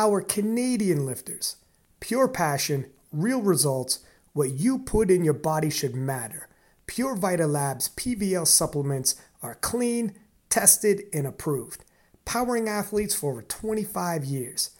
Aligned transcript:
Our 0.00 0.22
Canadian 0.22 1.04
lifters, 1.04 1.56
pure 2.00 2.26
passion, 2.26 2.86
real 3.12 3.42
results, 3.42 3.98
what 4.32 4.52
you 4.52 4.78
put 4.78 5.10
in 5.10 5.22
your 5.22 5.34
body 5.34 5.68
should 5.68 5.94
matter. 5.94 6.48
Pure 6.86 7.16
Vita 7.16 7.46
Labs 7.46 7.90
PVL 7.90 8.46
supplements 8.46 9.16
are 9.42 9.56
clean, 9.56 10.14
tested, 10.48 11.02
and 11.12 11.26
approved, 11.26 11.84
powering 12.24 12.66
athletes 12.66 13.14
for 13.14 13.32
over 13.32 13.42
25 13.42 14.24
years. 14.24 14.70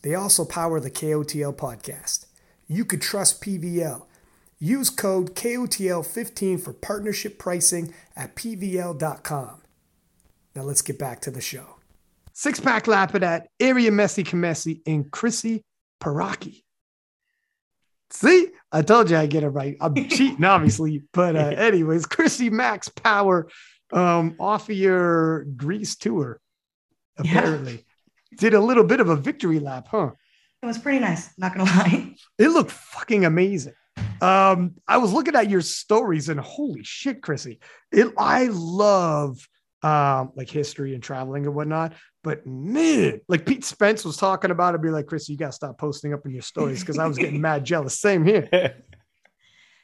They 0.00 0.14
also 0.14 0.46
power 0.46 0.80
the 0.80 0.90
KOTL 0.90 1.56
podcast. 1.56 2.24
You 2.66 2.86
could 2.86 3.02
trust 3.02 3.42
PVL. 3.42 4.06
Use 4.58 4.88
code 4.88 5.34
KOTL15 5.34 6.58
for 6.58 6.72
partnership 6.72 7.38
pricing 7.38 7.92
at 8.16 8.34
PVL.com. 8.34 9.60
Now 10.56 10.62
let's 10.62 10.80
get 10.80 10.98
back 10.98 11.20
to 11.20 11.30
the 11.30 11.42
show. 11.42 11.79
Six 12.40 12.58
pack 12.58 12.86
lap 12.86 13.12
Lapidat, 13.12 13.42
Area 13.60 13.90
Messi 13.90 14.24
Kamesi, 14.24 14.80
and 14.86 15.10
Chrissy 15.10 15.62
Paraki. 16.02 16.62
See, 18.08 18.48
I 18.72 18.80
told 18.80 19.10
you 19.10 19.18
I 19.18 19.26
get 19.26 19.42
it 19.42 19.50
right. 19.50 19.76
I'm 19.78 19.94
cheating, 20.08 20.42
obviously, 20.42 21.02
but 21.12 21.36
uh, 21.36 21.38
anyways, 21.58 22.06
Chrissy 22.06 22.48
Max 22.48 22.88
Power 22.88 23.50
um, 23.92 24.36
off 24.40 24.70
of 24.70 24.74
your 24.74 25.44
Greece 25.54 25.96
tour, 25.96 26.40
apparently. 27.18 27.84
Yeah. 28.32 28.38
Did 28.38 28.54
a 28.54 28.60
little 28.60 28.84
bit 28.84 29.00
of 29.00 29.10
a 29.10 29.16
victory 29.16 29.58
lap, 29.58 29.88
huh? 29.90 30.12
It 30.62 30.66
was 30.66 30.78
pretty 30.78 31.00
nice, 31.00 31.36
not 31.36 31.54
gonna 31.54 31.70
lie. 31.70 32.14
It 32.38 32.48
looked 32.48 32.70
fucking 32.70 33.26
amazing. 33.26 33.74
Um, 34.22 34.76
I 34.88 34.96
was 34.96 35.12
looking 35.12 35.36
at 35.36 35.50
your 35.50 35.60
stories 35.60 36.30
and 36.30 36.40
holy 36.40 36.84
shit, 36.84 37.20
Chrissy. 37.20 37.60
It 37.92 38.14
I 38.16 38.48
love 38.50 39.46
um 39.82 40.32
like 40.36 40.50
history 40.50 40.94
and 40.94 41.02
traveling 41.02 41.46
and 41.46 41.54
whatnot. 41.54 41.94
But 42.22 42.46
man, 42.46 43.20
like 43.28 43.46
Pete 43.46 43.64
Spence 43.64 44.04
was 44.04 44.16
talking 44.16 44.50
about 44.50 44.74
it, 44.74 44.82
be 44.82 44.90
like, 44.90 45.06
Chris, 45.06 45.28
you 45.28 45.36
gotta 45.36 45.52
stop 45.52 45.78
posting 45.78 46.12
up 46.12 46.24
in 46.26 46.32
your 46.32 46.42
stories 46.42 46.80
because 46.80 46.98
I 46.98 47.06
was 47.06 47.18
getting 47.18 47.40
mad 47.40 47.64
jealous. 47.64 47.98
Same 47.98 48.24
here. 48.24 48.74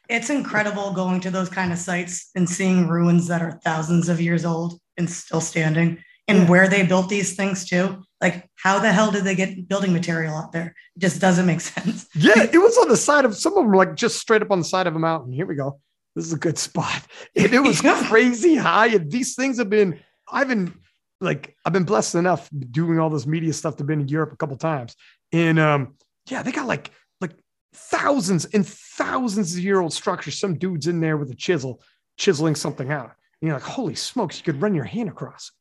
It's 0.08 0.30
incredible 0.30 0.92
going 0.92 1.20
to 1.22 1.32
those 1.32 1.48
kind 1.48 1.72
of 1.72 1.78
sites 1.78 2.30
and 2.36 2.48
seeing 2.48 2.86
ruins 2.86 3.26
that 3.26 3.42
are 3.42 3.58
thousands 3.64 4.08
of 4.08 4.20
years 4.20 4.44
old 4.44 4.80
and 4.96 5.10
still 5.10 5.40
standing 5.40 5.98
and 6.28 6.38
yeah. 6.38 6.48
where 6.48 6.68
they 6.68 6.84
built 6.84 7.08
these 7.08 7.34
things 7.34 7.64
too. 7.64 8.02
Like, 8.20 8.48
how 8.54 8.78
the 8.78 8.92
hell 8.92 9.10
did 9.10 9.24
they 9.24 9.34
get 9.34 9.68
building 9.68 9.92
material 9.92 10.34
out 10.36 10.52
there? 10.52 10.74
It 10.96 11.00
just 11.00 11.20
doesn't 11.20 11.46
make 11.46 11.60
sense. 11.74 12.06
Yeah, 12.14 12.40
it 12.40 12.58
was 12.58 12.78
on 12.78 12.88
the 12.88 12.96
side 12.96 13.24
of 13.24 13.36
some 13.36 13.56
of 13.56 13.64
them, 13.64 13.72
like 13.72 13.94
just 13.96 14.18
straight 14.18 14.42
up 14.42 14.50
on 14.50 14.58
the 14.58 14.64
side 14.64 14.86
of 14.86 14.94
a 14.96 14.98
mountain. 14.98 15.32
Here 15.32 15.46
we 15.46 15.56
go. 15.56 15.80
This 16.16 16.24
is 16.24 16.32
a 16.32 16.38
good 16.38 16.58
spot. 16.58 17.02
And 17.36 17.52
it 17.52 17.60
was 17.60 17.82
crazy 18.08 18.56
high. 18.56 18.86
And 18.86 19.12
these 19.12 19.36
things 19.36 19.58
have 19.58 19.68
been, 19.68 20.00
I've 20.32 20.48
been 20.48 20.74
like, 21.20 21.54
I've 21.64 21.72
been 21.72 21.84
blessed 21.84 22.14
enough 22.14 22.48
doing 22.70 22.98
all 22.98 23.10
this 23.10 23.26
media 23.26 23.52
stuff 23.52 23.76
to 23.76 23.84
been 23.84 24.00
in 24.00 24.08
Europe 24.08 24.32
a 24.32 24.36
couple 24.36 24.56
times. 24.56 24.96
And 25.32 25.58
um, 25.58 25.96
yeah, 26.28 26.42
they 26.42 26.52
got 26.52 26.66
like 26.66 26.90
like 27.20 27.32
thousands 27.74 28.46
and 28.46 28.66
thousands 28.66 29.54
of 29.54 29.62
year 29.62 29.80
old 29.80 29.92
structures. 29.92 30.38
Some 30.38 30.58
dude's 30.58 30.86
in 30.86 31.00
there 31.00 31.18
with 31.18 31.30
a 31.30 31.34
chisel, 31.34 31.82
chiseling 32.16 32.54
something 32.54 32.90
out. 32.90 33.12
And 33.40 33.48
you're 33.48 33.54
like, 33.54 33.62
holy 33.62 33.94
smokes, 33.94 34.38
you 34.38 34.44
could 34.44 34.62
run 34.62 34.74
your 34.74 34.84
hand 34.84 35.10
across 35.10 35.52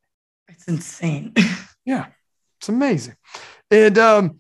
It's 0.48 0.66
insane. 0.66 1.34
yeah, 1.86 2.08
it's 2.60 2.70
amazing. 2.70 3.18
And 3.70 3.98
um, 3.98 4.40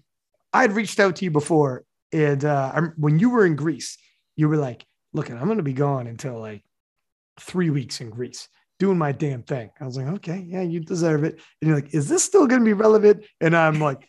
I 0.53 0.61
had 0.61 0.71
reached 0.71 1.01
out 1.01 1.17
to 1.17 1.25
you 1.25 1.31
before, 1.31 1.83
and 2.13 2.45
uh, 2.45 2.81
when 2.95 3.19
you 3.19 3.29
were 3.29 3.45
in 3.45 3.57
Greece, 3.57 3.97
you 4.37 4.47
were 4.47 4.55
like, 4.55 4.85
"Look, 5.15 5.31
I'm 5.31 5.45
going 5.45 5.57
to 5.57 5.63
be 5.63 5.73
gone 5.73 6.07
until 6.07 6.39
like 6.39 6.63
three 7.39 7.69
weeks 7.69 8.01
in 8.01 8.09
Greece." 8.09 8.47
Doing 8.77 8.97
my 8.97 9.13
damn 9.13 9.41
thing. 9.41 9.69
I 9.79 9.85
was 9.85 9.95
like, 9.95 10.07
okay, 10.15 10.43
yeah, 10.45 10.61
you 10.61 10.81
deserve 10.81 11.23
it. 11.23 11.39
And 11.61 11.69
you're 11.69 11.77
like, 11.77 11.93
is 11.93 12.09
this 12.09 12.25
still 12.25 12.45
going 12.45 12.59
to 12.59 12.65
be 12.65 12.73
relevant? 12.73 13.23
And 13.39 13.55
I'm 13.55 13.79
like, 13.79 14.05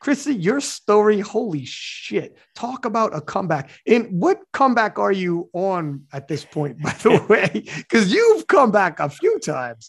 Chrissy, 0.00 0.34
your 0.34 0.60
story, 0.60 1.20
holy 1.20 1.64
shit. 1.64 2.36
Talk 2.54 2.84
about 2.84 3.14
a 3.14 3.20
comeback. 3.20 3.70
And 3.86 4.20
what 4.20 4.40
comeback 4.52 4.98
are 4.98 5.12
you 5.12 5.48
on 5.54 6.04
at 6.12 6.28
this 6.28 6.44
point, 6.44 6.82
by 6.82 6.92
the 7.02 7.22
way? 7.28 7.64
Because 7.76 8.12
you've 8.12 8.46
come 8.46 8.70
back 8.70 9.00
a 9.00 9.08
few 9.08 9.38
times 9.38 9.88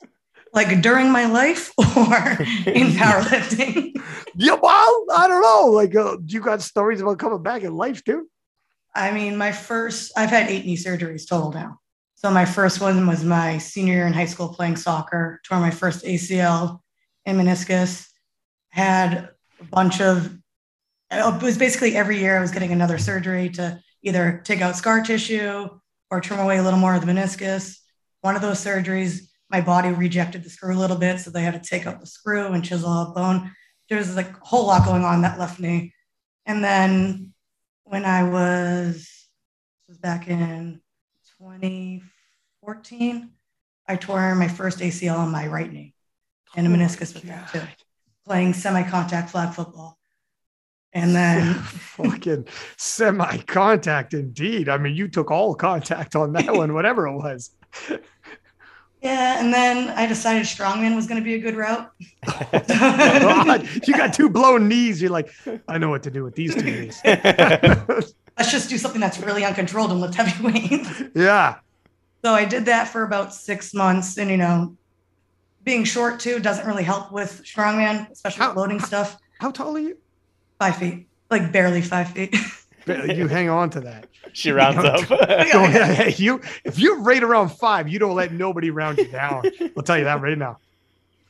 like 0.54 0.82
during 0.82 1.12
my 1.12 1.26
life 1.26 1.74
or 1.78 2.18
in 2.68 2.88
powerlifting? 3.00 4.02
yeah, 4.36 4.58
well, 4.62 5.06
I 5.14 5.28
don't 5.28 5.42
know. 5.42 5.72
Like, 5.72 5.96
uh, 5.96 6.18
you 6.26 6.42
got 6.42 6.62
stories 6.62 7.02
about 7.02 7.20
coming 7.20 7.42
back 7.42 7.64
in 7.64 7.74
life 7.74 8.04
too? 8.04 8.28
I 8.94 9.12
mean, 9.12 9.38
my 9.38 9.52
first, 9.52 10.12
I've 10.18 10.30
had 10.30 10.50
eight 10.50 10.66
knee 10.66 10.78
surgeries 10.78 11.28
total 11.28 11.52
now. 11.52 11.80
So 12.16 12.30
my 12.30 12.46
first 12.46 12.82
one 12.82 13.08
was 13.08 13.24
my 13.24 13.58
senior 13.58 13.94
year 13.94 14.08
in 14.08 14.14
high 14.14 14.26
school 14.26 14.54
playing 14.54 14.76
soccer, 14.76 15.42
tore 15.48 15.60
my 15.60 15.72
first 15.72 16.06
ACL 16.06 16.80
and 17.26 17.40
meniscus, 17.40 18.08
had 18.70 19.30
a 19.60 19.64
bunch 19.64 20.02
of, 20.02 20.38
it 21.10 21.42
was 21.42 21.58
basically 21.58 21.96
every 21.96 22.20
year 22.20 22.38
I 22.38 22.42
was 22.42 22.52
getting 22.52 22.72
another 22.72 22.98
surgery 22.98 23.50
to 23.52 23.80
either 24.04 24.42
take 24.44 24.62
out 24.62 24.76
scar 24.76 25.02
tissue 25.02 25.68
or 26.10 26.22
trim 26.22 26.40
away 26.40 26.58
a 26.58 26.64
little 26.64 26.80
more 26.80 26.94
of 26.94 27.06
the 27.06 27.12
meniscus. 27.12 27.78
One 28.22 28.36
of 28.36 28.42
those 28.42 28.64
surgeries 28.64 29.22
my 29.52 29.62
body 29.62 29.90
rejected 29.90 30.44
the 30.44 30.50
screw 30.50 30.74
a 30.74 30.80
little 30.80 30.98
bit, 30.98 31.20
so 31.20 31.30
they 31.30 31.44
had 31.44 31.62
to 31.62 31.70
take 31.70 31.86
out 31.86 32.00
the 32.00 32.08
screw 32.08 32.48
and 32.48 32.64
chisel 32.64 32.90
out 32.90 33.14
bone. 33.14 33.52
There 33.90 33.98
was 33.98 34.16
like 34.16 34.30
a 34.30 34.46
whole 34.46 34.66
lot 34.66 34.86
going 34.86 35.04
on 35.04 35.22
that 35.22 35.38
left 35.38 35.60
knee. 35.60 35.94
And 36.46 36.64
then 36.64 37.31
when 37.92 38.06
I 38.06 38.24
was, 38.24 39.28
was 39.90 39.98
back 39.98 40.30
in 40.30 40.80
2014, 41.40 43.30
I 43.86 43.96
tore 43.98 44.34
my 44.34 44.48
first 44.48 44.80
ACL 44.80 45.18
on 45.18 45.30
my 45.30 45.46
right 45.48 45.70
knee 45.70 45.94
and 46.56 46.66
a 46.66 46.70
oh 46.70 46.74
meniscus 46.74 47.14
with 47.14 47.24
that 47.24 47.52
too, 47.52 47.60
playing 48.26 48.54
semi-contact 48.54 49.32
flag 49.32 49.54
football. 49.54 49.98
And 50.94 51.14
then 51.14 51.54
fucking 51.56 52.48
semi 52.78 53.38
contact 53.40 54.14
indeed. 54.14 54.70
I 54.70 54.78
mean, 54.78 54.96
you 54.96 55.10
took 55.10 55.30
all 55.30 55.54
contact 55.54 56.16
on 56.16 56.32
that 56.32 56.54
one, 56.56 56.74
whatever 56.74 57.08
it 57.08 57.18
was. 57.18 57.52
Yeah, 59.02 59.40
and 59.40 59.52
then 59.52 59.90
I 59.90 60.06
decided 60.06 60.44
strongman 60.44 60.96
was 60.96 61.08
going 61.08 61.20
to 61.20 61.24
be 61.24 61.34
a 61.34 61.40
good 61.40 61.56
route. 61.56 61.92
you 63.88 63.98
got 63.98 64.14
two 64.14 64.30
blown 64.30 64.68
knees. 64.68 65.02
You're 65.02 65.10
like, 65.10 65.32
I 65.68 65.80
know 65.80 65.90
what 65.90 66.04
to 66.04 66.12
do 66.12 66.24
with 66.24 66.36
these 66.36 66.54
two 66.54 66.62
knees. 66.62 67.02
Let's 67.06 68.52
just 68.52 68.70
do 68.70 68.78
something 68.78 69.02
that's 69.02 69.20
really 69.20 69.44
uncontrolled 69.44 69.92
and 69.92 70.00
lift 70.02 70.14
heavy 70.14 70.44
weights. 70.44 71.04
Yeah. 71.16 71.56
So 72.24 72.34
I 72.34 72.46
did 72.46 72.66
that 72.66 72.88
for 72.88 73.04
about 73.04 73.34
six 73.34 73.74
months, 73.74 74.18
and 74.20 74.30
you 74.30 74.38
know, 74.38 74.78
being 75.64 75.84
short 75.84 76.20
too 76.20 76.40
doesn't 76.40 76.68
really 76.68 76.84
help 76.84 77.12
with 77.12 77.42
strongman, 77.44 78.10
especially 78.12 78.44
how, 78.44 78.54
loading 78.54 78.80
stuff. 78.80 79.18
How 79.40 79.50
tall 79.50 79.76
are 79.76 79.80
you? 79.80 79.98
Five 80.60 80.78
feet, 80.78 81.08
like 81.32 81.52
barely 81.52 81.82
five 81.82 82.10
feet. 82.10 82.36
You 82.88 83.28
hang 83.28 83.50
on 83.50 83.70
to 83.72 83.82
that. 83.82 84.08
She 84.34 84.52
rounds 84.52 84.78
you 84.78 84.84
know, 84.84 85.20
up. 85.20 85.30
hey, 85.70 86.14
you 86.18 86.40
if 86.64 86.80
you're 86.80 87.02
right 87.02 87.22
around 87.22 87.50
five, 87.50 87.90
you 87.90 88.00
don't 88.00 88.16
let 88.16 88.32
nobody 88.32 88.70
round 88.70 88.98
you 88.98 89.08
down. 89.08 89.44
I'll 89.76 89.84
tell 89.84 89.98
you 89.98 90.06
that 90.06 90.22
right 90.22 90.38
now. 90.38 90.58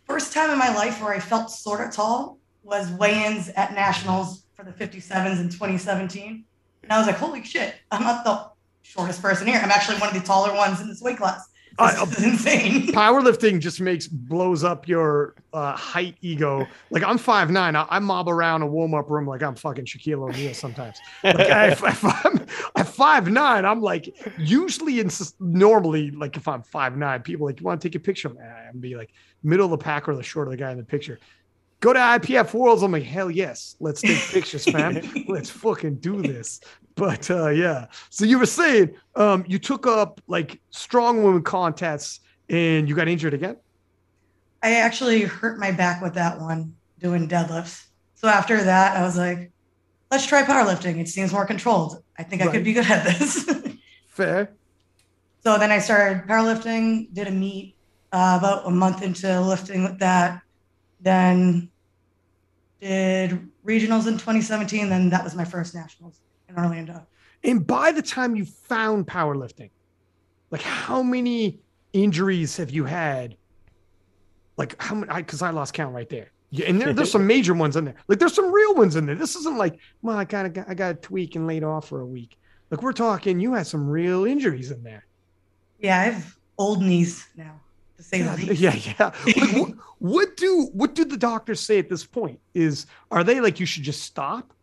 First 0.05 0.33
time 0.33 0.51
in 0.51 0.59
my 0.59 0.71
life 0.75 1.01
where 1.01 1.11
I 1.11 1.19
felt 1.19 1.49
sort 1.49 1.81
of 1.81 1.91
tall 1.91 2.37
was 2.61 2.91
weigh-ins 2.91 3.49
at 3.49 3.73
nationals 3.73 4.43
for 4.53 4.63
the 4.63 4.71
57s 4.71 5.39
in 5.39 5.49
2017. 5.49 6.45
And 6.83 6.91
I 6.91 6.99
was 6.99 7.07
like, 7.07 7.15
holy 7.15 7.43
shit, 7.43 7.73
I'm 7.91 8.03
not 8.03 8.23
the 8.23 8.51
shortest 8.83 9.19
person 9.19 9.47
here. 9.47 9.59
I'm 9.63 9.71
actually 9.71 9.97
one 9.97 10.09
of 10.09 10.21
the 10.21 10.27
taller 10.27 10.53
ones 10.53 10.79
in 10.79 10.87
this 10.87 11.01
weight 11.01 11.17
class. 11.17 11.49
Uh, 11.77 12.05
insane. 12.23 12.87
Powerlifting 12.87 13.59
just 13.59 13.81
makes 13.81 14.07
blows 14.07 14.63
up 14.63 14.87
your 14.87 15.35
uh, 15.53 15.75
height 15.75 16.15
ego. 16.21 16.67
Like 16.89 17.03
I'm 17.03 17.17
five 17.17 17.49
nine. 17.49 17.75
I, 17.75 17.85
I 17.89 17.99
mob 17.99 18.29
around 18.29 18.61
a 18.61 18.67
warm 18.67 18.93
up 18.93 19.09
room 19.09 19.25
like 19.25 19.41
I'm 19.43 19.55
fucking 19.55 19.85
Shaquille 19.85 20.29
O'Neal 20.29 20.53
sometimes. 20.53 20.99
Like 21.23 21.39
I, 21.39 21.67
if, 21.69 21.83
if 21.83 22.03
I'm 22.03 22.45
at 22.75 22.87
five 22.87 23.29
nine, 23.29 23.65
I'm 23.65 23.81
like 23.81 24.13
usually 24.37 24.99
in 24.99 25.09
normally 25.39 26.11
like 26.11 26.37
if 26.37 26.47
I'm 26.47 26.63
five 26.63 26.97
nine, 26.97 27.21
people 27.21 27.45
like 27.47 27.59
you 27.59 27.65
want 27.65 27.81
to 27.81 27.87
take 27.87 27.95
a 27.95 27.99
picture 27.99 28.27
of 28.27 28.35
me 28.35 28.41
and 28.43 28.81
be 28.81 28.95
like 28.95 29.11
middle 29.43 29.65
of 29.65 29.71
the 29.71 29.77
pack 29.77 30.07
or 30.07 30.15
the 30.15 30.23
short 30.23 30.47
of 30.47 30.51
the 30.51 30.57
guy 30.57 30.71
in 30.71 30.77
the 30.77 30.83
picture. 30.83 31.19
Go 31.81 31.93
to 31.93 31.99
IPF 31.99 32.53
Worlds. 32.53 32.83
I'm 32.83 32.93
like 32.93 33.03
hell 33.03 33.29
yes, 33.29 33.75
let's 33.79 34.01
take 34.01 34.19
pictures, 34.31 34.65
fam. 34.65 35.01
let's 35.27 35.49
fucking 35.49 35.95
do 35.95 36.21
this 36.21 36.61
but 36.95 37.29
uh, 37.31 37.49
yeah. 37.49 37.87
So 38.09 38.25
you 38.25 38.39
were 38.39 38.45
saying 38.45 38.93
um, 39.15 39.43
you 39.47 39.59
took 39.59 39.87
up 39.87 40.21
like 40.27 40.61
strong 40.69 41.23
women 41.23 41.41
contests 41.41 42.19
and 42.49 42.87
you 42.87 42.95
got 42.95 43.07
injured 43.07 43.33
again. 43.33 43.57
I 44.63 44.75
actually 44.75 45.23
hurt 45.23 45.59
my 45.59 45.71
back 45.71 46.01
with 46.01 46.13
that 46.13 46.39
one 46.39 46.75
doing 46.99 47.27
deadlifts. 47.27 47.85
So 48.13 48.27
after 48.27 48.63
that, 48.63 48.95
I 48.95 49.01
was 49.01 49.17
like, 49.17 49.51
let's 50.11 50.27
try 50.27 50.43
powerlifting. 50.43 50.99
It 50.99 51.07
seems 51.07 51.33
more 51.33 51.45
controlled. 51.45 52.03
I 52.17 52.23
think 52.23 52.41
right. 52.41 52.49
I 52.49 52.51
could 52.51 52.63
be 52.63 52.73
good 52.73 52.85
at 52.85 53.03
this. 53.03 53.51
Fair. 54.07 54.51
So 55.43 55.57
then 55.57 55.71
I 55.71 55.79
started 55.79 56.27
powerlifting, 56.27 57.11
did 57.13 57.27
a 57.27 57.31
meet 57.31 57.75
uh, 58.11 58.37
about 58.39 58.67
a 58.67 58.69
month 58.69 59.01
into 59.01 59.41
lifting 59.41 59.83
with 59.83 59.97
that. 59.99 60.43
Then 60.99 61.70
did 62.81 63.47
regionals 63.65 64.07
in 64.07 64.13
2017. 64.13 64.89
Then 64.89 65.09
that 65.09 65.23
was 65.23 65.35
my 65.35 65.45
first 65.45 65.73
nationals 65.73 66.19
in 66.49 66.57
Orlando. 66.57 67.05
And 67.43 67.65
by 67.65 67.91
the 67.91 68.01
time 68.01 68.35
you 68.35 68.45
found 68.45 69.07
powerlifting, 69.07 69.69
like 70.49 70.61
how 70.61 71.01
many 71.01 71.59
injuries 71.93 72.57
have 72.57 72.71
you 72.71 72.85
had? 72.85 73.37
Like 74.57 74.79
how 74.81 74.95
many? 74.95 75.13
Because 75.13 75.41
I, 75.41 75.47
I, 75.47 75.51
lost 75.51 75.73
count 75.73 75.95
right 75.95 76.09
there. 76.09 76.31
Yeah, 76.49 76.67
and 76.67 76.81
there, 76.81 76.93
there's 76.93 77.11
some 77.11 77.25
major 77.35 77.53
ones 77.53 77.77
in 77.77 77.85
there. 77.85 77.95
Like 78.07 78.19
there's 78.19 78.33
some 78.33 78.51
real 78.51 78.75
ones 78.75 78.95
in 78.95 79.05
there. 79.05 79.15
This 79.15 79.35
isn't 79.35 79.57
like, 79.57 79.79
well, 80.01 80.17
I 80.17 80.25
kind 80.25 80.57
of 80.57 80.65
I 80.67 80.73
got 80.73 80.91
a 80.91 80.95
tweak 80.95 81.35
and 81.35 81.47
laid 81.47 81.63
off 81.63 81.87
for 81.87 82.01
a 82.01 82.05
week. 82.05 82.37
Like 82.69 82.83
we're 82.83 82.93
talking, 82.93 83.39
you 83.39 83.53
had 83.53 83.67
some 83.67 83.89
real 83.89 84.25
injuries 84.25 84.71
in 84.71 84.83
there. 84.83 85.05
Yeah, 85.79 85.99
I 85.99 86.03
have 86.03 86.37
old 86.57 86.81
knees 86.81 87.27
now, 87.35 87.59
Yeah, 88.53 88.75
yeah. 88.75 89.11
Like, 89.25 89.51
what, 89.55 89.73
what 89.99 90.37
do 90.37 90.69
what 90.73 90.95
do 90.95 91.05
the 91.05 91.17
doctors 91.17 91.59
say 91.59 91.79
at 91.79 91.89
this 91.89 92.05
point? 92.05 92.39
Is 92.53 92.85
are 93.11 93.23
they 93.23 93.39
like 93.39 93.59
you 93.59 93.65
should 93.65 93.83
just 93.83 94.03
stop? 94.03 94.53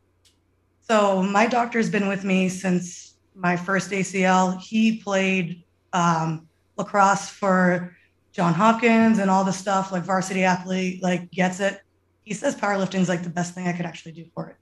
So 0.82 1.22
my 1.22 1.46
doctor's 1.46 1.90
been 1.90 2.08
with 2.08 2.24
me 2.24 2.48
since 2.48 3.14
my 3.34 3.56
first 3.56 3.90
ACL. 3.90 4.60
He 4.60 4.98
played 4.98 5.62
um, 5.92 6.48
lacrosse 6.76 7.28
for 7.28 7.96
John 8.32 8.54
Hopkins 8.54 9.18
and 9.18 9.30
all 9.30 9.44
the 9.44 9.52
stuff, 9.52 9.92
like 9.92 10.04
varsity 10.04 10.44
athlete, 10.44 11.02
like 11.02 11.30
gets 11.30 11.60
it. 11.60 11.80
He 12.24 12.34
says 12.34 12.56
powerlifting 12.56 13.00
is 13.00 13.08
like 13.08 13.22
the 13.22 13.30
best 13.30 13.54
thing 13.54 13.68
I 13.68 13.72
could 13.72 13.86
actually 13.86 14.12
do 14.12 14.24
for 14.34 14.48
it 14.48 14.56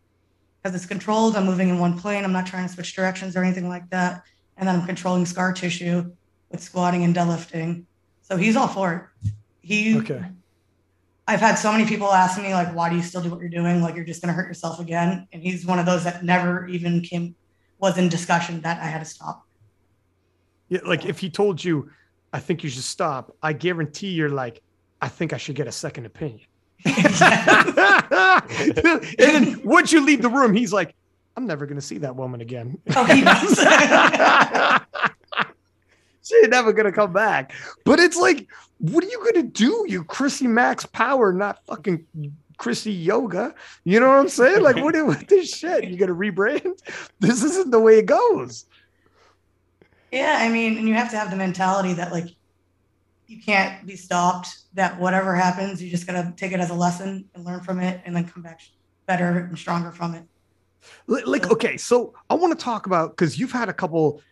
because 0.62 0.74
it's 0.74 0.86
controlled. 0.86 1.36
I'm 1.36 1.46
moving 1.46 1.68
in 1.68 1.78
one 1.78 1.96
plane. 1.98 2.24
I'm 2.24 2.32
not 2.32 2.46
trying 2.46 2.66
to 2.66 2.72
switch 2.72 2.94
directions 2.96 3.36
or 3.36 3.44
anything 3.44 3.68
like 3.68 3.88
that. 3.90 4.24
And 4.56 4.68
then 4.68 4.74
I'm 4.74 4.86
controlling 4.86 5.24
scar 5.24 5.52
tissue 5.52 6.10
with 6.50 6.60
squatting 6.60 7.04
and 7.04 7.14
deadlifting. 7.14 7.84
So 8.28 8.36
he's 8.36 8.56
all 8.56 8.68
for 8.68 8.92
it. 8.94 9.30
He 9.62 9.98
Okay. 9.98 10.22
I've 11.28 11.40
had 11.40 11.56
so 11.56 11.72
many 11.72 11.86
people 11.86 12.12
ask 12.12 12.40
me 12.40 12.54
like, 12.54 12.72
why 12.74 12.88
do 12.88 12.96
you 12.96 13.02
still 13.02 13.20
do 13.20 13.30
what 13.30 13.40
you're 13.40 13.48
doing? 13.48 13.82
Like 13.82 13.96
you're 13.96 14.04
just 14.04 14.20
gonna 14.20 14.32
hurt 14.32 14.46
yourself 14.46 14.78
again. 14.78 15.26
And 15.32 15.42
he's 15.42 15.66
one 15.66 15.78
of 15.78 15.86
those 15.86 16.04
that 16.04 16.24
never 16.24 16.66
even 16.68 17.00
came 17.00 17.34
was 17.78 17.98
in 17.98 18.08
discussion 18.08 18.60
that 18.62 18.80
I 18.80 18.86
had 18.86 19.00
to 19.00 19.04
stop. 19.04 19.44
Yeah, 20.68 20.80
like 20.84 21.04
if 21.04 21.18
he 21.18 21.30
told 21.30 21.62
you, 21.62 21.90
I 22.32 22.38
think 22.40 22.64
you 22.64 22.70
should 22.70 22.82
stop, 22.82 23.36
I 23.42 23.52
guarantee 23.52 24.08
you're 24.08 24.28
like, 24.28 24.62
I 25.00 25.08
think 25.08 25.32
I 25.32 25.36
should 25.36 25.56
get 25.56 25.66
a 25.66 25.72
second 25.72 26.06
opinion. 26.06 26.46
and 26.84 26.94
then 29.18 29.60
once 29.64 29.92
you 29.92 30.04
leave 30.04 30.22
the 30.22 30.28
room, 30.28 30.54
he's 30.54 30.72
like, 30.72 30.94
I'm 31.36 31.46
never 31.46 31.66
gonna 31.66 31.80
see 31.80 31.98
that 31.98 32.14
woman 32.16 32.40
again. 32.40 32.78
Oh, 32.94 33.04
he 33.04 33.22
does. 33.22 33.58
she 36.26 36.36
ain't 36.38 36.50
never 36.50 36.72
gonna 36.72 36.92
come 36.92 37.12
back. 37.12 37.52
But 37.84 38.00
it's 38.00 38.16
like, 38.16 38.48
what 38.78 39.04
are 39.04 39.08
you 39.08 39.22
gonna 39.24 39.46
do? 39.46 39.84
You 39.88 40.02
Chrissy 40.04 40.48
Max 40.48 40.84
Power, 40.86 41.32
not 41.32 41.64
fucking 41.66 42.04
Chrissy 42.58 42.92
Yoga. 42.92 43.54
You 43.84 44.00
know 44.00 44.08
what 44.08 44.16
I'm 44.16 44.28
saying? 44.28 44.62
Like, 44.62 44.76
what 44.76 44.94
this 45.28 45.50
shit? 45.56 45.84
You 45.84 45.96
gonna 45.96 46.14
rebrand? 46.14 46.80
This 47.20 47.42
isn't 47.42 47.70
the 47.70 47.80
way 47.80 47.98
it 47.98 48.06
goes. 48.06 48.66
yeah, 50.10 50.38
I 50.40 50.48
mean, 50.48 50.76
and 50.78 50.88
you 50.88 50.94
have 50.94 51.10
to 51.10 51.16
have 51.16 51.30
the 51.30 51.36
mentality 51.36 51.92
that 51.94 52.10
like 52.12 52.26
you 53.26 53.40
can't 53.40 53.86
be 53.86 53.96
stopped, 53.96 54.48
that 54.74 54.98
whatever 54.98 55.34
happens, 55.34 55.82
you 55.82 55.90
just 55.90 56.06
gotta 56.06 56.32
take 56.36 56.52
it 56.52 56.60
as 56.60 56.70
a 56.70 56.74
lesson 56.74 57.28
and 57.34 57.44
learn 57.44 57.60
from 57.60 57.80
it 57.80 58.00
and 58.04 58.14
then 58.14 58.26
come 58.26 58.42
back 58.42 58.60
better 59.06 59.38
and 59.38 59.56
stronger 59.56 59.92
from 59.92 60.14
it. 60.14 60.24
Like, 61.06 61.50
okay, 61.50 61.76
so 61.76 62.14
I 62.30 62.34
want 62.34 62.56
to 62.56 62.64
talk 62.64 62.86
about 62.86 63.10
because 63.10 63.38
you've 63.38 63.52
had 63.52 63.68
a 63.68 63.72
couple, 63.72 64.22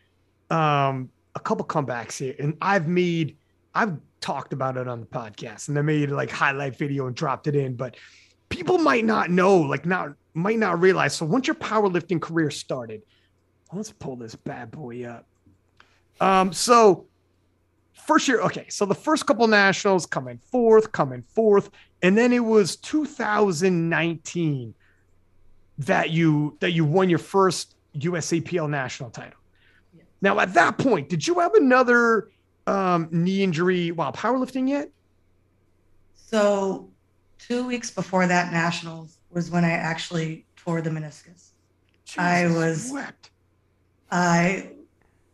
um, 0.50 1.10
a 1.34 1.40
couple 1.40 1.64
comebacks 1.64 2.18
here, 2.18 2.34
and 2.38 2.56
I've 2.60 2.88
made, 2.88 3.36
I've 3.74 3.98
talked 4.20 4.52
about 4.52 4.76
it 4.76 4.88
on 4.88 5.00
the 5.00 5.06
podcast, 5.06 5.68
and 5.68 5.78
I 5.78 5.82
made 5.82 6.10
like 6.10 6.30
highlight 6.30 6.76
video 6.76 7.06
and 7.06 7.16
dropped 7.16 7.46
it 7.46 7.56
in, 7.56 7.76
but 7.76 7.96
people 8.48 8.78
might 8.78 9.04
not 9.04 9.30
know, 9.30 9.56
like, 9.58 9.86
not 9.86 10.14
might 10.34 10.58
not 10.58 10.80
realize. 10.80 11.14
So 11.14 11.24
once 11.26 11.46
your 11.46 11.54
powerlifting 11.56 12.20
career 12.20 12.50
started, 12.50 13.02
let's 13.72 13.92
pull 13.92 14.16
this 14.16 14.34
bad 14.34 14.70
boy 14.70 15.04
up. 15.04 15.26
Um, 16.20 16.52
so 16.52 17.06
first 17.92 18.28
year, 18.28 18.40
okay, 18.42 18.66
so 18.68 18.84
the 18.84 18.94
first 18.94 19.26
couple 19.26 19.46
nationals 19.46 20.06
coming 20.06 20.38
fourth, 20.38 20.92
coming 20.92 21.22
fourth, 21.22 21.70
and 22.02 22.16
then 22.16 22.32
it 22.32 22.44
was 22.44 22.76
2019 22.76 24.74
that 25.78 26.10
you 26.10 26.56
that 26.60 26.72
you 26.72 26.84
won 26.84 27.08
your 27.10 27.18
first 27.18 27.76
USAPL 27.96 28.68
national 28.68 29.10
title. 29.10 29.38
Now, 30.24 30.40
at 30.40 30.54
that 30.54 30.78
point, 30.78 31.10
did 31.10 31.26
you 31.26 31.38
have 31.40 31.52
another 31.52 32.30
um, 32.66 33.08
knee 33.10 33.42
injury 33.42 33.90
while 33.90 34.10
powerlifting 34.10 34.66
yet? 34.70 34.88
So 36.14 36.88
two 37.38 37.66
weeks 37.66 37.90
before 37.90 38.26
that 38.26 38.50
nationals 38.50 39.18
was 39.30 39.50
when 39.50 39.66
I 39.66 39.72
actually 39.72 40.46
tore 40.56 40.80
the 40.80 40.88
meniscus. 40.88 41.50
I 42.16 42.46
was- 42.46 42.90
wept. 42.90 43.32
I 44.10 44.70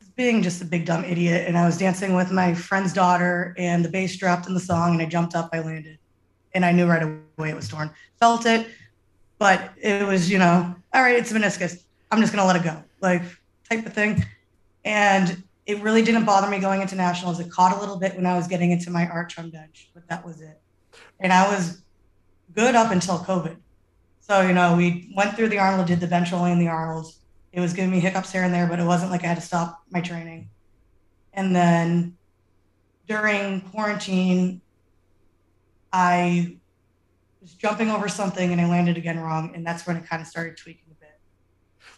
was 0.01 0.09
being 0.17 0.43
just 0.43 0.61
a 0.61 0.65
big 0.65 0.87
dumb 0.87 1.05
idiot, 1.05 1.47
and 1.47 1.57
I 1.57 1.67
was 1.67 1.79
dancing 1.79 2.15
with 2.17 2.33
my 2.33 2.53
friend's 2.53 2.93
daughter, 2.93 3.55
and 3.57 3.85
the 3.85 3.89
bass 3.89 4.17
dropped 4.17 4.49
in 4.49 4.55
the 4.55 4.61
song, 4.61 4.95
and 4.95 5.03
I 5.03 5.05
jumped 5.05 5.37
up, 5.37 5.51
I 5.53 5.61
landed, 5.61 5.99
and 6.53 6.65
I 6.65 6.73
knew 6.73 6.87
right 6.87 7.03
away 7.05 7.51
it 7.51 7.55
was 7.55 7.69
torn. 7.69 7.91
Felt 8.19 8.45
it, 8.45 8.67
but 9.39 9.71
it 9.81 10.05
was, 10.05 10.29
you 10.29 10.39
know, 10.39 10.75
all 10.93 11.03
right, 11.03 11.15
it's 11.17 11.31
a 11.31 11.35
meniscus. 11.35 11.85
I'm 12.11 12.21
just 12.21 12.33
gonna 12.33 12.45
let 12.45 12.57
it 12.57 12.65
go, 12.65 12.83
like 13.01 13.23
type 13.69 13.87
of 13.87 13.93
thing. 13.93 14.25
And 14.85 15.43
it 15.67 15.81
really 15.82 16.03
didn't 16.03 16.25
bother 16.25 16.49
me 16.49 16.59
going 16.59 16.81
into 16.81 16.94
nationals. 16.97 17.38
It 17.41 17.50
caught 17.50 17.77
a 17.77 17.81
little 17.81 17.97
bit 17.99 18.17
when 18.17 18.27
I 18.27 18.37
was 18.37 18.49
getting 18.49 18.71
into 18.71 18.91
my 18.91 19.06
arch 19.06 19.38
on 19.38 19.50
bench, 19.50 19.91
but 19.94 20.09
that 20.09 20.25
was 20.25 20.41
it. 20.41 20.61
And 21.21 21.32
I 21.32 21.49
was 21.55 21.82
good 22.55 22.75
up 22.75 22.91
until 22.91 23.19
COVID. 23.19 23.56
So, 24.21 24.41
you 24.43 24.53
know, 24.55 24.77
we 24.77 25.12
went 25.17 25.35
through 25.37 25.49
the 25.49 25.59
Arnold, 25.59 25.87
did 25.87 26.00
the 26.00 26.06
bench 26.06 26.32
only 26.32 26.53
in 26.53 26.59
the 26.59 26.69
Arnold. 26.69 27.12
It 27.53 27.61
was 27.61 27.73
giving 27.73 27.91
me 27.91 28.00
hiccups 28.00 28.32
here 28.32 28.43
and 28.43 28.55
there, 28.55 28.67
but 28.67 28.79
it 28.79 28.85
wasn't 28.85 29.11
like 29.11 29.25
I 29.25 29.29
had 29.29 29.37
to 29.37 29.43
stop 29.43 29.82
my 29.91 30.00
training. 30.00 30.49
And 31.32 31.55
then 31.55 32.17
during 33.06 33.61
quarantine, 33.61 34.61
I 35.93 36.56
was 37.41 37.53
jumping 37.55 37.91
over 37.91 38.09
something 38.09 38.53
and 38.53 38.61
I 38.61 38.69
landed 38.69 38.97
again 38.97 39.19
wrong. 39.19 39.53
And 39.55 39.67
that's 39.67 39.87
when 39.87 39.97
it 39.97 40.09
kind 40.09 40.23
of 40.23 40.29
started 40.29 40.56
tweaking 40.56 40.85
a 40.91 40.94
bit. 41.00 41.19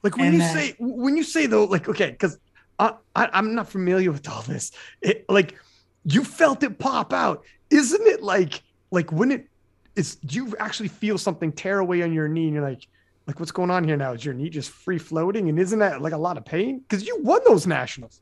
Like 0.02 0.16
when 0.16 0.26
And 0.26 0.34
you 0.34 0.40
then- 0.40 0.54
say 0.54 0.74
when 0.78 1.16
you 1.16 1.22
say 1.24 1.46
though, 1.46 1.64
like 1.64 1.88
okay, 1.88 2.10
because 2.10 2.38
I, 2.78 2.94
I 3.14 3.28
I'm 3.32 3.54
not 3.54 3.68
familiar 3.68 4.12
with 4.12 4.28
all 4.28 4.42
this. 4.42 4.72
It, 5.00 5.24
like 5.28 5.56
you 6.04 6.24
felt 6.24 6.62
it 6.62 6.78
pop 6.78 7.12
out, 7.12 7.44
isn't 7.70 8.06
it? 8.06 8.22
Like 8.22 8.62
like 8.90 9.12
when 9.12 9.32
it 9.32 9.48
is, 9.96 10.16
do 10.16 10.36
you 10.36 10.54
actually 10.58 10.88
feel 10.88 11.18
something 11.18 11.52
tear 11.52 11.78
away 11.78 12.02
on 12.02 12.12
your 12.12 12.28
knee, 12.28 12.46
and 12.46 12.54
you're 12.54 12.62
like, 12.62 12.86
like 13.26 13.38
what's 13.38 13.52
going 13.52 13.70
on 13.70 13.84
here 13.84 13.96
now? 13.96 14.12
Is 14.12 14.24
your 14.24 14.34
knee 14.34 14.50
just 14.50 14.70
free 14.70 14.98
floating, 14.98 15.48
and 15.48 15.58
isn't 15.58 15.78
that 15.78 16.02
like 16.02 16.12
a 16.12 16.18
lot 16.18 16.36
of 16.36 16.44
pain? 16.44 16.80
Because 16.80 17.06
you 17.06 17.18
won 17.22 17.40
those 17.46 17.66
nationals. 17.66 18.20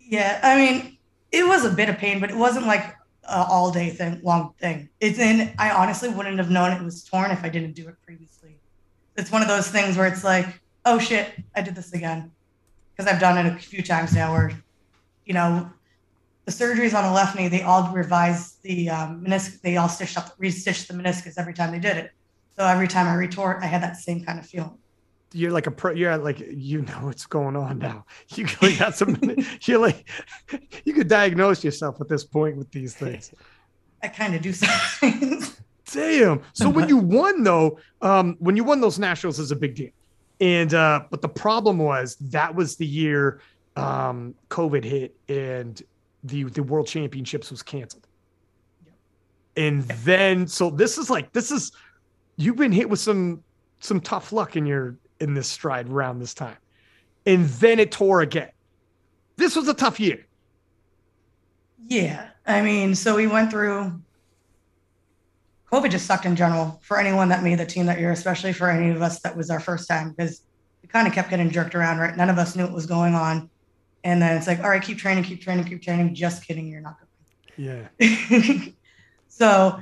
Yeah, 0.00 0.40
I 0.42 0.56
mean, 0.56 0.98
it 1.32 1.46
was 1.46 1.64
a 1.64 1.70
bit 1.70 1.88
of 1.88 1.98
pain, 1.98 2.20
but 2.20 2.30
it 2.30 2.36
wasn't 2.36 2.66
like 2.66 2.96
a 3.24 3.44
all 3.44 3.70
day 3.70 3.90
thing, 3.90 4.20
long 4.22 4.54
thing. 4.60 4.88
It's 5.00 5.18
in. 5.18 5.52
I 5.58 5.70
honestly 5.70 6.08
wouldn't 6.08 6.38
have 6.38 6.50
known 6.50 6.72
it 6.72 6.82
was 6.82 7.04
torn 7.04 7.30
if 7.30 7.42
I 7.44 7.48
didn't 7.48 7.72
do 7.72 7.88
it 7.88 7.96
previously. 8.04 8.58
It's 9.16 9.30
one 9.30 9.42
of 9.42 9.48
those 9.48 9.68
things 9.68 9.96
where 9.96 10.06
it's 10.06 10.24
like, 10.24 10.60
oh 10.84 10.98
shit, 10.98 11.32
I 11.54 11.62
did 11.62 11.74
this 11.74 11.92
again, 11.92 12.32
because 12.96 13.12
I've 13.12 13.20
done 13.20 13.44
it 13.44 13.52
a 13.52 13.58
few 13.58 13.82
times 13.82 14.14
now. 14.14 14.32
Where, 14.32 14.52
you 15.24 15.34
know, 15.34 15.70
the 16.44 16.52
surgeries 16.52 16.94
on 16.94 17.04
the 17.04 17.12
left 17.12 17.36
knee, 17.36 17.48
they 17.48 17.62
all 17.62 17.92
revised 17.92 18.62
the 18.62 18.90
um, 18.90 19.24
meniscus. 19.24 19.60
They 19.60 19.76
all 19.76 19.88
stitched 19.88 20.18
up, 20.18 20.36
restitched 20.38 20.88
the 20.88 20.94
meniscus 20.94 21.34
every 21.38 21.54
time 21.54 21.72
they 21.72 21.78
did 21.78 21.96
it. 21.96 22.12
So 22.56 22.64
every 22.64 22.88
time 22.88 23.06
I 23.06 23.14
retort, 23.14 23.58
I 23.62 23.66
had 23.66 23.82
that 23.82 23.96
same 23.96 24.24
kind 24.24 24.38
of 24.38 24.46
feeling. 24.46 24.78
You're 25.32 25.50
like 25.50 25.66
a 25.66 25.72
pro. 25.72 25.90
You're 25.92 26.16
like 26.16 26.38
you 26.38 26.82
know 26.82 27.00
what's 27.02 27.26
going 27.26 27.56
on 27.56 27.78
now. 27.78 28.04
You 28.36 28.46
really 28.62 28.76
got 28.76 28.94
some. 28.94 29.20
you're 29.62 29.80
like 29.80 30.08
you 30.84 30.92
could 30.92 31.08
diagnose 31.08 31.64
yourself 31.64 32.00
at 32.00 32.08
this 32.08 32.24
point 32.24 32.56
with 32.56 32.70
these 32.70 32.94
things. 32.94 33.32
I 34.00 34.08
kind 34.08 34.34
of 34.36 34.42
do 34.42 34.52
sometimes. 34.52 35.60
Damn. 35.92 36.42
So 36.52 36.68
when 36.68 36.88
you 36.90 36.98
won 36.98 37.42
though, 37.42 37.78
um, 38.00 38.36
when 38.38 38.54
you 38.54 38.62
won 38.62 38.80
those 38.80 38.98
nationals 38.98 39.38
is 39.40 39.50
a 39.50 39.56
big 39.56 39.74
deal. 39.74 39.90
And 40.40 40.74
uh, 40.74 41.04
but 41.10 41.22
the 41.22 41.28
problem 41.28 41.78
was 41.78 42.16
that 42.16 42.54
was 42.54 42.76
the 42.76 42.86
year 42.86 43.40
um 43.76 44.34
COVID 44.50 44.84
hit 44.84 45.16
and 45.28 45.82
the 46.22 46.44
the 46.44 46.62
world 46.62 46.86
championships 46.86 47.50
was 47.50 47.62
canceled. 47.62 48.06
And 49.56 49.84
then 49.84 50.46
so 50.46 50.70
this 50.70 50.98
is 50.98 51.10
like 51.10 51.32
this 51.32 51.50
is 51.50 51.72
you've 52.36 52.56
been 52.56 52.72
hit 52.72 52.88
with 52.88 53.00
some 53.00 53.42
some 53.80 54.00
tough 54.00 54.32
luck 54.32 54.56
in 54.56 54.66
your 54.66 54.96
in 55.20 55.34
this 55.34 55.48
stride 55.48 55.88
around 55.88 56.18
this 56.18 56.34
time. 56.34 56.56
And 57.26 57.46
then 57.46 57.78
it 57.78 57.92
tore 57.92 58.20
again. 58.20 58.50
This 59.36 59.56
was 59.56 59.68
a 59.68 59.74
tough 59.74 59.98
year. 59.98 60.26
Yeah, 61.86 62.28
I 62.46 62.62
mean, 62.62 62.94
so 62.94 63.16
we 63.16 63.26
went 63.26 63.50
through. 63.50 64.00
COVID 65.74 65.90
just 65.90 66.06
sucked 66.06 66.24
in 66.24 66.36
general 66.36 66.80
for 66.84 67.00
anyone 67.00 67.28
that 67.30 67.42
made 67.42 67.58
the 67.58 67.66
team 67.66 67.86
that 67.86 67.98
year, 67.98 68.12
especially 68.12 68.52
for 68.52 68.70
any 68.70 68.90
of 68.90 69.02
us 69.02 69.18
that 69.20 69.36
was 69.36 69.50
our 69.50 69.58
first 69.58 69.88
time, 69.88 70.12
because 70.12 70.42
we 70.82 70.88
kind 70.88 71.08
of 71.08 71.12
kept 71.12 71.30
getting 71.30 71.50
jerked 71.50 71.74
around. 71.74 71.98
Right, 71.98 72.16
none 72.16 72.30
of 72.30 72.38
us 72.38 72.54
knew 72.54 72.62
what 72.62 72.72
was 72.72 72.86
going 72.86 73.14
on, 73.16 73.50
and 74.04 74.22
then 74.22 74.36
it's 74.36 74.46
like, 74.46 74.60
all 74.60 74.70
right, 74.70 74.82
keep 74.82 74.98
training, 74.98 75.24
keep 75.24 75.42
training, 75.42 75.64
keep 75.64 75.82
training. 75.82 76.14
Just 76.14 76.46
kidding, 76.46 76.68
you're 76.68 76.80
not 76.80 76.96
going. 77.56 77.88
Yeah. 77.98 78.68
so, 79.28 79.80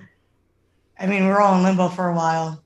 I 0.98 1.06
mean, 1.06 1.24
we 1.24 1.28
were 1.28 1.42
all 1.42 1.58
in 1.58 1.62
limbo 1.62 1.90
for 1.90 2.08
a 2.08 2.14
while. 2.14 2.64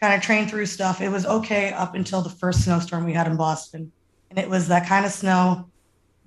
Kind 0.00 0.14
of 0.14 0.22
trained 0.22 0.48
through 0.48 0.66
stuff. 0.66 1.00
It 1.00 1.08
was 1.08 1.26
okay 1.26 1.72
up 1.72 1.96
until 1.96 2.22
the 2.22 2.30
first 2.30 2.62
snowstorm 2.64 3.04
we 3.04 3.12
had 3.12 3.26
in 3.26 3.36
Boston, 3.36 3.90
and 4.30 4.38
it 4.38 4.48
was 4.48 4.68
that 4.68 4.86
kind 4.86 5.04
of 5.04 5.10
snow 5.10 5.68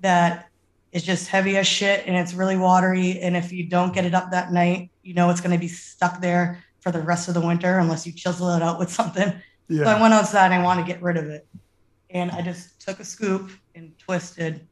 that 0.00 0.50
is 0.92 1.02
just 1.02 1.28
heavy 1.28 1.56
as 1.56 1.66
shit 1.66 2.06
and 2.06 2.14
it's 2.14 2.34
really 2.34 2.56
watery. 2.56 3.18
And 3.20 3.34
if 3.34 3.50
you 3.50 3.66
don't 3.66 3.94
get 3.94 4.04
it 4.04 4.14
up 4.14 4.30
that 4.30 4.52
night, 4.52 4.90
you 5.04 5.14
know 5.14 5.30
it's 5.30 5.40
going 5.40 5.52
to 5.52 5.58
be 5.58 5.68
stuck 5.68 6.20
there 6.20 6.64
for 6.80 6.90
the 6.90 7.00
rest 7.00 7.28
of 7.28 7.34
the 7.34 7.40
winter 7.40 7.78
unless 7.78 8.06
you 8.06 8.12
chisel 8.12 8.50
it 8.54 8.62
out 8.62 8.78
with 8.78 8.90
something. 8.90 9.32
Yeah. 9.68 9.84
So 9.84 9.90
I 9.90 10.00
went 10.00 10.14
outside 10.14 10.46
and 10.46 10.54
I 10.54 10.62
wanted 10.62 10.82
to 10.82 10.92
get 10.92 11.02
rid 11.02 11.16
of 11.16 11.26
it. 11.26 11.46
And 12.10 12.30
I 12.30 12.42
just 12.42 12.80
took 12.80 13.00
a 13.00 13.04
scoop 13.04 13.50
and 13.74 13.96
twisted, 13.98 14.66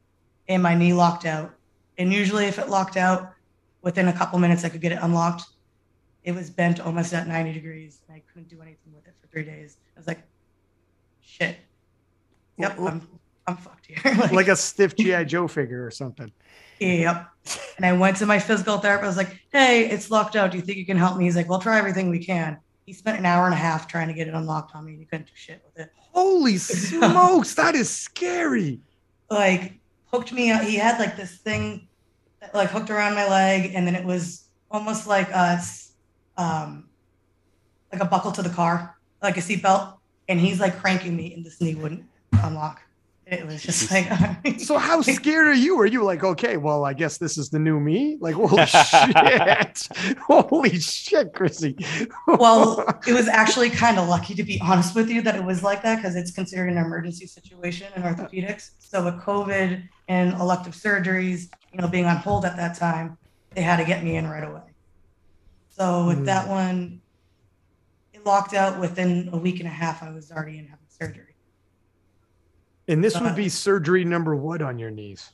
and 0.47 0.63
my 0.63 0.75
knee 0.75 0.93
locked 0.93 1.25
out. 1.25 1.53
And 1.97 2.13
usually, 2.13 2.45
if 2.45 2.57
it 2.57 2.69
locked 2.69 2.95
out 2.95 3.33
within 3.81 4.07
a 4.07 4.13
couple 4.13 4.39
minutes, 4.39 4.63
I 4.63 4.69
could 4.69 4.81
get 4.81 4.91
it 4.91 4.99
unlocked. 5.01 5.43
It 6.23 6.33
was 6.33 6.49
bent 6.49 6.79
almost 6.79 7.13
at 7.13 7.27
90 7.27 7.51
degrees, 7.51 7.99
and 8.07 8.15
I 8.15 8.21
couldn't 8.31 8.49
do 8.49 8.61
anything 8.61 8.93
with 8.93 9.05
it 9.07 9.13
for 9.19 9.27
three 9.27 9.43
days. 9.43 9.77
I 9.95 9.99
was 9.99 10.07
like, 10.07 10.23
shit. 11.19 11.57
Yep, 12.57 12.79
I'm, 12.79 13.07
I'm 13.45 13.57
fucked 13.57 13.87
here. 13.87 14.29
like 14.31 14.47
a 14.47 14.55
stiff 14.55 14.95
GI 14.95 15.25
Joe 15.25 15.47
figure 15.47 15.85
or 15.85 15.91
something. 15.91 16.31
Yep. 16.79 17.27
And 17.77 17.85
I 17.85 17.93
went 17.93 18.17
to 18.17 18.25
my 18.25 18.39
physical 18.39 18.77
therapist. 18.77 19.03
I 19.03 19.07
was 19.07 19.17
like, 19.17 19.39
hey, 19.51 19.89
it's 19.89 20.09
locked 20.11 20.35
out. 20.35 20.51
Do 20.51 20.57
you 20.57 20.63
think 20.63 20.77
you 20.77 20.85
can 20.85 20.97
help 20.97 21.17
me? 21.17 21.25
He's 21.25 21.35
like, 21.35 21.49
well, 21.49 21.59
try 21.59 21.77
everything 21.77 22.09
we 22.09 22.23
can. 22.23 22.57
He 22.85 22.93
spent 22.93 23.17
an 23.17 23.25
hour 23.25 23.45
and 23.45 23.53
a 23.53 23.57
half 23.57 23.87
trying 23.87 24.07
to 24.07 24.13
get 24.13 24.27
it 24.27 24.33
unlocked 24.33 24.75
on 24.75 24.85
me 24.85 24.93
and 24.93 24.99
he 24.99 25.05
couldn't 25.05 25.27
do 25.27 25.31
shit 25.35 25.61
with 25.65 25.85
it. 25.85 25.91
Holy 25.95 26.57
smokes, 26.57 27.55
that 27.55 27.75
is 27.75 27.89
scary. 27.89 28.79
Like, 29.29 29.73
hooked 30.07 30.31
me 30.31 30.51
up. 30.51 30.61
He 30.61 30.75
had 30.75 30.99
like 30.99 31.17
this 31.17 31.37
thing 31.37 31.87
that 32.39 32.53
like 32.53 32.69
hooked 32.69 32.89
around 32.89 33.15
my 33.15 33.27
leg 33.27 33.71
and 33.73 33.87
then 33.87 33.95
it 33.95 34.05
was 34.05 34.45
almost 34.69 35.07
like 35.07 35.29
a, 35.29 35.59
um, 36.37 36.87
like 37.91 38.01
a 38.01 38.05
buckle 38.05 38.31
to 38.33 38.41
the 38.41 38.49
car, 38.49 38.97
like 39.21 39.37
a 39.37 39.41
seatbelt. 39.41 39.97
And 40.29 40.39
he's 40.39 40.59
like 40.59 40.79
cranking 40.79 41.15
me 41.15 41.33
and 41.33 41.45
this 41.45 41.59
knee 41.59 41.75
wouldn't 41.75 42.05
unlock. 42.31 42.81
It 43.25 43.45
was 43.47 43.61
just 43.61 43.89
like, 43.89 44.59
So 44.59 44.77
how 44.77 45.01
scared 45.01 45.47
are 45.47 45.53
you? 45.53 45.79
Are 45.79 45.85
you 45.85 46.03
like, 46.03 46.23
okay, 46.23 46.57
well, 46.57 46.83
I 46.83 46.93
guess 46.93 47.17
this 47.17 47.37
is 47.37 47.49
the 47.49 47.59
new 47.59 47.79
me? 47.79 48.17
Like, 48.19 48.35
holy 48.39 48.65
shit. 48.65 50.17
holy 50.27 50.77
shit, 50.79 51.33
Chrissy. 51.33 51.75
well, 52.27 52.85
it 53.07 53.13
was 53.13 53.27
actually 53.29 53.69
kind 53.69 53.97
of 53.97 54.09
lucky 54.09 54.35
to 54.35 54.43
be 54.43 54.59
honest 54.61 54.93
with 54.95 55.09
you 55.09 55.21
that 55.21 55.35
it 55.35 55.43
was 55.43 55.63
like 55.63 55.83
that 55.83 55.95
because 55.97 56.15
it's 56.15 56.31
considered 56.31 56.69
an 56.69 56.77
emergency 56.77 57.25
situation 57.25 57.87
in 57.95 58.03
orthopedics. 58.03 58.71
So 58.79 59.05
with 59.05 59.15
COVID 59.21 59.83
and 60.09 60.33
elective 60.33 60.73
surgeries, 60.73 61.45
you 61.71 61.79
know, 61.81 61.87
being 61.87 62.05
on 62.05 62.17
hold 62.17 62.43
at 62.45 62.57
that 62.57 62.77
time, 62.77 63.17
they 63.55 63.61
had 63.61 63.77
to 63.77 63.85
get 63.85 64.03
me 64.03 64.17
in 64.17 64.27
right 64.27 64.43
away. 64.47 64.61
So 65.69 66.05
with 66.07 66.19
Mm. 66.19 66.25
that 66.25 66.47
one, 66.49 67.01
it 68.11 68.25
locked 68.25 68.53
out 68.53 68.79
within 68.79 69.29
a 69.31 69.37
week 69.37 69.59
and 69.59 69.67
a 69.67 69.71
half. 69.71 70.03
I 70.03 70.11
was 70.11 70.31
already 70.31 70.59
in 70.59 70.67
having 70.67 70.85
surgery. 70.89 71.32
And 72.87 73.03
this 73.03 73.19
would 73.19 73.35
be 73.35 73.49
surgery 73.49 74.05
number 74.05 74.35
what 74.35 74.61
on 74.61 74.77
your 74.77 74.91
knees? 74.91 75.31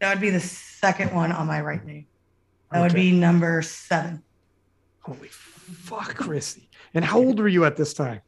That 0.00 0.14
would 0.14 0.20
be 0.20 0.30
the 0.30 0.40
second 0.40 1.14
one 1.14 1.32
on 1.32 1.46
my 1.46 1.60
right 1.60 1.84
knee. 1.84 2.06
That 2.72 2.80
would 2.80 2.94
be 2.94 3.12
number 3.12 3.62
seven. 3.62 4.22
Holy 5.00 5.28
fuck, 5.28 6.14
Chrissy. 6.14 6.68
And 6.94 7.04
how 7.04 7.18
old 7.18 7.38
were 7.38 7.48
you 7.48 7.64
at 7.64 7.76
this 7.76 7.94
time? 7.94 8.20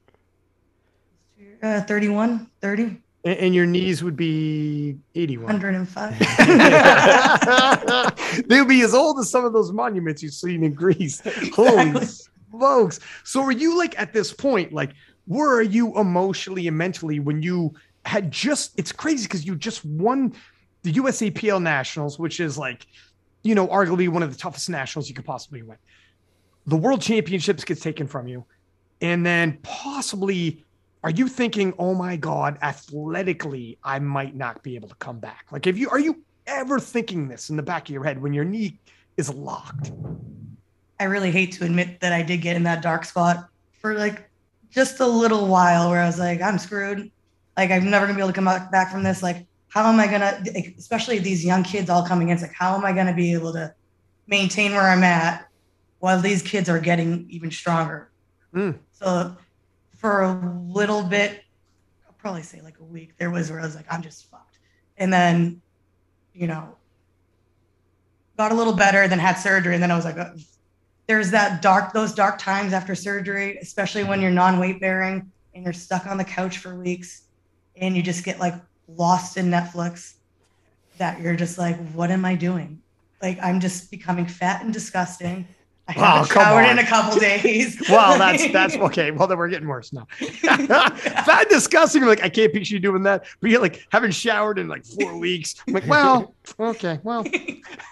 Uh, 1.62 1.81
31, 1.83 2.50
30, 2.61 2.83
And, 2.83 2.99
and 3.38 3.55
your 3.55 3.67
knees 3.67 4.02
would 4.02 4.17
be 4.17 4.97
81. 5.14 5.45
105. 5.45 6.19
they 8.49 8.59
would 8.59 8.69
be 8.69 8.83
as 8.83 8.95
old 8.95 9.21
as 9.21 9.31
some 9.31 9.45
of 9.45 9.52
those 9.52 9.71
monuments 9.71 10.23
you've 10.25 10.35
seen 10.35 10.64
in 10.64 10.75
Greece. 10.75 11.23
Holy 11.55 11.91
Exactly. 11.91 12.09
smokes. 12.50 12.99
So 13.23 13.43
are 13.43 13.52
you 13.52 13.79
like 13.79 13.97
at 13.99 14.12
this 14.12 14.33
point, 14.33 14.73
like, 14.73 14.91
where 15.26 15.52
are 15.52 15.62
you 15.62 15.97
emotionally 15.99 16.67
and 16.67 16.76
mentally 16.76 17.21
when 17.21 17.43
you 17.43 17.73
had 18.05 18.31
just 18.31 18.73
it's 18.79 18.93
crazy 18.93 19.25
because 19.25 19.47
you 19.47 19.55
just 19.57 19.85
won 19.85 20.35
the 20.83 20.93
USAPL 20.95 21.63
nationals, 21.63 22.19
which 22.19 22.41
is 22.41 22.59
like, 22.59 22.87
you 23.43 23.55
know, 23.55 23.69
arguably 23.69 24.09
one 24.09 24.23
of 24.23 24.33
the 24.33 24.39
toughest 24.39 24.69
nationals 24.69 25.09
you 25.09 25.15
could 25.15 25.25
possibly 25.25 25.63
win. 25.63 25.79
The 26.67 26.77
world 26.77 27.01
championships 27.01 27.65
gets 27.65 27.81
taken 27.81 28.07
from 28.07 28.29
you. 28.29 28.45
And 29.01 29.27
then 29.27 29.59
possibly 29.63 30.65
are 31.05 31.11
you 31.11 31.27
thinking, 31.27 31.75
oh 31.79 31.95
my 31.95 32.17
God, 32.17 32.59
athletically, 32.63 33.77
I 33.83 33.99
might 33.99 34.37
not 34.37 34.63
be 34.63 34.77
able 34.77 34.89
to 34.89 34.95
come 34.97 35.19
back? 35.19 35.47
Like, 35.51 35.67
if 35.67 35.77
you 35.77 35.91
are 35.91 35.99
you 35.99 36.23
ever 36.47 36.79
thinking 36.79 37.29
this 37.29 37.51
in 37.51 37.57
the 37.57 37.63
back 37.63 37.89
of 37.89 37.91
your 37.91 38.05
head 38.05 38.21
when 38.21 38.33
your 38.33 38.45
knee 38.45 38.79
is 39.17 39.33
locked? 39.33 39.93
I 41.01 41.05
really 41.05 41.33
hate 41.33 41.53
to 41.53 41.65
admit 41.65 41.99
that 42.01 42.13
I 42.13 42.23
did 42.23 42.39
get 42.39 42.55
in 42.55 42.63
that 42.65 42.83
dark 42.83 43.05
spot 43.05 43.49
for 43.81 43.95
like 43.95 44.29
just 44.71 45.01
a 45.01 45.07
little 45.07 45.49
while 45.49 45.91
where 45.91 46.01
I 46.01 46.07
was 46.07 46.21
like, 46.21 46.41
I'm 46.41 46.59
screwed. 46.59 47.11
Like, 47.57 47.71
I'm 47.71 47.91
never 47.91 48.07
gonna 48.07 48.17
be 48.17 48.23
able 48.23 48.33
to 48.33 48.35
come 48.35 48.45
back 48.45 48.91
from 48.91 49.03
this. 49.03 49.23
Like, 49.23 49.47
how 49.69 49.91
am 49.91 49.99
I 50.01 50.07
gonna, 50.07 50.43
like, 50.55 50.75
especially 50.79 51.19
these 51.19 51.45
young 51.45 51.63
kids 51.63 51.91
all 51.91 52.07
coming 52.07 52.29
in? 52.29 52.35
It's 52.35 52.43
like, 52.43 52.55
how 52.55 52.75
am 52.75 52.85
I 52.85 52.93
gonna 52.93 53.15
be 53.15 53.33
able 53.33 53.53
to 53.53 53.75
maintain 54.27 54.73
where 54.73 54.89
I'm 54.89 55.05
at 55.05 55.49
while 55.99 56.21
these 56.21 56.43
kids 56.43 56.69
are 56.69 56.79
getting 56.79 57.27
even 57.31 57.51
stronger? 57.51 58.11
Mm. 58.55 58.79
So, 58.93 59.37
for 59.97 60.23
a 60.23 60.61
little 60.67 61.03
bit, 61.03 61.45
I'll 62.07 62.15
probably 62.19 62.43
say 62.43 62.61
like 62.61 62.79
a 62.81 62.85
week, 62.85 63.17
there 63.19 63.31
was 63.31 63.51
where 63.51 63.61
I 63.61 63.65
was 63.65 63.77
like, 63.77 63.87
I'm 63.91 64.03
just 64.03 64.31
fucked. 64.31 64.59
And 64.99 65.13
then, 65.13 65.63
you 66.35 66.47
know, 66.47 66.77
got 68.37 68.53
a 68.53 68.55
little 68.55 68.73
better, 68.73 69.07
then 69.09 69.19
had 69.19 69.35
surgery, 69.35 69.75
and 69.75 69.83
then 69.83 69.91
I 69.91 69.97
was 69.97 70.05
like, 70.05 70.19
uh, 70.19 70.31
there's 71.07 71.31
that 71.31 71.63
dark, 71.63 71.93
those 71.93 72.15
dark 72.15 72.39
times 72.39 72.73
after 72.73 72.95
surgery, 72.95 73.59
especially 73.59 74.05
when 74.05 74.21
you're 74.21 74.31
non-weight 74.31 74.81
bearing 74.81 75.31
and 75.55 75.65
you're 75.65 75.73
stuck 75.73 76.07
on 76.07 76.17
the 76.17 76.25
couch 76.25 76.59
for 76.59 76.75
weeks, 76.75 77.23
and 77.76 77.97
you 77.97 78.02
just 78.02 78.25
get 78.25 78.38
like 78.38 78.55
lost 78.88 79.37
in 79.37 79.47
Netflix. 79.50 80.14
That 80.99 81.21
you're 81.21 81.37
just 81.37 81.59
like, 81.59 81.76
what 81.93 82.11
am 82.11 82.25
I 82.25 82.35
doing? 82.35 82.81
Like 83.21 83.38
I'm 83.43 83.61
just 83.61 83.91
becoming 83.91 84.26
fat 84.26 84.62
and 84.62 84.73
disgusting. 84.73 85.47
I 85.88 85.95
Wow, 85.99 86.14
haven't 86.17 86.31
come 86.31 86.43
showered 86.45 86.64
on. 86.64 86.71
in 86.71 86.79
a 86.79 86.87
couple 86.87 87.19
days. 87.19 87.83
Well, 87.91 88.17
that's 88.19 88.52
that's 88.52 88.76
okay. 88.76 89.11
Well, 89.11 89.26
then 89.26 89.37
we're 89.38 89.49
getting 89.49 89.67
worse 89.69 89.93
now. 89.93 90.07
Fat 90.21 91.49
disgusting. 91.49 92.05
Like 92.05 92.23
I 92.23 92.29
can't 92.29 92.52
picture 92.52 92.75
you 92.75 92.81
doing 92.81 93.02
that. 93.05 93.25
But 93.41 93.50
you're 93.50 93.61
like 93.61 93.87
haven't 93.91 94.12
showered 94.12 94.59
in 94.59 94.69
like 94.69 94.85
four 94.85 95.19
weeks. 95.19 95.57
I'm 95.67 95.75
like, 95.75 95.87
well, 95.87 96.35
okay, 96.61 97.00
well, 97.02 97.25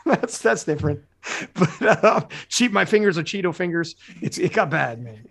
that's 0.05 0.39
that's 0.39 0.65
different. 0.65 1.01
But 1.55 2.05
um, 2.05 2.29
cheat 2.49 2.73
my 2.73 2.85
fingers 2.85 3.19
are 3.19 3.23
Cheeto 3.25 3.55
fingers. 3.55 3.97
It's 4.23 4.39
it 4.39 4.53
got 4.53 4.71
bad, 4.71 5.03
man. 5.03 5.27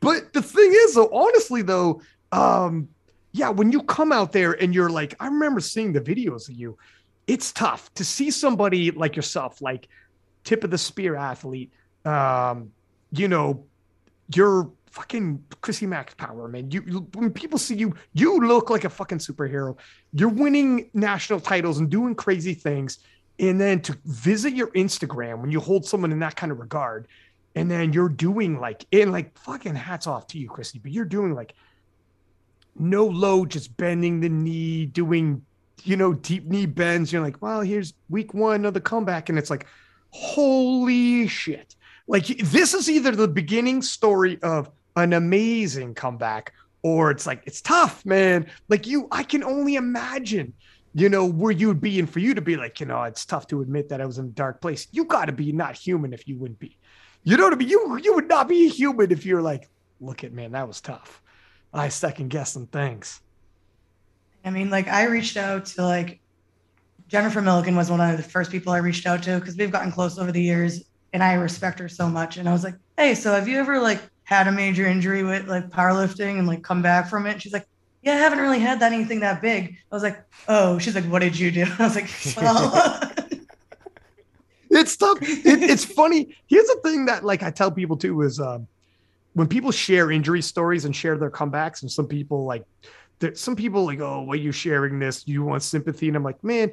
But 0.00 0.32
the 0.32 0.42
thing 0.42 0.70
is, 0.70 0.94
though, 0.94 1.08
honestly, 1.12 1.62
though, 1.62 2.02
um, 2.32 2.88
yeah, 3.34 3.48
when 3.48 3.72
you 3.72 3.82
come 3.82 4.12
out 4.12 4.30
there 4.30 4.52
and 4.52 4.72
you're 4.72 4.88
like, 4.88 5.16
I 5.18 5.26
remember 5.26 5.58
seeing 5.58 5.92
the 5.92 6.00
videos 6.00 6.48
of 6.48 6.54
you. 6.54 6.78
It's 7.26 7.50
tough 7.50 7.92
to 7.94 8.04
see 8.04 8.30
somebody 8.30 8.92
like 8.92 9.16
yourself, 9.16 9.60
like 9.60 9.88
tip 10.44 10.62
of 10.62 10.70
the 10.70 10.78
spear 10.78 11.16
athlete. 11.16 11.72
Um, 12.04 12.70
you 13.10 13.26
know, 13.26 13.64
you're 14.32 14.70
fucking 14.92 15.44
Chrissy 15.62 15.84
Max 15.84 16.14
Power, 16.14 16.46
man. 16.46 16.70
You, 16.70 16.84
you 16.86 17.08
when 17.14 17.32
people 17.32 17.58
see 17.58 17.74
you, 17.74 17.96
you 18.12 18.38
look 18.38 18.70
like 18.70 18.84
a 18.84 18.88
fucking 18.88 19.18
superhero. 19.18 19.76
You're 20.12 20.28
winning 20.28 20.90
national 20.94 21.40
titles 21.40 21.80
and 21.80 21.90
doing 21.90 22.14
crazy 22.14 22.54
things. 22.54 23.00
And 23.40 23.60
then 23.60 23.80
to 23.80 23.98
visit 24.04 24.54
your 24.54 24.68
Instagram 24.68 25.40
when 25.40 25.50
you 25.50 25.58
hold 25.58 25.84
someone 25.84 26.12
in 26.12 26.20
that 26.20 26.36
kind 26.36 26.52
of 26.52 26.60
regard, 26.60 27.08
and 27.56 27.68
then 27.68 27.92
you're 27.92 28.08
doing 28.08 28.60
like 28.60 28.86
and 28.92 29.10
like 29.10 29.36
fucking 29.36 29.74
hats 29.74 30.06
off 30.06 30.28
to 30.28 30.38
you, 30.38 30.48
Christy, 30.48 30.78
but 30.78 30.92
you're 30.92 31.04
doing 31.04 31.34
like 31.34 31.54
no 32.76 33.06
load, 33.06 33.50
just 33.50 33.76
bending 33.76 34.20
the 34.20 34.28
knee, 34.28 34.86
doing 34.86 35.44
you 35.82 35.96
know 35.96 36.12
deep 36.12 36.46
knee 36.46 36.66
bends. 36.66 37.12
You're 37.12 37.22
like, 37.22 37.40
well, 37.42 37.60
here's 37.60 37.94
week 38.08 38.34
one 38.34 38.64
of 38.64 38.74
the 38.74 38.80
comeback, 38.80 39.28
and 39.28 39.38
it's 39.38 39.50
like, 39.50 39.66
holy 40.10 41.26
shit! 41.28 41.76
Like 42.06 42.26
this 42.26 42.74
is 42.74 42.90
either 42.90 43.12
the 43.12 43.28
beginning 43.28 43.82
story 43.82 44.38
of 44.42 44.70
an 44.96 45.12
amazing 45.12 45.94
comeback, 45.94 46.52
or 46.82 47.10
it's 47.10 47.26
like 47.26 47.42
it's 47.46 47.60
tough, 47.60 48.04
man. 48.04 48.46
Like 48.68 48.86
you, 48.86 49.08
I 49.10 49.22
can 49.22 49.44
only 49.44 49.76
imagine 49.76 50.52
you 50.94 51.08
know, 51.08 51.26
where 51.26 51.50
you'd 51.50 51.80
be, 51.80 51.98
and 51.98 52.08
for 52.08 52.20
you 52.20 52.34
to 52.34 52.40
be 52.40 52.56
like, 52.56 52.78
you 52.78 52.86
know, 52.86 53.02
it's 53.02 53.26
tough 53.26 53.48
to 53.48 53.60
admit 53.60 53.88
that 53.88 54.00
I 54.00 54.06
was 54.06 54.18
in 54.18 54.26
a 54.26 54.28
dark 54.28 54.60
place. 54.60 54.86
You 54.92 55.04
got 55.04 55.24
to 55.24 55.32
be 55.32 55.50
not 55.50 55.76
human 55.76 56.12
if 56.12 56.28
you 56.28 56.38
wouldn't 56.38 56.60
be. 56.60 56.78
You 57.24 57.36
know 57.36 57.44
what 57.44 57.52
I 57.52 57.56
mean? 57.56 57.68
You 57.68 57.98
you 57.98 58.14
would 58.14 58.28
not 58.28 58.48
be 58.48 58.68
human 58.68 59.10
if 59.10 59.26
you're 59.26 59.42
like, 59.42 59.68
look 60.00 60.22
at 60.22 60.32
man, 60.32 60.52
that 60.52 60.68
was 60.68 60.80
tough. 60.80 61.20
I 61.74 61.88
second 61.88 62.28
guess 62.28 62.52
some 62.52 62.66
things. 62.66 63.20
I 64.44 64.50
mean, 64.50 64.70
like 64.70 64.88
I 64.88 65.04
reached 65.04 65.36
out 65.36 65.66
to 65.66 65.84
like 65.84 66.20
Jennifer 67.08 67.42
Milligan 67.42 67.76
was 67.76 67.90
one 67.90 68.00
of 68.00 68.16
the 68.16 68.22
first 68.22 68.50
people 68.50 68.72
I 68.72 68.78
reached 68.78 69.06
out 69.06 69.22
to 69.24 69.38
because 69.38 69.56
we've 69.56 69.70
gotten 69.70 69.90
close 69.90 70.18
over 70.18 70.32
the 70.32 70.42
years 70.42 70.84
and 71.12 71.22
I 71.22 71.34
respect 71.34 71.78
her 71.78 71.88
so 71.88 72.08
much. 72.08 72.36
And 72.36 72.48
I 72.48 72.52
was 72.52 72.64
like, 72.64 72.74
hey, 72.96 73.14
so 73.14 73.32
have 73.32 73.48
you 73.48 73.58
ever 73.58 73.80
like 73.80 74.00
had 74.24 74.46
a 74.46 74.52
major 74.52 74.86
injury 74.86 75.22
with 75.22 75.48
like 75.48 75.68
powerlifting 75.70 76.38
and 76.38 76.46
like 76.46 76.62
come 76.62 76.82
back 76.82 77.08
from 77.08 77.26
it? 77.26 77.32
And 77.32 77.42
she's 77.42 77.52
like, 77.52 77.66
yeah, 78.02 78.12
I 78.12 78.16
haven't 78.16 78.38
really 78.38 78.58
had 78.58 78.80
that 78.80 78.92
anything 78.92 79.20
that 79.20 79.40
big. 79.40 79.76
I 79.90 79.94
was 79.94 80.02
like, 80.02 80.22
oh, 80.48 80.78
she's 80.78 80.94
like, 80.94 81.04
what 81.04 81.20
did 81.20 81.38
you 81.38 81.50
do? 81.50 81.64
I 81.78 81.82
was 81.82 81.96
like, 81.96 82.10
well, 82.36 83.10
It's 84.70 84.96
tough. 84.96 85.18
It, 85.22 85.62
it's 85.62 85.84
funny. 85.84 86.36
Here's 86.48 86.66
the 86.66 86.80
thing 86.82 87.06
that 87.06 87.24
like 87.24 87.42
I 87.42 87.50
tell 87.50 87.70
people 87.70 87.96
too 87.96 88.22
is 88.22 88.40
um, 88.40 88.66
when 89.34 89.48
people 89.48 89.70
share 89.70 90.10
injury 90.10 90.42
stories 90.42 90.84
and 90.84 90.94
share 90.94 91.18
their 91.18 91.30
comebacks, 91.30 91.82
and 91.82 91.90
some 91.90 92.06
people 92.06 92.44
like 92.44 92.64
some 93.34 93.56
people 93.56 93.84
like, 93.84 94.00
oh, 94.00 94.22
why 94.22 94.34
are 94.34 94.36
you 94.36 94.52
sharing 94.52 94.98
this? 94.98 95.26
You 95.26 95.44
want 95.44 95.62
sympathy? 95.62 96.08
And 96.08 96.16
I'm 96.16 96.24
like, 96.24 96.42
man, 96.42 96.72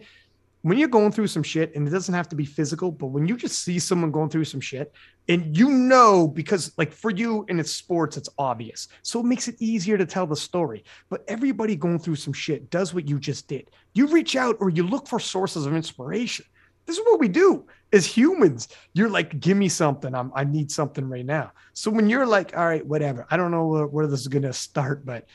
when 0.64 0.78
you're 0.78 0.90
going 0.90 1.12
through 1.12 1.28
some 1.28 1.44
shit, 1.44 1.74
and 1.76 1.88
it 1.88 1.92
doesn't 1.92 2.14
have 2.14 2.30
to 2.30 2.36
be 2.36 2.46
physical, 2.46 2.92
but 2.92 3.08
when 3.08 3.26
you 3.28 3.36
just 3.36 3.64
see 3.64 3.80
someone 3.80 4.12
going 4.12 4.30
through 4.30 4.46
some 4.46 4.62
shit, 4.62 4.94
and 5.28 5.58
you 5.58 5.70
know, 5.70 6.28
because 6.28 6.72
like 6.78 6.92
for 6.92 7.10
you 7.10 7.46
and 7.50 7.60
it's 7.60 7.72
sports, 7.72 8.18
it's 8.18 8.30
obvious. 8.38 8.88
So 9.02 9.20
it 9.20 9.26
makes 9.26 9.48
it 9.48 9.56
easier 9.60 9.98
to 9.98 10.06
tell 10.06 10.28
the 10.28 10.36
story. 10.36 10.84
But 11.10 11.24
everybody 11.28 11.76
going 11.76 12.00
through 12.00 12.18
some 12.18 12.34
shit 12.34 12.70
does 12.70 12.94
what 12.94 13.08
you 13.08 13.20
just 13.20 13.48
did. 13.48 13.70
You 13.94 14.08
reach 14.08 14.36
out 14.36 14.58
or 14.60 14.70
you 14.70 14.84
look 14.84 15.08
for 15.08 15.20
sources 15.20 15.66
of 15.66 15.76
inspiration. 15.76 16.46
This 16.86 16.98
is 16.98 17.06
what 17.06 17.20
we 17.20 17.28
do 17.28 17.66
as 17.94 18.06
humans. 18.06 18.70
You're 18.94 19.10
like, 19.10 19.40
give 19.40 19.58
me 19.58 19.70
something. 19.70 20.14
I'm, 20.16 20.32
I 20.36 20.44
need 20.44 20.72
something 20.72 21.08
right 21.10 21.26
now. 21.26 21.52
So 21.74 21.92
when 21.92 22.10
you're 22.10 22.26
like, 22.26 22.58
all 22.58 22.66
right, 22.66 22.86
whatever, 22.86 23.26
I 23.30 23.38
don't 23.38 23.52
know 23.52 23.68
where, 23.68 23.88
where 23.88 24.08
this 24.08 24.22
is 24.22 24.28
going 24.28 24.44
to 24.44 24.54
start, 24.54 25.06
but 25.06 25.26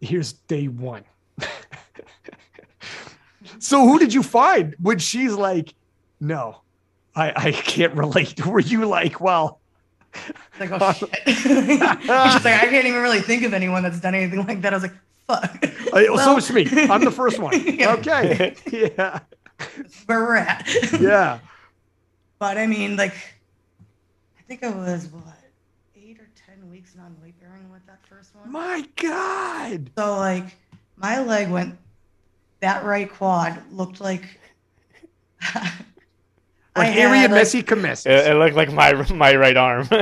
here's 0.00 0.32
day 0.32 0.68
one. 0.68 1.04
so 3.58 3.86
who 3.86 3.98
did 3.98 4.12
you 4.14 4.22
find 4.22 4.74
when 4.80 4.98
she's 4.98 5.32
like, 5.32 5.74
no, 6.20 6.62
I, 7.14 7.32
I 7.36 7.52
can't 7.52 7.94
relate? 7.94 8.44
Were 8.46 8.60
you 8.60 8.86
like, 8.86 9.20
well, 9.20 9.60
like, 10.58 10.70
oh 10.72 10.92
shit. 10.92 11.10
She's 11.26 11.50
like, 11.50 12.46
I 12.46 12.68
can't 12.70 12.86
even 12.86 13.02
really 13.02 13.20
think 13.20 13.42
of 13.42 13.52
anyone 13.52 13.82
that's 13.82 14.00
done 14.00 14.14
anything 14.14 14.46
like 14.46 14.62
that. 14.62 14.72
I 14.72 14.76
was 14.76 14.82
like, 14.84 14.94
fuck. 15.26 15.66
well, 15.92 16.18
so 16.18 16.38
it's 16.38 16.50
me. 16.50 16.66
I'm 16.88 17.04
the 17.04 17.10
first 17.10 17.38
one. 17.38 17.52
Yeah. 17.62 17.92
Okay. 17.94 18.54
yeah. 18.72 19.20
where 20.06 20.20
we're 20.20 20.36
at. 20.36 20.66
yeah. 20.98 21.40
But 22.38 22.58
I 22.58 22.66
mean, 22.66 22.96
like, 22.96 23.14
I 24.38 24.42
think 24.46 24.62
I 24.62 24.70
was 24.70 25.06
what 25.08 25.22
eight 25.96 26.18
or 26.18 26.28
ten 26.34 26.70
weeks 26.70 26.94
non 26.96 27.16
weight 27.22 27.38
bearing 27.40 27.70
with 27.70 27.86
that 27.86 28.00
first 28.08 28.34
one. 28.34 28.50
My 28.50 28.86
God. 28.96 29.90
So 29.96 30.16
like, 30.16 30.56
my 30.96 31.20
leg 31.20 31.50
went. 31.50 31.78
That 32.60 32.84
right 32.84 33.10
quad 33.12 33.60
looked 33.70 34.00
like. 34.00 34.24
like 35.54 36.92
Harry 36.92 37.18
and 37.18 37.32
Messi 37.32 37.62
Kamesi. 37.62 38.06
It, 38.06 38.30
it 38.30 38.34
looked 38.34 38.56
like 38.56 38.72
my 38.72 38.92
my 39.12 39.34
right 39.36 39.56
arm. 39.56 39.88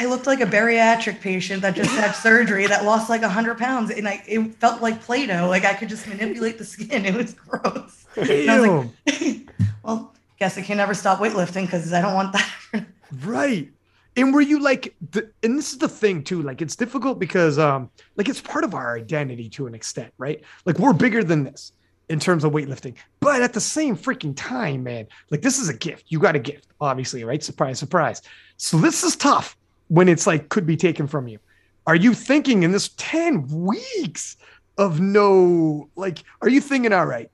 I 0.00 0.04
looked 0.04 0.26
like 0.26 0.40
a 0.40 0.46
bariatric 0.46 1.20
patient 1.20 1.62
that 1.62 1.74
just 1.74 1.90
had 1.90 2.12
surgery 2.12 2.66
that 2.68 2.84
lost 2.84 3.10
like 3.10 3.22
hundred 3.22 3.58
pounds, 3.58 3.90
and 3.90 4.06
I 4.06 4.22
it 4.28 4.54
felt 4.56 4.80
like 4.80 5.02
Play-Doh. 5.02 5.48
Like 5.48 5.64
I 5.64 5.74
could 5.74 5.88
just 5.88 6.06
manipulate 6.06 6.58
the 6.58 6.64
skin. 6.64 7.04
It 7.08 7.14
was 7.14 7.34
gross. 7.34 8.06
Damn. 8.14 8.92
Like, 9.06 9.48
well, 9.82 10.14
guess 10.38 10.56
I 10.56 10.62
can 10.62 10.76
never 10.76 10.94
stop 10.94 11.18
weightlifting 11.18 11.62
because 11.62 11.92
I 11.92 12.00
don't 12.00 12.14
want 12.14 12.32
that. 12.32 12.86
right. 13.24 13.70
And 14.16 14.34
were 14.34 14.40
you 14.40 14.60
like, 14.60 14.94
the, 15.10 15.30
and 15.42 15.56
this 15.56 15.72
is 15.72 15.78
the 15.78 15.88
thing 15.88 16.24
too, 16.24 16.42
like 16.42 16.60
it's 16.60 16.74
difficult 16.74 17.18
because, 17.18 17.58
um, 17.58 17.90
like 18.16 18.28
it's 18.28 18.40
part 18.40 18.64
of 18.64 18.74
our 18.74 18.96
identity 18.96 19.48
to 19.50 19.66
an 19.66 19.74
extent, 19.74 20.12
right? 20.18 20.42
Like 20.64 20.78
we're 20.78 20.92
bigger 20.92 21.22
than 21.22 21.44
this 21.44 21.72
in 22.08 22.18
terms 22.18 22.42
of 22.42 22.52
weightlifting, 22.52 22.94
but 23.20 23.42
at 23.42 23.52
the 23.52 23.60
same 23.60 23.96
freaking 23.96 24.34
time, 24.34 24.82
man, 24.82 25.06
like 25.30 25.42
this 25.42 25.58
is 25.58 25.68
a 25.68 25.74
gift. 25.74 26.06
You 26.08 26.18
got 26.18 26.34
a 26.34 26.40
gift, 26.40 26.68
obviously, 26.80 27.22
right? 27.22 27.42
Surprise, 27.42 27.78
surprise. 27.78 28.22
So 28.56 28.78
this 28.78 29.04
is 29.04 29.14
tough 29.14 29.56
when 29.88 30.08
it's 30.08 30.26
like 30.26 30.48
could 30.48 30.66
be 30.66 30.76
taken 30.76 31.06
from 31.06 31.28
you. 31.28 31.38
Are 31.86 31.96
you 31.96 32.12
thinking 32.12 32.64
in 32.64 32.72
this 32.72 32.90
10 32.96 33.46
weeks 33.48 34.36
of 34.78 35.00
no, 35.00 35.88
like, 35.96 36.22
are 36.42 36.48
you 36.48 36.60
thinking, 36.60 36.92
all 36.92 37.06
right, 37.06 37.30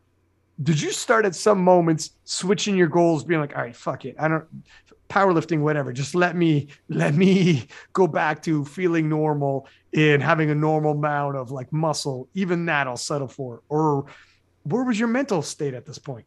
did 0.62 0.80
you 0.80 0.92
start 0.92 1.24
at 1.24 1.34
some 1.34 1.62
moments 1.62 2.10
switching 2.24 2.76
your 2.76 2.86
goals, 2.88 3.24
being 3.24 3.40
like, 3.40 3.56
all 3.56 3.62
right, 3.62 3.74
fuck 3.74 4.04
it. 4.04 4.14
I 4.18 4.28
don't 4.28 4.46
powerlifting, 5.08 5.60
whatever. 5.60 5.92
Just 5.92 6.14
let 6.14 6.36
me 6.36 6.68
let 6.88 7.14
me 7.14 7.66
go 7.92 8.06
back 8.06 8.42
to 8.44 8.64
feeling 8.64 9.08
normal 9.08 9.68
and 9.94 10.22
having 10.22 10.50
a 10.50 10.54
normal 10.54 10.92
amount 10.92 11.36
of 11.36 11.50
like 11.50 11.72
muscle. 11.72 12.28
Even 12.34 12.66
that 12.66 12.86
I'll 12.86 12.96
settle 12.96 13.28
for. 13.28 13.62
Or 13.68 14.06
where 14.64 14.84
was 14.84 14.98
your 14.98 15.08
mental 15.08 15.42
state 15.42 15.74
at 15.74 15.86
this 15.86 15.98
point? 15.98 16.26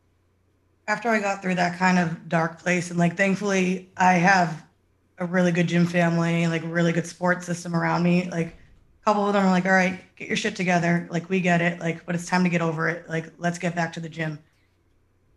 After 0.87 1.09
I 1.09 1.19
got 1.19 1.41
through 1.41 1.55
that 1.55 1.77
kind 1.77 1.99
of 1.99 2.29
dark 2.29 2.59
place, 2.59 2.89
and 2.89 2.99
like 2.99 3.17
thankfully 3.17 3.89
I 3.97 4.13
have 4.13 4.65
a 5.17 5.25
really 5.25 5.51
good 5.51 5.67
gym 5.67 5.85
family, 5.85 6.47
like 6.47 6.61
really 6.65 6.93
good 6.93 7.07
sports 7.07 7.45
system 7.45 7.75
around 7.75 8.03
me. 8.03 8.29
Like 8.29 8.56
couple 9.07 9.25
of 9.25 9.31
them 9.31 9.45
are 9.45 9.49
like, 9.49 9.65
all 9.65 9.71
right, 9.71 10.01
get 10.17 10.27
your 10.27 10.35
shit 10.35 10.53
together. 10.53 11.07
Like, 11.09 11.29
we 11.29 11.39
get 11.39 11.61
it. 11.61 11.79
Like, 11.79 12.05
but 12.05 12.13
it's 12.13 12.25
time 12.25 12.43
to 12.43 12.49
get 12.49 12.61
over 12.61 12.89
it. 12.89 13.07
Like, 13.07 13.31
let's 13.37 13.57
get 13.57 13.73
back 13.73 13.93
to 13.93 14.01
the 14.01 14.09
gym. 14.09 14.37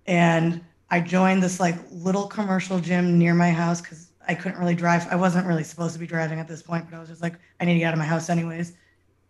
And 0.09 0.61
I 0.91 0.99
joined 0.99 1.41
this 1.41 1.61
like 1.61 1.77
little 1.93 2.27
commercial 2.27 2.81
gym 2.81 3.17
near 3.17 3.33
my 3.33 3.51
house 3.51 3.81
because 3.81 4.09
I 4.27 4.35
couldn't 4.35 4.59
really 4.59 4.75
drive. 4.75 5.07
I 5.09 5.15
wasn't 5.15 5.47
really 5.47 5.63
supposed 5.63 5.93
to 5.93 6.01
be 6.01 6.07
driving 6.09 6.41
at 6.41 6.49
this 6.49 6.63
point, 6.63 6.87
but 6.91 6.97
I 6.97 6.99
was 6.99 7.11
just 7.11 7.23
like, 7.23 7.35
I 7.61 7.65
need 7.65 7.75
to 7.75 7.79
get 7.79 7.85
out 7.85 7.93
of 7.93 8.01
my 8.01 8.07
house 8.07 8.29
anyways. 8.29 8.73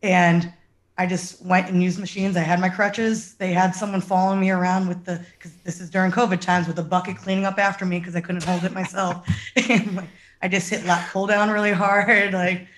And 0.02 0.50
I 0.96 1.04
just 1.04 1.44
went 1.44 1.68
and 1.68 1.82
used 1.82 1.98
machines. 2.00 2.34
I 2.34 2.40
had 2.40 2.60
my 2.60 2.70
crutches. 2.70 3.34
They 3.34 3.52
had 3.52 3.74
someone 3.74 4.00
following 4.00 4.40
me 4.40 4.48
around 4.48 4.88
with 4.88 5.04
the, 5.04 5.22
because 5.34 5.52
this 5.64 5.82
is 5.82 5.90
during 5.90 6.12
COVID 6.12 6.40
times, 6.40 6.66
with 6.66 6.78
a 6.78 6.82
bucket 6.82 7.18
cleaning 7.18 7.44
up 7.44 7.58
after 7.58 7.84
me 7.84 7.98
because 7.98 8.16
I 8.16 8.22
couldn't 8.22 8.44
hold 8.44 8.64
it 8.64 8.72
myself. 8.72 9.28
and 9.68 9.96
like, 9.96 10.08
I 10.40 10.48
just 10.48 10.70
hit 10.70 10.86
lat 10.86 11.10
pull 11.12 11.26
down 11.26 11.50
really 11.50 11.72
hard. 11.72 12.32
Like, 12.32 12.68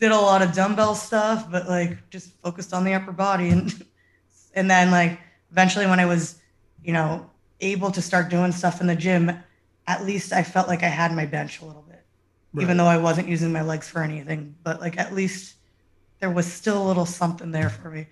did 0.00 0.12
a 0.12 0.18
lot 0.18 0.42
of 0.42 0.52
dumbbell 0.52 0.94
stuff, 0.94 1.50
but 1.50 1.68
like 1.68 2.10
just 2.10 2.32
focused 2.42 2.72
on 2.72 2.84
the 2.84 2.94
upper 2.94 3.12
body 3.12 3.48
and 3.48 3.84
and 4.54 4.70
then 4.70 4.90
like 4.90 5.18
eventually 5.50 5.86
when 5.86 6.00
I 6.00 6.06
was, 6.06 6.40
you 6.82 6.92
know, 6.92 7.30
able 7.60 7.90
to 7.92 8.02
start 8.02 8.28
doing 8.28 8.52
stuff 8.52 8.80
in 8.80 8.86
the 8.86 8.96
gym, 8.96 9.32
at 9.86 10.04
least 10.04 10.32
I 10.32 10.42
felt 10.42 10.68
like 10.68 10.82
I 10.82 10.88
had 10.88 11.14
my 11.14 11.26
bench 11.26 11.60
a 11.60 11.64
little 11.64 11.82
bit. 11.82 12.04
Right. 12.52 12.62
Even 12.62 12.76
though 12.76 12.86
I 12.86 12.98
wasn't 12.98 13.28
using 13.28 13.52
my 13.52 13.62
legs 13.62 13.88
for 13.88 14.02
anything, 14.02 14.54
but 14.62 14.80
like 14.80 14.98
at 14.98 15.14
least 15.14 15.56
there 16.20 16.30
was 16.30 16.50
still 16.50 16.82
a 16.82 16.86
little 16.86 17.06
something 17.06 17.50
there 17.50 17.70
for 17.70 17.90
me. 17.90 18.06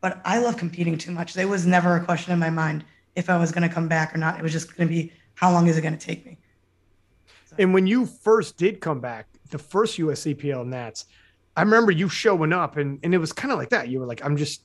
But 0.00 0.20
I 0.24 0.38
love 0.38 0.56
competing 0.56 0.98
too 0.98 1.12
much. 1.12 1.34
There 1.34 1.48
was 1.48 1.66
never 1.66 1.96
a 1.96 2.04
question 2.04 2.32
in 2.32 2.38
my 2.38 2.50
mind 2.50 2.84
if 3.14 3.30
I 3.30 3.38
was 3.38 3.52
going 3.52 3.68
to 3.68 3.74
come 3.74 3.88
back 3.88 4.14
or 4.14 4.18
not. 4.18 4.38
It 4.38 4.42
was 4.42 4.52
just 4.52 4.76
going 4.76 4.88
to 4.88 4.94
be 4.94 5.12
how 5.34 5.52
long 5.52 5.68
is 5.68 5.78
it 5.78 5.82
going 5.82 5.96
to 5.96 6.06
take 6.06 6.26
me? 6.26 6.38
So. 7.46 7.56
And 7.58 7.72
when 7.72 7.86
you 7.86 8.06
first 8.06 8.56
did 8.56 8.80
come 8.80 9.00
back, 9.00 9.26
the 9.52 9.58
first 9.58 9.98
USAPL 9.98 10.66
Nats, 10.66 11.04
I 11.56 11.62
remember 11.62 11.92
you 11.92 12.08
showing 12.08 12.52
up 12.52 12.76
and, 12.76 12.98
and 13.02 13.14
it 13.14 13.18
was 13.18 13.32
kind 13.32 13.52
of 13.52 13.58
like 13.58 13.70
that. 13.70 13.88
You 13.88 14.00
were 14.00 14.06
like, 14.06 14.24
I'm 14.24 14.36
just 14.36 14.64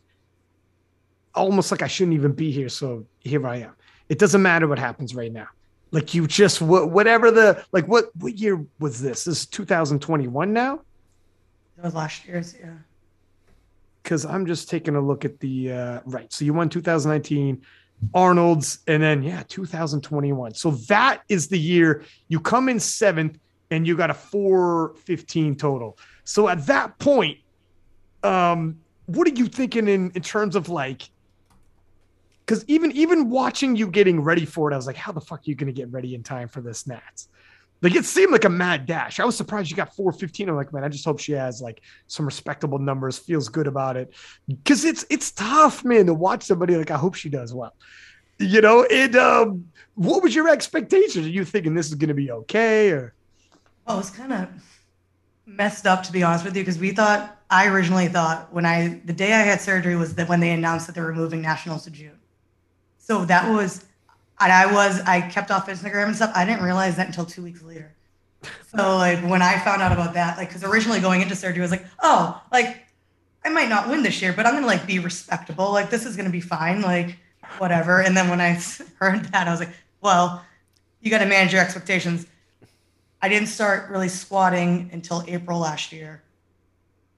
almost 1.36 1.69
like 1.69 1.82
I 1.82 1.88
shouldn't 1.88 2.15
even 2.15 2.32
be 2.32 2.52
here. 2.52 2.69
So 2.69 3.06
here 3.19 3.45
I 3.47 3.58
am. 3.58 3.73
It 4.10 4.19
doesn't 4.19 4.41
matter 4.41 4.67
what 4.67 4.80
happens 4.80 5.13
right 5.13 5.32
now. 5.32 5.47
Like 5.91 6.13
you 6.13 6.28
just 6.28 6.62
whatever 6.62 7.32
the 7.32 7.63
like 7.71 7.88
what 7.88 8.13
what 8.17 8.34
year 8.34 8.65
was 8.80 9.02
this? 9.02 9.23
This 9.23 9.39
is 9.39 9.45
2021 9.47 10.52
now? 10.52 10.82
That 11.78 11.86
was 11.86 11.93
last 11.93 12.26
year's, 12.26 12.56
yeah. 12.60 12.73
Because 14.04 14.26
I'm 14.26 14.45
just 14.45 14.69
taking 14.69 14.95
a 14.95 15.02
look 15.02 15.23
at 15.23 15.39
the 15.39 15.71
uh 15.71 16.00
right. 16.06 16.32
So 16.34 16.43
you 16.43 16.54
won 16.54 16.67
2019, 16.67 17.62
Arnold's, 18.13 18.80
and 18.88 19.02
then 19.02 19.23
yeah, 19.23 19.43
2021. 19.47 20.56
So 20.56 20.71
that 20.71 21.21
is 21.30 21.47
the 21.47 21.60
year 21.60 22.04
you 22.28 22.41
come 22.41 22.67
in 22.67 22.80
seventh 22.82 23.38
and 23.71 23.86
you 23.88 23.97
got 23.97 24.10
a 24.10 24.13
415 24.13 25.56
total. 25.56 25.97
So 26.23 26.47
at 26.47 26.65
that 26.67 26.97
point, 26.99 27.39
um, 28.23 28.80
what 29.06 29.27
are 29.27 29.34
you 29.34 29.47
thinking 29.47 29.88
in, 29.88 30.12
in 30.12 30.21
terms 30.21 30.56
of 30.56 30.69
like, 30.69 31.10
because 32.45 32.63
even 32.67 32.91
even 32.93 33.30
watching 33.30 33.75
you 33.75 33.88
getting 33.88 34.21
ready 34.21 34.45
for 34.45 34.71
it, 34.71 34.73
I 34.73 34.77
was 34.77 34.88
like, 34.88 34.95
how 34.95 35.12
the 35.12 35.19
fuck 35.19 35.39
are 35.39 35.43
you 35.43 35.56
going 35.56 35.67
to 35.67 35.73
get 35.73 35.91
ready 35.91 36.15
in 36.15 36.23
time 36.23 36.47
for 36.47 36.62
this 36.62 36.88
Nats? 36.88 37.27
Like 37.82 37.95
it 37.95 38.06
seemed 38.06 38.32
like 38.32 38.45
a 38.45 38.49
mad 38.49 38.86
dash. 38.86 39.19
I 39.19 39.25
was 39.25 39.38
surprised 39.38 39.69
you 39.69 39.75
got 39.75 39.95
415. 39.95 40.49
I'm 40.49 40.56
like, 40.56 40.73
man, 40.73 40.84
I 40.84 40.89
just 40.89 41.06
hope 41.06 41.19
she 41.19 41.34
has 41.34 41.62
like 41.62 41.82
some 42.08 42.25
respectable 42.25 42.80
numbers, 42.80 43.19
feels 43.19 43.49
good 43.49 43.67
about 43.67 43.97
it. 43.97 44.13
Cause 44.65 44.84
it's 44.84 45.06
it's 45.10 45.32
tough, 45.32 45.86
man, 45.86 46.08
to 46.08 46.13
watch 46.13 46.43
somebody 46.43 46.75
like 46.75 46.89
I 46.89 46.97
hope 46.97 47.15
she 47.15 47.30
does 47.30 47.53
well. 47.53 47.75
You 48.39 48.62
know, 48.62 48.86
it 48.89 49.15
um 49.15 49.65
what 49.95 50.23
was 50.23 50.34
your 50.34 50.49
expectations? 50.49 51.27
Are 51.27 51.30
you 51.30 51.45
thinking 51.45 51.75
this 51.75 51.88
is 51.88 51.95
gonna 51.95 52.13
be 52.13 52.32
okay 52.32 52.91
or 52.91 53.13
well, 53.88 54.00
it's 54.00 54.10
kind 54.10 54.34
of 54.34 54.50
messed 55.45 55.88
up 55.88 56.04
to 56.04 56.12
be 56.12 56.23
honest 56.23 56.43
with 56.43 56.56
you 56.56 56.62
because 56.62 56.78
we 56.78 56.91
thought 56.91 57.38
I 57.50 57.67
originally 57.67 58.10
thought 58.10 58.54
when 58.54 58.65
I 58.65 59.00
the 59.06 59.13
day 59.13 59.34
I 59.34 59.39
had 59.39 59.62
surgery 59.62 59.95
was 59.95 60.15
that 60.15 60.28
when 60.28 60.41
they 60.41 60.52
announced 60.52 60.88
that 60.88 60.95
they 60.95 61.02
were 61.02 61.13
moving 61.13 61.41
nationals 61.41 61.86
to 61.86 61.91
June. 61.91 62.19
So 62.97 63.23
that 63.26 63.50
was 63.52 63.86
and 64.39 64.52
I 64.52 64.71
was 64.71 65.00
I 65.02 65.21
kept 65.21 65.50
off 65.50 65.67
Instagram 65.67 66.08
and 66.08 66.15
stuff. 66.15 66.32
I 66.36 66.45
didn't 66.45 66.63
realize 66.63 66.97
that 66.97 67.08
until 67.08 67.26
two 67.26 67.41
weeks 67.41 67.63
later. 67.63 67.93
So 68.76 68.97
like 68.97 69.19
when 69.19 69.41
I 69.41 69.58
found 69.60 69.82
out 69.82 69.93
about 69.93 70.13
that, 70.15 70.38
like 70.38 70.50
because 70.50 70.63
originally 70.63 71.00
going 71.00 71.21
into 71.21 71.36
surgery 71.36 71.62
I 71.62 71.63
was 71.63 71.71
like, 71.71 71.86
oh, 72.02 72.41
like 72.52 72.86
I 73.45 73.50
might 73.50 73.69
not 73.69 73.88
win 73.88 74.04
this 74.04 74.21
year, 74.21 74.34
but 74.34 74.45
I'm 74.45 74.54
gonna 74.54 74.67
like 74.67 74.86
be 74.86 75.00
respectable. 75.00 75.71
Like 75.71 75.89
this 75.89 76.06
is 76.06 76.17
gonna 76.17 76.30
be 76.30 76.41
fine. 76.41 76.82
Like 76.82 77.17
whatever. 77.58 78.02
And 78.02 78.17
then 78.17 78.30
when 78.30 78.41
I 78.41 78.60
heard 79.00 79.23
that, 79.32 79.47
I 79.47 79.52
was 79.52 79.62
like, 79.62 79.71
well, 80.02 80.43
you 81.00 81.10
got 81.10 81.19
to 81.19 81.26
manage 81.26 81.54
your 81.54 81.62
expectations 81.62 82.26
I 83.21 83.30
didn't 83.30 83.47
start 83.47 83.89
really 83.89 84.10
squatting 84.10 84.89
until 84.93 85.23
April 85.27 85.60
last 85.60 85.91
year. 85.91 86.23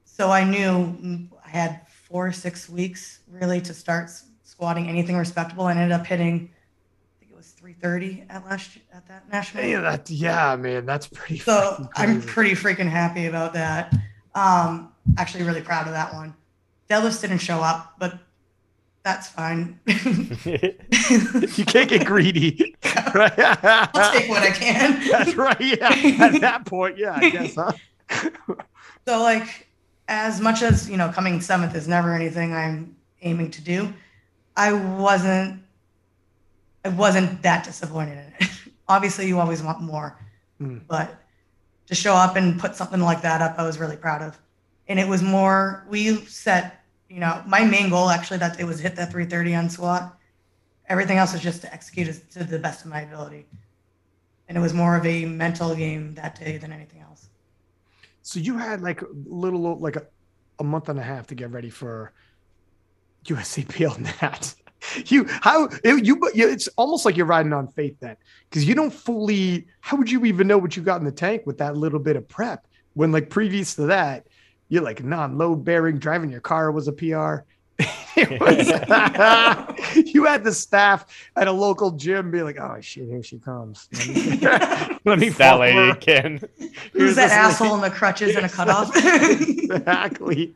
So 0.04 0.30
I 0.30 0.44
knew 0.44 1.28
I 1.44 1.48
had 1.48 1.86
four 1.88 2.26
or 2.26 2.32
six 2.32 2.68
weeks 2.68 3.20
really 3.30 3.60
to 3.62 3.74
start 3.74 4.10
squatting 4.42 4.88
anything 4.88 5.16
respectable. 5.16 5.64
I 5.64 5.72
ended 5.72 5.92
up 5.92 6.06
hitting, 6.06 6.50
I 6.50 7.20
think 7.20 7.32
it 7.32 7.36
was 7.36 7.52
330 7.52 8.24
at 8.28 8.44
last 8.44 8.78
at 8.92 9.06
that 9.08 9.30
national. 9.30 9.64
Yeah, 9.64 9.80
that, 9.80 10.10
yeah, 10.10 10.56
man, 10.56 10.86
that's 10.86 11.06
pretty. 11.06 11.38
So 11.38 11.88
I'm 11.96 12.22
pretty 12.22 12.52
freaking 12.52 12.88
happy 12.88 13.26
about 13.26 13.52
that. 13.54 13.94
Um, 14.34 14.92
actually, 15.16 15.44
really 15.44 15.62
proud 15.62 15.86
of 15.86 15.92
that 15.92 16.12
one. 16.14 16.34
Deadlifts 16.88 17.20
didn't 17.20 17.38
show 17.38 17.60
up, 17.60 17.94
but 17.98 18.18
that's 19.02 19.28
fine. 19.28 19.80
you 19.86 21.64
can't 21.64 21.88
get 21.88 22.06
greedy. 22.06 22.76
Right? 23.12 23.32
I'll 23.36 24.12
take 24.12 24.28
what 24.28 24.44
I 24.44 24.50
can. 24.52 25.08
That's 25.10 25.34
right. 25.34 25.60
Yeah. 25.60 25.88
At 26.20 26.40
that 26.42 26.64
point, 26.64 26.96
yeah, 26.96 27.16
I 27.16 27.28
guess. 27.28 27.56
Huh? 27.56 27.72
So 29.06 29.20
like 29.20 29.66
as 30.06 30.40
much 30.40 30.62
as, 30.62 30.88
you 30.88 30.96
know, 30.96 31.08
coming 31.08 31.40
seventh 31.40 31.74
is 31.74 31.88
never 31.88 32.14
anything 32.14 32.54
I'm 32.54 32.94
aiming 33.22 33.50
to 33.52 33.62
do, 33.62 33.92
I 34.56 34.72
wasn't 34.72 35.62
I 36.84 36.90
wasn't 36.90 37.42
that 37.42 37.64
disappointed 37.64 38.18
in 38.18 38.32
it. 38.38 38.50
Obviously 38.88 39.26
you 39.26 39.40
always 39.40 39.62
want 39.62 39.80
more. 39.80 40.16
Mm. 40.60 40.82
But 40.86 41.14
to 41.86 41.94
show 41.94 42.14
up 42.14 42.36
and 42.36 42.60
put 42.60 42.76
something 42.76 43.00
like 43.00 43.22
that 43.22 43.42
up, 43.42 43.58
I 43.58 43.64
was 43.64 43.78
really 43.78 43.96
proud 43.96 44.22
of. 44.22 44.38
And 44.88 44.98
it 44.98 45.08
was 45.08 45.22
more 45.22 45.84
we 45.88 46.16
set, 46.26 46.79
you 47.10 47.18
know, 47.18 47.42
my 47.46 47.64
main 47.64 47.90
goal 47.90 48.08
actually 48.08 48.38
that 48.38 48.56
day 48.56 48.64
was 48.64 48.78
hit 48.78 48.94
that 48.96 49.10
330 49.10 49.54
on 49.56 49.68
squat. 49.68 50.16
Everything 50.88 51.18
else 51.18 51.32
was 51.32 51.42
just 51.42 51.60
to 51.62 51.72
execute 51.72 52.08
it 52.08 52.30
to 52.30 52.44
the 52.44 52.58
best 52.58 52.84
of 52.84 52.90
my 52.90 53.00
ability. 53.00 53.46
And 54.48 54.56
it 54.56 54.60
was 54.60 54.72
more 54.72 54.96
of 54.96 55.04
a 55.04 55.24
mental 55.24 55.74
game 55.74 56.14
that 56.14 56.38
day 56.38 56.56
than 56.56 56.72
anything 56.72 57.00
else. 57.02 57.28
So 58.22 58.38
you 58.38 58.56
had 58.56 58.80
like 58.80 59.02
a 59.02 59.06
little, 59.26 59.78
like 59.78 59.96
a, 59.96 60.06
a 60.60 60.64
month 60.64 60.88
and 60.88 60.98
a 60.98 61.02
half 61.02 61.26
to 61.28 61.34
get 61.34 61.50
ready 61.50 61.70
for 61.70 62.12
USAPL 63.26 63.98
Nat. 64.22 64.54
You 65.04 65.26
how 65.28 65.68
it, 65.84 66.06
you 66.06 66.18
it's 66.32 66.66
almost 66.68 67.04
like 67.04 67.14
you're 67.14 67.26
riding 67.26 67.52
on 67.52 67.68
faith 67.68 67.96
then 68.00 68.16
because 68.48 68.66
you 68.66 68.74
don't 68.74 68.90
fully. 68.90 69.66
How 69.82 69.98
would 69.98 70.10
you 70.10 70.24
even 70.24 70.48
know 70.48 70.56
what 70.56 70.74
you 70.74 70.82
got 70.82 71.00
in 71.00 71.04
the 71.04 71.12
tank 71.12 71.42
with 71.44 71.58
that 71.58 71.76
little 71.76 71.98
bit 71.98 72.16
of 72.16 72.26
prep 72.26 72.66
when 72.94 73.12
like 73.12 73.28
previous 73.28 73.74
to 73.74 73.82
that 73.82 74.26
you're 74.70 74.82
like 74.82 75.04
non-load 75.04 75.64
bearing 75.64 75.98
driving 75.98 76.30
your 76.30 76.40
car 76.40 76.72
was 76.72 76.88
a 76.88 76.92
PR. 76.92 77.44
Was- 78.16 78.68
you 80.14 80.24
had 80.24 80.42
the 80.44 80.52
staff 80.52 81.06
at 81.36 81.48
a 81.48 81.52
local 81.52 81.92
gym 81.92 82.30
be 82.30 82.42
like, 82.42 82.58
"Oh 82.58 82.78
shit, 82.80 83.06
here 83.06 83.22
she 83.22 83.38
comes." 83.38 83.88
Let 83.92 84.08
me, 84.08 84.98
let 85.04 85.18
me 85.18 85.28
that 85.30 85.36
follow 85.36 85.60
lady 85.60 85.76
her." 85.76 85.94
can. 85.94 86.40
Who's 86.92 87.16
that 87.16 87.28
this 87.28 87.30
lady. 87.30 87.32
asshole 87.32 87.74
in 87.76 87.80
the 87.80 87.90
crutches 87.90 88.36
and 88.36 88.46
a 88.46 88.48
cutoff? 88.48 88.90
exactly. 88.96 90.54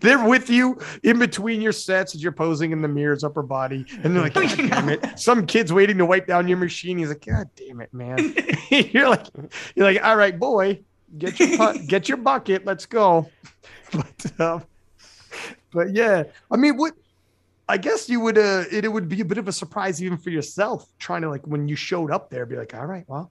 They're 0.00 0.22
with 0.22 0.50
you 0.50 0.78
in 1.02 1.18
between 1.18 1.62
your 1.62 1.72
sets 1.72 2.14
as 2.14 2.22
you're 2.22 2.32
posing 2.32 2.70
in 2.72 2.82
the 2.82 2.88
mirror's 2.88 3.24
upper 3.24 3.42
body, 3.42 3.86
and 4.02 4.14
they're 4.14 4.22
like, 4.22 4.34
God 4.34 4.56
damn 4.56 4.88
it. 4.90 5.18
Some 5.18 5.46
kid's 5.46 5.72
waiting 5.72 5.96
to 5.98 6.06
wipe 6.06 6.26
down 6.26 6.48
your 6.48 6.58
machine. 6.58 6.98
He's 6.98 7.08
like, 7.08 7.24
God 7.24 7.48
damn 7.56 7.80
it, 7.80 7.92
man. 7.94 8.34
you're 8.70 9.08
like, 9.08 9.26
you're 9.74 9.86
like, 9.86 10.04
all 10.04 10.16
right, 10.16 10.38
boy, 10.38 10.80
get 11.18 11.38
your 11.38 11.56
pu- 11.56 11.86
get 11.86 12.08
your 12.08 12.18
bucket, 12.18 12.64
let's 12.64 12.86
go. 12.86 13.28
But 13.92 14.40
um, 14.40 14.64
but 15.72 15.92
yeah, 15.92 16.24
I 16.50 16.56
mean, 16.56 16.76
what 16.76 16.94
I 17.68 17.76
guess 17.76 18.08
you 18.08 18.20
would 18.20 18.38
uh 18.38 18.64
it, 18.70 18.84
it 18.84 18.88
would 18.88 19.08
be 19.08 19.20
a 19.20 19.24
bit 19.24 19.38
of 19.38 19.46
a 19.46 19.52
surprise 19.52 20.02
even 20.02 20.18
for 20.18 20.30
yourself 20.30 20.88
trying 20.98 21.22
to 21.22 21.30
like 21.30 21.46
when 21.46 21.68
you 21.68 21.76
showed 21.76 22.10
up 22.10 22.30
there, 22.30 22.44
be 22.44 22.56
like, 22.56 22.74
all 22.74 22.86
right, 22.86 23.04
well, 23.06 23.30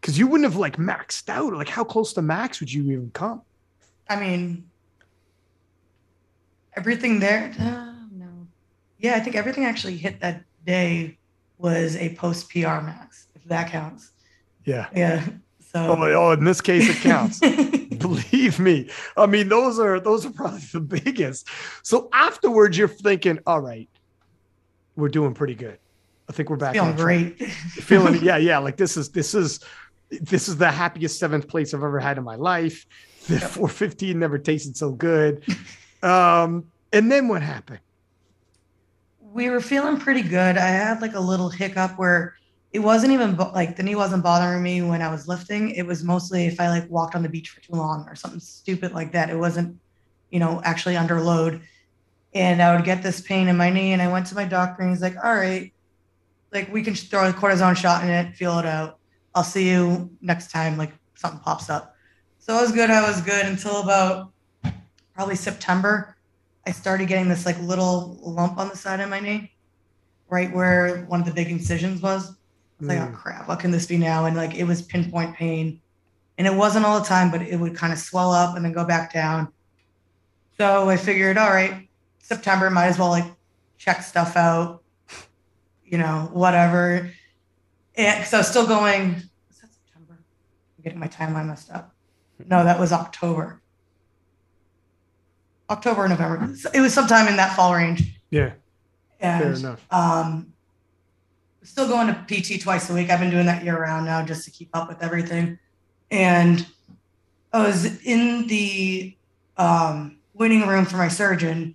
because 0.00 0.18
you 0.18 0.26
wouldn't 0.26 0.50
have 0.50 0.58
like 0.58 0.76
maxed 0.76 1.28
out. 1.28 1.52
Like, 1.52 1.68
how 1.68 1.84
close 1.84 2.12
to 2.14 2.22
max 2.22 2.60
would 2.60 2.72
you 2.72 2.84
even 2.84 3.10
come? 3.12 3.42
I 4.08 4.16
mean, 4.16 4.70
everything 6.74 7.20
there. 7.20 7.52
Uh, 7.58 7.92
no. 8.10 8.46
Yeah, 8.98 9.14
I 9.14 9.20
think 9.20 9.36
everything 9.36 9.64
actually 9.64 9.96
hit 9.96 10.20
that 10.20 10.44
day 10.66 11.18
was 11.58 11.96
a 11.96 12.14
post 12.16 12.50
PR 12.50 12.80
max, 12.80 13.28
if 13.34 13.44
that 13.44 13.70
counts. 13.70 14.10
Yeah. 14.64 14.88
Yeah. 14.94 15.24
Oh, 15.74 15.94
So. 15.96 16.12
oh, 16.14 16.30
in 16.32 16.44
this 16.44 16.60
case, 16.60 16.88
it 16.88 16.96
counts. 17.02 17.40
Believe 17.98 18.58
me. 18.58 18.90
I 19.16 19.26
mean, 19.26 19.48
those 19.48 19.78
are 19.78 20.00
those 20.00 20.26
are 20.26 20.30
probably 20.30 20.60
the 20.72 20.80
biggest. 20.80 21.48
So 21.82 22.08
afterwards, 22.12 22.76
you're 22.76 22.88
thinking, 22.88 23.38
all 23.46 23.60
right, 23.60 23.88
we're 24.96 25.08
doing 25.08 25.34
pretty 25.34 25.54
good. 25.54 25.78
I 26.28 26.32
think 26.32 26.50
we're 26.50 26.56
back. 26.56 26.74
Feeling 26.74 26.96
great. 26.96 27.42
Feeling, 27.50 28.20
yeah, 28.22 28.36
yeah. 28.36 28.58
Like 28.58 28.76
this 28.76 28.96
is 28.96 29.10
this 29.10 29.34
is 29.34 29.60
this 30.10 30.48
is 30.48 30.56
the 30.58 30.70
happiest 30.70 31.18
seventh 31.18 31.48
place 31.48 31.72
I've 31.72 31.82
ever 31.82 31.98
had 32.00 32.18
in 32.18 32.24
my 32.24 32.34
life. 32.36 32.86
The 33.28 33.38
415 33.38 34.18
never 34.18 34.36
tasted 34.38 34.76
so 34.76 34.90
good. 34.92 35.44
Um, 36.02 36.64
and 36.92 37.10
then 37.10 37.28
what 37.28 37.42
happened? 37.42 37.80
we 39.32 39.48
were 39.48 39.62
feeling 39.62 39.96
pretty 39.98 40.20
good. 40.20 40.58
I 40.58 40.66
had 40.66 41.00
like 41.00 41.14
a 41.14 41.20
little 41.20 41.48
hiccup 41.48 41.98
where 41.98 42.34
it 42.72 42.78
wasn't 42.78 43.12
even 43.12 43.36
like 43.36 43.76
the 43.76 43.82
knee 43.82 43.94
wasn't 43.94 44.22
bothering 44.22 44.62
me 44.62 44.80
when 44.80 45.02
I 45.02 45.10
was 45.10 45.28
lifting. 45.28 45.72
It 45.72 45.86
was 45.86 46.02
mostly 46.02 46.46
if 46.46 46.58
I 46.58 46.68
like 46.68 46.88
walked 46.90 47.14
on 47.14 47.22
the 47.22 47.28
beach 47.28 47.50
for 47.50 47.60
too 47.60 47.74
long 47.74 48.06
or 48.08 48.14
something 48.14 48.40
stupid 48.40 48.92
like 48.92 49.12
that. 49.12 49.28
It 49.28 49.36
wasn't, 49.36 49.78
you 50.30 50.38
know, 50.38 50.62
actually 50.64 50.96
under 50.96 51.20
load. 51.20 51.60
And 52.32 52.62
I 52.62 52.74
would 52.74 52.86
get 52.86 53.02
this 53.02 53.20
pain 53.20 53.48
in 53.48 53.58
my 53.58 53.68
knee. 53.68 53.92
And 53.92 54.00
I 54.00 54.10
went 54.10 54.26
to 54.28 54.34
my 54.34 54.46
doctor 54.46 54.82
and 54.82 54.90
he's 54.90 55.02
like, 55.02 55.16
all 55.22 55.34
right, 55.34 55.70
like 56.50 56.72
we 56.72 56.82
can 56.82 56.94
throw 56.94 57.28
a 57.28 57.32
cortisone 57.32 57.76
shot 57.76 58.04
in 58.04 58.10
it, 58.10 58.34
feel 58.36 58.58
it 58.58 58.64
out. 58.64 58.98
I'll 59.34 59.44
see 59.44 59.68
you 59.68 60.10
next 60.22 60.50
time, 60.50 60.78
like 60.78 60.92
something 61.14 61.40
pops 61.40 61.68
up. 61.68 61.94
So 62.38 62.54
I 62.54 62.62
was 62.62 62.72
good. 62.72 62.88
I 62.88 63.06
was 63.06 63.20
good 63.20 63.44
until 63.44 63.82
about 63.82 64.32
probably 65.14 65.36
September. 65.36 66.16
I 66.66 66.72
started 66.72 67.06
getting 67.06 67.28
this 67.28 67.44
like 67.44 67.60
little 67.60 68.18
lump 68.22 68.56
on 68.56 68.70
the 68.70 68.76
side 68.76 69.00
of 69.00 69.10
my 69.10 69.20
knee, 69.20 69.52
right 70.30 70.50
where 70.52 71.04
one 71.04 71.20
of 71.20 71.26
the 71.26 71.34
big 71.34 71.50
incisions 71.50 72.00
was. 72.00 72.34
Was 72.82 72.88
like, 72.88 72.98
oh 73.00 73.12
Mm. 73.12 73.14
crap, 73.14 73.48
what 73.48 73.60
can 73.60 73.70
this 73.70 73.86
be 73.86 73.96
now? 73.96 74.24
And 74.26 74.36
like 74.36 74.54
it 74.54 74.64
was 74.64 74.82
pinpoint 74.82 75.36
pain. 75.36 75.80
And 76.38 76.46
it 76.46 76.54
wasn't 76.54 76.84
all 76.84 76.98
the 76.98 77.06
time, 77.06 77.30
but 77.30 77.42
it 77.42 77.56
would 77.56 77.76
kind 77.76 77.92
of 77.92 77.98
swell 77.98 78.32
up 78.32 78.56
and 78.56 78.64
then 78.64 78.72
go 78.72 78.84
back 78.84 79.12
down. 79.12 79.48
So 80.58 80.88
I 80.88 80.96
figured, 80.96 81.38
all 81.38 81.50
right, 81.50 81.88
September, 82.20 82.70
might 82.70 82.86
as 82.86 82.98
well 82.98 83.10
like 83.10 83.24
check 83.78 84.02
stuff 84.02 84.36
out, 84.36 84.82
you 85.84 85.98
know, 85.98 86.28
whatever. 86.32 87.10
And 87.94 88.18
because 88.18 88.34
I 88.34 88.38
was 88.38 88.48
still 88.48 88.66
going, 88.66 89.14
was 89.14 89.58
that 89.60 89.70
September? 89.72 90.18
I'm 90.78 90.82
getting 90.82 90.98
my 90.98 91.08
timeline 91.08 91.46
messed 91.46 91.70
up. 91.70 91.94
No, 92.46 92.64
that 92.64 92.80
was 92.80 92.92
October. 92.92 93.60
October, 95.70 96.08
November. 96.08 96.52
It 96.74 96.80
was 96.80 96.92
sometime 96.92 97.28
in 97.28 97.36
that 97.36 97.54
fall 97.56 97.74
range. 97.74 98.18
Yeah, 98.30 98.52
fair 99.20 99.52
enough. 99.52 99.86
um, 99.92 100.51
still 101.62 101.88
going 101.88 102.08
to 102.08 102.14
PT 102.28 102.60
twice 102.60 102.90
a 102.90 102.94
week. 102.94 103.10
I've 103.10 103.20
been 103.20 103.30
doing 103.30 103.46
that 103.46 103.64
year 103.64 103.80
round 103.80 104.06
now 104.06 104.24
just 104.24 104.44
to 104.44 104.50
keep 104.50 104.70
up 104.74 104.88
with 104.88 105.02
everything. 105.02 105.58
And 106.10 106.66
I 107.52 107.66
was 107.66 108.02
in 108.04 108.46
the 108.46 109.16
um, 109.56 110.18
waiting 110.34 110.66
room 110.66 110.84
for 110.84 110.96
my 110.96 111.08
surgeon, 111.08 111.74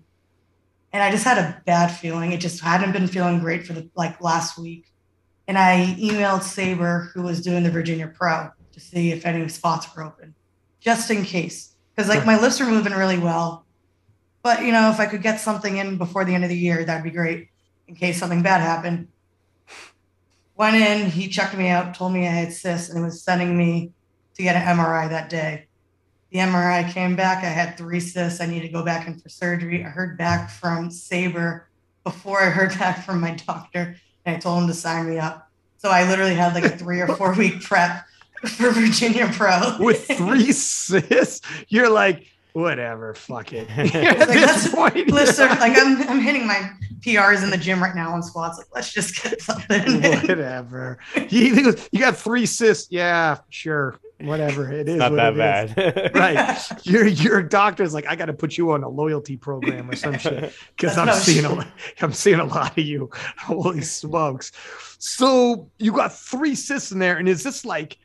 and 0.93 1.03
I 1.03 1.11
just 1.11 1.23
had 1.23 1.37
a 1.37 1.61
bad 1.65 1.87
feeling. 1.87 2.31
It 2.31 2.39
just 2.39 2.61
hadn't 2.61 2.91
been 2.91 3.07
feeling 3.07 3.39
great 3.39 3.65
for 3.65 3.73
the 3.73 3.89
like 3.95 4.21
last 4.21 4.57
week. 4.57 4.85
And 5.47 5.57
I 5.57 5.95
emailed 5.99 6.43
Saber, 6.43 7.11
who 7.13 7.21
was 7.21 7.41
doing 7.41 7.63
the 7.63 7.71
Virginia 7.71 8.07
Pro, 8.07 8.49
to 8.73 8.79
see 8.79 9.11
if 9.11 9.25
any 9.25 9.47
spots 9.47 9.87
were 9.95 10.03
open, 10.03 10.35
just 10.79 11.09
in 11.09 11.23
case. 11.23 11.75
Because 11.95 12.09
like 12.09 12.25
my 12.25 12.39
lifts 12.39 12.59
are 12.61 12.65
moving 12.65 12.93
really 12.93 13.17
well, 13.17 13.65
but 14.43 14.63
you 14.63 14.71
know, 14.71 14.89
if 14.89 14.99
I 14.99 15.05
could 15.05 15.21
get 15.21 15.39
something 15.39 15.77
in 15.77 15.97
before 15.97 16.25
the 16.25 16.33
end 16.33 16.43
of 16.43 16.49
the 16.49 16.57
year, 16.57 16.85
that'd 16.85 17.03
be 17.03 17.11
great 17.11 17.49
in 17.87 17.95
case 17.95 18.19
something 18.19 18.41
bad 18.41 18.61
happened. 18.61 19.07
Went 20.57 20.75
in, 20.75 21.11
he 21.11 21.27
checked 21.27 21.55
me 21.55 21.69
out, 21.69 21.93
told 21.93 22.13
me 22.13 22.27
I 22.27 22.31
had 22.31 22.51
cysts, 22.51 22.89
and 22.89 23.03
was 23.03 23.21
sending 23.21 23.55
me 23.55 23.91
to 24.33 24.41
get 24.41 24.55
an 24.55 24.77
MRI 24.77 25.07
that 25.07 25.29
day. 25.29 25.67
The 26.31 26.39
MRI 26.39 26.91
came 26.91 27.15
back. 27.15 27.43
I 27.43 27.47
had 27.47 27.77
three 27.77 27.99
cysts. 27.99 28.41
I 28.41 28.47
needed 28.47 28.67
to 28.67 28.73
go 28.73 28.83
back 28.83 29.07
in 29.07 29.19
for 29.19 29.29
surgery. 29.29 29.85
I 29.85 29.89
heard 29.89 30.17
back 30.17 30.49
from 30.49 30.89
Saber 30.89 31.69
before 32.03 32.41
I 32.41 32.49
heard 32.49 32.69
back 32.79 33.05
from 33.05 33.21
my 33.21 33.35
doctor, 33.35 33.97
and 34.25 34.35
I 34.35 34.39
told 34.39 34.63
him 34.63 34.67
to 34.67 34.73
sign 34.73 35.07
me 35.07 35.19
up. 35.19 35.47
So 35.77 35.89
I 35.89 36.09
literally 36.09 36.33
had 36.33 36.55
like 36.55 36.63
a 36.63 36.75
three 36.75 37.01
or 37.01 37.07
four 37.07 37.33
week 37.33 37.61
prep 37.61 38.07
for 38.47 38.71
Virginia 38.71 39.29
Pro. 39.31 39.77
With 39.79 40.07
three 40.07 40.51
cysts, 40.51 41.41
you're 41.67 41.89
like, 41.89 42.25
whatever, 42.61 43.13
fuck 43.13 43.53
it. 43.53 43.67
Like, 43.77 43.91
this 44.27 44.27
let's- 44.29 44.73
point, 44.75 45.07
Listen, 45.09 45.47
like 45.59 45.77
I'm, 45.77 46.01
I'm 46.09 46.19
hitting 46.19 46.47
my 46.47 46.69
PRs 46.99 47.43
in 47.43 47.49
the 47.51 47.57
gym 47.57 47.81
right 47.81 47.95
now 47.95 48.11
on 48.13 48.23
squats. 48.23 48.57
Like, 48.57 48.67
let's 48.73 48.91
just 48.91 49.21
get 49.23 49.41
something. 49.41 50.01
whatever. 50.27 50.97
You, 51.29 51.75
you 51.91 51.99
got 51.99 52.17
three 52.17 52.45
cysts. 52.45 52.87
Yeah, 52.91 53.37
sure. 53.49 53.99
Whatever. 54.21 54.71
It 54.71 54.89
is 54.89 54.97
Not 54.97 55.11
that 55.13 55.37
bad. 55.37 56.11
Right. 56.15 56.85
Your 56.87 57.05
your 57.05 57.43
doctor's 57.43 57.93
like, 57.93 58.07
I 58.07 58.15
got 58.15 58.25
to 58.25 58.33
put 58.33 58.57
you 58.57 58.71
on 58.71 58.83
a 58.83 58.89
loyalty 58.89 59.37
program 59.37 59.91
or 59.91 59.95
some 59.95 60.17
shit 60.17 60.53
because 60.75 60.97
I'm 60.97 61.05
what 61.05 61.13
I 61.13 61.17
was- 61.17 61.23
seeing 61.23 61.45
a, 61.45 61.67
I'm 62.01 62.13
seeing 62.13 62.39
a 62.39 62.45
lot 62.45 62.71
of 62.71 62.83
you. 62.83 63.11
Holy 63.37 63.81
smokes! 63.81 64.51
So 64.97 65.69
you 65.77 65.91
got 65.91 66.15
three 66.17 66.55
cysts 66.55 66.91
in 66.91 66.97
there, 66.97 67.17
and 67.17 67.29
is 67.29 67.43
this 67.43 67.63
like 67.63 67.99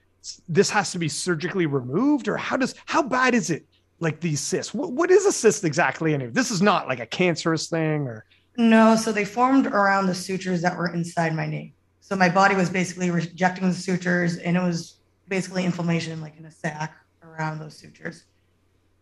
this 0.48 0.68
has 0.68 0.92
to 0.92 0.98
be 0.98 1.08
surgically 1.08 1.64
removed, 1.64 2.28
or 2.28 2.36
how 2.36 2.58
does 2.58 2.74
how 2.84 3.02
bad 3.02 3.34
is 3.34 3.48
it? 3.48 3.64
Like 4.02 4.20
these 4.20 4.40
cysts, 4.40 4.74
what, 4.74 4.92
what 4.92 5.10
is 5.10 5.24
a 5.26 5.32
cyst 5.32 5.64
exactly? 5.64 6.12
And 6.14 6.34
this 6.34 6.50
is 6.50 6.60
not 6.60 6.88
like 6.88 7.00
a 7.00 7.06
cancerous 7.06 7.68
thing, 7.68 8.06
or 8.08 8.24
No, 8.56 8.96
so 8.96 9.12
they 9.12 9.24
formed 9.24 9.66
around 9.66 10.06
the 10.06 10.14
sutures 10.14 10.60
that 10.62 10.76
were 10.76 10.92
inside 10.92 11.34
my 11.34 11.46
knee. 11.46 11.74
So 12.00 12.16
my 12.16 12.28
body 12.28 12.56
was 12.56 12.68
basically 12.68 13.10
rejecting 13.10 13.68
the 13.68 13.74
sutures, 13.74 14.36
and 14.36 14.56
it 14.56 14.60
was 14.60 14.98
basically 15.28 15.64
inflammation, 15.64 16.20
like 16.20 16.36
in 16.36 16.44
a 16.44 16.50
sac 16.50 16.94
around 17.22 17.60
those 17.60 17.76
sutures. 17.76 18.24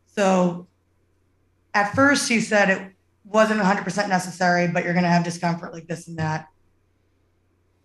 So 0.06 0.68
at 1.74 1.94
first, 1.94 2.28
he 2.28 2.40
said 2.40 2.70
it 2.70 2.92
wasn't 3.24 3.60
100% 3.60 4.08
necessary, 4.08 4.68
but 4.68 4.84
you're 4.84 4.92
going 4.92 5.04
to 5.04 5.10
have 5.10 5.24
discomfort 5.24 5.72
like 5.72 5.86
this 5.86 6.08
and 6.08 6.18
that. 6.18 6.46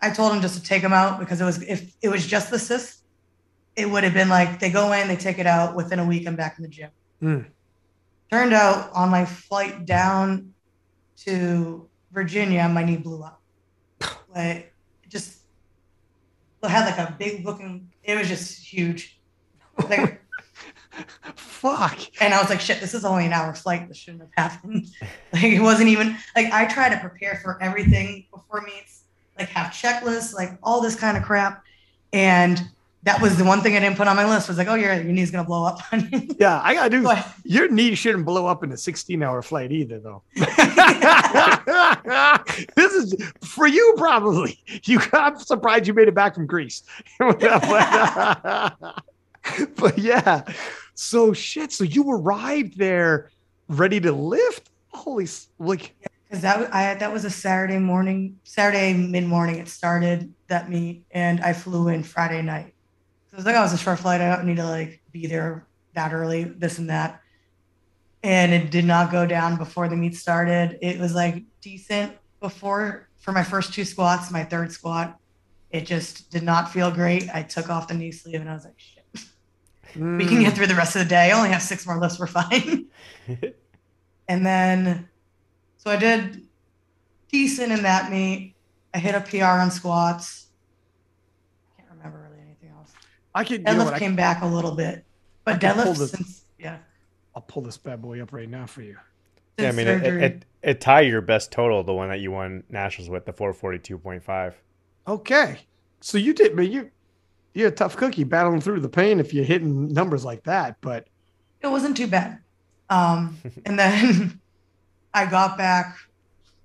I 0.02 0.10
told 0.10 0.34
him 0.34 0.42
just 0.42 0.56
to 0.56 0.64
take 0.64 0.82
them 0.82 0.94
out 0.94 1.20
because 1.20 1.42
it 1.42 1.46
was 1.46 1.64
if 1.64 1.96
it 2.02 2.10
was 2.10 2.28
just 2.28 2.52
the 2.52 2.60
cyst, 2.60 3.04
it 3.76 3.90
would 3.90 4.04
have 4.04 4.14
been 4.14 4.30
like 4.30 4.60
they 4.60 4.70
go 4.70 4.92
in, 4.92 5.08
they 5.08 5.16
take 5.16 5.40
it 5.40 5.48
out 5.48 5.76
within 5.76 6.00
a 6.00 6.06
week. 6.06 6.28
I'm 6.28 6.36
back 6.36 6.58
in 6.58 6.64
the 6.64 6.70
gym. 6.70 6.92
Mm. 7.26 7.46
Turned 8.32 8.54
out 8.54 8.92
on 8.94 9.10
my 9.10 9.26
flight 9.26 9.86
down 9.86 10.54
to 11.18 11.90
Virginia, 12.12 12.70
my 12.70 12.84
knee 12.84 12.98
blew 12.98 13.24
up. 13.24 13.42
Like 14.34 14.74
just 15.10 15.40
it 16.62 16.70
had 16.70 16.86
like 16.86 17.00
a 17.00 17.16
big 17.18 17.44
looking. 17.46 17.90
It 18.04 18.18
was 18.18 18.28
just 18.28 18.64
huge. 18.64 19.20
Like, 19.90 20.22
Fuck. 21.36 22.00
and 22.22 22.34
I 22.34 22.40
was 22.40 22.50
like, 22.50 22.62
shit, 22.62 22.80
this 22.80 22.94
is 22.94 23.06
only 23.06 23.26
an 23.26 23.34
hour 23.34 23.54
flight. 23.54 23.88
This 23.88 23.98
shouldn't 23.98 24.22
have 24.22 24.52
happened. 24.52 24.88
Like 25.34 25.44
it 25.44 25.62
wasn't 25.62 25.90
even 25.90 26.16
like 26.36 26.52
I 26.54 26.66
try 26.66 26.90
to 26.90 26.98
prepare 26.98 27.40
for 27.44 27.62
everything 27.62 28.28
before 28.32 28.62
meets, 28.62 29.04
like 29.38 29.50
have 29.50 29.72
checklists, 29.72 30.34
like 30.34 30.58
all 30.64 30.80
this 30.80 30.96
kind 30.96 31.18
of 31.18 31.24
crap. 31.24 31.64
And 32.14 32.62
that 33.06 33.22
was 33.22 33.38
the 33.38 33.44
one 33.44 33.62
thing 33.62 33.78
I 33.78 33.80
didn't 33.80 33.98
put 33.98 34.08
on 34.08 34.16
my 34.16 34.28
list 34.28 34.48
was 34.48 34.58
like, 34.58 34.68
oh, 34.68 34.74
your, 34.74 34.92
your 34.96 35.04
knee's 35.04 35.30
gonna 35.30 35.48
blow 35.48 35.64
up. 35.64 35.80
Yeah, 36.40 36.60
I 36.64 36.74
gotta 36.74 36.90
do. 36.90 37.04
But- 37.04 37.28
Your 37.44 37.70
knee 37.70 37.94
shouldn't 37.94 38.26
blow 38.26 38.48
up 38.48 38.64
in 38.64 38.72
a 38.72 38.78
16 38.78 39.22
hour 39.22 39.44
flight 39.44 39.72
either, 39.72 40.00
though. 40.00 40.24
this 42.76 42.94
is 42.94 43.16
for 43.42 43.68
you, 43.68 43.94
probably. 43.98 44.60
You, 44.84 45.00
I'm 45.14 45.38
surprised 45.38 45.88
you 45.88 45.94
made 45.94 46.08
it 46.08 46.16
back 46.16 46.34
from 46.34 46.48
Greece. 46.48 46.82
but, 47.20 48.76
but 49.78 49.98
yeah, 49.98 50.42
so 50.96 51.32
shit. 51.32 51.72
So 51.72 51.84
you 51.84 52.10
arrived 52.12 52.78
there 52.78 53.30
ready 53.70 54.00
to 54.02 54.12
lift. 54.12 54.72
Holy, 54.90 55.28
like, 55.60 55.94
because 56.28 56.42
that 56.42 56.74
I 56.74 56.96
that 56.96 57.14
was 57.14 57.26
a 57.26 57.30
Saturday 57.30 57.78
morning, 57.78 58.40
Saturday 58.44 58.94
mid 58.94 59.26
morning. 59.26 59.58
It 59.58 59.68
started 59.68 60.34
that 60.48 60.70
meet, 60.70 61.04
and 61.12 61.42
I 61.42 61.54
flew 61.54 61.90
in 61.90 62.02
Friday 62.02 62.42
night. 62.42 62.75
So 63.36 63.40
it 63.40 63.44
was 63.44 63.46
like, 63.48 63.56
oh, 63.58 63.66
it's 63.66 63.74
a 63.74 63.78
short 63.78 64.00
flight. 64.00 64.22
I 64.22 64.34
don't 64.34 64.46
need 64.46 64.56
to 64.56 64.66
like 64.66 65.02
be 65.12 65.28
there 65.28 65.68
that 65.94 66.14
early. 66.14 66.46
This 66.46 66.78
and 66.78 66.90
that, 66.90 67.20
and 68.24 68.54
it 68.54 68.72
did 68.72 68.86
not 68.86 69.12
go 69.12 69.26
down 69.26 69.58
before 69.58 69.90
the 69.90 69.96
meet 69.98 70.16
started. 70.16 70.80
It 70.82 70.98
was 71.00 71.14
like 71.14 71.44
decent 71.60 72.14
before 72.40 73.10
for 73.18 73.34
my 73.34 73.44
first 73.44 73.74
two 73.74 73.84
squats. 73.84 74.32
My 74.32 74.46
third 74.46 74.72
squat, 74.72 75.20
it 75.70 75.86
just 75.86 76.32
did 76.32 76.44
not 76.44 76.72
feel 76.72 76.90
great. 76.90 77.28
I 77.34 77.44
took 77.44 77.70
off 77.70 77.90
the 77.90 77.94
knee 77.94 78.14
sleeve, 78.14 78.40
and 78.40 78.50
I 78.50 78.54
was 78.54 78.64
like, 78.64 78.76
shit. 78.78 79.04
We 79.96 80.26
can 80.26 80.38
mm, 80.38 80.44
get 80.44 80.54
through 80.54 80.68
the 80.68 80.76
rest 80.76 80.96
of 80.96 81.04
the 81.04 81.10
day. 81.10 81.30
I 81.30 81.32
only 81.32 81.50
have 81.50 81.62
six 81.62 81.86
more 81.86 82.00
lifts. 82.00 82.18
We're 82.18 82.28
fine. 82.28 82.86
and 84.30 84.46
then, 84.46 85.10
so 85.76 85.92
I 85.92 85.98
did 85.98 86.48
decent 87.30 87.74
in 87.74 87.84
that 87.84 88.10
meet. 88.10 88.56
I 88.94 89.00
hit 89.00 89.14
a 89.14 89.20
PR 89.20 89.60
on 89.60 89.72
squats. 89.72 90.48
I 91.78 91.82
can't 91.82 91.98
remember 91.98 92.30
really 92.30 92.42
anything 92.42 92.70
else. 92.70 92.94
I 93.36 93.44
can. 93.44 93.58
You 93.58 93.64
know 93.64 93.72
Deadlift 93.74 93.86
what, 93.86 93.94
I, 93.94 94.00
came 94.00 94.16
back 94.16 94.42
a 94.42 94.48
little 94.48 94.72
bit, 94.72 95.06
but 95.44 95.56
I 95.56 95.58
can 95.58 95.76
pull 95.76 95.94
deadlift 95.94 95.98
this- 96.00 96.12
since 96.12 96.46
yeah. 96.58 96.78
I'll 97.36 97.42
pull 97.42 97.62
this 97.62 97.78
bad 97.78 98.02
boy 98.02 98.22
up 98.22 98.32
right 98.32 98.50
now 98.50 98.66
for 98.66 98.82
you. 98.82 98.96
Yeah, 99.60 99.70
I 99.70 99.72
mean, 99.74 99.88
it, 99.88 100.04
surgery. 100.04 100.24
it, 100.24 100.32
it, 100.32 100.46
it 100.64 100.82
tied 100.82 101.02
your 101.02 101.22
best 101.22 101.52
total, 101.52 101.84
the 101.84 101.94
one 101.94 102.10
that 102.10 102.20
you 102.20 102.32
won 102.32 102.64
nationals 102.70 103.10
with, 103.10 103.26
the 103.26 103.34
442.5. 103.34 104.54
Okay, 105.08 105.60
so 106.00 106.18
you 106.18 106.34
did, 106.34 106.56
but 106.56 106.70
you 106.70 106.92
you're 107.54 107.70
a 107.70 107.72
tough 107.72 107.96
cookie 107.96 108.24
battling 108.24 108.62
through 108.62 108.82
the 108.82 108.90
pain 108.90 109.20
if 109.20 109.34
you're 109.34 109.46
hitting 109.46 109.92
numbers 109.92 110.24
like 110.24 110.44
that. 110.44 110.78
But 110.82 111.08
it 111.62 111.68
wasn't 111.68 111.98
too 111.98 112.08
bad. 112.08 112.40
Um, 112.90 113.38
and 113.66 113.78
then 113.78 114.40
I 115.14 115.26
got 115.26 115.58
back 115.58 115.98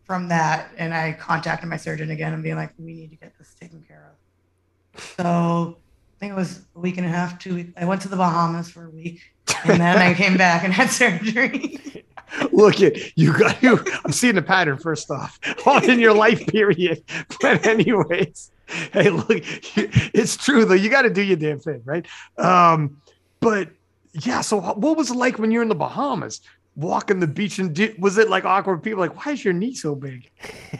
from 0.04 0.28
that 0.28 0.70
and 0.76 0.92
I 0.92 1.12
contacted 1.12 1.68
my 1.68 1.76
surgeon 1.76 2.10
again 2.10 2.34
and 2.34 2.42
being 2.42 2.56
like, 2.56 2.74
we 2.78 2.92
need 2.92 3.10
to 3.10 3.16
get 3.16 3.38
this 3.38 3.54
taken 3.54 3.82
care 3.82 4.12
of. 4.12 5.02
So 5.16 5.76
I 5.76 5.79
think 6.20 6.32
it 6.32 6.36
was 6.36 6.60
a 6.76 6.78
week 6.78 6.98
and 6.98 7.06
a 7.06 7.08
half, 7.08 7.38
two 7.38 7.54
weeks. 7.54 7.72
I 7.78 7.86
went 7.86 8.02
to 8.02 8.08
the 8.08 8.16
Bahamas 8.16 8.70
for 8.70 8.84
a 8.84 8.90
week 8.90 9.22
and 9.64 9.80
then 9.80 9.96
I 9.96 10.12
came 10.12 10.36
back 10.36 10.64
and 10.64 10.72
had 10.72 10.90
surgery. 10.90 12.04
look 12.52 12.80
at 12.82 13.16
you 13.16 13.36
got 13.36 13.60
you. 13.62 13.82
I'm 14.04 14.12
seeing 14.12 14.36
a 14.36 14.42
pattern 14.42 14.78
first 14.78 15.10
off 15.10 15.40
All 15.66 15.82
in 15.82 15.98
your 15.98 16.14
life 16.14 16.46
period. 16.46 17.02
But 17.40 17.66
anyways, 17.66 18.50
hey, 18.92 19.08
look, 19.08 19.28
it's 19.30 20.36
true 20.36 20.66
though. 20.66 20.74
You 20.74 20.90
got 20.90 21.02
to 21.02 21.10
do 21.10 21.22
your 21.22 21.38
damn 21.38 21.58
thing, 21.58 21.82
right? 21.86 22.06
Um, 22.36 23.00
but 23.40 23.70
yeah. 24.12 24.42
So 24.42 24.60
what 24.60 24.98
was 24.98 25.10
it 25.10 25.16
like 25.16 25.38
when 25.38 25.50
you're 25.50 25.62
in 25.62 25.68
the 25.68 25.74
Bahamas? 25.74 26.42
Walking 26.76 27.18
the 27.18 27.26
beach 27.26 27.58
and 27.58 27.74
did, 27.74 28.00
was 28.00 28.16
it 28.16 28.30
like 28.30 28.44
awkward? 28.44 28.82
People 28.82 29.00
like, 29.00 29.24
why 29.24 29.32
is 29.32 29.44
your 29.44 29.52
knee 29.52 29.74
so 29.74 29.94
big? 29.94 30.30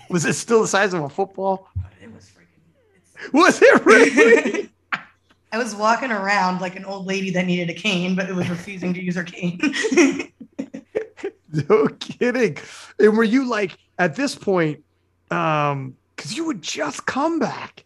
Was 0.08 0.24
it 0.24 0.34
still 0.34 0.62
the 0.62 0.68
size 0.68 0.94
of 0.94 1.02
a 1.02 1.08
football? 1.08 1.68
it 2.00 2.14
was 2.14 2.30
freaking. 2.30 3.32
Was 3.32 3.60
it 3.60 3.84
really? 3.84 4.70
I 5.52 5.58
was 5.58 5.74
walking 5.74 6.12
around 6.12 6.60
like 6.60 6.76
an 6.76 6.84
old 6.84 7.06
lady 7.06 7.30
that 7.30 7.46
needed 7.46 7.70
a 7.70 7.74
cane, 7.74 8.14
but 8.14 8.28
it 8.28 8.34
was 8.34 8.48
refusing 8.48 8.94
to 8.94 9.02
use 9.02 9.16
her 9.16 9.24
cane. 9.24 9.60
No 11.52 11.88
kidding. 11.98 12.56
And 12.98 13.16
were 13.16 13.24
you 13.24 13.48
like 13.48 13.76
at 13.98 14.14
this 14.14 14.34
point, 14.34 14.84
um, 15.30 15.96
because 16.14 16.36
you 16.36 16.44
would 16.44 16.62
just 16.62 17.06
come 17.06 17.38
back. 17.38 17.84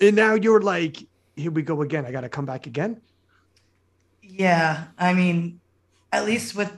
And 0.00 0.16
now 0.16 0.34
you're 0.34 0.60
like, 0.60 0.98
here 1.36 1.50
we 1.50 1.62
go 1.62 1.82
again. 1.82 2.04
I 2.04 2.12
gotta 2.12 2.28
come 2.28 2.44
back 2.44 2.66
again. 2.66 3.00
Yeah, 4.22 4.84
I 4.98 5.12
mean, 5.12 5.60
at 6.12 6.24
least 6.24 6.54
with 6.54 6.70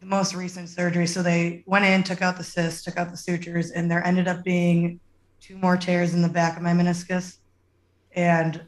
the 0.00 0.06
most 0.06 0.34
recent 0.34 0.68
surgery, 0.68 1.06
so 1.06 1.22
they 1.22 1.62
went 1.66 1.84
in, 1.84 2.02
took 2.02 2.22
out 2.22 2.36
the 2.36 2.44
cyst, 2.44 2.84
took 2.84 2.96
out 2.96 3.10
the 3.10 3.16
sutures, 3.16 3.70
and 3.70 3.90
there 3.90 4.04
ended 4.06 4.26
up 4.26 4.42
being 4.42 5.00
two 5.40 5.56
more 5.58 5.76
tears 5.76 6.14
in 6.14 6.22
the 6.22 6.28
back 6.28 6.56
of 6.56 6.62
my 6.62 6.72
meniscus, 6.72 7.38
and 8.14 8.62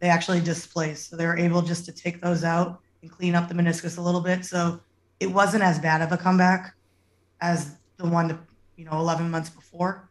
they 0.00 0.08
actually 0.08 0.40
displaced. 0.40 1.10
So 1.10 1.16
they 1.16 1.26
were 1.26 1.36
able 1.36 1.62
just 1.62 1.84
to 1.86 1.92
take 1.92 2.20
those 2.20 2.44
out 2.44 2.80
and 3.02 3.10
clean 3.10 3.34
up 3.34 3.48
the 3.48 3.54
meniscus 3.54 3.98
a 3.98 4.00
little 4.00 4.20
bit. 4.20 4.44
So 4.44 4.80
it 5.20 5.26
wasn't 5.26 5.62
as 5.62 5.78
bad 5.78 6.02
of 6.02 6.12
a 6.12 6.16
comeback 6.16 6.74
as 7.40 7.76
the 7.96 8.06
one, 8.06 8.38
you 8.76 8.84
know, 8.84 8.92
11 8.92 9.30
months 9.30 9.50
before, 9.50 10.10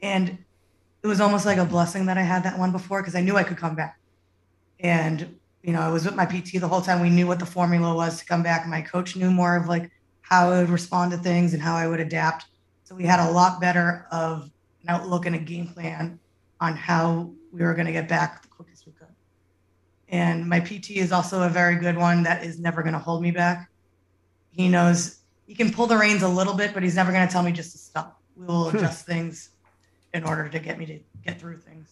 and 0.00 0.38
it 1.02 1.06
was 1.06 1.20
almost 1.20 1.46
like 1.46 1.58
a 1.58 1.64
blessing 1.64 2.06
that 2.06 2.18
I 2.18 2.22
had 2.22 2.42
that 2.44 2.58
one 2.58 2.72
before 2.72 3.00
because 3.00 3.14
I 3.14 3.20
knew 3.20 3.36
I 3.36 3.44
could 3.44 3.56
come 3.56 3.76
back, 3.76 3.98
and 4.80 5.38
you 5.62 5.72
know, 5.72 5.80
I 5.80 5.88
was 5.88 6.04
with 6.04 6.14
my 6.14 6.24
PT 6.24 6.60
the 6.60 6.68
whole 6.68 6.80
time. 6.80 7.00
We 7.00 7.10
knew 7.10 7.26
what 7.26 7.40
the 7.40 7.46
formula 7.46 7.94
was 7.94 8.20
to 8.20 8.24
come 8.24 8.42
back. 8.42 8.68
My 8.68 8.82
coach 8.82 9.16
knew 9.16 9.30
more 9.32 9.56
of 9.56 9.66
like 9.66 9.90
how 10.22 10.50
I 10.50 10.60
would 10.60 10.70
respond 10.70 11.10
to 11.10 11.18
things 11.18 11.54
and 11.54 11.62
how 11.62 11.74
I 11.74 11.88
would 11.88 12.00
adapt. 12.00 12.46
So 12.84 12.94
we 12.94 13.04
had 13.04 13.18
a 13.18 13.32
lot 13.32 13.60
better 13.60 14.06
of 14.12 14.50
an 14.82 14.88
outlook 14.88 15.26
and 15.26 15.34
a 15.34 15.40
game 15.40 15.66
plan 15.66 16.20
on 16.60 16.76
how 16.76 17.32
we 17.56 17.64
were 17.64 17.74
going 17.74 17.86
to 17.86 17.92
get 17.92 18.08
back 18.08 18.42
the 18.42 18.48
quickest 18.48 18.86
we 18.86 18.92
could. 18.92 19.08
And 20.08 20.48
my 20.48 20.60
PT 20.60 20.90
is 20.92 21.10
also 21.10 21.42
a 21.42 21.48
very 21.48 21.76
good 21.76 21.96
one 21.96 22.22
that 22.24 22.44
is 22.44 22.58
never 22.60 22.82
going 22.82 22.92
to 22.92 22.98
hold 22.98 23.22
me 23.22 23.30
back. 23.30 23.70
He 24.50 24.68
knows 24.68 25.18
he 25.46 25.54
can 25.54 25.72
pull 25.72 25.86
the 25.86 25.96
reins 25.96 26.22
a 26.22 26.28
little 26.28 26.54
bit, 26.54 26.74
but 26.74 26.82
he's 26.82 26.94
never 26.94 27.12
going 27.12 27.26
to 27.26 27.32
tell 27.32 27.42
me 27.42 27.52
just 27.52 27.72
to 27.72 27.78
stop. 27.78 28.20
We 28.36 28.46
will 28.46 28.70
Hmm. 28.70 28.76
adjust 28.76 29.06
things 29.06 29.50
in 30.12 30.24
order 30.24 30.48
to 30.48 30.58
get 30.58 30.78
me 30.78 30.86
to 30.86 31.00
get 31.24 31.40
through 31.40 31.58
things. 31.60 31.88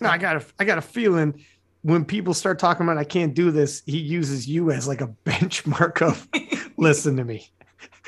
No, 0.00 0.08
I 0.08 0.18
got 0.18 0.36
a 0.36 0.44
I 0.58 0.64
got 0.64 0.78
a 0.78 0.82
feeling 0.82 1.44
when 1.82 2.04
people 2.04 2.34
start 2.34 2.58
talking 2.58 2.84
about 2.84 2.98
I 2.98 3.04
can't 3.04 3.34
do 3.34 3.50
this, 3.50 3.82
he 3.86 3.98
uses 3.98 4.48
you 4.48 4.70
as 4.70 4.86
like 4.88 5.00
a 5.00 5.08
benchmark 5.26 6.02
of 6.02 6.28
listen 6.76 7.16
to 7.16 7.24
me. 7.24 7.50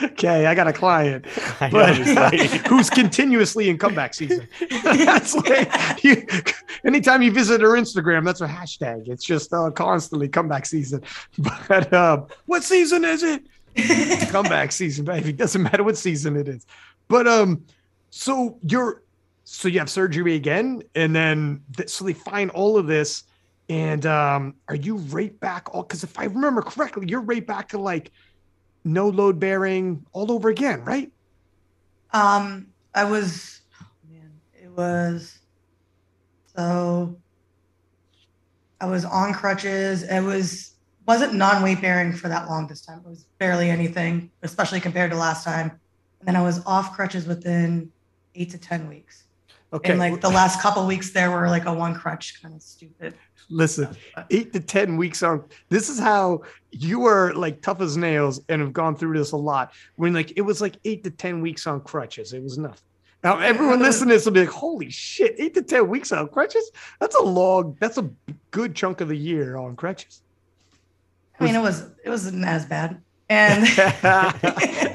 Okay, 0.02 0.46
I 0.46 0.54
got 0.54 0.66
a 0.68 0.72
client. 0.72 1.26
Know, 1.60 1.68
but 1.70 1.98
like- 2.06 2.40
who's 2.68 2.88
continuously 2.88 3.68
in 3.68 3.76
comeback 3.76 4.14
season. 4.14 4.48
that's 4.82 5.34
like 5.34 6.02
you, 6.02 6.26
anytime 6.84 7.20
you 7.22 7.30
visit 7.30 7.60
her 7.60 7.70
Instagram, 7.70 8.24
that's 8.24 8.40
a 8.40 8.46
hashtag. 8.46 9.08
It's 9.08 9.24
just 9.24 9.52
uh, 9.52 9.70
constantly 9.70 10.26
comeback 10.28 10.64
season. 10.64 11.02
But 11.38 11.92
um, 11.92 12.28
what 12.46 12.64
season 12.64 13.04
is 13.04 13.22
it? 13.22 13.42
comeback 14.30 14.72
season, 14.72 15.04
baby. 15.04 15.32
Doesn't 15.32 15.62
matter 15.62 15.84
what 15.84 15.98
season 15.98 16.36
it 16.36 16.48
is. 16.48 16.66
But 17.08 17.28
um, 17.28 17.64
so 18.10 18.58
you're 18.62 19.02
so 19.44 19.68
you 19.68 19.78
have 19.80 19.90
surgery 19.90 20.34
again, 20.36 20.82
and 20.94 21.14
then 21.14 21.60
th- 21.76 21.88
so 21.90 22.04
they 22.04 22.12
find 22.14 22.50
all 22.52 22.76
of 22.78 22.86
this, 22.86 23.24
and 23.68 24.06
um, 24.06 24.54
are 24.68 24.76
you 24.76 24.96
right 24.96 25.38
back 25.40 25.74
all? 25.74 25.82
Because 25.82 26.04
if 26.04 26.18
I 26.18 26.24
remember 26.24 26.62
correctly, 26.62 27.06
you're 27.08 27.20
right 27.20 27.46
back 27.46 27.68
to 27.70 27.78
like 27.78 28.12
no 28.85 29.09
load 29.09 29.38
bearing 29.38 30.05
all 30.12 30.33
over 30.33 30.49
again, 30.49 30.85
right? 30.85 31.11
Um, 32.12 32.69
I 32.95 33.05
was, 33.05 33.61
oh 33.81 33.87
man, 34.11 34.31
it 34.55 34.71
was 34.71 35.38
so 36.57 37.16
I 38.81 38.87
was 38.87 39.05
on 39.05 39.33
crutches. 39.33 40.03
It 40.03 40.21
was 40.21 40.75
wasn't 41.07 41.35
non-weight 41.35 41.81
bearing 41.81 42.12
for 42.12 42.29
that 42.29 42.49
long 42.49 42.66
this 42.66 42.81
time. 42.81 43.01
It 43.05 43.09
was 43.09 43.27
barely 43.38 43.71
anything, 43.71 44.31
especially 44.43 44.81
compared 44.81 45.11
to 45.11 45.16
last 45.16 45.45
time. 45.45 45.71
And 46.21 46.29
then 46.29 46.37
I 46.37 46.43
was 46.43 46.64
off 46.66 46.95
crutches 46.95 47.27
within 47.27 47.90
eight 48.35 48.51
to 48.51 48.59
ten 48.59 48.88
weeks. 48.88 49.25
Okay. 49.73 49.90
And 49.90 50.01
like 50.01 50.21
the 50.21 50.29
last 50.29 50.61
couple 50.61 50.85
weeks 50.87 51.11
there 51.11 51.31
were 51.31 51.49
like 51.49 51.64
a 51.66 51.73
one 51.73 51.95
crutch 51.95 52.43
kind 52.43 52.55
of 52.55 52.62
stupid. 52.62 53.14
Listen, 53.49 53.97
But- 54.14 54.27
eight 54.31 54.53
to 54.53 54.61
10 54.61 54.97
weeks 54.97 55.23
on. 55.23 55.45
This 55.69 55.88
is 55.88 55.99
how 55.99 56.43
you 56.72 57.06
are 57.06 57.33
like 57.35 57.62
tough 57.62 57.80
as 57.80 57.96
nails 57.96 58.40
and 58.48 58.61
have 58.61 58.72
gone 58.72 58.96
through 58.96 59.18
this 59.18 59.33
a 59.33 59.37
lot. 59.37 59.72
When 59.96 60.12
like 60.12 60.33
it 60.37 60.42
was 60.42 60.61
like 60.61 60.76
eight 60.85 61.04
to 61.04 61.11
10 61.11 61.40
weeks 61.40 61.66
on 61.66 61.80
crutches, 61.80 62.33
it 62.33 62.42
was 62.42 62.59
nothing. 62.59 62.78
Now, 63.22 63.38
everyone 63.38 63.80
listening 63.80 64.09
to 64.09 64.14
this 64.14 64.24
will 64.24 64.33
be 64.33 64.40
like, 64.40 64.48
holy 64.48 64.88
shit, 64.88 65.35
eight 65.38 65.52
to 65.54 65.62
10 65.62 65.88
weeks 65.88 66.11
on 66.11 66.28
crutches? 66.28 66.70
That's 67.00 67.14
a 67.16 67.22
long, 67.22 67.76
that's 67.78 67.98
a 67.98 68.09
good 68.50 68.74
chunk 68.74 69.02
of 69.02 69.09
the 69.09 69.16
year 69.16 69.56
on 69.56 69.76
crutches. 69.76 70.22
I 71.38 71.44
mean, 71.44 71.54
it 71.54 71.61
was 71.61 71.90
it 72.04 72.11
wasn't 72.11 72.44
as 72.44 72.66
bad. 72.66 73.00
And 73.28 73.64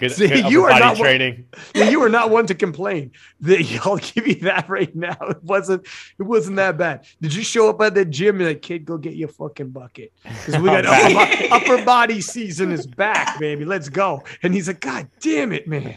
Good, 0.00 0.12
See, 0.12 0.28
good 0.28 0.50
you 0.50 0.64
are 0.64 0.70
body 0.70 0.80
not 0.80 0.92
one- 0.94 1.00
training. 1.04 1.44
Yeah, 1.74 1.90
you 1.90 2.02
are 2.02 2.08
not 2.08 2.30
one 2.30 2.46
to 2.46 2.54
complain. 2.54 3.12
That 3.40 3.80
I'll 3.84 3.98
give 3.98 4.26
you 4.26 4.34
that 4.36 4.68
right 4.68 4.94
now. 4.96 5.16
It 5.28 5.42
wasn't. 5.44 5.86
It 6.18 6.22
wasn't 6.22 6.56
that 6.56 6.76
bad. 6.78 7.04
Did 7.20 7.34
you 7.34 7.42
show 7.44 7.68
up 7.68 7.80
at 7.82 7.94
the 7.94 8.04
gym 8.04 8.36
and 8.40 8.46
like, 8.48 8.62
kid, 8.62 8.84
go 8.86 8.96
get 8.96 9.14
your 9.14 9.28
fucking 9.28 9.70
bucket 9.70 10.12
because 10.24 10.56
we 10.58 10.64
got 10.70 10.86
upper, 10.86 11.48
bo- 11.48 11.54
upper 11.74 11.84
body 11.84 12.20
season 12.20 12.72
is 12.72 12.86
back, 12.86 13.38
baby. 13.38 13.64
Let's 13.64 13.88
go. 13.90 14.24
And 14.42 14.54
he's 14.54 14.66
like, 14.68 14.80
God 14.80 15.06
damn 15.20 15.52
it, 15.52 15.68
man. 15.68 15.96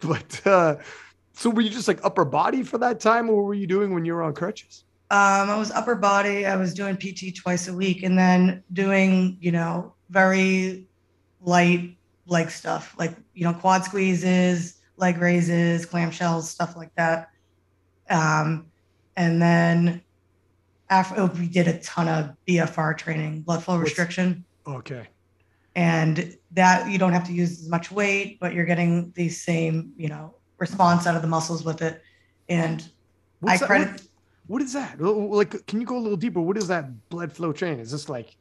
but 0.00 0.46
uh, 0.46 0.76
so 1.32 1.50
were 1.50 1.60
you 1.62 1.70
just 1.70 1.88
like 1.88 2.00
upper 2.04 2.24
body 2.24 2.62
for 2.62 2.78
that 2.78 3.00
time, 3.00 3.28
or 3.28 3.36
what 3.36 3.44
were 3.46 3.54
you 3.54 3.66
doing 3.66 3.94
when 3.94 4.04
you 4.04 4.14
were 4.14 4.22
on 4.22 4.34
crutches? 4.34 4.84
Um, 5.10 5.50
I 5.50 5.56
was 5.58 5.70
upper 5.72 5.94
body. 5.96 6.46
I 6.46 6.56
was 6.56 6.72
doing 6.74 6.96
PT 6.96 7.34
twice 7.36 7.68
a 7.68 7.74
week, 7.74 8.02
and 8.02 8.18
then 8.18 8.62
doing 8.72 9.36
you 9.40 9.52
know 9.52 9.92
very 10.10 10.86
light 11.42 11.96
leg 12.26 12.50
stuff, 12.50 12.94
like 12.98 13.14
you 13.34 13.44
know 13.44 13.52
quad 13.52 13.84
squeezes, 13.84 14.78
leg 14.96 15.18
raises, 15.18 15.86
clamshells, 15.86 16.42
stuff 16.44 16.76
like 16.76 16.94
that. 16.96 17.30
Um, 18.08 18.66
and 19.16 19.40
then 19.40 20.02
after 20.88 21.26
we 21.26 21.48
did 21.48 21.68
a 21.68 21.78
ton 21.80 22.08
of 22.08 22.34
BFR 22.48 22.96
training, 22.96 23.42
blood 23.42 23.62
flow 23.62 23.76
What's- 23.76 23.90
restriction, 23.90 24.44
Okay. 24.66 25.06
and 25.74 26.36
that 26.52 26.90
you 26.90 26.98
don't 26.98 27.12
have 27.12 27.26
to 27.26 27.32
use 27.32 27.60
as 27.60 27.68
much 27.68 27.90
weight, 27.92 28.38
but 28.40 28.52
you're 28.54 28.64
getting 28.64 29.12
the 29.12 29.28
same 29.28 29.92
you 29.96 30.08
know 30.08 30.34
response 30.58 31.06
out 31.06 31.16
of 31.16 31.22
the 31.22 31.28
muscles 31.28 31.64
with 31.64 31.80
it. 31.82 32.02
And 32.48 32.86
What's 33.40 33.62
I 33.62 33.66
credit. 33.66 33.90
what- 33.92 34.02
what 34.46 34.62
is 34.62 34.72
that? 34.72 35.00
Like, 35.00 35.64
can 35.68 35.80
you 35.80 35.86
go 35.86 35.96
a 35.96 36.00
little 36.00 36.16
deeper? 36.16 36.40
What 36.40 36.56
is 36.56 36.66
that 36.66 37.08
blood 37.08 37.32
flow 37.32 37.52
training? 37.52 37.78
Is 37.78 37.92
this 37.92 38.08
like 38.08 38.36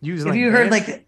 using? 0.00 0.26
Have 0.28 0.34
like 0.34 0.40
you 0.40 0.50
heard 0.50 0.70
like 0.70 1.05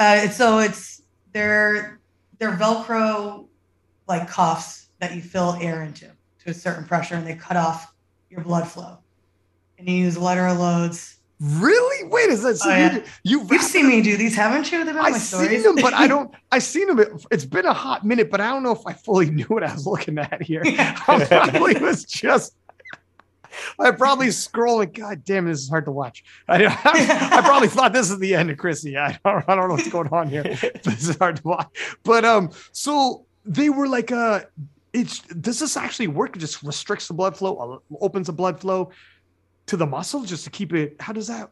uh 0.00 0.28
so 0.28 0.58
it's 0.58 1.02
they're 1.32 2.00
they're 2.38 2.56
velcro 2.56 3.46
like 4.08 4.28
cuffs 4.28 4.88
that 4.98 5.14
you 5.14 5.22
fill 5.22 5.56
air 5.60 5.82
into 5.84 6.06
to 6.40 6.50
a 6.50 6.54
certain 6.54 6.84
pressure 6.84 7.14
and 7.14 7.26
they 7.26 7.34
cut 7.36 7.56
off 7.56 7.94
your 8.28 8.40
blood 8.40 8.66
flow 8.66 8.98
and 9.78 9.88
you 9.88 9.94
use 9.94 10.18
lateral 10.18 10.56
loads 10.56 11.20
Really? 11.42 12.06
Wait, 12.06 12.28
is 12.28 12.42
that 12.42 12.58
so 12.58 12.68
Oh, 12.70 12.76
you, 12.76 12.82
yeah. 12.82 13.02
you 13.24 13.46
you've 13.50 13.62
seen 13.62 13.88
me 13.88 14.02
do 14.02 14.14
these 14.18 14.36
haven't 14.36 14.70
you 14.70 14.84
they've 14.84 14.94
been 14.94 15.02
I've 15.02 15.16
stories 15.16 15.64
seen 15.64 15.74
them, 15.74 15.82
but 15.82 15.94
I 15.94 16.06
don't. 16.14 16.34
I've 16.52 16.62
seen 16.62 16.86
them. 16.86 16.98
It, 16.98 17.08
it's 17.30 17.46
been 17.46 17.64
a 17.64 17.72
hot 17.72 18.04
minute, 18.04 18.30
but 18.30 18.42
I 18.42 18.50
don't 18.50 18.62
know 18.62 18.72
if 18.72 18.86
I 18.86 18.92
fully 18.92 19.30
knew 19.30 19.46
what 19.46 19.64
I 19.64 19.72
was 19.72 19.86
looking 19.86 20.18
at 20.18 20.42
here. 20.42 20.60
I 20.66 21.24
probably 21.26 21.78
was 21.80 22.04
just. 22.04 22.56
I 23.78 23.90
probably 23.92 24.28
scrolling. 24.28 24.92
God 24.92 25.24
damn 25.24 25.46
it, 25.46 25.50
this 25.50 25.60
is 25.60 25.68
hard 25.68 25.84
to 25.86 25.90
watch. 25.90 26.24
I, 26.48 26.66
I, 27.32 27.40
probably 27.42 27.68
thought 27.68 27.92
this 27.92 28.10
is 28.10 28.18
the 28.18 28.34
end 28.34 28.50
of 28.50 28.58
Chrissy. 28.58 28.96
I 28.96 29.18
don't, 29.24 29.48
I 29.48 29.54
don't 29.54 29.68
know 29.68 29.74
what's 29.74 29.88
going 29.90 30.08
on 30.08 30.28
here. 30.28 30.42
This 30.82 31.08
is 31.08 31.16
hard 31.16 31.36
to 31.36 31.42
watch. 31.42 31.68
But 32.02 32.24
um, 32.24 32.50
so 32.72 33.26
they 33.44 33.70
were 33.70 33.86
like, 33.88 34.12
uh, 34.12 34.40
it's 34.92 35.20
does 35.20 35.58
this 35.60 35.76
actually 35.76 36.08
work? 36.08 36.36
It 36.36 36.40
just 36.40 36.62
restricts 36.62 37.08
the 37.08 37.14
blood 37.14 37.36
flow, 37.36 37.80
uh, 37.90 37.96
opens 38.00 38.26
the 38.26 38.32
blood 38.32 38.60
flow 38.60 38.90
to 39.66 39.76
the 39.76 39.86
muscle 39.86 40.24
just 40.24 40.44
to 40.44 40.50
keep 40.50 40.72
it. 40.72 40.96
How 41.00 41.12
does 41.12 41.28
that? 41.28 41.50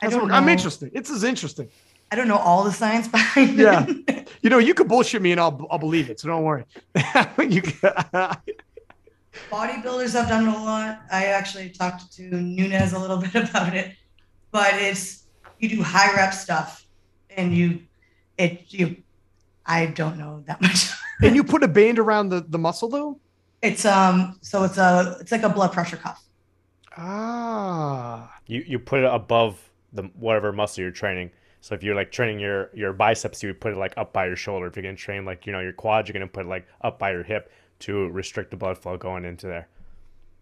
I 0.00 0.06
how's 0.06 0.14
it 0.14 0.16
don't 0.18 0.28
work? 0.28 0.32
I'm 0.32 0.48
interested. 0.48 0.92
It's 0.94 1.10
as 1.10 1.24
interesting. 1.24 1.68
I 2.12 2.16
don't 2.16 2.28
know 2.28 2.38
all 2.38 2.64
the 2.64 2.72
science 2.72 3.08
behind 3.08 3.58
Yeah. 3.58 3.86
it 3.88 4.28
You 4.42 4.48
know, 4.50 4.58
you 4.58 4.74
can 4.74 4.86
bullshit 4.88 5.20
me 5.20 5.32
and 5.32 5.40
I'll 5.40 5.66
I'll 5.70 5.78
believe 5.78 6.08
it. 6.08 6.20
So 6.20 6.28
don't 6.28 6.44
worry. 6.44 6.64
you, 7.38 7.62
bodybuilders 9.50 10.12
have 10.12 10.28
done 10.28 10.48
it 10.48 10.54
a 10.54 10.58
lot 10.58 11.02
I 11.12 11.26
actually 11.26 11.70
talked 11.70 12.12
to 12.14 12.22
Nunez 12.22 12.92
a 12.92 12.98
little 12.98 13.16
bit 13.32 13.34
about 13.34 13.74
it 13.74 13.94
but 14.50 14.74
it's 14.74 15.24
you 15.58 15.68
do 15.68 15.82
high 15.82 16.14
rep 16.14 16.32
stuff 16.34 16.86
and 17.36 17.54
you 17.54 17.80
it 18.38 18.64
you 18.68 18.96
I 19.66 19.86
don't 19.86 20.18
know 20.18 20.42
that 20.46 20.60
much 20.62 20.90
and 21.22 21.36
you 21.36 21.44
put 21.44 21.62
a 21.62 21.68
band 21.68 21.98
around 21.98 22.30
the, 22.30 22.44
the 22.48 22.58
muscle 22.58 22.88
though? 22.88 23.20
It's 23.62 23.84
um 23.84 24.38
so 24.40 24.64
it's 24.64 24.78
a 24.78 25.16
it's 25.20 25.32
like 25.32 25.42
a 25.42 25.48
blood 25.48 25.72
pressure 25.72 25.96
cuff. 25.96 26.24
Ah. 26.96 28.34
You 28.46 28.64
you 28.66 28.78
put 28.78 29.00
it 29.00 29.10
above 29.12 29.60
the 29.92 30.04
whatever 30.18 30.52
muscle 30.52 30.82
you're 30.82 30.90
training. 30.90 31.30
So 31.60 31.74
if 31.74 31.82
you're 31.82 31.94
like 31.94 32.10
training 32.10 32.40
your 32.40 32.70
your 32.74 32.92
biceps, 32.92 33.42
you 33.42 33.50
would 33.50 33.60
put 33.60 33.72
it 33.72 33.76
like 33.76 33.92
up 33.96 34.12
by 34.12 34.26
your 34.26 34.36
shoulder. 34.36 34.66
If 34.66 34.76
you're 34.76 34.82
gonna 34.82 34.96
train 34.96 35.24
like 35.24 35.46
you 35.46 35.52
know 35.52 35.60
your 35.60 35.72
quads, 35.72 36.08
you're 36.08 36.14
gonna 36.14 36.26
put 36.26 36.46
it 36.46 36.48
like 36.48 36.66
up 36.80 36.98
by 36.98 37.12
your 37.12 37.22
hip 37.22 37.52
to 37.80 38.08
restrict 38.10 38.50
the 38.50 38.56
blood 38.56 38.78
flow 38.78 38.96
going 38.96 39.24
into 39.24 39.46
there. 39.46 39.68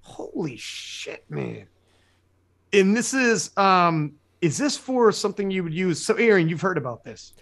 Holy 0.03 0.57
shit, 0.57 1.25
man. 1.29 1.67
And 2.73 2.97
this 2.97 3.15
is 3.15 3.57
um 3.57 4.15
is 4.41 4.57
this 4.57 4.77
for 4.77 5.11
something 5.13 5.51
you 5.51 5.65
would 5.65 5.75
use? 5.75 6.05
So 6.05 6.15
Aaron, 6.15 6.49
you've 6.49 6.61
heard 6.61 6.79
about 6.79 7.05
this. 7.05 7.33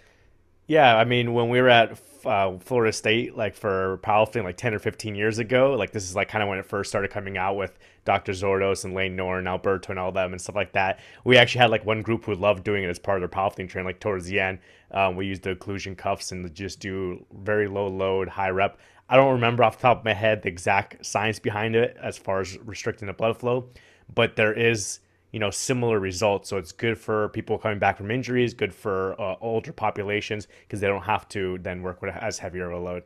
Yeah, 0.67 0.97
I 0.97 1.05
mean, 1.05 1.33
when 1.33 1.47
we 1.49 1.61
were 1.61 1.69
at 1.69 1.97
uh, 2.25 2.57
Florida 2.59 2.91
State, 2.91 3.37
like 3.37 3.55
for 3.55 3.99
powerlifting, 4.03 4.43
like 4.43 4.57
ten 4.57 4.73
or 4.73 4.79
fifteen 4.79 5.15
years 5.15 5.39
ago, 5.39 5.75
like 5.75 5.91
this 5.91 6.03
is 6.03 6.15
like 6.15 6.27
kind 6.27 6.43
of 6.43 6.49
when 6.49 6.59
it 6.59 6.65
first 6.65 6.89
started 6.89 7.09
coming 7.09 7.37
out 7.37 7.55
with 7.55 7.79
Dr. 8.03 8.33
Zourdos 8.33 8.83
and 8.83 8.93
Lane 8.93 9.15
Norton, 9.15 9.47
Alberto, 9.47 9.91
and 9.91 9.99
all 9.99 10.11
them 10.11 10.33
and 10.33 10.41
stuff 10.41 10.55
like 10.55 10.73
that. 10.73 10.99
We 11.23 11.37
actually 11.37 11.59
had 11.59 11.71
like 11.71 11.85
one 11.85 12.01
group 12.01 12.25
who 12.25 12.35
loved 12.35 12.65
doing 12.65 12.83
it 12.83 12.89
as 12.89 12.99
part 12.99 13.21
of 13.21 13.21
their 13.21 13.29
powerlifting 13.29 13.69
training. 13.69 13.85
Like 13.85 14.01
towards 14.01 14.25
the 14.25 14.41
end, 14.41 14.59
um, 14.91 15.15
we 15.15 15.25
used 15.25 15.43
the 15.43 15.55
occlusion 15.55 15.97
cuffs 15.97 16.33
and 16.33 16.53
just 16.53 16.81
do 16.81 17.25
very 17.33 17.69
low 17.69 17.87
load, 17.87 18.27
high 18.27 18.49
rep. 18.49 18.77
I 19.09 19.15
don't 19.15 19.33
remember 19.33 19.63
off 19.63 19.77
the 19.77 19.83
top 19.83 19.99
of 19.99 20.05
my 20.05 20.13
head 20.13 20.41
the 20.41 20.49
exact 20.49 21.05
science 21.05 21.39
behind 21.39 21.75
it 21.75 21.97
as 22.01 22.17
far 22.17 22.41
as 22.41 22.57
restricting 22.59 23.07
the 23.07 23.13
blood 23.13 23.37
flow, 23.37 23.69
but 24.13 24.35
there 24.35 24.53
is 24.53 24.99
you 25.31 25.39
know 25.39 25.51
similar 25.51 25.99
results 25.99 26.49
so 26.49 26.55
it's 26.57 26.71
good 26.71 26.97
for 26.97 27.27
people 27.29 27.57
coming 27.57 27.77
back 27.77 27.97
from 27.97 28.09
injuries 28.09 28.53
good 28.53 28.73
for 28.73 29.13
uh, 29.21 29.35
older 29.41 29.73
populations 29.73 30.47
because 30.61 30.79
they 30.79 30.87
don't 30.87 31.03
have 31.03 31.27
to 31.27 31.57
then 31.59 31.83
work 31.83 32.01
with 32.01 32.15
as 32.15 32.39
heavier 32.39 32.71
of 32.71 32.81
a 32.81 32.83
load 32.83 33.03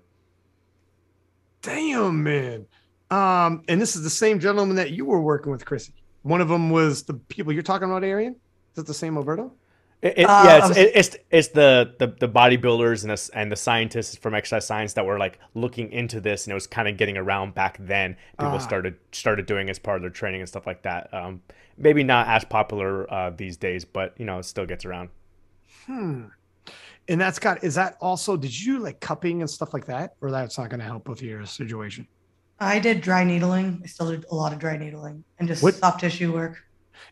Damn, 1.62 2.24
man. 2.24 2.66
Um, 3.10 3.64
and 3.68 3.82
this 3.82 3.96
is 3.96 4.04
the 4.04 4.10
same 4.10 4.40
gentleman 4.40 4.76
that 4.78 4.92
you 4.92 5.06
were 5.06 5.22
working 5.22 5.52
with, 5.52 5.66
Chrissy. 5.66 5.94
One 6.24 6.42
of 6.42 6.50
them 6.50 6.70
was 6.70 7.04
the 7.04 7.14
people 7.14 7.54
you're 7.54 7.64
talking 7.64 7.90
about, 7.90 8.04
Arian. 8.04 8.36
Is 8.74 8.84
it 8.84 8.88
the 8.88 8.94
same 8.94 9.18
Alberto? 9.18 9.54
It, 10.02 10.18
it- 10.18 10.24
Uh, 10.26 10.44
yeah, 10.46 10.68
it's, 10.68 10.78
it, 10.78 10.92
it's 10.96 11.18
it's 11.30 11.48
the, 11.50 11.94
the 12.00 12.08
the 12.20 12.28
bodybuilders 12.28 13.04
and 13.04 13.12
the, 13.12 13.30
and 13.38 13.52
the 13.52 13.56
scientists 13.56 14.16
from 14.16 14.34
exercise 14.34 14.66
science 14.66 14.94
that 14.94 15.06
were 15.06 15.20
like 15.20 15.40
looking 15.54 15.92
into 15.92 16.20
this, 16.20 16.46
and 16.46 16.52
it 16.52 16.56
was 16.56 16.66
kind 16.68 16.88
of 16.88 16.98
getting 16.98 17.18
around 17.18 17.54
back 17.54 17.78
then. 17.80 18.16
People 18.40 18.56
Ah. 18.56 18.58
started 18.58 18.96
started 19.12 19.46
doing 19.46 19.70
as 19.70 19.78
part 19.80 19.98
of 19.98 20.02
their 20.02 20.10
training 20.10 20.42
and 20.42 20.50
stuff 20.50 20.66
like 20.66 20.82
that. 20.84 21.14
Um, 21.14 21.42
maybe 21.78 22.04
not 22.04 22.28
as 22.28 22.44
popular 22.46 23.12
uh, 23.14 23.30
these 23.30 23.58
days, 23.58 23.86
but 23.86 24.14
you 24.18 24.26
know, 24.26 24.40
it 24.40 24.46
still 24.46 24.66
gets 24.66 24.86
around. 24.86 25.10
Hmm. 25.86 26.26
And 27.08 27.20
that's 27.20 27.40
got 27.40 27.64
is 27.64 27.76
that 27.76 27.98
also 28.02 28.38
did 28.38 28.60
you 28.60 28.80
like 28.80 29.00
cupping 29.02 29.42
and 29.42 29.50
stuff 29.50 29.74
like 29.74 29.86
that? 29.86 30.16
Or 30.22 30.32
that's 30.32 30.58
not 30.58 30.70
gonna 30.70 30.84
help 30.84 31.08
with 31.10 31.22
your 31.22 31.46
situation? 31.46 32.08
I 32.60 32.80
did 32.80 33.02
dry 33.02 33.24
needling. 33.24 33.82
I 33.84 33.88
still 33.88 34.10
did 34.12 34.26
a 34.32 34.36
lot 34.36 34.54
of 34.54 34.60
dry 34.60 34.78
needling 34.78 35.24
and 35.40 35.48
just 35.48 35.62
What- 35.64 35.76
soft 35.76 36.00
tissue 36.00 36.34
work. 36.34 36.64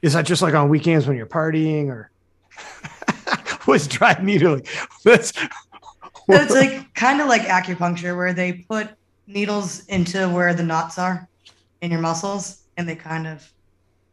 Is 0.04 0.14
that 0.14 0.26
just 0.26 0.42
like 0.44 0.54
on 0.54 0.70
weekends 0.70 1.08
when 1.08 1.18
you're 1.18 1.26
partying 1.26 1.88
or 1.90 2.12
what's 3.66 3.88
dry 3.88 4.18
needling? 4.22 4.66
That's 5.04 5.34
So 5.34 5.48
it's 6.30 6.54
like 6.54 6.94
kind 6.94 7.22
of 7.22 7.28
like 7.28 7.44
acupuncture 7.44 8.16
where 8.16 8.34
they 8.34 8.66
put 8.70 8.90
needles 9.28 9.86
into 9.86 10.28
where 10.30 10.54
the 10.54 10.64
knots 10.64 10.98
are 10.98 11.28
in 11.82 11.92
your 11.92 12.02
muscles 12.02 12.64
and 12.78 12.88
they 12.88 12.96
kind 12.96 13.28
of 13.28 13.48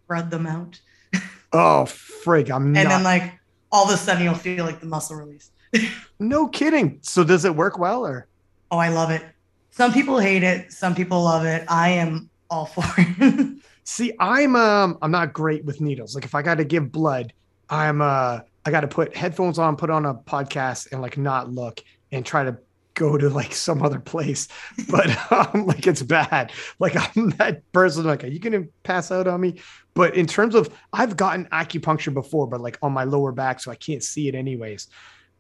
spread 0.05 0.31
them 0.31 0.47
out. 0.47 0.81
oh 1.53 1.85
frig. 1.87 2.51
I'm 2.51 2.67
And 2.67 2.75
not 2.75 2.89
then 2.89 3.03
like 3.03 3.35
all 3.73 3.85
of 3.85 3.91
a 3.95 3.97
sudden 3.97 4.23
you'll 4.25 4.35
feel 4.35 4.65
like 4.65 4.81
the 4.81 4.87
muscle 4.87 5.17
release. 5.17 5.51
no 6.21 6.49
kidding. 6.49 6.99
So 7.03 7.25
does 7.25 7.45
it 7.45 7.55
work 7.55 7.79
well 7.79 8.07
or 8.07 8.29
Oh, 8.71 8.79
I 8.79 8.89
love 8.89 9.11
it. 9.11 9.23
Some 9.71 9.93
people 9.93 10.19
hate 10.19 10.43
it, 10.43 10.73
some 10.73 10.95
people 10.95 11.23
love 11.23 11.45
it. 11.45 11.65
I 11.69 11.91
am 11.91 12.31
all 12.51 12.67
for 12.67 12.85
it. 12.99 13.59
See, 13.85 14.13
I'm 14.19 14.57
um 14.57 14.99
I'm 15.03 15.11
not 15.11 15.33
great 15.33 15.65
with 15.65 15.81
needles. 15.81 16.15
Like 16.15 16.25
if 16.25 16.35
I 16.35 16.43
got 16.43 16.57
to 16.57 16.65
give 16.65 16.91
blood, 16.91 17.33
I'm 17.69 18.01
uh 18.01 18.41
I 18.65 18.71
got 18.71 18.81
to 18.81 18.89
put 18.89 19.17
headphones 19.17 19.59
on, 19.59 19.77
put 19.77 19.91
on 19.91 20.07
a 20.07 20.15
podcast 20.15 20.91
and 20.91 21.01
like 21.01 21.17
not 21.17 21.51
look 21.51 21.83
and 22.11 22.27
try 22.27 22.43
to 22.43 22.59
go 22.95 23.17
to 23.17 23.29
like 23.29 23.55
some 23.55 23.83
other 23.83 24.01
place. 24.01 24.49
But 24.91 25.11
um 25.33 25.67
like 25.67 25.87
it's 25.87 26.03
bad. 26.03 26.53
Like 26.79 26.95
I'm 27.17 27.31
that 27.31 27.71
person 27.73 28.05
like 28.05 28.25
are 28.25 28.29
you 28.29 28.41
to 28.41 28.69
pass 28.83 29.11
out 29.11 29.27
on 29.27 29.41
me? 29.41 29.61
But 29.95 30.15
in 30.15 30.27
terms 30.27 30.55
of 30.55 30.75
I've 30.93 31.17
gotten 31.17 31.47
acupuncture 31.47 32.13
before, 32.13 32.47
but 32.47 32.61
like 32.61 32.79
on 32.83 32.93
my 32.93 33.05
lower 33.05 33.33
back 33.33 33.61
so 33.61 33.71
I 33.71 33.77
can't 33.77 34.03
see 34.03 34.29
it 34.29 34.35
anyways. 34.35 34.89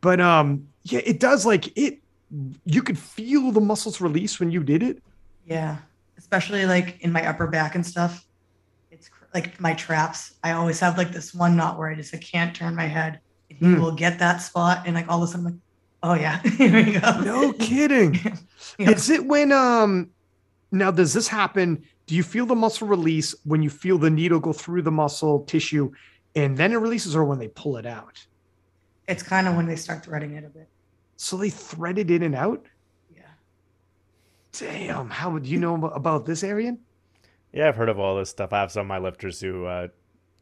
But 0.00 0.20
um 0.20 0.68
yeah, 0.84 1.00
it 1.04 1.20
does 1.20 1.46
like 1.46 1.76
it 1.76 2.00
you 2.64 2.82
could 2.82 2.98
feel 2.98 3.52
the 3.52 3.60
muscles 3.60 4.00
release 4.00 4.40
when 4.40 4.50
you 4.50 4.62
did 4.62 4.82
it. 4.82 5.02
Yeah, 5.46 5.78
especially 6.18 6.66
like 6.66 7.00
in 7.00 7.12
my 7.12 7.26
upper 7.26 7.46
back 7.46 7.74
and 7.74 7.86
stuff. 7.86 8.25
Like 9.36 9.60
my 9.60 9.74
traps. 9.74 10.32
I 10.42 10.52
always 10.52 10.80
have 10.80 10.96
like 10.96 11.12
this 11.12 11.34
one 11.34 11.56
knot 11.58 11.76
where 11.78 11.90
I 11.90 11.94
just 11.94 12.14
I 12.14 12.18
can't 12.18 12.56
turn 12.56 12.74
my 12.74 12.86
head. 12.86 13.20
You 13.50 13.74
Hmm. 13.74 13.82
will 13.82 13.92
get 13.92 14.18
that 14.20 14.38
spot, 14.38 14.84
and 14.86 14.94
like 14.94 15.08
all 15.10 15.22
of 15.22 15.28
a 15.28 15.30
sudden, 15.30 15.46
I'm 15.46 15.52
like, 15.52 15.60
oh 16.02 16.14
yeah, 16.14 16.40
here 16.56 16.72
we 16.72 16.98
go. 16.98 17.20
No 17.20 17.52
kidding. 17.52 18.18
Yeah. 18.78 18.90
Is 18.92 19.10
it 19.10 19.26
when 19.26 19.52
um 19.52 20.10
now 20.72 20.90
does 20.90 21.12
this 21.12 21.28
happen? 21.28 21.82
Do 22.06 22.14
you 22.14 22.22
feel 22.22 22.46
the 22.46 22.54
muscle 22.54 22.88
release 22.88 23.34
when 23.44 23.62
you 23.62 23.68
feel 23.68 23.98
the 23.98 24.08
needle 24.10 24.40
go 24.40 24.54
through 24.54 24.82
the 24.82 24.90
muscle 24.90 25.44
tissue 25.44 25.90
and 26.34 26.56
then 26.56 26.72
it 26.72 26.76
releases 26.76 27.14
or 27.14 27.24
when 27.24 27.38
they 27.38 27.48
pull 27.48 27.76
it 27.76 27.84
out? 27.84 28.16
It's 29.06 29.22
kind 29.22 29.46
of 29.48 29.54
when 29.54 29.66
they 29.66 29.76
start 29.76 30.02
threading 30.04 30.32
it 30.34 30.44
a 30.44 30.48
bit. 30.48 30.68
So 31.16 31.36
they 31.36 31.50
thread 31.50 31.98
it 31.98 32.10
in 32.10 32.22
and 32.22 32.34
out? 32.34 32.66
Yeah. 33.14 33.36
Damn, 34.58 35.10
how 35.10 35.30
would 35.30 35.46
you 35.46 35.58
know 35.58 35.74
about 35.86 36.24
this, 36.24 36.42
Arian? 36.42 36.85
Yeah, 37.56 37.68
I've 37.68 37.76
heard 37.76 37.88
of 37.88 37.98
all 37.98 38.16
this 38.18 38.28
stuff. 38.28 38.52
I 38.52 38.60
have 38.60 38.70
some 38.70 38.82
of 38.82 38.86
my 38.86 38.98
lifters 38.98 39.40
who 39.40 39.64
uh, 39.64 39.88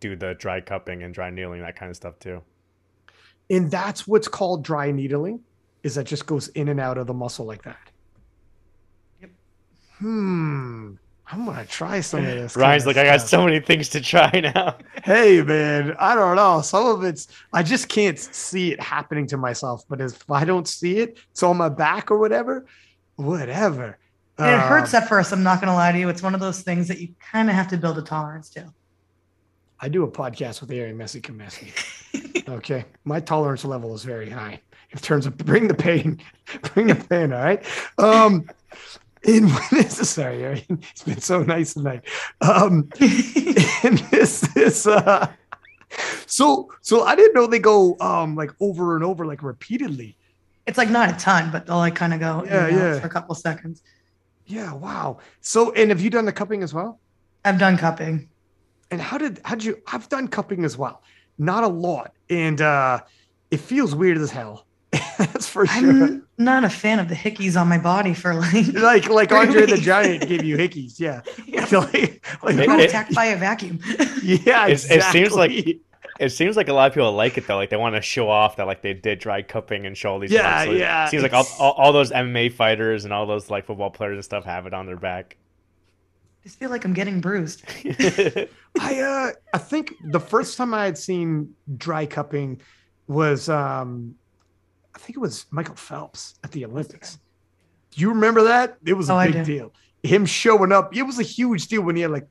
do 0.01 0.17
the 0.17 0.35
dry 0.35 0.61
cupping 0.61 1.05
and 1.05 1.15
dry 1.15 1.31
needling, 1.31 1.61
that 1.61 1.77
kind 1.77 1.89
of 1.89 1.95
stuff 1.95 2.19
too. 2.19 2.43
And 3.49 3.71
that's 3.71 4.05
what's 4.09 4.27
called 4.27 4.65
dry 4.65 4.91
needling, 4.91 5.39
is 5.85 5.95
that 5.95 6.07
just 6.07 6.27
goes 6.27 6.49
in 6.49 6.67
and 6.67 6.81
out 6.81 6.99
of 6.99 7.07
the 7.07 7.15
muscle 7.15 7.47
like 7.47 7.63
that. 7.63 7.79
Yep. 9.21 9.31
Hmm. 9.99 10.95
I'm 11.29 11.45
gonna 11.47 11.65
try 11.67 12.01
some 12.01 12.21
of 12.21 12.27
this. 12.27 12.57
Ryan's 12.57 12.85
like, 12.85 12.97
kinda 12.97 13.13
I 13.13 13.17
got 13.17 13.27
so 13.29 13.45
many 13.45 13.61
things 13.61 13.89
to 13.91 14.01
try 14.01 14.31
now. 14.55 14.77
hey 15.05 15.41
man 15.43 15.95
i 15.99 16.15
don't 16.15 16.37
know 16.37 16.61
some 16.61 16.87
of 16.87 17.03
it's 17.03 17.29
i 17.53 17.63
just 17.63 17.89
can't 17.89 18.19
see 18.19 18.73
it 18.73 18.81
happening 18.81 19.27
to 19.27 19.37
myself 19.37 19.85
but 19.89 20.01
if 20.01 20.31
i 20.31 20.45
don't 20.45 20.69
see 20.69 20.99
it 20.99 21.19
it's 21.31 21.43
on 21.43 21.57
my 21.57 21.69
back 21.69 22.11
or 22.11 22.19
whatever 22.19 22.67
whatever 23.17 23.99
And 24.39 24.49
it 24.49 24.59
hurts 24.67 24.95
Um, 24.95 25.03
at 25.03 25.09
first. 25.09 25.33
I'm 25.33 25.43
not 25.43 25.61
gonna 25.61 25.75
lie 25.75 25.93
to 25.93 25.99
you. 25.99 26.09
It's 26.09 26.23
one 26.23 26.35
of 26.35 26.41
those 26.41 26.61
things 26.63 26.89
that 26.89 26.99
you 27.01 27.09
kind 27.33 27.49
of 27.49 27.55
have 27.55 27.69
to 27.69 27.77
build 27.77 27.99
a 27.99 28.03
tolerance 28.03 28.49
to. 28.51 28.73
i 29.81 29.89
do 29.89 30.03
a 30.05 30.11
podcast 30.11 30.61
with 30.61 30.71
Ari 30.71 30.93
Messi 30.93 31.21
Kamesi. 31.21 32.49
okay 32.49 32.85
my 33.05 33.21
tolerance 33.21 33.65
level 33.65 33.95
is 33.95 34.03
very 34.05 34.31
high 34.31 34.61
in 34.93 34.99
terms 34.99 35.27
of 35.27 35.37
bring 35.37 35.69
the 35.69 35.75
pain 35.75 36.21
bring 36.75 36.87
the 36.89 36.95
pain 36.95 37.33
all 37.33 37.43
right 37.43 37.63
um 37.99 38.49
in 39.25 39.49
this 39.71 40.09
sorry 40.11 40.45
Ari, 40.47 40.67
it's 40.69 41.03
been 41.03 41.21
so 41.21 41.43
nice 41.43 41.75
tonight 41.75 42.03
um 42.41 42.89
and 43.85 43.99
this 44.11 44.41
this 44.55 44.87
uh 44.87 45.27
so 46.27 46.71
so 46.81 47.03
i 47.05 47.15
didn't 47.17 47.35
know 47.35 47.47
they 47.47 47.59
go 47.59 47.97
um 48.01 48.35
like 48.37 48.51
over 48.61 48.95
and 48.97 49.05
over 49.05 49.27
like 49.27 49.43
repeatedly 49.43 50.17
it's 50.67 50.79
like 50.79 50.89
not 50.89 51.11
a 51.11 51.17
ton, 51.19 51.51
but 51.53 51.67
they'll 51.67 51.77
like 51.77 51.95
kind 51.95 52.15
of 52.15 52.21
go 52.21 52.43
Yeah, 52.47 52.69
yeah. 52.69 52.99
for 52.99 53.07
a 53.07 53.11
couple 53.11 53.35
seconds. 53.35 53.83
Yeah, 54.47 54.73
wow. 54.75 55.19
So, 55.41 55.73
and 55.73 55.91
have 55.91 56.01
you 56.01 56.11
done 56.11 56.25
the 56.27 56.33
cupping 56.33 56.63
as 56.63 56.75
well? 56.75 57.01
I've 57.45 57.59
done 57.59 57.77
cupping. 57.79 58.29
And 58.91 59.01
how 59.01 59.19
did 59.19 59.41
how 59.45 59.55
did 59.55 59.65
you? 59.65 59.83
I've 59.93 60.09
done 60.09 60.29
cupping 60.29 60.65
as 60.65 60.77
well, 60.77 61.03
not 61.39 61.65
a 61.65 61.69
lot, 61.69 62.13
and 62.31 62.61
uh 62.61 63.01
it 63.51 63.59
feels 63.61 63.95
weird 63.95 64.19
as 64.19 64.31
hell. 64.31 64.67
That's 65.19 65.49
for 65.49 65.67
sure. 65.67 65.77
I'm 66.05 66.27
not 66.39 66.65
a 66.65 66.71
fan 66.71 66.99
of 67.01 67.09
the 67.09 67.15
hickeys 67.15 67.61
on 67.61 67.69
my 67.69 67.79
body 67.79 68.15
for 68.15 68.35
like. 68.35 68.67
Like 68.75 69.09
like 69.09 69.33
Andre 69.33 69.67
the 69.67 69.79
Giant 69.79 70.29
gave 70.29 70.45
you 70.45 70.57
hickeys, 70.57 71.01
yeah. 71.01 71.23
Yeah. 71.47 71.65
like, 71.73 72.25
like, 72.43 72.57
It- 72.59 72.69
I'm 72.69 72.81
attacked 72.81 73.15
by 73.15 73.27
a 73.27 73.37
vacuum. 73.37 73.81
yeah, 74.23 74.67
It's- 74.67 74.89
it 74.91 75.03
seems 75.05 75.33
like- 75.33 75.51
exactly. 75.51 75.81
It 76.21 76.31
seems 76.31 76.57
like 76.57 76.69
a 76.69 76.73
lot 76.73 76.87
of 76.89 76.95
people 76.95 77.13
like 77.13 77.37
it 77.39 77.47
though. 77.47 77.57
Like 77.57 77.71
they 77.71 77.77
want 77.77 77.97
to 77.97 78.03
show 78.03 78.29
off 78.31 78.57
that 78.57 78.67
like 78.67 78.83
they 78.83 78.95
did 78.95 79.19
dry 79.19 79.43
cupping 79.43 79.87
and 79.87 79.97
show 79.97 80.13
all 80.13 80.19
these. 80.21 80.31
Yeah, 80.31 80.43
marks. 80.43 80.65
So 80.67 80.71
it 80.73 80.79
yeah, 80.79 81.07
Seems 81.07 81.23
like 81.23 81.33
all, 81.33 81.47
all, 81.59 81.73
all 81.73 81.93
those 81.93 82.11
MMA 82.13 82.53
fighters 82.53 83.05
and 83.05 83.13
all 83.13 83.27
those 83.27 83.51
like 83.51 83.67
football 83.67 83.91
players 83.91 84.15
and 84.15 84.25
stuff 84.25 84.45
have 84.45 84.67
it 84.67 84.75
on 84.75 84.87
their 84.87 84.97
back. 84.97 85.37
I 86.43 86.45
just 86.49 86.59
feel 86.59 86.71
like 86.71 86.85
I'm 86.85 86.93
getting 86.93 87.21
bruised. 87.21 87.65
I 88.79 89.01
uh 89.01 89.31
I 89.53 89.59
think 89.59 89.95
the 90.03 90.21
first 90.21 90.57
time 90.57 90.75
I 90.75 90.85
had 90.85 90.99
seen 90.99 91.55
dry 91.77 92.07
cupping 92.07 92.61
was 93.07 93.49
um 93.49 94.15
I 94.95 94.99
think 94.99 95.17
it 95.17 95.21
was 95.21 95.47
Michael 95.51 95.75
Phelps 95.77 96.35
at 96.45 96.53
the 96.53 96.65
Olympics. 96.65 97.19
Do 97.91 98.01
you 98.01 98.11
remember 98.11 98.45
that? 98.45 98.77
It 98.85 98.95
was 98.95 99.09
a 99.11 99.15
Oh, 99.15 99.25
big 99.25 99.45
deal. 99.45 99.73
Him 100.03 100.27
showing 100.27 100.71
up, 100.73 100.95
it 100.95 101.03
was 101.03 101.19
a 101.19 101.23
huge 101.23 101.69
deal 101.69 101.83
when 101.83 101.97
he 101.97 102.03
had 102.03 102.11
like 102.11 102.29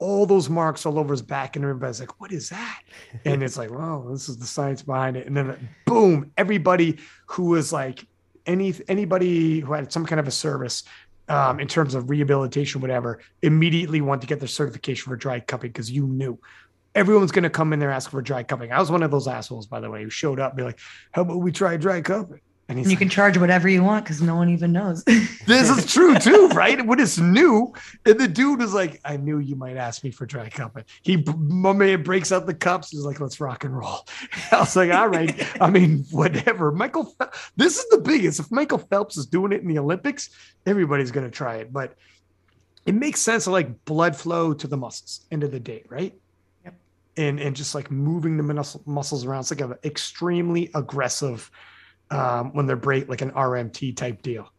all 0.00 0.26
those 0.26 0.48
marks 0.48 0.86
all 0.86 0.98
over 0.98 1.12
his 1.12 1.22
back, 1.22 1.54
and 1.54 1.64
everybody's 1.64 2.00
like, 2.00 2.20
"What 2.20 2.32
is 2.32 2.48
that?" 2.48 2.82
And 3.24 3.42
it's 3.42 3.56
like, 3.56 3.70
"Well, 3.70 4.02
this 4.10 4.28
is 4.28 4.38
the 4.38 4.46
science 4.46 4.82
behind 4.82 5.16
it." 5.16 5.26
And 5.26 5.36
then, 5.36 5.68
boom! 5.86 6.32
Everybody 6.36 6.98
who 7.26 7.44
was 7.44 7.72
like 7.72 8.06
any 8.46 8.74
anybody 8.88 9.60
who 9.60 9.72
had 9.72 9.92
some 9.92 10.06
kind 10.06 10.18
of 10.18 10.26
a 10.26 10.32
service 10.32 10.82
um, 11.28 11.60
in 11.60 11.68
terms 11.68 11.94
of 11.94 12.10
rehabilitation, 12.10 12.80
whatever, 12.80 13.20
immediately 13.42 14.00
want 14.00 14.20
to 14.22 14.26
get 14.26 14.40
their 14.40 14.48
certification 14.48 15.08
for 15.08 15.16
dry 15.16 15.38
cupping 15.38 15.70
because 15.70 15.90
you 15.90 16.06
knew 16.06 16.38
everyone's 16.94 17.30
going 17.30 17.44
to 17.44 17.50
come 17.50 17.72
in 17.72 17.78
there 17.78 17.92
asking 17.92 18.10
for 18.10 18.22
dry 18.22 18.42
cupping. 18.42 18.72
I 18.72 18.80
was 18.80 18.90
one 18.90 19.02
of 19.02 19.10
those 19.10 19.28
assholes, 19.28 19.66
by 19.66 19.78
the 19.80 19.90
way, 19.90 20.02
who 20.02 20.10
showed 20.10 20.40
up 20.40 20.52
and 20.52 20.56
be 20.56 20.64
like, 20.64 20.78
"How 21.12 21.22
about 21.22 21.36
we 21.36 21.52
try 21.52 21.76
dry 21.76 22.00
cupping?" 22.00 22.40
And 22.70 22.78
And 22.78 22.86
you 22.86 22.92
like, 22.92 23.00
can 23.00 23.08
charge 23.08 23.36
whatever 23.36 23.68
you 23.68 23.82
want 23.82 24.04
because 24.04 24.22
no 24.22 24.36
one 24.36 24.48
even 24.48 24.70
knows. 24.70 25.02
this 25.46 25.68
is 25.68 25.92
true 25.92 26.14
too, 26.14 26.46
right? 26.54 26.86
When 26.86 27.00
it's 27.00 27.18
new, 27.18 27.74
and 28.06 28.16
the 28.16 28.28
dude 28.28 28.62
is 28.62 28.72
like, 28.72 29.00
"I 29.04 29.16
knew 29.16 29.40
you 29.40 29.56
might 29.56 29.76
ask 29.76 30.04
me 30.04 30.12
for 30.12 30.24
dry 30.24 30.48
cupping." 30.48 30.84
He, 31.02 31.16
my 31.36 31.72
man, 31.72 32.04
breaks 32.04 32.30
out 32.30 32.46
the 32.46 32.54
cups. 32.54 32.90
He's 32.90 33.00
like, 33.00 33.18
"Let's 33.18 33.40
rock 33.40 33.64
and 33.64 33.76
roll." 33.76 34.06
I 34.52 34.60
was 34.60 34.76
like, 34.76 34.92
"All 34.92 35.08
right." 35.08 35.44
I 35.60 35.68
mean, 35.68 36.04
whatever. 36.12 36.70
Michael, 36.70 37.12
this 37.56 37.76
is 37.76 37.88
the 37.88 37.98
biggest. 37.98 38.38
If 38.38 38.52
Michael 38.52 38.78
Phelps 38.78 39.16
is 39.16 39.26
doing 39.26 39.50
it 39.50 39.62
in 39.62 39.66
the 39.66 39.80
Olympics, 39.80 40.30
everybody's 40.64 41.10
gonna 41.10 41.28
try 41.28 41.56
it. 41.56 41.72
But 41.72 41.96
it 42.86 42.94
makes 42.94 43.20
sense 43.20 43.44
to 43.44 43.50
like 43.50 43.84
blood 43.84 44.14
flow 44.14 44.54
to 44.54 44.68
the 44.68 44.76
muscles. 44.76 45.26
End 45.32 45.42
of 45.42 45.50
the 45.50 45.58
day, 45.58 45.82
right? 45.88 46.14
Yep. 46.64 46.74
And 47.16 47.40
and 47.40 47.56
just 47.56 47.74
like 47.74 47.90
moving 47.90 48.36
the 48.36 48.44
muscle, 48.44 48.80
muscles 48.86 49.24
around. 49.24 49.40
It's 49.40 49.50
like 49.50 49.60
an 49.60 49.74
extremely 49.82 50.70
aggressive 50.76 51.50
um, 52.10 52.52
when 52.54 52.66
they're 52.66 52.76
break 52.76 53.08
like 53.08 53.22
an 53.22 53.30
RMT 53.32 53.96
type 53.96 54.22
deal. 54.22 54.52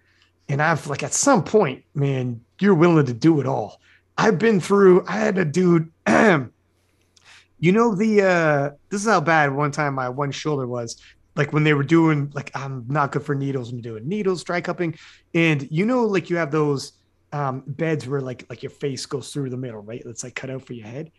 And 0.49 0.61
I've 0.61 0.87
like 0.87 1.03
at 1.03 1.13
some 1.13 1.43
point, 1.43 1.83
man, 1.93 2.41
you're 2.59 2.75
willing 2.75 3.05
to 3.05 3.13
do 3.13 3.39
it 3.39 3.45
all. 3.45 3.79
I've 4.17 4.37
been 4.37 4.59
through, 4.59 5.05
I 5.07 5.13
had 5.13 5.37
a 5.37 5.45
dude, 5.45 5.91
you 6.07 7.71
know, 7.71 7.95
the 7.95 8.21
uh 8.21 8.69
this 8.89 9.01
is 9.01 9.07
how 9.07 9.21
bad 9.21 9.53
one 9.53 9.71
time 9.71 9.95
my 9.95 10.09
one 10.09 10.31
shoulder 10.31 10.67
was. 10.67 11.01
Like 11.35 11.53
when 11.53 11.63
they 11.63 11.73
were 11.73 11.83
doing 11.83 12.31
like 12.33 12.51
I'm 12.53 12.85
not 12.89 13.11
good 13.11 13.23
for 13.23 13.35
needles 13.35 13.71
you're 13.71 13.81
doing 13.81 14.07
needles, 14.07 14.43
dry 14.43 14.61
cupping. 14.61 14.97
And 15.33 15.67
you 15.71 15.85
know, 15.85 16.05
like 16.05 16.29
you 16.29 16.37
have 16.37 16.51
those 16.51 16.93
um 17.33 17.63
beds 17.65 18.07
where 18.07 18.21
like 18.21 18.45
like 18.49 18.63
your 18.63 18.71
face 18.71 19.05
goes 19.05 19.31
through 19.31 19.49
the 19.49 19.57
middle, 19.57 19.81
right? 19.81 20.01
It's 20.05 20.23
like 20.23 20.35
cut 20.35 20.49
out 20.49 20.65
for 20.65 20.73
your 20.73 20.87
head. 20.87 21.11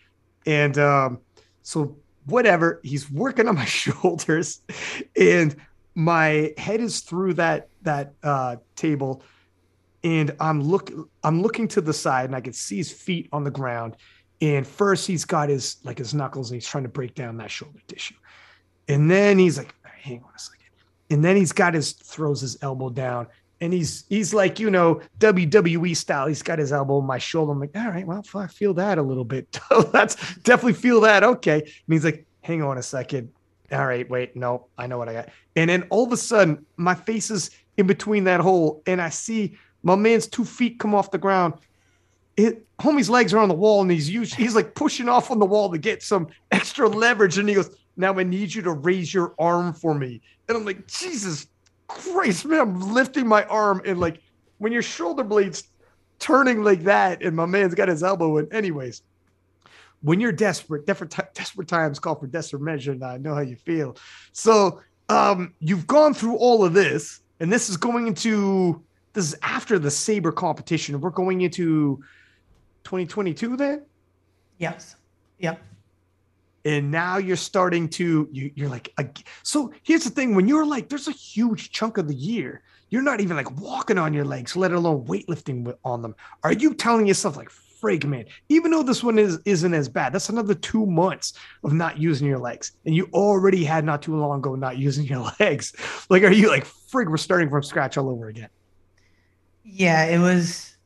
And 0.44 0.76
um 0.78 1.20
so 1.62 1.96
whatever, 2.26 2.80
he's 2.82 3.10
working 3.10 3.48
on 3.48 3.54
my 3.54 3.64
shoulders 3.66 4.60
and 5.16 5.56
my 5.94 6.52
head 6.56 6.80
is 6.80 7.00
through 7.00 7.34
that 7.34 7.68
that 7.82 8.14
uh 8.22 8.56
table 8.76 9.22
and 10.04 10.34
i'm 10.40 10.60
look 10.62 10.90
i'm 11.22 11.42
looking 11.42 11.68
to 11.68 11.80
the 11.80 11.92
side 11.92 12.26
and 12.26 12.34
i 12.34 12.40
can 12.40 12.52
see 12.52 12.76
his 12.76 12.90
feet 12.90 13.28
on 13.32 13.44
the 13.44 13.50
ground. 13.50 13.96
And 14.40 14.66
first 14.66 15.06
he's 15.06 15.24
got 15.24 15.48
his 15.48 15.76
like 15.84 15.98
his 15.98 16.12
knuckles 16.12 16.50
and 16.50 16.60
he's 16.60 16.66
trying 16.66 16.82
to 16.82 16.88
break 16.88 17.14
down 17.14 17.36
that 17.36 17.50
shoulder 17.50 17.78
tissue. 17.86 18.16
And 18.88 19.08
then 19.08 19.38
he's 19.38 19.56
like 19.56 19.72
hang 19.84 20.20
on 20.24 20.30
a 20.34 20.38
second. 20.38 20.66
And 21.10 21.24
then 21.24 21.36
he's 21.36 21.52
got 21.52 21.74
his 21.74 21.92
throws 21.92 22.40
his 22.40 22.58
elbow 22.60 22.90
down 22.90 23.28
and 23.60 23.72
he's 23.72 24.04
he's 24.08 24.34
like 24.34 24.58
you 24.58 24.68
know 24.68 25.00
wwe 25.20 25.96
style. 25.96 26.26
He's 26.26 26.42
got 26.42 26.58
his 26.58 26.72
elbow 26.72 26.98
on 26.98 27.06
my 27.06 27.18
shoulder. 27.18 27.52
I'm 27.52 27.60
like 27.60 27.70
all 27.76 27.88
right 27.88 28.04
well 28.04 28.24
i 28.34 28.46
feel 28.48 28.74
that 28.74 28.98
a 28.98 29.02
little 29.02 29.24
bit. 29.24 29.60
That's 29.92 30.16
definitely 30.38 30.72
feel 30.72 31.00
that. 31.02 31.22
Okay. 31.22 31.60
And 31.60 31.70
he's 31.88 32.04
like 32.04 32.26
hang 32.42 32.64
on 32.64 32.78
a 32.78 32.82
second 32.82 33.30
all 33.72 33.86
right, 33.86 34.08
wait, 34.08 34.36
no, 34.36 34.66
I 34.76 34.86
know 34.86 34.98
what 34.98 35.08
I 35.08 35.14
got. 35.14 35.28
And 35.56 35.70
then 35.70 35.84
all 35.90 36.04
of 36.04 36.12
a 36.12 36.16
sudden, 36.16 36.66
my 36.76 36.94
face 36.94 37.30
is 37.30 37.50
in 37.76 37.86
between 37.86 38.24
that 38.24 38.40
hole, 38.40 38.82
and 38.86 39.00
I 39.00 39.08
see 39.08 39.56
my 39.82 39.96
man's 39.96 40.26
two 40.26 40.44
feet 40.44 40.78
come 40.78 40.94
off 40.94 41.10
the 41.10 41.18
ground. 41.18 41.54
It, 42.36 42.66
homie's 42.78 43.10
legs 43.10 43.32
are 43.34 43.38
on 43.38 43.48
the 43.48 43.54
wall, 43.54 43.82
and 43.82 43.90
he's 43.90 44.08
used, 44.08 44.34
he's 44.34 44.54
like 44.54 44.74
pushing 44.74 45.08
off 45.08 45.30
on 45.30 45.38
the 45.38 45.46
wall 45.46 45.70
to 45.70 45.78
get 45.78 46.02
some 46.02 46.28
extra 46.50 46.88
leverage. 46.88 47.38
And 47.38 47.48
he 47.48 47.54
goes, 47.54 47.70
"Now 47.96 48.18
I 48.18 48.22
need 48.22 48.54
you 48.54 48.62
to 48.62 48.72
raise 48.72 49.12
your 49.12 49.34
arm 49.38 49.72
for 49.72 49.94
me." 49.94 50.20
And 50.48 50.56
I'm 50.56 50.64
like, 50.64 50.86
Jesus 50.86 51.48
Christ, 51.88 52.44
man! 52.46 52.60
I'm 52.60 52.94
lifting 52.94 53.26
my 53.26 53.44
arm, 53.44 53.82
and 53.84 54.00
like 54.00 54.20
when 54.58 54.72
your 54.72 54.82
shoulder 54.82 55.24
blades 55.24 55.64
turning 56.18 56.62
like 56.62 56.84
that, 56.84 57.22
and 57.22 57.34
my 57.34 57.46
man's 57.46 57.74
got 57.74 57.88
his 57.88 58.02
elbow 58.02 58.38
in. 58.38 58.52
Anyways, 58.52 59.02
when 60.02 60.20
you're 60.20 60.32
desperate, 60.32 60.86
desperate, 60.86 61.10
ti- 61.10 61.22
desperate 61.34 61.68
times 61.68 61.98
call 61.98 62.16
for 62.16 62.26
desperate 62.26 62.62
measure. 62.62 62.92
And 62.92 63.04
I 63.04 63.16
know 63.16 63.34
how 63.34 63.40
you 63.40 63.56
feel. 63.56 63.96
So 64.32 64.80
um, 65.08 65.54
you've 65.60 65.86
gone 65.86 66.14
through 66.14 66.36
all 66.36 66.64
of 66.64 66.74
this, 66.74 67.20
and 67.40 67.52
this 67.52 67.70
is 67.70 67.76
going 67.76 68.06
into 68.06 68.82
this 69.14 69.26
is 69.26 69.38
after 69.42 69.78
the 69.78 69.90
saber 69.90 70.32
competition. 70.32 71.00
We're 71.00 71.10
going 71.10 71.42
into 71.42 72.02
2022 72.84 73.56
then, 73.56 73.84
yes. 74.58 74.96
Yep. 75.38 75.60
and 76.64 76.90
now 76.90 77.16
you're 77.16 77.36
starting 77.36 77.88
to 77.90 78.28
you, 78.30 78.52
you're 78.54 78.68
like 78.68 78.94
so. 79.42 79.72
Here's 79.82 80.04
the 80.04 80.10
thing: 80.10 80.34
when 80.34 80.46
you're 80.46 80.66
like, 80.66 80.88
there's 80.88 81.08
a 81.08 81.12
huge 81.12 81.72
chunk 81.72 81.98
of 81.98 82.06
the 82.08 82.14
year 82.14 82.62
you're 82.92 83.00
not 83.00 83.22
even 83.22 83.38
like 83.38 83.50
walking 83.58 83.96
on 83.96 84.12
your 84.12 84.26
legs, 84.26 84.54
let 84.54 84.70
alone 84.70 85.06
weightlifting 85.06 85.74
on 85.82 86.02
them. 86.02 86.14
Are 86.44 86.52
you 86.52 86.74
telling 86.74 87.06
yourself 87.06 87.38
like, 87.38 87.50
frig, 87.82 88.04
man, 88.04 88.24
even 88.48 88.70
though 88.70 88.82
this 88.82 89.02
one 89.02 89.18
is 89.18 89.38
isn't 89.44 89.74
as 89.74 89.88
bad, 89.88 90.12
that's 90.12 90.28
another 90.28 90.54
two 90.54 90.86
months 90.86 91.34
of 91.64 91.72
not 91.72 91.98
using 91.98 92.26
your 92.26 92.38
legs, 92.38 92.72
and 92.86 92.94
you 92.94 93.08
already 93.12 93.64
had 93.64 93.84
not 93.84 94.02
too 94.02 94.16
long 94.16 94.38
ago 94.38 94.54
not 94.54 94.78
using 94.78 95.04
your 95.06 95.30
legs. 95.40 95.74
Like, 96.08 96.22
are 96.22 96.32
you 96.32 96.48
like, 96.48 96.64
frig, 96.64 97.10
we're 97.10 97.16
starting 97.16 97.50
from 97.50 97.62
scratch 97.62 97.98
all 97.98 98.08
over 98.08 98.28
again? 98.28 98.48
Yeah, 99.64 100.04
it 100.04 100.18
was 100.18 100.76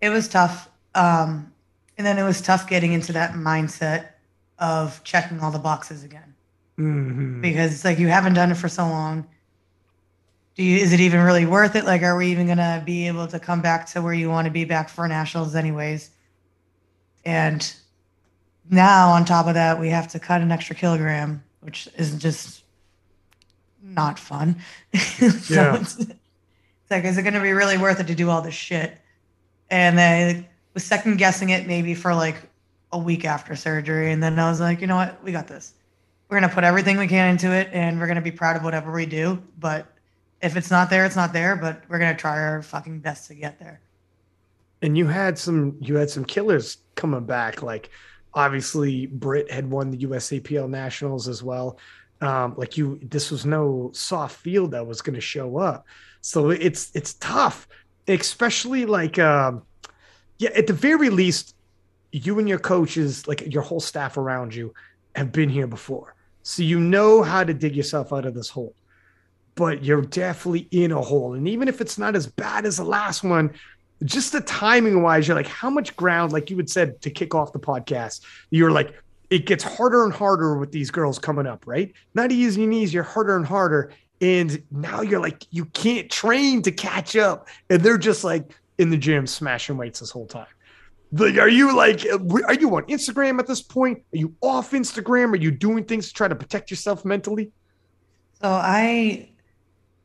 it 0.00 0.10
was 0.10 0.28
tough. 0.28 0.68
Um, 0.94 1.52
and 1.98 2.06
then 2.06 2.18
it 2.18 2.24
was 2.24 2.40
tough 2.40 2.68
getting 2.68 2.92
into 2.92 3.12
that 3.12 3.32
mindset 3.32 4.08
of 4.58 5.02
checking 5.04 5.40
all 5.40 5.50
the 5.50 5.58
boxes 5.58 6.04
again. 6.04 6.34
Mhm. 6.78 7.42
Because 7.42 7.72
it's 7.72 7.84
like 7.84 7.98
you 7.98 8.08
haven't 8.08 8.34
done 8.34 8.50
it 8.50 8.56
for 8.56 8.68
so 8.68 8.84
long. 8.84 9.26
Do 10.56 10.62
you 10.62 10.78
is 10.78 10.92
it 10.92 11.00
even 11.00 11.20
really 11.20 11.46
worth 11.46 11.76
it? 11.76 11.84
Like 11.84 12.02
are 12.02 12.16
we 12.16 12.30
even 12.32 12.46
gonna 12.46 12.82
be 12.84 13.06
able 13.06 13.26
to 13.28 13.38
come 13.38 13.62
back 13.62 13.86
to 13.90 14.02
where 14.02 14.14
you 14.14 14.28
want 14.28 14.46
to 14.46 14.50
be 14.50 14.64
back 14.64 14.88
for 14.88 15.06
nationals 15.08 15.54
anyways? 15.54 16.10
And 17.24 17.72
now 18.68 19.10
on 19.10 19.24
top 19.24 19.46
of 19.46 19.54
that, 19.54 19.78
we 19.78 19.90
have 19.90 20.08
to 20.08 20.18
cut 20.18 20.40
an 20.40 20.52
extra 20.52 20.74
kilogram, 20.76 21.42
which 21.60 21.88
is 21.96 22.16
just 22.16 22.62
not 23.82 24.18
fun. 24.18 24.56
so 24.94 25.54
Yeah. 25.54 25.76
it's, 25.80 25.98
it's 25.98 26.10
like, 26.90 27.04
is 27.04 27.18
it 27.18 27.22
going 27.22 27.34
to 27.34 27.40
be 27.40 27.52
really 27.52 27.76
worth 27.78 28.00
it 28.00 28.06
to 28.06 28.14
do 28.14 28.30
all 28.30 28.40
this 28.42 28.54
shit? 28.54 28.96
And 29.70 30.00
I 30.00 30.48
was 30.74 30.84
second 30.84 31.18
guessing 31.18 31.50
it 31.50 31.66
maybe 31.66 31.94
for 31.94 32.14
like 32.14 32.36
a 32.92 32.98
week 32.98 33.24
after 33.24 33.56
surgery. 33.56 34.12
And 34.12 34.22
then 34.22 34.38
I 34.38 34.48
was 34.48 34.60
like, 34.60 34.80
you 34.80 34.86
know 34.86 34.96
what? 34.96 35.22
We 35.22 35.32
got 35.32 35.48
this. 35.48 35.74
We're 36.28 36.38
going 36.38 36.48
to 36.48 36.54
put 36.54 36.64
everything 36.64 36.96
we 36.96 37.08
can 37.08 37.30
into 37.30 37.52
it 37.52 37.68
and 37.72 37.98
we're 37.98 38.06
going 38.06 38.16
to 38.16 38.22
be 38.22 38.30
proud 38.30 38.56
of 38.56 38.62
whatever 38.62 38.92
we 38.92 39.04
do. 39.06 39.42
But 39.58 39.86
if 40.42 40.56
it's 40.56 40.70
not 40.70 40.90
there, 40.90 41.04
it's 41.06 41.16
not 41.16 41.32
there. 41.32 41.56
But 41.56 41.82
we're 41.88 41.98
to 41.98 42.14
try 42.14 42.38
our 42.40 42.62
fucking 42.62 43.00
best 43.00 43.28
to 43.28 43.34
get 43.34 43.58
there. 43.58 43.80
and 44.82 44.96
you 44.96 45.06
had 45.06 45.38
some 45.38 45.76
you 45.80 45.96
had 45.96 46.10
some 46.10 46.24
killers 46.24 46.78
coming 46.94 47.24
back 47.24 47.62
like 47.62 47.90
obviously 48.34 49.06
Britt 49.06 49.50
had 49.50 49.68
won 49.70 49.90
the 49.90 49.98
USAPL 49.98 50.68
nationals 50.68 51.28
as 51.28 51.42
well 51.42 51.78
um 52.20 52.54
like 52.56 52.76
you 52.76 52.98
this 53.02 53.30
was 53.30 53.46
no 53.46 53.90
soft 53.94 54.36
field 54.36 54.72
that 54.72 54.86
was 54.86 55.00
to 55.14 55.20
show 55.20 55.58
up 55.58 55.86
so 56.20 56.50
it's 56.50 56.90
it's 56.94 57.14
tough 57.14 57.66
especially 58.08 58.84
like 58.86 59.18
um 59.18 59.62
yeah 60.38 60.50
at 60.56 60.66
the 60.66 60.72
very 60.72 61.10
least 61.10 61.54
you 62.12 62.38
and 62.38 62.48
your 62.48 62.58
coaches 62.58 63.26
like 63.28 63.52
your 63.52 63.62
whole 63.62 63.80
staff 63.80 64.16
around 64.16 64.54
you 64.54 64.72
have 65.14 65.32
been 65.32 65.48
here 65.48 65.66
before 65.66 66.14
so 66.42 66.62
you 66.62 66.80
know 66.80 67.22
how 67.22 67.44
to 67.44 67.54
dig 67.54 67.76
yourself 67.76 68.12
out 68.12 68.26
of 68.26 68.34
this 68.34 68.48
hole 68.50 68.74
but 69.54 69.84
you're 69.84 70.02
definitely 70.02 70.68
in 70.70 70.92
a 70.92 71.00
hole 71.00 71.34
and 71.34 71.48
even 71.48 71.68
if 71.68 71.80
it's 71.80 71.98
not 71.98 72.16
as 72.16 72.26
bad 72.26 72.64
as 72.64 72.78
the 72.78 72.84
last 72.84 73.22
one 73.22 73.52
just 74.04 74.32
the 74.32 74.40
timing 74.40 75.02
wise, 75.02 75.28
you're 75.28 75.36
like, 75.36 75.46
how 75.46 75.68
much 75.68 75.94
ground, 75.96 76.32
like 76.32 76.50
you 76.50 76.56
had 76.56 76.70
said 76.70 77.00
to 77.02 77.10
kick 77.10 77.34
off 77.34 77.52
the 77.52 77.58
podcast, 77.58 78.22
you're 78.50 78.70
like, 78.70 78.94
it 79.28 79.46
gets 79.46 79.62
harder 79.62 80.04
and 80.04 80.12
harder 80.12 80.56
with 80.56 80.72
these 80.72 80.90
girls 80.90 81.18
coming 81.18 81.46
up, 81.46 81.66
right? 81.66 81.92
Not 82.14 82.32
easy 82.32 82.64
and 82.64 82.74
easier, 82.74 83.02
harder 83.02 83.36
and 83.36 83.46
harder. 83.46 83.92
And 84.20 84.62
now 84.70 85.02
you're 85.02 85.20
like, 85.20 85.46
you 85.50 85.66
can't 85.66 86.10
train 86.10 86.62
to 86.62 86.72
catch 86.72 87.16
up. 87.16 87.48
And 87.68 87.82
they're 87.82 87.98
just 87.98 88.24
like 88.24 88.52
in 88.78 88.90
the 88.90 88.96
gym 88.96 89.26
smashing 89.26 89.76
weights 89.76 90.00
this 90.00 90.10
whole 90.10 90.26
time. 90.26 90.46
Like, 91.12 91.38
are 91.38 91.48
you 91.48 91.76
like, 91.76 92.04
are 92.06 92.54
you 92.54 92.74
on 92.76 92.84
Instagram 92.84 93.38
at 93.38 93.46
this 93.46 93.62
point? 93.62 93.98
Are 94.12 94.18
you 94.18 94.34
off 94.40 94.72
Instagram? 94.72 95.32
Are 95.32 95.36
you 95.36 95.50
doing 95.50 95.84
things 95.84 96.08
to 96.08 96.14
try 96.14 96.28
to 96.28 96.34
protect 96.34 96.70
yourself 96.70 97.04
mentally? 97.04 97.52
So 98.40 98.48
I, 98.48 99.29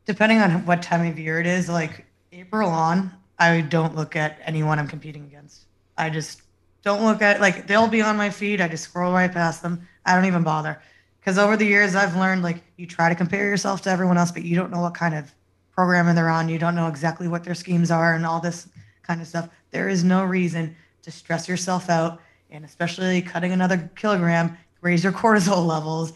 depending 0.06 0.38
on 0.38 0.64
what 0.64 0.82
time 0.82 1.06
of 1.06 1.18
year 1.18 1.38
it 1.40 1.46
is, 1.46 1.68
like 1.68 2.06
April 2.32 2.70
on, 2.70 3.12
I 3.38 3.60
don't 3.60 3.94
look 3.94 4.16
at 4.16 4.38
anyone 4.44 4.78
I'm 4.78 4.88
competing 4.88 5.24
against. 5.24 5.64
I 5.98 6.10
just 6.10 6.42
don't 6.82 7.04
look 7.04 7.20
at 7.20 7.40
like 7.40 7.66
they'll 7.66 7.88
be 7.88 8.00
on 8.00 8.16
my 8.16 8.30
feed. 8.30 8.60
I 8.60 8.68
just 8.68 8.84
scroll 8.84 9.12
right 9.12 9.30
past 9.30 9.62
them. 9.62 9.86
I 10.04 10.14
don't 10.14 10.24
even 10.26 10.42
bother 10.42 10.80
because 11.20 11.36
over 11.36 11.56
the 11.56 11.66
years 11.66 11.94
I've 11.94 12.16
learned 12.16 12.42
like 12.42 12.62
you 12.76 12.86
try 12.86 13.08
to 13.08 13.14
compare 13.14 13.44
yourself 13.44 13.82
to 13.82 13.90
everyone 13.90 14.16
else, 14.16 14.30
but 14.30 14.44
you 14.44 14.56
don't 14.56 14.70
know 14.70 14.80
what 14.80 14.94
kind 14.94 15.14
of 15.14 15.34
programming 15.72 16.14
they're 16.14 16.28
on. 16.28 16.48
You 16.48 16.58
don't 16.58 16.76
know 16.76 16.86
exactly 16.86 17.28
what 17.28 17.44
their 17.44 17.54
schemes 17.54 17.90
are 17.90 18.14
and 18.14 18.24
all 18.24 18.40
this 18.40 18.68
kind 19.02 19.20
of 19.20 19.26
stuff. 19.26 19.48
There 19.72 19.88
is 19.88 20.04
no 20.04 20.24
reason 20.24 20.76
to 21.02 21.10
stress 21.10 21.48
yourself 21.48 21.90
out, 21.90 22.20
and 22.50 22.64
especially 22.64 23.20
cutting 23.20 23.52
another 23.52 23.90
kilogram, 23.96 24.56
raise 24.80 25.04
your 25.04 25.12
cortisol 25.22 25.66
levels 25.66 26.12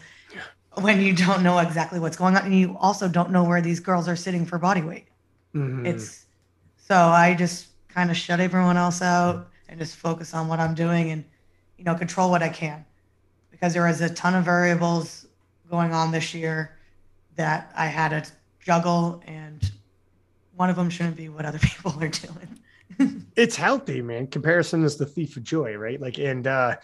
when 0.75 1.01
you 1.01 1.13
don't 1.15 1.43
know 1.43 1.59
exactly 1.59 1.99
what's 1.99 2.17
going 2.17 2.35
on, 2.35 2.45
and 2.45 2.55
you 2.57 2.77
also 2.79 3.07
don't 3.07 3.31
know 3.31 3.43
where 3.43 3.61
these 3.61 3.79
girls 3.79 4.07
are 4.07 4.15
sitting 4.15 4.45
for 4.45 4.57
body 4.57 4.81
weight. 4.81 5.07
Mhm. 5.53 5.85
It's 5.85 6.25
so 6.77 6.95
I 6.95 7.33
just 7.35 7.67
kind 7.89 8.09
of 8.09 8.15
shut 8.17 8.39
everyone 8.39 8.77
else 8.77 9.01
out 9.01 9.49
and 9.67 9.79
just 9.79 9.97
focus 9.97 10.33
on 10.33 10.47
what 10.47 10.59
I'm 10.59 10.73
doing 10.73 11.11
and 11.11 11.25
you 11.77 11.83
know 11.83 11.95
control 11.95 12.29
what 12.29 12.41
I 12.41 12.49
can 12.49 12.85
because 13.49 13.73
there 13.73 13.85
was 13.85 13.99
a 14.01 14.09
ton 14.09 14.33
of 14.35 14.45
variables 14.45 15.25
going 15.69 15.93
on 15.93 16.11
this 16.11 16.33
year 16.33 16.77
that 17.35 17.71
I 17.75 17.87
had 17.87 18.09
to 18.09 18.31
juggle 18.59 19.21
and 19.25 19.69
one 20.55 20.69
of 20.69 20.75
them 20.75 20.89
shouldn't 20.89 21.17
be 21.17 21.27
what 21.29 21.45
other 21.45 21.59
people 21.61 21.93
are 22.01 22.07
doing. 22.09 23.25
it's 23.35 23.55
healthy, 23.55 24.01
man. 24.01 24.27
Comparison 24.27 24.83
is 24.83 24.95
the 24.95 25.05
thief 25.05 25.35
of 25.35 25.43
joy, 25.43 25.75
right? 25.75 25.99
Like, 25.99 26.17
and 26.17 26.47
uh 26.47 26.75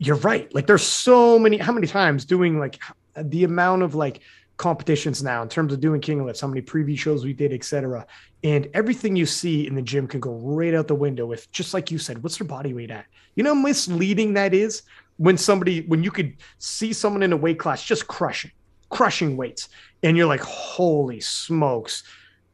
you're 0.00 0.16
right. 0.16 0.52
Like, 0.54 0.68
there's 0.68 0.84
so 0.86 1.40
many. 1.40 1.56
How 1.56 1.72
many 1.72 1.88
times 1.88 2.24
doing 2.24 2.60
like 2.60 2.78
the 3.24 3.44
amount 3.44 3.82
of 3.82 3.94
like 3.94 4.20
competitions 4.58 5.22
now 5.22 5.40
in 5.42 5.48
terms 5.48 5.72
of 5.72 5.80
doing 5.80 6.00
King 6.00 6.24
Lifts, 6.24 6.40
how 6.40 6.48
many 6.48 6.60
preview 6.60 6.98
shows 6.98 7.24
we 7.24 7.32
did, 7.32 7.52
etc. 7.52 8.06
And 8.44 8.68
everything 8.74 9.16
you 9.16 9.24
see 9.24 9.66
in 9.66 9.74
the 9.74 9.82
gym 9.82 10.06
can 10.06 10.20
go 10.20 10.32
right 10.34 10.74
out 10.74 10.88
the 10.88 10.94
window 10.94 11.26
with 11.26 11.50
just 11.52 11.72
like 11.72 11.90
you 11.90 11.98
said, 11.98 12.22
what's 12.22 12.38
their 12.38 12.46
body 12.46 12.74
weight 12.74 12.90
at? 12.90 13.06
You 13.36 13.44
know, 13.44 13.54
misleading 13.54 14.34
that 14.34 14.52
is 14.52 14.82
when 15.16 15.38
somebody 15.38 15.82
when 15.82 16.02
you 16.02 16.10
could 16.10 16.36
see 16.58 16.92
someone 16.92 17.22
in 17.22 17.32
a 17.32 17.36
weight 17.36 17.58
class 17.58 17.82
just 17.82 18.06
crushing, 18.08 18.50
crushing 18.90 19.36
weights, 19.36 19.68
and 20.02 20.16
you're 20.16 20.26
like, 20.26 20.40
holy 20.40 21.20
smokes! 21.20 22.02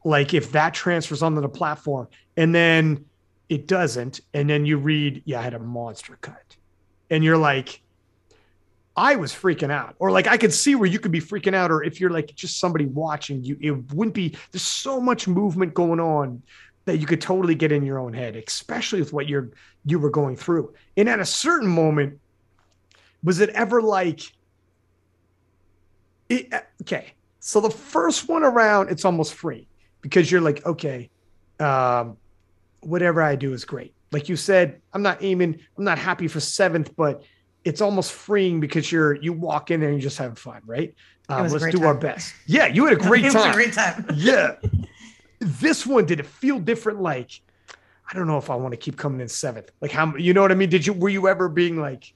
Like 0.03 0.33
if 0.33 0.51
that 0.51 0.73
transfers 0.73 1.23
onto 1.23 1.41
the 1.41 1.49
platform, 1.49 2.07
and 2.37 2.53
then 2.53 3.05
it 3.49 3.67
doesn't, 3.67 4.21
and 4.33 4.49
then 4.49 4.65
you 4.65 4.77
read, 4.77 5.23
yeah, 5.25 5.39
I 5.39 5.43
had 5.43 5.53
a 5.55 5.59
monster 5.59 6.17
cut, 6.21 6.55
and 7.09 7.23
you're 7.23 7.37
like, 7.37 7.81
I 8.97 9.15
was 9.15 9.33
freaking 9.33 9.71
out, 9.71 9.95
or 9.99 10.11
like 10.11 10.27
I 10.27 10.37
could 10.37 10.53
see 10.53 10.75
where 10.75 10.87
you 10.87 10.99
could 10.99 11.11
be 11.11 11.19
freaking 11.19 11.53
out, 11.53 11.71
or 11.71 11.83
if 11.83 11.99
you're 11.99 12.09
like 12.09 12.33
just 12.35 12.59
somebody 12.59 12.85
watching 12.85 13.43
you, 13.43 13.57
it 13.59 13.93
wouldn't 13.93 14.15
be. 14.15 14.37
There's 14.51 14.61
so 14.61 15.01
much 15.01 15.27
movement 15.27 15.73
going 15.73 15.99
on 15.99 16.41
that 16.85 16.97
you 16.97 17.05
could 17.05 17.19
totally 17.19 17.55
get 17.55 17.71
in 17.71 17.83
your 17.83 17.99
own 17.99 18.13
head, 18.13 18.35
especially 18.35 18.99
with 18.99 19.11
what 19.11 19.27
you're 19.27 19.49
you 19.85 19.99
were 19.99 20.09
going 20.09 20.35
through. 20.35 20.73
And 20.95 21.09
at 21.09 21.19
a 21.19 21.25
certain 21.25 21.67
moment, 21.67 22.19
was 23.23 23.39
it 23.39 23.49
ever 23.49 23.81
like, 23.81 24.21
it, 26.29 26.53
okay? 26.81 27.13
So 27.39 27.59
the 27.59 27.69
first 27.69 28.29
one 28.29 28.43
around, 28.43 28.89
it's 28.89 29.03
almost 29.03 29.33
free 29.33 29.67
because 30.01 30.31
you're 30.31 30.41
like, 30.41 30.65
okay, 30.65 31.09
um, 31.59 32.17
whatever 32.81 33.21
I 33.21 33.35
do 33.35 33.53
is 33.53 33.65
great. 33.65 33.93
Like 34.11 34.29
you 34.29 34.35
said, 34.35 34.81
I'm 34.93 35.01
not 35.01 35.23
aiming, 35.23 35.59
I'm 35.77 35.83
not 35.83 35.97
happy 35.97 36.27
for 36.27 36.39
seventh, 36.39 36.95
but 36.95 37.23
it's 37.65 37.81
almost 37.81 38.13
freeing 38.13 38.59
because 38.59 38.91
you're 38.91 39.15
you 39.15 39.33
walk 39.33 39.71
in 39.71 39.79
there 39.79 39.89
and 39.89 39.97
you're 39.97 40.07
just 40.07 40.19
having 40.19 40.35
fun, 40.35 40.61
right? 40.65 40.93
Um, 41.27 41.47
let's 41.47 41.67
do 41.75 41.83
our 41.83 41.95
best. 41.95 42.33
Yeah, 42.45 42.67
you 42.67 42.85
had 42.85 42.93
a 42.93 42.95
great 43.01 43.25
it 43.25 43.33
time. 43.33 43.49
a 43.49 43.53
great 43.53 43.73
time. 43.73 44.05
yeah. 44.13 44.55
This 45.39 45.85
one 45.85 46.05
did 46.05 46.19
it 46.19 46.27
feel 46.27 46.59
different? 46.59 47.01
Like, 47.01 47.41
I 48.09 48.13
don't 48.13 48.27
know 48.27 48.37
if 48.37 48.51
I 48.51 48.55
want 48.55 48.73
to 48.73 48.77
keep 48.77 48.95
coming 48.95 49.19
in 49.19 49.27
seventh. 49.27 49.71
Like 49.81 49.91
how 49.91 50.15
you 50.15 50.33
know 50.33 50.41
what 50.41 50.51
I 50.51 50.55
mean? 50.55 50.69
Did 50.69 50.85
you 50.85 50.93
were 50.93 51.09
you 51.09 51.27
ever 51.27 51.49
being 51.49 51.81
like, 51.81 52.13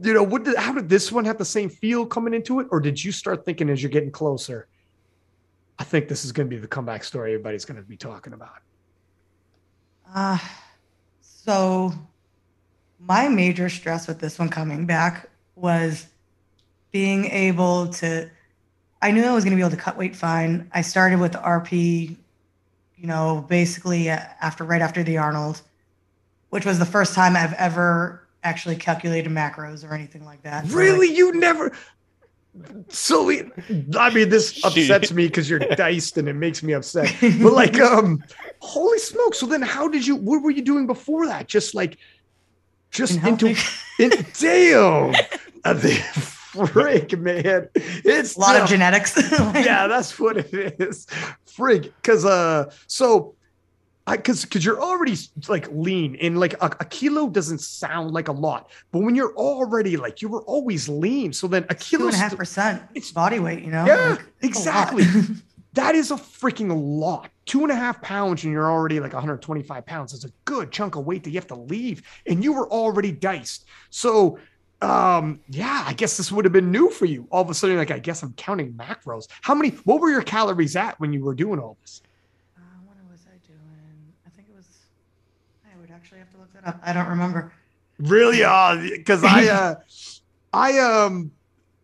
you 0.00 0.14
know, 0.14 0.22
what 0.22 0.44
did 0.44 0.56
how 0.56 0.72
did 0.72 0.88
this 0.88 1.10
one 1.10 1.24
have 1.24 1.36
the 1.36 1.44
same 1.44 1.68
feel 1.68 2.06
coming 2.06 2.32
into 2.32 2.60
it? 2.60 2.68
Or 2.70 2.78
did 2.78 3.02
you 3.02 3.10
start 3.10 3.44
thinking 3.44 3.68
as 3.68 3.82
you're 3.82 3.90
getting 3.90 4.12
closer? 4.12 4.68
I 5.80 5.84
think 5.84 6.06
this 6.08 6.24
is 6.24 6.30
gonna 6.30 6.48
be 6.48 6.58
the 6.58 6.68
comeback 6.68 7.02
story 7.02 7.32
everybody's 7.32 7.64
gonna 7.64 7.82
be 7.82 7.96
talking 7.96 8.32
about. 8.32 8.62
Uh, 10.14 10.38
so 11.20 11.92
my 12.98 13.28
major 13.28 13.68
stress 13.68 14.06
with 14.08 14.18
this 14.18 14.38
one 14.38 14.48
coming 14.48 14.86
back 14.86 15.28
was 15.54 16.06
being 16.92 17.26
able 17.26 17.88
to 17.88 18.30
I 19.02 19.10
knew 19.10 19.24
I 19.24 19.32
was 19.34 19.44
going 19.44 19.52
to 19.52 19.56
be 19.56 19.62
able 19.62 19.76
to 19.76 19.82
cut 19.82 19.98
weight 19.98 20.16
fine. 20.16 20.70
I 20.72 20.80
started 20.80 21.20
with 21.20 21.32
the 21.32 21.38
RP, 21.38 22.16
you 22.96 23.06
know, 23.06 23.44
basically 23.46 24.10
uh, 24.10 24.20
after 24.40 24.64
right 24.64 24.80
after 24.80 25.02
the 25.02 25.18
Arnold, 25.18 25.60
which 26.48 26.64
was 26.64 26.78
the 26.78 26.86
first 26.86 27.14
time 27.14 27.36
I've 27.36 27.52
ever 27.54 28.26
actually 28.42 28.76
calculated 28.76 29.30
macros 29.30 29.88
or 29.88 29.92
anything 29.92 30.24
like 30.24 30.42
that. 30.42 30.66
So, 30.66 30.76
like, 30.76 30.86
Really? 30.86 31.14
You 31.14 31.32
never 31.38 31.72
so 32.88 33.24
we- 33.24 33.50
I 33.98 34.10
mean 34.14 34.28
this 34.28 34.64
upsets 34.64 35.12
me 35.12 35.26
because 35.26 35.50
you're 35.50 35.58
diced 35.76 36.16
and 36.16 36.28
it 36.28 36.34
makes 36.34 36.62
me 36.62 36.72
upset. 36.72 37.14
But 37.42 37.52
like 37.52 37.78
um 37.80 38.22
holy 38.60 38.98
smoke. 38.98 39.34
So 39.34 39.46
then 39.46 39.62
how 39.62 39.88
did 39.88 40.06
you 40.06 40.16
what 40.16 40.42
were 40.42 40.50
you 40.50 40.62
doing 40.62 40.86
before 40.86 41.26
that? 41.26 41.48
Just 41.48 41.74
like 41.74 41.98
just 42.90 43.22
into 43.24 43.54
in, 43.98 44.10
damn. 44.40 45.12
The- 45.64 46.36
Frig, 46.56 47.18
man. 47.18 47.68
It's 47.74 48.34
A 48.36 48.40
lot 48.40 48.54
tough. 48.54 48.62
of 48.62 48.68
genetics. 48.70 49.14
yeah, 49.54 49.86
that's 49.88 50.18
what 50.18 50.38
it 50.38 50.80
is. 50.80 51.06
Frig. 51.46 51.92
Because 52.00 52.24
uh, 52.24 52.72
so 52.86 53.34
I 54.06 54.16
because 54.16 54.44
because 54.44 54.64
you're 54.64 54.80
already 54.80 55.16
like 55.48 55.68
lean 55.70 56.16
and 56.22 56.40
like 56.40 56.54
a, 56.62 56.66
a 56.80 56.84
kilo 56.86 57.28
doesn't 57.28 57.58
sound 57.60 58.12
like 58.12 58.28
a 58.28 58.32
lot, 58.32 58.70
but 58.90 59.00
when 59.00 59.14
you're 59.14 59.34
already 59.34 59.98
like 59.98 60.22
you 60.22 60.28
were 60.28 60.42
always 60.44 60.88
lean, 60.88 61.34
so 61.34 61.46
then 61.46 61.66
a 61.68 61.74
kilo 61.74 62.06
and 62.06 62.14
a 62.14 62.18
half 62.18 62.34
percent 62.36 62.80
it's- 62.94 63.12
body 63.12 63.38
weight, 63.38 63.62
you 63.62 63.70
know? 63.70 63.84
Yeah, 63.84 64.10
Like, 64.12 64.20
it's 64.40 64.64
a 64.66 64.70
lot. 64.70 64.92
exactly. 64.94 65.04
That 65.76 65.94
is 65.94 66.10
a 66.10 66.16
freaking 66.16 66.72
lot. 66.98 67.30
Two 67.44 67.62
and 67.62 67.70
a 67.70 67.74
half 67.74 68.00
pounds, 68.00 68.42
and 68.44 68.52
you're 68.52 68.70
already 68.70 68.98
like 68.98 69.12
125 69.12 69.84
pounds. 69.86 70.14
Is 70.14 70.24
a 70.24 70.32
good 70.46 70.72
chunk 70.72 70.96
of 70.96 71.04
weight 71.04 71.22
that 71.24 71.30
you 71.30 71.36
have 71.36 71.46
to 71.48 71.54
leave, 71.54 72.02
and 72.26 72.42
you 72.42 72.54
were 72.54 72.68
already 72.70 73.12
diced. 73.12 73.66
So, 73.90 74.38
um, 74.80 75.38
yeah, 75.50 75.84
I 75.86 75.92
guess 75.92 76.16
this 76.16 76.32
would 76.32 76.46
have 76.46 76.52
been 76.52 76.72
new 76.72 76.88
for 76.88 77.04
you. 77.04 77.28
All 77.30 77.42
of 77.42 77.50
a 77.50 77.54
sudden, 77.54 77.76
like 77.76 77.90
I 77.90 77.98
guess 77.98 78.22
I'm 78.22 78.32
counting 78.32 78.72
macros. 78.72 79.26
How 79.42 79.54
many? 79.54 79.70
What 79.84 80.00
were 80.00 80.10
your 80.10 80.22
calories 80.22 80.76
at 80.76 80.98
when 80.98 81.12
you 81.12 81.22
were 81.22 81.34
doing 81.34 81.60
all 81.60 81.76
this? 81.82 82.00
Uh, 82.56 82.62
what 82.86 82.96
was 83.10 83.26
I 83.26 83.36
doing? 83.46 83.60
I 84.26 84.30
think 84.30 84.48
it 84.48 84.56
was. 84.56 84.66
I 85.70 85.78
would 85.78 85.90
actually 85.90 86.18
have 86.18 86.30
to 86.30 86.38
look 86.38 86.52
that 86.54 86.66
up. 86.66 86.80
I 86.82 86.94
don't 86.94 87.08
remember. 87.08 87.52
Really? 87.98 88.42
Uh, 88.42 88.76
because 88.96 89.22
I, 89.22 89.46
uh, 89.48 89.74
I, 90.54 90.78
um, 90.78 91.30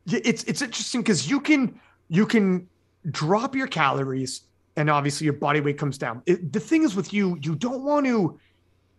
it's 0.07 0.45
it's 0.45 0.63
interesting 0.63 1.03
because 1.03 1.29
you 1.29 1.41
can 1.41 1.79
you 2.09 2.25
can 2.25 2.69
drop 3.11 3.55
your 3.55 3.67
calories 3.67 4.43
and 4.77 4.89
obviously 4.89 5.25
your 5.25 5.35
body 5.35 5.61
weight 5.61 5.79
comes 5.79 5.99
down. 5.99 6.23
It, 6.27 6.53
the 6.53 6.61
thing 6.61 6.83
is 6.83 6.95
with 6.95 7.13
you, 7.13 7.39
you 7.43 7.55
don't 7.55 7.83
want 7.83 8.07
to 8.07 8.39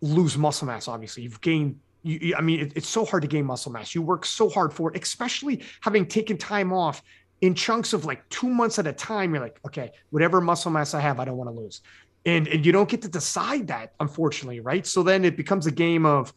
lose 0.00 0.36
muscle 0.36 0.66
mass. 0.66 0.88
Obviously, 0.88 1.22
you've 1.22 1.40
gained. 1.40 1.78
You, 2.02 2.34
I 2.36 2.42
mean, 2.42 2.60
it, 2.60 2.72
it's 2.76 2.88
so 2.88 3.04
hard 3.04 3.22
to 3.22 3.28
gain 3.28 3.44
muscle 3.46 3.72
mass. 3.72 3.94
You 3.94 4.02
work 4.02 4.26
so 4.26 4.48
hard 4.48 4.72
for 4.72 4.92
it, 4.92 5.02
especially 5.02 5.62
having 5.80 6.06
taken 6.06 6.36
time 6.36 6.72
off 6.72 7.02
in 7.40 7.54
chunks 7.54 7.92
of 7.92 8.04
like 8.04 8.28
two 8.28 8.48
months 8.48 8.78
at 8.78 8.86
a 8.86 8.92
time. 8.92 9.34
You're 9.34 9.42
like, 9.42 9.58
okay, 9.66 9.92
whatever 10.10 10.40
muscle 10.40 10.70
mass 10.70 10.94
I 10.94 11.00
have, 11.00 11.18
I 11.18 11.24
don't 11.24 11.36
want 11.36 11.48
to 11.48 11.60
lose, 11.60 11.80
and 12.26 12.46
and 12.48 12.64
you 12.64 12.72
don't 12.72 12.88
get 12.88 13.02
to 13.02 13.08
decide 13.08 13.66
that, 13.68 13.94
unfortunately, 14.00 14.60
right? 14.60 14.86
So 14.86 15.02
then 15.02 15.24
it 15.24 15.36
becomes 15.36 15.66
a 15.66 15.72
game 15.72 16.06
of 16.06 16.32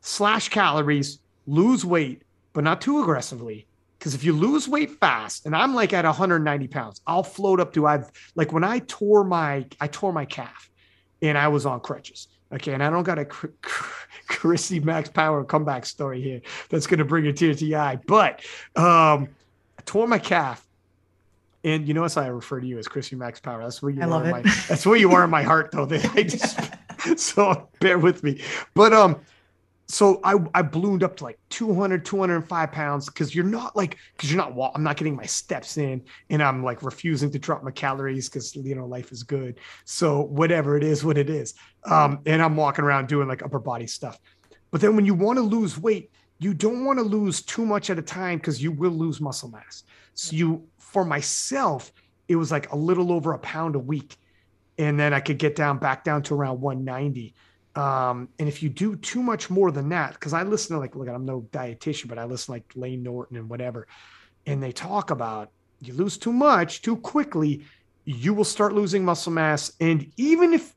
slash 0.00 0.48
calories, 0.48 1.18
lose 1.46 1.84
weight, 1.84 2.22
but 2.52 2.64
not 2.64 2.80
too 2.80 3.02
aggressively. 3.02 3.66
Because 4.00 4.14
if 4.14 4.24
you 4.24 4.32
lose 4.32 4.66
weight 4.66 4.98
fast, 4.98 5.44
and 5.44 5.54
I'm 5.54 5.74
like 5.74 5.92
at 5.92 6.06
190 6.06 6.68
pounds, 6.68 7.02
I'll 7.06 7.22
float 7.22 7.60
up 7.60 7.74
to 7.74 7.86
I've 7.86 8.10
like 8.34 8.50
when 8.50 8.64
I 8.64 8.78
tore 8.78 9.24
my 9.24 9.66
I 9.78 9.88
tore 9.88 10.10
my 10.10 10.24
calf, 10.24 10.70
and 11.20 11.36
I 11.36 11.48
was 11.48 11.66
on 11.66 11.80
crutches. 11.80 12.28
Okay, 12.50 12.72
and 12.72 12.82
I 12.82 12.88
don't 12.88 13.02
got 13.02 13.18
a 13.18 13.26
Chr- 13.26 13.48
Chr- 13.60 14.06
Chrissy 14.26 14.80
Max 14.80 15.10
Power 15.10 15.44
comeback 15.44 15.84
story 15.84 16.22
here 16.22 16.40
that's 16.70 16.86
gonna 16.86 17.04
bring 17.04 17.26
a 17.26 17.32
tear 17.34 17.54
to 17.54 17.64
your 17.66 17.78
eye, 17.78 17.98
but 18.06 18.40
um, 18.74 19.28
I 19.78 19.82
tore 19.84 20.08
my 20.08 20.18
calf. 20.18 20.66
And 21.62 21.86
you 21.86 21.92
know 21.92 22.00
notice 22.00 22.16
I 22.16 22.28
refer 22.28 22.58
to 22.58 22.66
you 22.66 22.78
as 22.78 22.88
Chrissy 22.88 23.16
Max 23.16 23.38
Power. 23.38 23.62
That's 23.62 23.82
where 23.82 23.92
you 23.92 24.00
I 24.00 24.06
are. 24.06 24.24
in. 24.24 24.30
My, 24.30 24.40
that's 24.66 24.86
where 24.86 24.96
you 24.96 25.12
are 25.12 25.24
in 25.24 25.30
my 25.30 25.42
heart, 25.42 25.72
though. 25.72 25.86
I 25.90 26.22
just 26.22 26.58
so 27.18 27.68
bear 27.80 27.98
with 27.98 28.22
me. 28.22 28.40
But 28.72 28.94
um, 28.94 29.20
so 29.90 30.20
I 30.22 30.36
I 30.54 30.62
ballooned 30.62 31.02
up 31.02 31.16
to 31.16 31.24
like 31.24 31.38
200, 31.48 32.04
205 32.04 32.72
pounds 32.72 33.06
because 33.06 33.34
you're 33.34 33.44
not 33.44 33.74
like 33.74 33.98
because 34.12 34.30
you're 34.30 34.40
not 34.40 34.54
wa- 34.54 34.70
I'm 34.74 34.84
not 34.84 34.96
getting 34.96 35.16
my 35.16 35.26
steps 35.26 35.78
in 35.78 36.02
and 36.28 36.42
I'm 36.42 36.62
like 36.62 36.82
refusing 36.82 37.30
to 37.32 37.38
drop 37.38 37.64
my 37.64 37.72
calories 37.72 38.28
because 38.28 38.54
you 38.54 38.74
know 38.76 38.86
life 38.86 39.10
is 39.10 39.24
good. 39.24 39.58
So 39.84 40.22
whatever 40.22 40.76
it 40.76 40.84
is, 40.84 41.04
what 41.04 41.18
it 41.18 41.28
is. 41.28 41.54
Um, 41.84 42.20
and 42.26 42.40
I'm 42.40 42.56
walking 42.56 42.84
around 42.84 43.08
doing 43.08 43.26
like 43.26 43.42
upper 43.42 43.58
body 43.58 43.88
stuff. 43.88 44.18
But 44.70 44.80
then 44.80 44.94
when 44.94 45.06
you 45.06 45.14
want 45.14 45.38
to 45.38 45.42
lose 45.42 45.76
weight, 45.76 46.12
you 46.38 46.54
don't 46.54 46.84
want 46.84 46.98
to 47.00 47.04
lose 47.04 47.42
too 47.42 47.66
much 47.66 47.90
at 47.90 47.98
a 47.98 48.02
time 48.02 48.38
because 48.38 48.62
you 48.62 48.70
will 48.70 48.92
lose 48.92 49.20
muscle 49.20 49.50
mass. 49.50 49.82
So 50.14 50.36
you 50.36 50.68
for 50.78 51.04
myself, 51.04 51.92
it 52.28 52.36
was 52.36 52.52
like 52.52 52.70
a 52.70 52.76
little 52.76 53.10
over 53.10 53.32
a 53.32 53.38
pound 53.38 53.74
a 53.74 53.80
week. 53.80 54.16
And 54.78 54.98
then 54.98 55.12
I 55.12 55.20
could 55.20 55.38
get 55.38 55.56
down 55.56 55.78
back 55.78 56.04
down 56.04 56.22
to 56.24 56.34
around 56.34 56.60
190. 56.60 57.34
Um, 57.80 58.28
and 58.38 58.46
if 58.46 58.62
you 58.62 58.68
do 58.68 58.94
too 58.96 59.22
much 59.22 59.48
more 59.48 59.70
than 59.70 59.88
that, 59.88 60.12
because 60.12 60.34
I 60.34 60.42
listen 60.42 60.76
to 60.76 60.80
like, 60.80 60.94
look, 60.94 61.08
I'm 61.08 61.24
no 61.24 61.48
dietitian, 61.50 62.08
but 62.08 62.18
I 62.18 62.24
listen 62.24 62.46
to 62.46 62.52
like 62.52 62.70
Lane 62.74 63.02
Norton 63.02 63.38
and 63.38 63.48
whatever, 63.48 63.86
and 64.46 64.62
they 64.62 64.70
talk 64.70 65.10
about 65.10 65.50
you 65.80 65.94
lose 65.94 66.18
too 66.18 66.32
much 66.32 66.82
too 66.82 66.96
quickly, 66.96 67.64
you 68.04 68.34
will 68.34 68.44
start 68.44 68.74
losing 68.74 69.02
muscle 69.02 69.32
mass. 69.32 69.72
And 69.80 70.12
even 70.18 70.52
if 70.52 70.74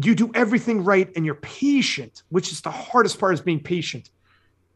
you 0.00 0.14
do 0.14 0.30
everything 0.34 0.82
right 0.82 1.10
and 1.14 1.26
you're 1.26 1.34
patient, 1.34 2.22
which 2.30 2.50
is 2.50 2.62
the 2.62 2.70
hardest 2.70 3.18
part 3.20 3.34
is 3.34 3.42
being 3.42 3.60
patient, 3.60 4.08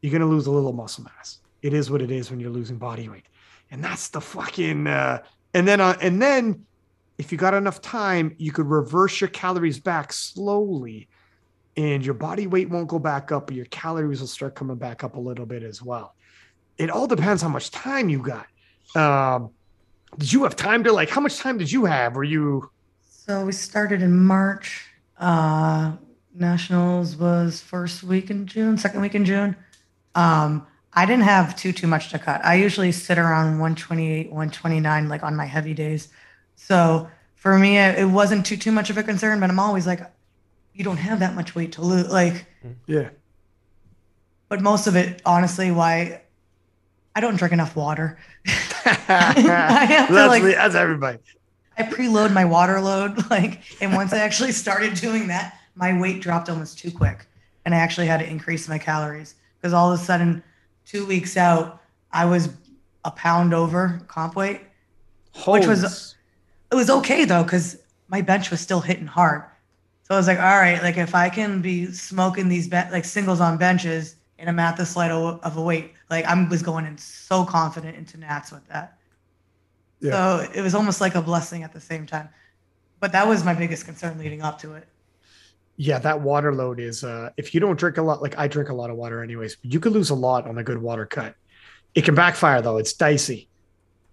you're 0.01 0.11
gonna 0.11 0.29
lose 0.29 0.45
a 0.45 0.51
little 0.51 0.73
muscle 0.73 1.03
mass. 1.05 1.39
It 1.63 1.73
is 1.73 1.89
what 1.89 2.03
it 2.03 2.11
is 2.11 2.29
when 2.29 2.39
you're 2.39 2.51
losing 2.51 2.77
body 2.77 3.09
weight, 3.09 3.25
and 3.71 3.83
that's 3.83 4.09
the 4.09 4.21
fucking. 4.21 4.85
Uh, 4.85 5.23
and 5.55 5.67
then, 5.67 5.81
uh, 5.81 5.97
and 5.99 6.21
then, 6.21 6.63
if 7.17 7.31
you 7.31 7.39
got 7.39 7.55
enough 7.55 7.81
time, 7.81 8.35
you 8.37 8.51
could 8.51 8.67
reverse 8.67 9.19
your 9.19 9.29
calories 9.29 9.79
back 9.79 10.13
slowly 10.13 11.07
and 11.77 12.05
your 12.05 12.13
body 12.13 12.47
weight 12.47 12.69
won't 12.69 12.87
go 12.87 12.99
back 12.99 13.31
up, 13.31 13.47
but 13.47 13.55
your 13.55 13.65
calories 13.65 14.19
will 14.19 14.27
start 14.27 14.55
coming 14.55 14.77
back 14.77 15.03
up 15.03 15.15
a 15.15 15.19
little 15.19 15.45
bit 15.45 15.63
as 15.63 15.81
well. 15.81 16.15
It 16.77 16.89
all 16.89 17.07
depends 17.07 17.41
how 17.41 17.49
much 17.49 17.71
time 17.71 18.09
you 18.09 18.19
got. 18.19 18.47
Um, 18.95 19.51
did 20.17 20.33
you 20.33 20.43
have 20.43 20.55
time 20.55 20.83
to 20.83 20.91
like? 20.91 21.09
How 21.09 21.21
much 21.21 21.37
time 21.37 21.57
did 21.57 21.71
you 21.71 21.85
have? 21.85 22.15
Were 22.15 22.23
you? 22.23 22.69
So 23.01 23.45
we 23.45 23.51
started 23.51 24.01
in 24.01 24.19
March. 24.19 24.87
Uh, 25.17 25.93
Nationals 26.33 27.15
was 27.15 27.61
first 27.61 28.03
week 28.03 28.29
in 28.29 28.47
June, 28.47 28.77
second 28.77 29.01
week 29.01 29.15
in 29.15 29.25
June. 29.25 29.55
Um, 30.15 30.65
I 30.93 31.05
didn't 31.05 31.23
have 31.23 31.55
too 31.55 31.71
too 31.71 31.87
much 31.87 32.09
to 32.09 32.19
cut. 32.19 32.43
I 32.43 32.55
usually 32.55 32.91
sit 32.91 33.17
around 33.17 33.59
128, 33.59 34.27
129, 34.27 35.07
like 35.07 35.23
on 35.23 35.35
my 35.35 35.45
heavy 35.45 35.73
days. 35.73 36.09
So 36.55 37.09
for 37.35 37.57
me, 37.57 37.77
it, 37.77 37.99
it 37.99 38.05
wasn't 38.05 38.45
too 38.45 38.57
too 38.57 38.71
much 38.71 38.89
of 38.89 38.97
a 38.97 39.03
concern. 39.03 39.39
But 39.39 39.49
I'm 39.49 39.59
always 39.59 39.87
like, 39.87 40.01
you 40.73 40.83
don't 40.83 40.97
have 40.97 41.19
that 41.19 41.35
much 41.35 41.55
weight 41.55 41.73
to 41.73 41.81
lose. 41.81 42.09
Like, 42.09 42.45
mm-hmm. 42.65 42.73
Yeah. 42.87 43.09
but 44.49 44.61
most 44.61 44.87
of 44.87 44.95
it, 44.95 45.21
honestly, 45.25 45.71
why 45.71 46.21
I 47.15 47.19
don't 47.21 47.35
drink 47.35 47.53
enough 47.53 47.75
water. 47.75 48.17
have 48.45 50.07
to, 50.07 50.27
like- 50.27 50.43
that's 50.43 50.75
everybody. 50.75 51.19
I 51.77 51.83
preload 51.83 52.33
my 52.33 52.45
water 52.45 52.79
load, 52.81 53.29
like, 53.31 53.61
and 53.81 53.93
once 53.93 54.13
I 54.13 54.19
actually 54.19 54.51
started 54.51 54.93
doing 54.95 55.27
that, 55.27 55.57
my 55.75 55.97
weight 55.99 56.21
dropped 56.21 56.49
almost 56.49 56.77
too 56.77 56.91
quick, 56.91 57.25
and 57.65 57.73
I 57.73 57.77
actually 57.79 58.07
had 58.07 58.19
to 58.19 58.29
increase 58.29 58.67
my 58.67 58.77
calories 58.77 59.35
because 59.57 59.73
all 59.73 59.91
of 59.91 59.99
a 59.99 60.03
sudden, 60.03 60.43
two 60.85 61.05
weeks 61.05 61.37
out, 61.37 61.81
I 62.11 62.25
was 62.25 62.49
a 63.05 63.11
pound 63.11 63.53
over 63.53 64.01
comp 64.07 64.35
weight. 64.35 64.61
Which 65.47 65.65
was- 65.65 66.15
It 66.71 66.75
was 66.75 66.89
okay 66.89 67.25
though 67.25 67.43
because 67.43 67.77
my 68.09 68.21
bench 68.21 68.51
was 68.51 68.59
still 68.59 68.81
hitting 68.81 69.07
hard, 69.07 69.43
so 70.11 70.15
I 70.15 70.17
was 70.19 70.27
like, 70.27 70.39
all 70.39 70.59
right, 70.59 70.83
like 70.83 70.97
if 70.97 71.15
I 71.15 71.29
can 71.29 71.61
be 71.61 71.87
smoking 71.93 72.49
these 72.49 72.67
ben- 72.67 72.91
like 72.91 73.05
singles 73.05 73.39
on 73.39 73.57
benches 73.57 74.17
and 74.39 74.49
I'm 74.49 74.59
at 74.59 74.75
this 74.77 74.95
light 74.97 75.11
of 75.11 75.39
of 75.43 75.57
a 75.57 75.61
weight, 75.61 75.93
like 76.09 76.25
I 76.25 76.47
was 76.49 76.61
going 76.63 76.85
in 76.85 76.97
so 76.97 77.45
confident 77.45 77.97
into 77.97 78.17
Nats 78.17 78.51
with 78.51 78.67
that. 78.67 78.99
Yeah. 80.01 80.11
So 80.11 80.51
it 80.53 80.61
was 80.61 80.75
almost 80.75 81.01
like 81.01 81.15
a 81.15 81.21
blessing 81.21 81.63
at 81.63 81.73
the 81.73 81.81
same 81.81 82.05
time. 82.05 82.29
But 82.99 83.13
that 83.13 83.27
was 83.27 83.43
my 83.45 83.53
biggest 83.53 83.85
concern 83.85 84.17
leading 84.19 84.41
up 84.43 84.59
to 84.61 84.73
it. 84.75 84.89
yeah, 85.77 85.99
that 85.99 86.21
water 86.21 86.53
load 86.53 86.79
is. 86.79 87.03
Uh, 87.03 87.31
if 87.37 87.53
you 87.53 87.61
don't 87.61 87.79
drink 87.79 87.97
a 87.97 88.01
lot, 88.03 88.21
like 88.21 88.37
I 88.37 88.47
drink 88.47 88.69
a 88.69 88.73
lot 88.73 88.89
of 88.89 88.97
water 88.97 89.23
anyways, 89.23 89.55
but 89.57 89.73
you 89.73 89.79
could 89.79 89.93
lose 89.93 90.09
a 90.11 90.15
lot 90.15 90.47
on 90.47 90.57
a 90.57 90.63
good 90.63 90.79
water 90.79 91.05
cut. 91.05 91.35
It 91.95 92.03
can 92.05 92.15
backfire 92.15 92.61
though. 92.61 92.77
It's 92.77 92.93
dicey. 92.93 93.49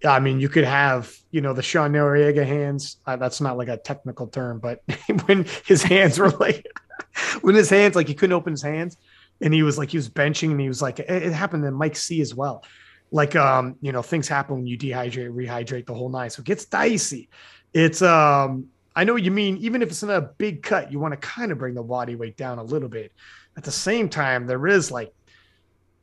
I 0.05 0.19
mean, 0.19 0.39
you 0.39 0.49
could 0.49 0.63
have, 0.63 1.13
you 1.31 1.41
know, 1.41 1.53
the 1.53 1.61
Sean 1.61 1.91
Noriega 1.91 2.45
hands. 2.45 2.97
Uh, 3.05 3.17
that's 3.17 3.41
not 3.41 3.57
like 3.57 3.67
a 3.67 3.77
technical 3.77 4.27
term, 4.27 4.59
but 4.59 4.81
when 5.25 5.45
his 5.65 5.83
hands 5.83 6.17
were 6.17 6.29
like, 6.29 6.65
when 7.41 7.55
his 7.55 7.69
hands, 7.69 7.95
like 7.95 8.07
he 8.07 8.13
couldn't 8.13 8.33
open 8.33 8.53
his 8.53 8.61
hands 8.61 8.97
and 9.41 9.53
he 9.53 9.63
was 9.63 9.77
like, 9.77 9.89
he 9.89 9.97
was 9.97 10.09
benching 10.09 10.51
and 10.51 10.61
he 10.61 10.67
was 10.67 10.81
like, 10.81 10.99
it, 10.99 11.09
it 11.09 11.33
happened 11.33 11.63
to 11.63 11.71
Mike 11.71 11.95
C 11.95 12.21
as 12.21 12.33
well. 12.33 12.63
Like, 13.11 13.35
um, 13.35 13.75
you 13.81 13.91
know, 13.91 14.01
things 14.01 14.27
happen 14.27 14.55
when 14.55 14.67
you 14.67 14.77
dehydrate, 14.77 15.31
rehydrate 15.31 15.85
the 15.85 15.93
whole 15.93 16.09
nine. 16.09 16.29
So 16.29 16.41
it 16.41 16.45
gets 16.45 16.65
dicey. 16.65 17.29
It's, 17.73 18.01
um, 18.01 18.67
I 18.95 19.03
know 19.03 19.13
what 19.13 19.23
you 19.23 19.31
mean. 19.31 19.57
Even 19.57 19.81
if 19.81 19.89
it's 19.89 20.03
not 20.03 20.15
a 20.15 20.21
big 20.21 20.61
cut, 20.61 20.91
you 20.91 20.99
want 20.99 21.13
to 21.13 21.17
kind 21.17 21.51
of 21.51 21.57
bring 21.57 21.73
the 21.73 21.83
body 21.83 22.15
weight 22.15 22.37
down 22.37 22.59
a 22.59 22.63
little 22.63 22.89
bit. 22.89 23.11
At 23.57 23.63
the 23.63 23.71
same 23.71 24.09
time, 24.09 24.45
there 24.45 24.67
is 24.67 24.91
like, 24.91 25.13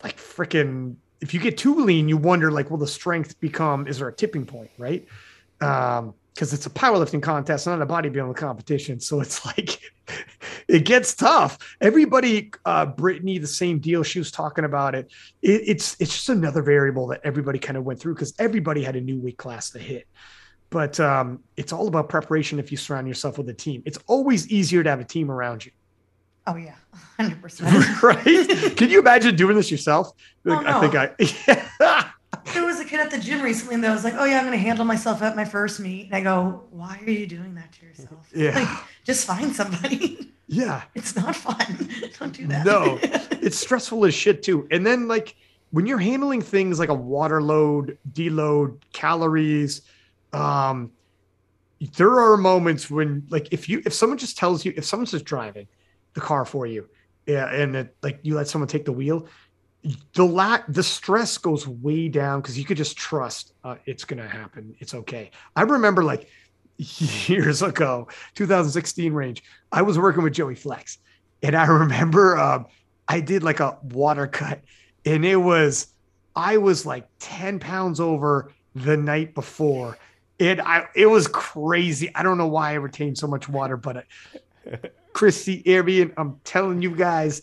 like 0.03 0.17
freaking 0.17 0.97
if 1.21 1.33
you 1.33 1.41
get 1.41 1.59
too 1.59 1.75
lean, 1.75 2.09
you 2.09 2.17
wonder 2.17 2.51
like, 2.51 2.71
will 2.71 2.79
the 2.79 2.87
strength 2.87 3.39
become? 3.41 3.87
Is 3.87 3.99
there 3.99 4.09
a 4.09 4.13
tipping 4.13 4.47
point, 4.47 4.71
right? 4.79 5.07
Um, 5.61 6.15
because 6.37 6.53
it's 6.53 6.67
a 6.67 6.71
powerlifting 6.71 7.23
contest, 7.23 7.67
not 7.67 7.81
a 7.81 7.87
bodybuilding 7.87 8.37
competition. 8.37 9.01
So 9.01 9.23
it's 9.23 9.45
like 9.47 9.81
it 10.69 10.85
gets 10.85 11.15
tough. 11.15 11.57
Everybody, 11.81 12.53
uh, 12.67 12.85
Brittany, 12.85 13.39
the 13.39 13.47
same 13.47 13.79
deal. 13.79 14.03
She 14.03 14.19
was 14.19 14.31
talking 14.31 14.67
about 14.67 14.95
it. 14.95 15.11
it 15.41 15.63
it's 15.67 15.97
it's 15.99 16.13
just 16.13 16.29
another 16.29 16.63
variable 16.63 17.07
that 17.09 17.23
everybody 17.25 17.59
kind 17.59 17.79
of 17.79 17.85
went 17.85 18.01
through 18.01 18.15
because 18.15 18.35
everybody 18.39 18.83
had 18.83 18.97
a 18.97 19.01
new 19.01 19.19
weight 19.19 19.39
class 19.39 19.71
to 19.71 19.79
hit. 19.79 20.07
But 20.69 21.01
um, 21.01 21.41
it's 21.57 21.73
all 21.73 21.89
about 21.89 22.09
preparation 22.11 22.59
if 22.59 22.71
you 22.71 22.77
surround 22.77 23.09
yourself 23.09 23.39
with 23.39 23.49
a 23.49 23.55
team. 23.55 23.83
It's 23.87 23.99
always 24.07 24.49
easier 24.49 24.83
to 24.83 24.91
have 24.91 25.01
a 25.01 25.05
team 25.05 25.31
around 25.31 25.65
you. 25.65 25.73
Oh 26.47 26.57
yeah, 26.57 26.75
hundred 27.17 27.41
percent. 27.43 28.03
right? 28.03 28.77
Can 28.77 28.91
you 28.91 29.01
imagine 29.01 29.37
doing 29.37 29.57
this 29.57 29.71
yourself? 29.71 30.13
Oh, 30.47 30.63
I 30.65 30.81
think 30.81 30.95
I. 30.95 31.11
Yeah. 32.47 32.85
kid 32.87 33.01
at 33.01 33.11
the 33.11 33.19
gym 33.19 33.43
recently 33.43 33.77
that 33.77 33.93
was 33.93 34.05
like, 34.05 34.15
oh 34.17 34.25
yeah, 34.25 34.39
I'm 34.39 34.45
gonna 34.45 34.57
handle 34.57 34.85
myself 34.85 35.23
at 35.23 35.37
my 35.37 35.45
first 35.45 35.81
meet. 35.81 36.07
And 36.07 36.15
I 36.15 36.21
go, 36.21 36.65
why 36.71 37.01
are 37.05 37.11
you 37.11 37.27
doing 37.27 37.55
that 37.55 37.73
to 37.73 37.87
yourself? 37.87 38.29
Yeah. 38.35 38.59
Like, 38.59 38.69
just 39.05 39.27
find 39.27 39.55
somebody. 39.55 40.33
Yeah. 40.47 40.83
It's 40.95 41.17
not 41.17 41.35
fun. 41.35 41.89
Don't 42.19 42.33
do 42.33 42.47
that. 42.47 42.65
No, 42.65 42.99
it's 43.03 43.59
stressful 43.59 44.05
as 44.05 44.15
shit 44.15 44.43
too. 44.43 44.69
And 44.71 44.87
then 44.87 45.09
like 45.09 45.35
when 45.71 45.87
you're 45.87 45.99
handling 45.99 46.41
things 46.43 46.79
like 46.79 46.89
a 46.89 46.95
water 46.95 47.43
load, 47.43 47.99
deload, 48.13 48.81
calories, 48.93 49.83
um, 50.33 50.93
there 51.97 52.19
are 52.21 52.37
moments 52.37 52.91
when 52.91 53.27
like 53.29 53.53
if 53.53 53.69
you 53.69 53.83
if 53.85 53.93
someone 53.93 54.19
just 54.19 54.39
tells 54.39 54.65
you 54.65 54.73
if 54.77 54.85
someone's 54.85 55.11
just 55.11 55.25
driving 55.25 55.67
the 56.17 56.21
car 56.21 56.45
for 56.45 56.67
you, 56.67 56.89
yeah, 57.27 57.53
and 57.53 57.77
it, 57.77 57.97
like 58.03 58.19
you 58.23 58.35
let 58.35 58.49
someone 58.49 58.67
take 58.67 58.85
the 58.85 58.93
wheel, 58.93 59.29
the 60.15 60.25
lack 60.25 60.65
the 60.69 60.83
stress 60.83 61.39
goes 61.39 61.69
way 61.69 62.09
down 62.09 62.41
because 62.41 62.59
you 62.59 62.65
could 62.65 62.77
just 62.77 62.97
trust 62.97 63.53
uh, 63.63 63.77
it's 63.85 64.05
gonna 64.05 64.27
happen. 64.27 64.75
It's 64.81 64.95
okay. 64.95 65.31
I 65.55 65.63
remember 65.63 66.03
like 66.03 66.29
years 66.79 67.63
ago, 67.63 68.09
2016 68.35 69.13
range, 69.13 69.45
I 69.71 69.83
was 69.83 69.99
working 69.99 70.23
with 70.23 70.33
Joey 70.33 70.55
Flex, 70.55 70.99
and 71.43 71.55
I 71.55 71.67
remember 71.67 72.39
um, 72.39 72.67
I 73.07 73.21
did 73.21 73.43
like 73.43 73.61
a 73.61 73.79
water 73.83 74.27
cut, 74.27 74.63
and 75.05 75.25
it 75.25 75.37
was 75.37 75.89
I 76.35 76.59
was 76.59 76.85
like 76.85 77.07
10 77.21 77.59
pounds 77.61 78.01
over 78.01 78.53
the 78.75 78.97
night 78.97 79.35
before. 79.35 79.97
And 80.39 80.61
I 80.61 80.87
it 80.95 81.07
was 81.07 81.27
crazy. 81.29 82.15
I 82.15 82.23
don't 82.23 82.37
know 82.39 82.47
why 82.47 82.71
I 82.71 82.75
retained 82.75 83.17
so 83.17 83.27
much 83.27 83.49
water, 83.49 83.77
but 83.77 83.97
uh, 83.97 84.77
Christy 85.17 85.63
Arian, 85.65 86.13
I'm 86.19 86.39
telling 86.45 86.83
you 86.83 86.95
guys, 86.95 87.41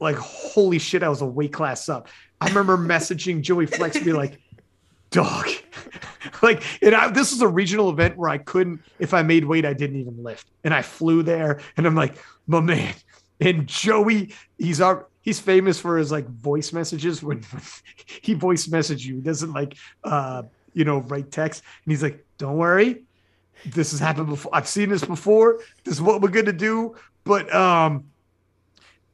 like 0.00 0.16
holy 0.16 0.78
shit, 0.78 1.02
I 1.02 1.10
was 1.10 1.20
a 1.20 1.26
weight 1.26 1.52
class 1.52 1.90
up. 1.90 2.08
I 2.40 2.48
remember 2.48 2.78
messaging 2.78 3.42
Joey 3.42 3.66
Flex 3.66 4.00
be 4.00 4.14
like, 4.14 4.40
dog. 5.10 5.46
like, 6.42 6.62
and 6.82 6.94
I, 6.94 7.10
this 7.10 7.30
was 7.30 7.42
a 7.42 7.48
regional 7.48 7.90
event 7.90 8.16
where 8.16 8.30
I 8.30 8.38
couldn't, 8.38 8.80
if 8.98 9.12
I 9.12 9.20
made 9.20 9.44
weight, 9.44 9.66
I 9.66 9.74
didn't 9.74 10.00
even 10.00 10.22
lift. 10.22 10.46
And 10.64 10.72
I 10.72 10.80
flew 10.80 11.22
there 11.22 11.60
and 11.76 11.86
I'm 11.86 11.94
like, 11.94 12.16
my 12.46 12.60
man. 12.60 12.94
And 13.42 13.66
Joey, 13.66 14.32
he's 14.56 14.80
our 14.80 15.06
he's 15.20 15.38
famous 15.38 15.78
for 15.78 15.98
his 15.98 16.10
like 16.10 16.26
voice 16.26 16.72
messages 16.72 17.22
when, 17.22 17.44
he 18.22 18.32
voice 18.32 18.68
message 18.68 19.04
you. 19.04 19.16
He 19.16 19.20
doesn't 19.20 19.52
like 19.52 19.76
uh 20.02 20.44
you 20.72 20.86
know 20.86 21.00
write 21.00 21.30
text. 21.30 21.62
And 21.84 21.92
he's 21.92 22.02
like, 22.02 22.24
Don't 22.38 22.56
worry. 22.56 23.02
This 23.66 23.90
has 23.92 24.00
happened 24.00 24.28
before. 24.28 24.54
I've 24.54 24.68
seen 24.68 24.88
this 24.88 25.04
before. 25.04 25.60
This 25.84 25.94
is 25.94 26.02
what 26.02 26.20
we're 26.20 26.28
gonna 26.28 26.52
do. 26.52 26.96
But 27.24 27.52
um 27.54 28.04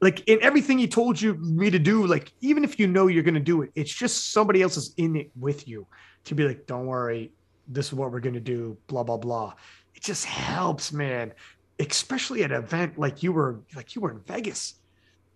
like 0.00 0.28
in 0.28 0.38
everything 0.42 0.78
he 0.78 0.86
told 0.86 1.20
you 1.20 1.34
me 1.34 1.70
to 1.70 1.78
do, 1.78 2.06
like 2.06 2.32
even 2.40 2.64
if 2.64 2.78
you 2.78 2.86
know 2.86 3.08
you're 3.08 3.22
gonna 3.22 3.40
do 3.40 3.62
it, 3.62 3.70
it's 3.74 3.92
just 3.92 4.32
somebody 4.32 4.62
else 4.62 4.76
is 4.76 4.94
in 4.96 5.16
it 5.16 5.30
with 5.38 5.66
you 5.66 5.86
to 6.24 6.34
be 6.34 6.46
like, 6.46 6.66
don't 6.66 6.86
worry, 6.86 7.32
this 7.66 7.88
is 7.88 7.94
what 7.94 8.12
we're 8.12 8.20
gonna 8.20 8.40
do, 8.40 8.76
blah 8.86 9.02
blah 9.02 9.16
blah. 9.16 9.54
It 9.94 10.02
just 10.02 10.24
helps, 10.24 10.92
man. 10.92 11.32
Especially 11.80 12.42
at 12.42 12.50
an 12.50 12.58
event 12.58 12.98
like 12.98 13.22
you 13.22 13.32
were, 13.32 13.60
like 13.76 13.94
you 13.94 14.02
were 14.02 14.10
in 14.10 14.20
Vegas 14.20 14.74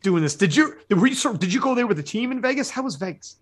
doing 0.02 0.22
this. 0.22 0.34
Did 0.34 0.54
you 0.54 0.76
were 0.90 1.06
you 1.06 1.14
sort 1.14 1.40
did 1.40 1.52
you 1.52 1.60
go 1.60 1.74
there 1.74 1.86
with 1.86 1.98
a 1.98 2.02
team 2.02 2.32
in 2.32 2.40
Vegas? 2.40 2.70
How 2.70 2.82
was 2.82 2.96
Vegas? 2.96 3.36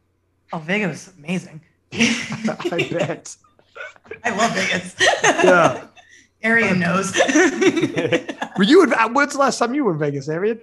Oh, 0.52 0.58
Vegas 0.58 1.06
was 1.06 1.16
amazing. 1.18 1.60
I 1.92 2.88
bet. 2.90 3.36
I 4.24 4.30
love 4.36 4.52
Vegas. 4.54 4.94
Yeah. 5.22 5.86
Arian 6.42 6.78
knows. 6.80 7.14
Were 8.56 8.64
you? 8.64 8.82
In, 8.82 8.90
when's 9.12 9.32
the 9.34 9.38
last 9.38 9.58
time 9.58 9.74
you 9.74 9.84
were 9.84 9.92
in 9.92 9.98
Vegas, 9.98 10.28
Arian? 10.28 10.58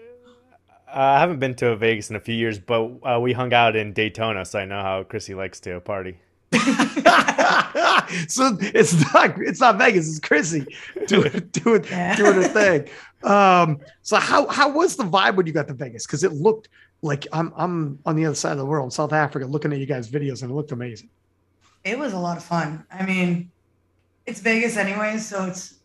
Uh, 0.88 1.00
I 1.00 1.20
haven't 1.20 1.38
been 1.40 1.54
to 1.56 1.76
Vegas 1.76 2.10
in 2.10 2.16
a 2.16 2.20
few 2.20 2.34
years, 2.34 2.58
but 2.58 2.90
uh, 3.04 3.20
we 3.20 3.32
hung 3.34 3.54
out 3.54 3.76
in 3.76 3.94
Daytona, 3.94 4.44
so 4.46 4.58
I 4.60 4.66
know 4.66 4.82
how 4.82 5.04
Chrissy 5.04 5.36
likes 5.36 5.60
to 5.62 5.80
party. 5.82 6.18
so 8.28 8.58
it's 8.62 9.14
not 9.14 9.38
it's 9.40 9.60
not 9.60 9.78
Vegas, 9.78 10.08
it's 10.10 10.20
Chrissy 10.20 10.66
doing 11.08 11.32
doing 11.52 11.84
Yeah. 11.90 12.16
doing 12.16 12.38
a 12.44 12.48
thing. 12.48 12.88
Um, 13.24 13.80
so 14.02 14.18
how 14.18 14.48
how 14.48 14.70
was 14.72 14.96
the 14.96 15.04
vibe 15.04 15.36
when 15.36 15.46
you 15.46 15.54
got 15.54 15.68
to 15.68 15.74
Vegas? 15.74 16.06
Because 16.08 16.24
it 16.24 16.34
looked 16.34 16.70
like 17.02 17.28
I'm 17.32 17.54
I'm 17.56 18.00
on 18.06 18.16
the 18.16 18.26
other 18.26 18.36
side 18.36 18.54
of 18.54 18.58
the 18.60 18.66
world, 18.66 18.94
South 18.94 19.14
Africa, 19.14 19.46
looking 19.46 19.72
at 19.74 19.80
you 19.80 19.86
guys' 19.86 20.10
videos, 20.10 20.42
and 20.42 20.52
it 20.52 20.54
looked 20.54 20.72
amazing. 20.72 21.10
It 21.88 21.98
was 21.98 22.14
a 22.14 22.20
lot 22.20 22.38
of 22.38 22.44
fun. 22.44 22.86
I 22.92 23.06
mean, 23.06 23.52
it's 24.26 24.40
Vegas 24.42 24.78
anyways, 24.78 25.26
so 25.28 25.46
it's 25.46 25.76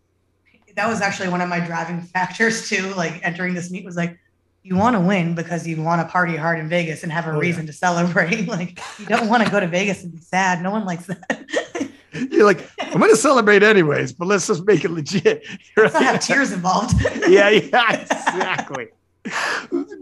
that 0.74 0.88
was 0.88 1.00
actually 1.00 1.28
one 1.28 1.40
of 1.40 1.48
my 1.48 1.61
driving 1.61 2.00
factors 2.14 2.68
too. 2.68 2.92
Like 2.94 3.20
entering 3.22 3.55
this 3.55 3.70
meet 3.70 3.84
was 3.84 3.96
like, 3.96 4.18
you 4.64 4.76
want 4.76 4.94
to 4.96 5.00
win 5.00 5.34
because 5.34 5.66
you 5.66 5.80
want 5.82 6.00
to 6.00 6.11
party 6.11 6.36
hard 6.36 6.59
in 6.59 6.68
Vegas 6.68 7.03
and 7.03 7.12
have 7.12 7.26
a 7.26 7.30
Oh, 7.30 7.34
yeah. 7.34 7.40
reason 7.40 7.66
to 7.66 7.72
celebrate. 7.72 8.46
Like 8.48 8.78
you 8.98 9.07
don't 9.07 9.28
want 9.28 9.44
to 9.44 9.50
go 9.50 9.61
to 9.61 9.66
Vegas 9.66 10.03
and 10.03 10.12
be 10.12 10.18
sad. 10.18 10.62
No 10.62 10.70
one 10.70 10.84
likes 10.84 11.07
that. 11.07 11.90
You're 12.30 12.44
like, 12.44 12.68
I'm 12.78 13.00
gonna 13.00 13.16
celebrate 13.16 13.62
anyways, 13.62 14.12
but 14.12 14.28
let's 14.28 14.46
just 14.46 14.66
make 14.66 14.84
it 14.84 14.90
legit. 14.90 15.46
Let's 15.76 15.94
not 15.94 16.03
have 16.03 16.20
tears 16.20 16.53
involved. 16.53 16.94
yeah, 17.26 17.48
yeah, 17.48 18.00
exactly. 18.03 18.88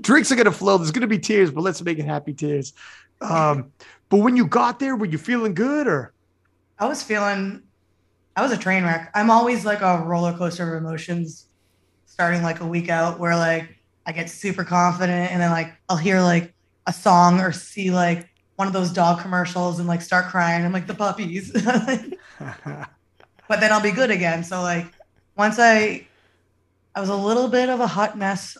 Drinks 0.01 0.33
are 0.33 0.37
gonna 0.37 0.51
flow. 0.51 0.77
There's 0.79 0.91
gonna 0.91 1.07
be 1.07 1.19
tears, 1.19 1.51
but 1.51 1.61
let's 1.63 1.81
make 1.83 1.99
it 1.99 2.05
happy 2.07 2.33
tears. 2.35 2.73
Um, 3.21 3.71
but 4.11 4.19
when 4.19 4.37
you 4.37 4.47
got 4.47 4.79
there, 4.79 4.97
were 4.97 5.07
you 5.07 5.19
feeling 5.19 5.55
good 5.55 5.87
or? 5.87 6.13
I 6.79 6.87
was 6.87 7.03
feeling, 7.03 7.63
I 8.37 8.43
was 8.43 8.53
a 8.53 8.57
train 8.57 8.85
wreck. 8.85 9.11
I'm 9.15 9.31
always 9.31 9.65
like 9.65 9.81
a 9.81 10.03
roller 10.05 10.33
coaster 10.37 10.77
of 10.77 10.83
emotions 10.83 11.47
starting 12.07 12.43
like 12.43 12.61
a 12.61 12.67
week 12.67 12.89
out 12.91 13.19
where 13.19 13.37
like 13.37 13.75
I 14.05 14.13
get 14.13 14.29
super 14.29 14.65
confident 14.65 15.31
and 15.31 15.41
then 15.41 15.51
like 15.51 15.73
I'll 15.89 15.97
hear 15.97 16.21
like 16.21 16.53
a 16.87 16.93
song 16.93 17.41
or 17.41 17.53
see 17.53 17.91
like 17.91 18.29
one 18.57 18.67
of 18.67 18.73
those 18.73 18.93
dog 18.93 19.21
commercials 19.21 19.79
and 19.79 19.87
like 19.87 20.03
start 20.03 20.27
crying. 20.27 20.65
I'm 20.65 20.73
like 20.73 20.87
the 20.87 20.95
puppies. 20.95 21.53
but 23.49 23.61
then 23.61 23.73
I'll 23.73 23.81
be 23.81 23.93
good 23.93 24.11
again. 24.11 24.43
So 24.43 24.61
like 24.61 24.87
once 25.37 25.59
I 25.59 26.07
I 26.95 27.01
was 27.01 27.09
a 27.09 27.17
little 27.17 27.49
bit 27.49 27.69
of 27.69 27.81
a 27.81 27.87
hot 27.87 28.19
mess 28.19 28.57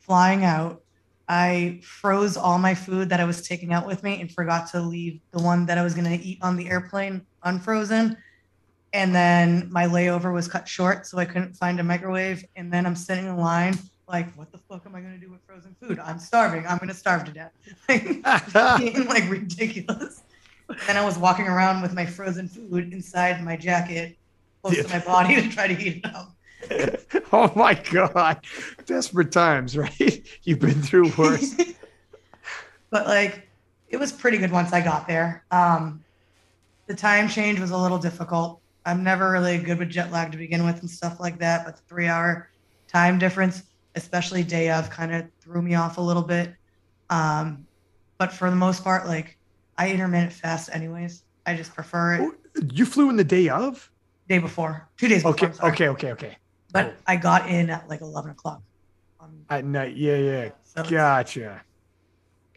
flying 0.00 0.44
out. 0.44 0.82
I 1.28 1.80
froze 1.82 2.36
all 2.36 2.58
my 2.58 2.74
food 2.74 3.08
that 3.08 3.20
I 3.20 3.24
was 3.24 3.46
taking 3.46 3.72
out 3.72 3.86
with 3.86 4.02
me 4.02 4.20
and 4.20 4.30
forgot 4.30 4.70
to 4.72 4.80
leave 4.80 5.20
the 5.30 5.42
one 5.42 5.66
that 5.66 5.78
I 5.78 5.82
was 5.82 5.94
going 5.94 6.06
to 6.06 6.24
eat 6.24 6.38
on 6.42 6.56
the 6.56 6.68
airplane 6.68 7.24
unfrozen. 7.42 8.16
And 8.92 9.14
then 9.14 9.68
my 9.72 9.86
layover 9.86 10.32
was 10.32 10.46
cut 10.46 10.68
short, 10.68 11.06
so 11.06 11.18
I 11.18 11.24
couldn't 11.24 11.54
find 11.54 11.80
a 11.80 11.82
microwave. 11.82 12.44
And 12.56 12.72
then 12.72 12.86
I'm 12.86 12.94
sitting 12.94 13.26
in 13.26 13.36
line, 13.36 13.76
like, 14.06 14.32
what 14.34 14.52
the 14.52 14.58
fuck 14.58 14.84
am 14.86 14.94
I 14.94 15.00
going 15.00 15.14
to 15.14 15.18
do 15.18 15.30
with 15.30 15.40
frozen 15.46 15.74
food? 15.80 15.98
I'm 15.98 16.18
starving. 16.18 16.66
I'm 16.66 16.78
going 16.78 16.88
to 16.88 16.94
starve 16.94 17.24
to 17.24 17.32
death. 17.32 17.52
Being 18.78 19.06
like 19.06 19.28
ridiculous. 19.28 20.22
Then 20.86 20.96
I 20.96 21.04
was 21.04 21.18
walking 21.18 21.46
around 21.46 21.82
with 21.82 21.94
my 21.94 22.06
frozen 22.06 22.48
food 22.48 22.92
inside 22.92 23.42
my 23.42 23.56
jacket, 23.56 24.16
close 24.62 24.76
to 24.76 24.88
my 24.88 25.04
body 25.04 25.34
to 25.36 25.48
try 25.48 25.66
to 25.66 25.74
heat 25.74 26.02
it 26.04 26.14
up. 26.14 26.33
oh 27.32 27.52
my 27.56 27.74
god, 27.74 28.44
desperate 28.86 29.32
times, 29.32 29.76
right? 29.76 30.26
You've 30.42 30.60
been 30.60 30.82
through 30.82 31.10
worse. 31.16 31.54
but 32.90 33.06
like 33.06 33.48
it 33.88 33.96
was 33.98 34.12
pretty 34.12 34.38
good 34.38 34.50
once 34.50 34.72
I 34.72 34.80
got 34.80 35.06
there. 35.06 35.44
Um, 35.50 36.04
the 36.86 36.94
time 36.94 37.28
change 37.28 37.60
was 37.60 37.70
a 37.70 37.78
little 37.78 37.98
difficult. 37.98 38.60
I'm 38.86 39.02
never 39.02 39.30
really 39.30 39.58
good 39.58 39.78
with 39.78 39.90
jet 39.90 40.12
lag 40.12 40.32
to 40.32 40.38
begin 40.38 40.64
with 40.64 40.80
and 40.80 40.90
stuff 40.90 41.20
like 41.20 41.38
that, 41.38 41.64
but 41.64 41.76
the 41.76 41.82
three 41.88 42.06
hour 42.06 42.50
time 42.88 43.18
difference, 43.18 43.62
especially 43.94 44.42
day 44.42 44.70
of, 44.70 44.90
kind 44.90 45.14
of 45.14 45.26
threw 45.40 45.62
me 45.62 45.74
off 45.74 45.98
a 45.98 46.00
little 46.00 46.22
bit. 46.22 46.54
Um, 47.10 47.66
but 48.18 48.32
for 48.32 48.50
the 48.50 48.56
most 48.56 48.84
part, 48.84 49.06
like 49.06 49.38
I 49.78 49.90
intermittent 49.90 50.32
fast 50.32 50.70
anyways. 50.72 51.22
I 51.46 51.54
just 51.54 51.74
prefer 51.74 52.14
it 52.14 52.32
You 52.72 52.86
flew 52.86 53.10
in 53.10 53.16
the 53.16 53.24
day 53.24 53.48
of? 53.48 53.90
day 54.28 54.38
before, 54.38 54.88
two 54.96 55.08
days 55.08 55.22
before. 55.22 55.48
Okay, 55.48 55.66
okay, 55.66 55.88
okay, 55.88 56.12
okay. 56.12 56.36
But 56.74 56.96
I 57.06 57.14
got 57.16 57.48
in 57.48 57.70
at 57.70 57.88
like 57.88 58.00
11 58.02 58.32
o'clock. 58.32 58.60
Um, 59.20 59.30
At 59.48 59.64
night, 59.64 59.96
yeah, 59.96 60.16
yeah. 60.16 60.48
so 60.64 60.82
Gotcha, 60.82 61.62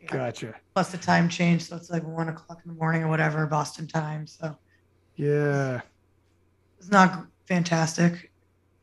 yeah. 0.02 0.08
gotcha. 0.08 0.56
Plus 0.74 0.92
the 0.92 0.98
time 0.98 1.30
change, 1.30 1.64
so 1.66 1.76
it's 1.76 1.90
like 1.92 2.04
one 2.04 2.28
o'clock 2.28 2.60
in 2.66 2.74
the 2.74 2.78
morning 2.78 3.04
or 3.04 3.10
whatever 3.10 3.46
Boston 3.46 3.88
time. 3.88 4.26
So 4.28 4.58
Yeah. 5.16 5.82
it's 6.80 6.90
not 6.90 7.28
fantastic. 7.48 8.32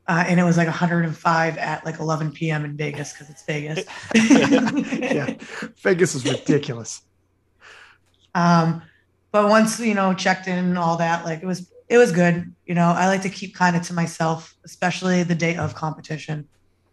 Uh, 0.06 0.22
and 0.28 0.38
it 0.38 0.44
was 0.44 0.56
like 0.56 0.68
105 0.68 1.58
at 1.58 1.84
like 1.84 1.98
11 1.98 2.30
p.m. 2.32 2.64
in 2.64 2.76
Vegas 2.76 3.12
because 3.12 3.28
it's 3.28 3.42
Vegas. 3.44 3.84
yeah. 4.14 5.34
Vegas 5.82 6.14
is 6.14 6.24
ridiculous. 6.24 7.02
Um, 8.36 8.82
but 9.30 9.48
once 9.48 9.78
you 9.78 9.94
know 9.94 10.12
checked 10.12 10.48
in 10.48 10.58
and 10.58 10.76
all 10.76 10.96
that, 10.96 11.24
like 11.24 11.40
it 11.40 11.46
was 11.46 11.70
it 11.88 11.98
was 11.98 12.12
good. 12.12 12.54
You 12.66 12.74
know, 12.74 12.88
I 12.88 13.06
like 13.06 13.22
to 13.22 13.28
keep 13.28 13.54
kind 13.54 13.76
of 13.76 13.82
to 13.82 13.94
myself, 13.94 14.54
especially 14.64 15.22
the 15.22 15.34
day 15.34 15.56
of 15.56 15.74
competition. 15.74 16.48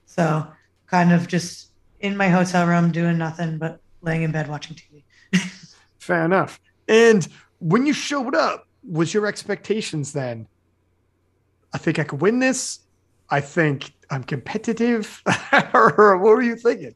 So 0.05 0.47
kind 0.87 1.11
of 1.13 1.27
just 1.27 1.71
in 2.01 2.17
my 2.17 2.27
hotel 2.27 2.67
room 2.67 2.91
doing 2.91 3.17
nothing 3.17 3.57
but 3.57 3.79
laying 4.01 4.23
in 4.23 4.31
bed 4.31 4.49
watching 4.49 4.75
TV. 4.75 5.03
Fair 5.99 6.25
enough. 6.25 6.59
And 6.87 7.27
when 7.59 7.85
you 7.85 7.93
showed 7.93 8.35
up, 8.35 8.67
was 8.83 9.13
your 9.13 9.27
expectations 9.27 10.11
then? 10.11 10.47
I 11.73 11.77
think 11.77 11.99
I 11.99 12.03
could 12.03 12.21
win 12.21 12.39
this. 12.39 12.79
I 13.29 13.39
think 13.39 13.93
I'm 14.09 14.23
competitive. 14.23 15.21
or 15.73 16.17
what 16.17 16.31
were 16.31 16.41
you 16.41 16.55
thinking? 16.55 16.95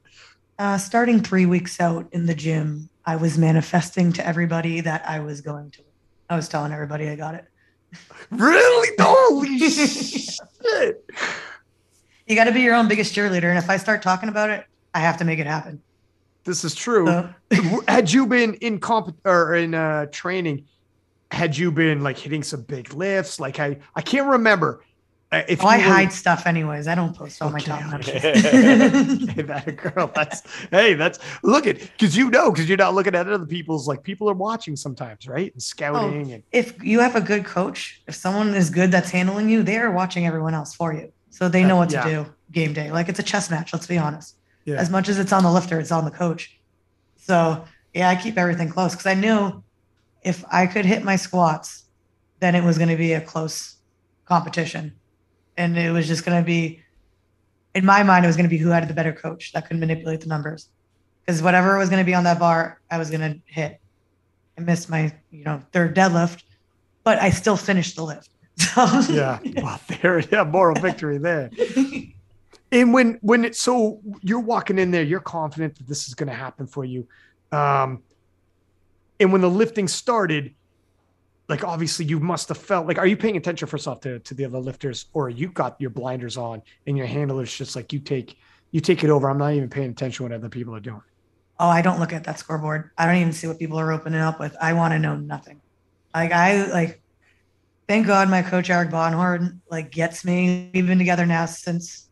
Uh, 0.58 0.78
starting 0.78 1.22
three 1.22 1.46
weeks 1.46 1.80
out 1.80 2.08
in 2.12 2.26
the 2.26 2.36
gym, 2.36 2.90
I 3.06 3.16
was 3.16 3.38
manifesting 3.38 4.12
to 4.14 4.26
everybody 4.26 4.82
that 4.82 5.08
I 5.08 5.20
was 5.20 5.42
going 5.42 5.72
to. 5.72 5.84
I 6.30 6.36
was 6.36 6.50
telling 6.50 6.72
everybody 6.74 7.08
I 7.10 7.16
got 7.16 7.36
it. 7.36 7.46
Really? 8.32 8.90
Holy 9.00 9.58
shit! 9.70 11.10
You 12.28 12.36
got 12.36 12.46
to 12.46 12.52
be 12.52 12.62
your 12.62 12.76
own 12.76 12.88
biggest 12.88 13.16
cheerleader, 13.16 13.46
and 13.46 13.58
if 13.58 13.70
I 13.70 13.78
start 13.78 14.02
talking 14.02 14.30
about 14.30 14.50
it, 14.50 14.66
I 14.94 15.00
have 15.00 15.18
to 15.18 15.26
make 15.26 15.40
it 15.40 15.48
happen. 15.48 15.82
This 16.44 16.64
is 16.64 16.76
true. 16.76 17.06
So, 17.08 17.82
had 17.88 18.12
you 18.12 18.28
been 18.28 18.54
in 18.56 18.80
comp 18.80 19.16
or 19.26 19.56
in 19.56 19.74
uh, 19.74 20.08
training? 20.08 20.66
Had 21.32 21.58
you 21.58 21.72
been 21.72 22.02
like 22.02 22.18
hitting 22.18 22.44
some 22.44 22.62
big 22.62 22.94
lifts? 22.94 23.40
Like 23.40 23.60
I, 23.60 23.80
I 23.96 24.02
can't 24.02 24.28
remember. 24.28 24.84
Uh, 25.32 25.42
if 25.50 25.64
oh, 25.64 25.68
I 25.68 25.78
were- 25.78 25.84
hide 25.84 26.14
stuff 26.14 26.46
anyways. 26.46 26.88
I 26.88 26.96
don't 26.96 27.16
post 27.16 27.42
all 27.42 27.50
my 27.50 27.58
Okay, 27.58 27.66
top 27.66 27.82
notches. 27.92 28.22
hey, 28.22 29.42
that 29.42 29.76
girl. 29.76 30.12
That's 30.14 30.44
hey, 30.70 30.94
that's 30.94 31.20
look 31.44 31.66
at 31.66 31.80
because 31.80 32.16
you 32.16 32.30
know 32.30 32.52
because 32.52 32.70
you're 32.70 32.78
not 32.78 32.94
looking 32.94 33.16
at 33.16 33.28
other 33.28 33.46
people's 33.46 33.88
like 33.88 34.04
people 34.04 34.30
are 34.30 34.36
watching 34.36 34.76
sometimes, 34.76 35.28
right? 35.28 35.52
And 35.52 35.62
scouting 35.62 36.32
and 36.32 36.44
if 36.52 36.82
you 36.84 37.00
have 37.00 37.16
a 37.16 37.22
good 37.22 37.44
coach, 37.44 38.02
if 38.08 38.16
someone 38.16 38.54
is 38.54 38.70
good 38.70 38.92
that's 38.92 39.10
handling 39.10 39.50
you, 39.50 39.64
they 39.64 39.78
are 39.78 39.92
watching 39.92 40.28
everyone 40.28 40.54
else 40.54 40.76
for 40.76 40.94
you. 40.94 41.12
So 41.32 41.50
they 41.50 41.64
know 41.64 41.76
what 41.76 41.90
to 41.90 41.96
Yeah. 41.96 42.10
do 42.10 42.26
game 42.52 42.74
day. 42.74 42.92
Like 42.92 43.10
it's 43.10 43.20
a 43.20 43.24
chess 43.24 43.50
match, 43.50 43.74
let's 43.74 43.88
be 43.88 43.98
honest. 43.98 44.38
Yeah. 44.64 44.76
As 44.76 44.90
much 44.90 45.10
as 45.10 45.18
it's 45.20 45.34
on 45.34 45.44
the 45.44 45.52
lifter, 45.52 45.80
it's 45.80 45.92
on 45.92 46.06
the 46.06 46.12
coach. 46.12 46.60
So 47.18 47.66
yeah, 47.96 48.10
I 48.10 48.16
keep 48.16 48.38
everything 48.38 48.70
close 48.70 48.92
because 48.94 49.08
I 49.08 49.16
knew 49.16 49.64
if 50.24 50.46
I 50.52 50.68
could 50.68 50.86
hit 50.86 51.04
my 51.04 51.16
squats, 51.16 51.86
then 52.40 52.54
it 52.56 52.64
was 52.64 52.78
going 52.78 52.90
to 52.90 52.96
be 52.96 53.14
a 53.14 53.22
close 53.22 53.76
competition. 54.26 54.94
And 55.58 55.78
it 55.78 55.92
was 55.92 56.08
just 56.08 56.26
going 56.26 56.42
to 56.42 56.46
be, 56.46 56.82
in 57.74 57.86
my 57.86 58.04
mind, 58.04 58.26
it 58.26 58.28
was 58.28 58.36
going 58.36 58.46
to 58.46 58.50
be 58.50 58.58
who 58.58 58.70
had 58.70 58.88
the 58.88 58.94
better 58.94 59.14
coach 59.14 59.54
that 59.54 59.68
could 59.68 59.78
manipulate 59.78 60.22
the 60.22 60.28
numbers. 60.28 60.70
Because 61.26 61.42
whatever 61.42 61.78
was 61.78 61.90
going 61.90 62.02
to 62.02 62.06
be 62.06 62.14
on 62.14 62.24
that 62.26 62.40
bar, 62.40 62.80
I 62.92 62.98
was 62.98 63.10
going 63.10 63.22
to 63.22 63.40
hit. 63.46 63.80
I 64.58 64.62
missed 64.62 64.90
my, 64.90 65.14
you 65.32 65.44
know, 65.44 65.62
third 65.72 65.96
deadlift, 65.96 66.44
but 67.04 67.20
I 67.20 67.30
still 67.30 67.58
finished 67.58 67.96
the 67.96 68.04
lift. 68.04 68.30
So 68.58 69.02
yeah, 69.10 69.40
well, 69.58 69.82
there, 70.02 70.20
yeah, 70.20 70.46
moral 70.46 70.80
victory 70.80 71.18
there. 71.18 71.52
And 72.72 72.94
when 72.94 73.20
when 73.22 73.46
it, 73.46 73.56
so 73.56 74.02
you're 74.22 74.40
walking 74.40 74.80
in 74.80 74.92
there, 74.92 75.04
you're 75.04 75.20
confident 75.20 75.78
that 75.78 75.88
this 75.88 76.08
is 76.08 76.14
going 76.14 76.28
to 76.28 76.36
happen 76.36 76.68
for 76.68 76.84
you. 76.84 77.08
Um, 77.52 78.04
and 79.20 79.32
when 79.32 79.42
the 79.42 79.50
lifting 79.50 79.88
started, 79.88 80.54
like 81.48 81.64
obviously 81.64 82.06
you 82.06 82.20
must 82.20 82.50
have 82.50 82.58
felt 82.58 82.88
like, 82.88 82.98
are 82.98 83.08
you 83.08 83.18
paying 83.18 83.38
attention 83.38 83.68
first 83.68 83.88
off 83.88 84.00
to, 84.02 84.20
to 84.20 84.34
the 84.34 84.46
other 84.46 84.60
lifters, 84.60 85.06
or 85.14 85.30
you 85.30 85.50
got 85.50 85.80
your 85.80 85.90
blinders 85.90 86.38
on 86.38 86.62
and 86.88 86.98
your 86.98 87.06
handler's 87.06 87.56
just 87.56 87.76
like 87.76 87.94
you 87.94 88.00
take 88.00 88.38
you 88.72 88.82
take 88.82 89.04
it 89.04 89.10
over. 89.10 89.30
I'm 89.30 89.38
not 89.38 89.54
even 89.54 89.70
paying 89.70 89.92
attention 89.92 90.24
what 90.24 90.34
other 90.34 90.50
people 90.50 90.76
are 90.76 90.82
doing. 90.82 91.02
Oh, 91.60 91.70
I 91.70 91.82
don't 91.82 92.00
look 92.00 92.12
at 92.12 92.26
that 92.26 92.40
scoreboard. 92.40 92.92
I 92.98 93.06
don't 93.06 93.16
even 93.16 93.32
see 93.32 93.48
what 93.48 93.58
people 93.58 93.80
are 93.80 93.92
opening 93.94 94.20
up 94.20 94.38
with. 94.40 94.54
I 94.62 94.74
want 94.74 94.94
to 94.94 95.00
know 95.00 95.16
nothing. 95.16 95.62
Like 96.14 96.32
I 96.32 96.66
like 96.72 97.02
thank 97.88 98.08
God 98.08 98.30
my 98.30 98.42
coach 98.42 98.70
Eric 98.70 98.90
Bonhorn 98.90 99.60
like 99.70 99.92
gets 99.92 100.26
me. 100.26 100.72
We've 100.74 100.88
been 100.88 100.98
together 100.98 101.26
now 101.26 101.46
since 101.46 102.10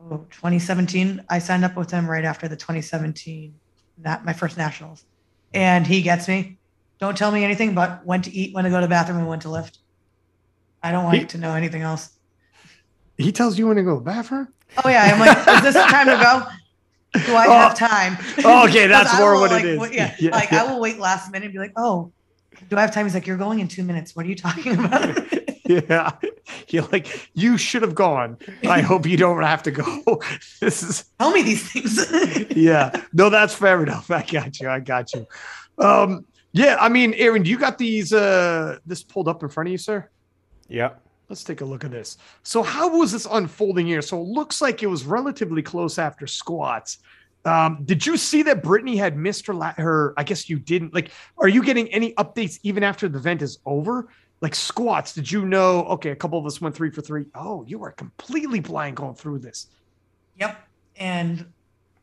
oh, 0.00 0.26
2017. 0.30 1.24
I 1.28 1.38
signed 1.40 1.64
up 1.64 1.76
with 1.76 1.90
him 1.90 2.08
right 2.08 2.24
after 2.24 2.48
the 2.48 2.56
2017 2.56 3.54
that 3.98 4.24
my 4.24 4.32
first 4.32 4.56
nationals. 4.56 5.04
And 5.52 5.86
he 5.86 6.00
gets 6.00 6.28
me. 6.28 6.59
Don't 7.00 7.16
tell 7.16 7.30
me 7.30 7.44
anything 7.44 7.74
but 7.74 8.04
when 8.04 8.22
to 8.22 8.30
eat, 8.30 8.54
when 8.54 8.64
to 8.64 8.70
go 8.70 8.76
to 8.80 8.86
the 8.86 8.90
bathroom, 8.90 9.18
and 9.18 9.28
when 9.28 9.40
to 9.40 9.48
lift. 9.50 9.78
I 10.82 10.92
don't 10.92 11.04
want 11.04 11.18
He- 11.18 11.24
to 11.26 11.38
know 11.38 11.54
anything 11.54 11.82
else. 11.82 12.10
He 13.16 13.32
tells 13.32 13.58
you 13.58 13.66
when 13.66 13.76
to 13.76 13.82
go 13.82 13.94
to 13.98 14.04
the 14.04 14.04
bathroom. 14.04 14.48
Oh 14.84 14.88
yeah, 14.88 15.02
I'm 15.12 15.18
like, 15.20 15.36
is 15.38 15.62
this 15.62 15.74
the 15.74 15.90
time 15.90 16.06
to 16.06 16.16
go? 16.22 16.46
Do 17.26 17.34
I 17.34 17.46
Oh. 17.46 17.52
have 17.52 17.74
time? 17.76 18.16
Oh, 18.44 18.66
okay, 18.68 18.86
that's 18.94 19.18
more 19.18 19.34
what 19.34 19.50
it 19.50 19.54
like, 19.54 19.64
is. 19.64 19.78
w- 19.78 19.94
Yeah, 19.94 20.14
Yeah, 20.20 20.30
like 20.30 20.50
yeah. 20.50 20.62
I 20.64 20.72
will 20.72 20.80
wait 20.80 20.98
last 20.98 21.30
minute 21.32 21.46
and 21.46 21.52
be 21.52 21.58
like, 21.58 21.72
oh, 21.76 22.12
do 22.68 22.76
I 22.76 22.82
have 22.82 22.94
time? 22.94 23.04
He's 23.06 23.14
like, 23.14 23.26
you're 23.26 23.36
going 23.36 23.60
in 23.60 23.68
two 23.68 23.82
minutes. 23.82 24.14
What 24.14 24.24
are 24.26 24.28
you 24.28 24.36
talking 24.36 24.72
about? 24.78 25.18
yeah, 25.66 26.12
you're 26.68 26.86
like 26.92 27.28
you 27.34 27.58
should 27.58 27.82
have 27.82 27.94
gone. 27.94 28.38
I 28.64 28.80
hope 28.80 29.06
you 29.06 29.16
don't 29.16 29.42
have 29.42 29.62
to 29.64 29.70
go. 29.70 30.20
This 30.60 30.82
is 30.82 31.04
Tell 31.18 31.30
me 31.32 31.42
these 31.42 31.70
things. 31.72 32.56
yeah. 32.56 32.90
No, 33.12 33.28
that's 33.28 33.54
fair 33.54 33.82
enough. 33.82 34.10
I 34.10 34.22
got 34.22 34.60
you. 34.60 34.68
I 34.68 34.80
got 34.80 35.12
you. 35.12 35.26
Um, 35.78 36.24
yeah, 36.52 36.76
I 36.80 36.88
mean, 36.88 37.14
Aaron, 37.14 37.42
do 37.42 37.50
you 37.50 37.58
got 37.58 37.78
these 37.78 38.12
uh 38.12 38.78
this 38.86 39.02
pulled 39.02 39.28
up 39.28 39.42
in 39.42 39.48
front 39.48 39.68
of 39.68 39.72
you, 39.72 39.78
sir? 39.78 40.08
Yeah. 40.68 40.90
Let's 41.28 41.44
take 41.44 41.60
a 41.60 41.64
look 41.64 41.84
at 41.84 41.92
this. 41.92 42.18
So, 42.42 42.62
how 42.62 42.96
was 42.98 43.12
this 43.12 43.26
unfolding 43.30 43.86
here? 43.86 44.02
So, 44.02 44.20
it 44.20 44.26
looks 44.26 44.60
like 44.60 44.82
it 44.82 44.88
was 44.88 45.04
relatively 45.04 45.62
close 45.62 45.96
after 45.98 46.26
squats. 46.26 46.98
Um, 47.44 47.82
did 47.84 48.04
you 48.04 48.16
see 48.16 48.42
that 48.42 48.62
Brittany 48.62 48.96
had 48.96 49.16
missed 49.16 49.46
her, 49.46 49.54
la- 49.54 49.74
her? 49.78 50.12
I 50.16 50.24
guess 50.24 50.48
you 50.50 50.58
didn't. 50.58 50.92
Like, 50.92 51.10
are 51.38 51.48
you 51.48 51.62
getting 51.62 51.86
any 51.88 52.14
updates 52.14 52.58
even 52.64 52.82
after 52.82 53.08
the 53.08 53.18
event 53.18 53.42
is 53.42 53.58
over? 53.64 54.08
Like 54.40 54.54
squats, 54.56 55.12
did 55.14 55.30
you 55.30 55.46
know? 55.46 55.84
Okay, 55.84 56.10
a 56.10 56.16
couple 56.16 56.38
of 56.38 56.46
us 56.46 56.60
went 56.60 56.74
three 56.74 56.90
for 56.90 57.00
three. 57.00 57.26
Oh, 57.34 57.64
you 57.66 57.82
are 57.84 57.92
completely 57.92 58.58
blind 58.60 58.96
going 58.96 59.14
through 59.14 59.38
this. 59.38 59.68
yep. 60.36 60.66
And 60.96 61.40
I 61.40 61.44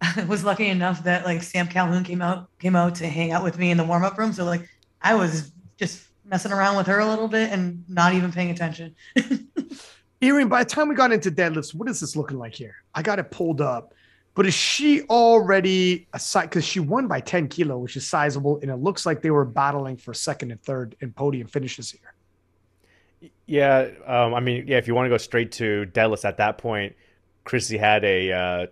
was 0.27 0.43
lucky 0.43 0.67
enough 0.67 1.03
that 1.03 1.25
like 1.25 1.41
Sam 1.43 1.67
Calhoun 1.67 2.03
came 2.03 2.21
out 2.21 2.49
came 2.59 2.75
out 2.75 2.95
to 2.95 3.07
hang 3.07 3.31
out 3.31 3.43
with 3.43 3.57
me 3.57 3.71
in 3.71 3.77
the 3.77 3.83
warm 3.83 4.03
up 4.03 4.17
room. 4.17 4.33
So 4.33 4.45
like 4.45 4.67
I 5.01 5.15
was 5.15 5.51
just 5.77 6.07
messing 6.25 6.51
around 6.51 6.77
with 6.77 6.87
her 6.87 6.99
a 6.99 7.07
little 7.07 7.27
bit 7.27 7.51
and 7.51 7.83
not 7.87 8.13
even 8.13 8.31
paying 8.31 8.49
attention. 8.49 8.95
Erin, 10.21 10.49
by 10.49 10.63
the 10.63 10.69
time 10.69 10.89
we 10.89 10.95
got 10.95 11.11
into 11.11 11.31
deadlifts, 11.31 11.73
what 11.73 11.87
is 11.87 11.99
this 11.99 12.15
looking 12.15 12.37
like 12.37 12.55
here? 12.55 12.75
I 12.95 13.01
got 13.01 13.19
it 13.19 13.29
pulled 13.29 13.61
up, 13.61 13.93
but 14.33 14.45
is 14.47 14.53
she 14.53 15.03
already 15.03 16.07
a 16.13 16.19
size? 16.19 16.45
Because 16.45 16.65
she 16.65 16.79
won 16.79 17.07
by 17.07 17.19
10 17.19 17.47
kilo, 17.49 17.77
which 17.77 17.95
is 17.95 18.07
sizable, 18.07 18.59
and 18.61 18.71
it 18.71 18.77
looks 18.77 19.05
like 19.05 19.21
they 19.21 19.29
were 19.29 19.45
battling 19.45 19.95
for 19.95 20.15
second 20.15 20.51
and 20.51 20.61
third 20.61 20.95
in 21.01 21.13
podium 21.13 21.47
finishes 21.47 21.91
here. 21.91 23.31
Yeah, 23.45 23.89
um, 24.05 24.33
I 24.33 24.39
mean, 24.39 24.65
yeah, 24.67 24.77
if 24.77 24.87
you 24.87 24.95
want 24.95 25.05
to 25.05 25.09
go 25.09 25.17
straight 25.17 25.51
to 25.53 25.85
deadlifts 25.91 26.25
at 26.25 26.37
that 26.37 26.57
point, 26.57 26.95
Chrissy 27.43 27.77
had 27.77 28.03
a 28.03 28.31
uh, 28.31 28.67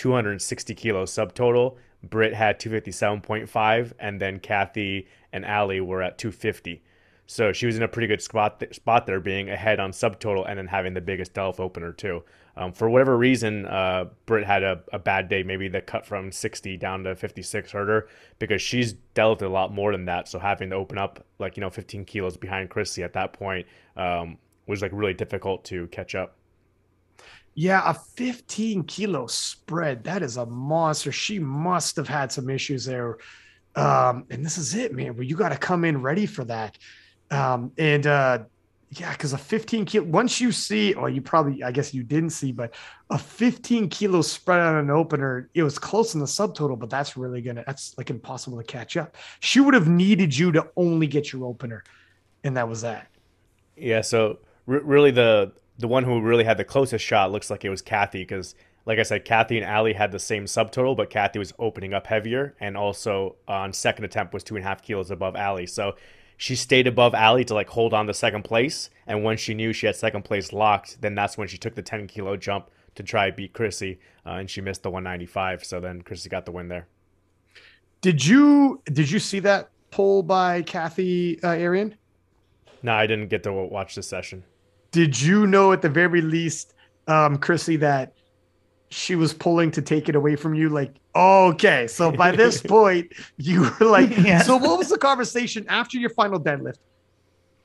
260 0.00 0.74
kilo 0.76 1.04
subtotal. 1.04 1.76
Britt 2.02 2.32
had 2.32 2.58
257.5, 2.58 3.92
and 3.98 4.18
then 4.18 4.40
Kathy 4.40 5.06
and 5.30 5.44
Allie 5.44 5.82
were 5.82 6.00
at 6.00 6.16
250. 6.16 6.82
So 7.26 7.52
she 7.52 7.66
was 7.66 7.76
in 7.76 7.82
a 7.82 7.88
pretty 7.88 8.08
good 8.08 8.22
spot 8.22 8.60
th- 8.60 8.76
spot 8.76 9.04
there, 9.04 9.20
being 9.20 9.50
ahead 9.50 9.78
on 9.78 9.90
subtotal 9.90 10.48
and 10.48 10.58
then 10.58 10.68
having 10.68 10.94
the 10.94 11.02
biggest 11.02 11.34
delf 11.34 11.60
opener 11.60 11.92
too. 11.92 12.24
Um, 12.56 12.72
for 12.72 12.88
whatever 12.88 13.18
reason, 13.18 13.66
uh, 13.66 14.06
Britt 14.24 14.46
had 14.46 14.62
a, 14.62 14.80
a 14.90 14.98
bad 14.98 15.28
day. 15.28 15.42
Maybe 15.42 15.68
the 15.68 15.82
cut 15.82 16.06
from 16.06 16.32
60 16.32 16.78
down 16.78 17.04
to 17.04 17.14
56 17.14 17.70
hurt 17.70 17.88
her 17.88 18.08
because 18.38 18.62
she's 18.62 18.94
dealt 19.12 19.42
a 19.42 19.50
lot 19.50 19.70
more 19.70 19.92
than 19.92 20.06
that. 20.06 20.28
So 20.28 20.38
having 20.38 20.70
to 20.70 20.76
open 20.76 20.96
up 20.96 21.26
like 21.38 21.58
you 21.58 21.60
know 21.60 21.70
15 21.70 22.06
kilos 22.06 22.38
behind 22.38 22.70
Chrissy 22.70 23.02
at 23.02 23.12
that 23.12 23.34
point 23.34 23.66
um, 23.98 24.38
was 24.66 24.80
like 24.80 24.92
really 24.94 25.14
difficult 25.14 25.62
to 25.66 25.88
catch 25.88 26.14
up. 26.14 26.36
Yeah, 27.60 27.82
a 27.84 27.92
15 27.92 28.84
kilo 28.84 29.26
spread. 29.26 30.04
That 30.04 30.22
is 30.22 30.38
a 30.38 30.46
monster. 30.46 31.12
She 31.12 31.38
must 31.38 31.94
have 31.96 32.08
had 32.08 32.32
some 32.32 32.48
issues 32.48 32.86
there. 32.86 33.18
Um, 33.76 34.24
and 34.30 34.42
this 34.42 34.56
is 34.56 34.74
it, 34.74 34.94
man, 34.94 35.14
where 35.14 35.24
you 35.24 35.36
got 35.36 35.50
to 35.50 35.58
come 35.58 35.84
in 35.84 36.00
ready 36.00 36.24
for 36.24 36.42
that. 36.44 36.78
Um, 37.30 37.72
and 37.76 38.06
uh, 38.06 38.38
yeah, 38.92 39.12
because 39.12 39.34
a 39.34 39.38
15 39.38 39.84
kilo, 39.84 40.06
once 40.06 40.40
you 40.40 40.52
see, 40.52 40.94
or 40.94 41.10
you 41.10 41.20
probably, 41.20 41.62
I 41.62 41.70
guess 41.70 41.92
you 41.92 42.02
didn't 42.02 42.30
see, 42.30 42.50
but 42.50 42.72
a 43.10 43.18
15 43.18 43.90
kilo 43.90 44.22
spread 44.22 44.60
on 44.60 44.76
an 44.76 44.88
opener, 44.88 45.50
it 45.52 45.62
was 45.62 45.78
close 45.78 46.14
in 46.14 46.20
the 46.20 46.26
subtotal, 46.26 46.78
but 46.78 46.88
that's 46.88 47.14
really 47.14 47.42
gonna, 47.42 47.62
that's 47.66 47.94
like 47.98 48.08
impossible 48.08 48.56
to 48.56 48.64
catch 48.64 48.96
up. 48.96 49.18
She 49.40 49.60
would 49.60 49.74
have 49.74 49.86
needed 49.86 50.34
you 50.34 50.50
to 50.52 50.66
only 50.78 51.06
get 51.06 51.30
your 51.30 51.44
opener, 51.44 51.84
and 52.42 52.56
that 52.56 52.66
was 52.66 52.80
that. 52.80 53.08
Yeah, 53.76 54.00
so 54.00 54.38
really 54.64 55.10
the 55.10 55.52
the 55.80 55.88
one 55.88 56.04
who 56.04 56.20
really 56.20 56.44
had 56.44 56.58
the 56.58 56.64
closest 56.64 57.04
shot 57.04 57.32
looks 57.32 57.50
like 57.50 57.64
it 57.64 57.70
was 57.70 57.80
Kathy 57.80 58.20
because, 58.20 58.54
like 58.84 58.98
I 58.98 59.02
said, 59.02 59.24
Kathy 59.24 59.56
and 59.56 59.64
Allie 59.64 59.94
had 59.94 60.12
the 60.12 60.18
same 60.18 60.44
subtotal, 60.44 60.94
but 60.96 61.08
Kathy 61.08 61.38
was 61.38 61.54
opening 61.58 61.94
up 61.94 62.06
heavier 62.06 62.54
and 62.60 62.76
also 62.76 63.36
on 63.48 63.72
second 63.72 64.04
attempt 64.04 64.34
was 64.34 64.44
two 64.44 64.56
and 64.56 64.64
a 64.64 64.68
half 64.68 64.82
kilos 64.82 65.10
above 65.10 65.36
Allie. 65.36 65.66
So 65.66 65.96
she 66.36 66.54
stayed 66.54 66.86
above 66.86 67.14
Allie 67.14 67.46
to 67.46 67.54
like 67.54 67.70
hold 67.70 67.94
on 67.94 68.06
to 68.06 68.14
second 68.14 68.42
place, 68.42 68.90
and 69.06 69.24
when 69.24 69.38
she 69.38 69.54
knew 69.54 69.72
she 69.72 69.86
had 69.86 69.96
second 69.96 70.22
place 70.22 70.52
locked, 70.52 71.00
then 71.00 71.14
that's 71.14 71.38
when 71.38 71.48
she 71.48 71.56
took 71.56 71.74
the 71.74 71.82
10 71.82 72.06
kilo 72.08 72.36
jump 72.36 72.70
to 72.94 73.02
try 73.02 73.30
beat 73.30 73.54
Chrissy, 73.54 74.00
uh, 74.26 74.32
and 74.32 74.50
she 74.50 74.60
missed 74.60 74.82
the 74.82 74.90
195. 74.90 75.64
So 75.64 75.80
then 75.80 76.02
Chrissy 76.02 76.28
got 76.28 76.44
the 76.44 76.52
win 76.52 76.68
there. 76.68 76.88
Did 78.02 78.24
you, 78.24 78.82
did 78.86 79.10
you 79.10 79.18
see 79.18 79.40
that 79.40 79.70
poll 79.90 80.22
by 80.22 80.62
Kathy 80.62 81.42
uh, 81.42 81.50
Arian? 81.50 81.94
No, 82.82 82.92
I 82.92 83.06
didn't 83.06 83.28
get 83.28 83.42
to 83.44 83.52
watch 83.52 83.94
this 83.94 84.08
session. 84.08 84.44
Did 84.92 85.20
you 85.20 85.46
know 85.46 85.72
at 85.72 85.82
the 85.82 85.88
very 85.88 86.20
least, 86.20 86.74
um, 87.06 87.38
Chrissy, 87.38 87.76
that 87.76 88.12
she 88.90 89.14
was 89.14 89.32
pulling 89.32 89.70
to 89.72 89.82
take 89.82 90.08
it 90.08 90.14
away 90.16 90.36
from 90.36 90.54
you? 90.54 90.68
Like, 90.68 90.94
okay, 91.14 91.86
so 91.86 92.10
by 92.10 92.32
this 92.32 92.60
point, 92.76 93.12
you 93.36 93.70
were 93.80 93.86
like, 93.86 94.10
Yeah. 94.18 94.42
so 94.42 94.56
what 94.56 94.78
was 94.78 94.88
the 94.88 94.98
conversation 94.98 95.64
after 95.68 95.98
your 95.98 96.10
final 96.10 96.40
deadlift? 96.40 96.78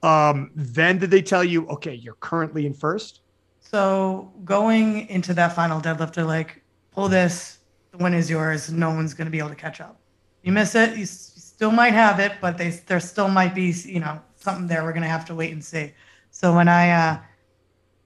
Um, 0.04 0.52
then 0.56 1.00
did 1.00 1.10
they 1.10 1.22
tell 1.22 1.44
you, 1.44 1.68
okay, 1.68 1.94
you're 1.96 2.18
currently 2.20 2.66
in 2.66 2.74
first? 2.74 3.22
So 3.60 4.32
going 4.44 5.08
into 5.10 5.34
that 5.34 5.56
final 5.56 5.82
deadlift, 5.82 6.14
they're 6.14 6.24
like, 6.26 6.62
pull 6.92 7.10
this, 7.10 7.58
the 7.92 7.98
win 7.98 8.14
is 8.14 8.30
yours. 8.30 8.72
No 8.72 8.90
one's 8.92 9.14
going 9.16 9.26
to 9.26 9.32
be 9.32 9.40
able 9.40 9.50
to 9.50 9.56
catch 9.56 9.82
up. 9.82 10.00
You 10.44 10.52
miss 10.52 10.76
it, 10.76 10.96
you, 10.96 11.04
s- 11.04 11.32
still 11.36 11.72
might 11.72 11.94
have 11.94 12.20
it, 12.20 12.34
but 12.40 12.56
they 12.58 12.70
there 12.70 13.00
still 13.00 13.28
might 13.30 13.56
be 13.56 13.72
you 13.86 14.00
know 14.00 14.22
something 14.36 14.68
there. 14.68 14.84
We're 14.84 14.94
gonna 14.94 15.08
have 15.08 15.26
to 15.26 15.34
wait 15.34 15.52
and 15.54 15.64
see. 15.64 15.92
So 16.36 16.54
when 16.54 16.68
I 16.68 16.90
uh, 16.90 17.18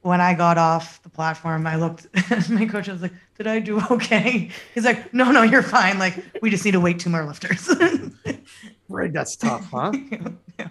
when 0.03 0.21
I 0.21 0.35
got 0.35 0.59
off 0.59 1.01
the 1.01 1.09
platform, 1.09 1.65
I 1.65 1.77
looked. 1.77 2.05
at 2.29 2.47
my 2.51 2.67
coach 2.67 2.87
I 2.87 2.91
was 2.91 3.01
like, 3.01 3.13
"Did 3.39 3.47
I 3.47 3.57
do 3.57 3.81
okay?" 3.89 4.51
He's 4.75 4.85
like, 4.85 5.11
"No, 5.15 5.31
no, 5.31 5.41
you're 5.41 5.63
fine. 5.63 5.97
Like 5.97 6.23
we 6.39 6.51
just 6.51 6.63
need 6.63 6.73
to 6.73 6.79
wait 6.79 6.99
two 6.99 7.09
more 7.09 7.25
lifters." 7.25 7.67
right, 8.87 9.11
that's 9.11 9.35
tough, 9.35 9.67
huh? 9.71 9.91
yeah. 10.59 10.67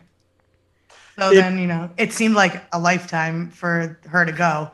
So 1.19 1.33
it, 1.33 1.35
then 1.35 1.59
you 1.59 1.67
know, 1.67 1.91
it 1.99 2.13
seemed 2.13 2.37
like 2.37 2.63
a 2.73 2.79
lifetime 2.79 3.51
for 3.51 3.99
her 4.07 4.25
to 4.25 4.31
go. 4.31 4.71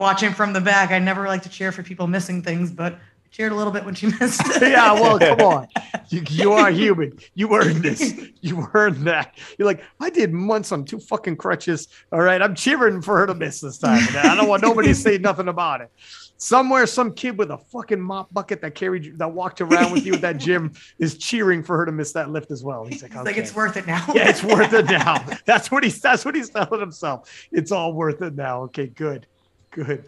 watching 0.00 0.32
from 0.32 0.52
the 0.52 0.60
back, 0.60 0.90
I 0.90 0.98
never 0.98 1.28
like 1.28 1.44
to 1.44 1.48
cheer 1.48 1.70
for 1.70 1.84
people 1.84 2.08
missing 2.08 2.42
things, 2.42 2.72
but 2.72 2.98
cheered 3.34 3.50
a 3.50 3.54
little 3.54 3.72
bit 3.72 3.84
when 3.84 3.94
she 3.96 4.06
missed 4.20 4.42
it. 4.44 4.70
yeah, 4.70 4.92
well, 4.92 5.18
come 5.18 5.40
on. 5.40 5.68
You, 6.08 6.22
you 6.30 6.52
are 6.52 6.70
human. 6.70 7.18
You 7.34 7.52
earned 7.56 7.82
this. 7.82 8.14
You 8.40 8.68
earned 8.74 9.08
that. 9.08 9.36
You're 9.58 9.66
like, 9.66 9.82
I 10.00 10.08
did 10.08 10.32
months 10.32 10.70
on 10.70 10.84
two 10.84 11.00
fucking 11.00 11.36
crutches. 11.36 11.88
All 12.12 12.20
right, 12.20 12.40
I'm 12.40 12.54
cheering 12.54 13.02
for 13.02 13.18
her 13.18 13.26
to 13.26 13.34
miss 13.34 13.60
this 13.60 13.78
time. 13.78 14.06
I 14.16 14.36
don't 14.36 14.48
want 14.48 14.62
nobody 14.62 14.88
to 14.88 14.94
say 14.94 15.18
nothing 15.18 15.48
about 15.48 15.80
it. 15.80 15.90
Somewhere, 16.36 16.86
some 16.86 17.12
kid 17.12 17.36
with 17.36 17.50
a 17.50 17.58
fucking 17.58 18.00
mop 18.00 18.32
bucket 18.32 18.60
that 18.60 18.74
carried 18.74 19.18
that 19.18 19.32
walked 19.32 19.60
around 19.60 19.92
with 19.92 20.04
you 20.04 20.14
at 20.14 20.20
that 20.20 20.36
gym 20.36 20.72
is 20.98 21.16
cheering 21.16 21.62
for 21.62 21.76
her 21.76 21.86
to 21.86 21.92
miss 21.92 22.12
that 22.12 22.30
lift 22.30 22.50
as 22.52 22.62
well. 22.62 22.84
He's 22.84 23.02
like, 23.02 23.12
okay. 23.12 23.22
like, 23.24 23.36
it's 23.36 23.54
worth 23.54 23.76
it 23.76 23.86
now. 23.86 24.04
yeah, 24.14 24.28
it's 24.28 24.44
worth 24.44 24.72
it 24.72 24.86
now. 24.86 25.24
That's 25.44 25.70
what 25.70 25.82
he's. 25.82 26.00
That's 26.00 26.24
what 26.24 26.34
he's 26.34 26.50
telling 26.50 26.80
himself. 26.80 27.30
It's 27.50 27.72
all 27.72 27.94
worth 27.94 28.22
it 28.22 28.34
now. 28.34 28.62
Okay, 28.64 28.88
good, 28.88 29.26
good. 29.70 30.04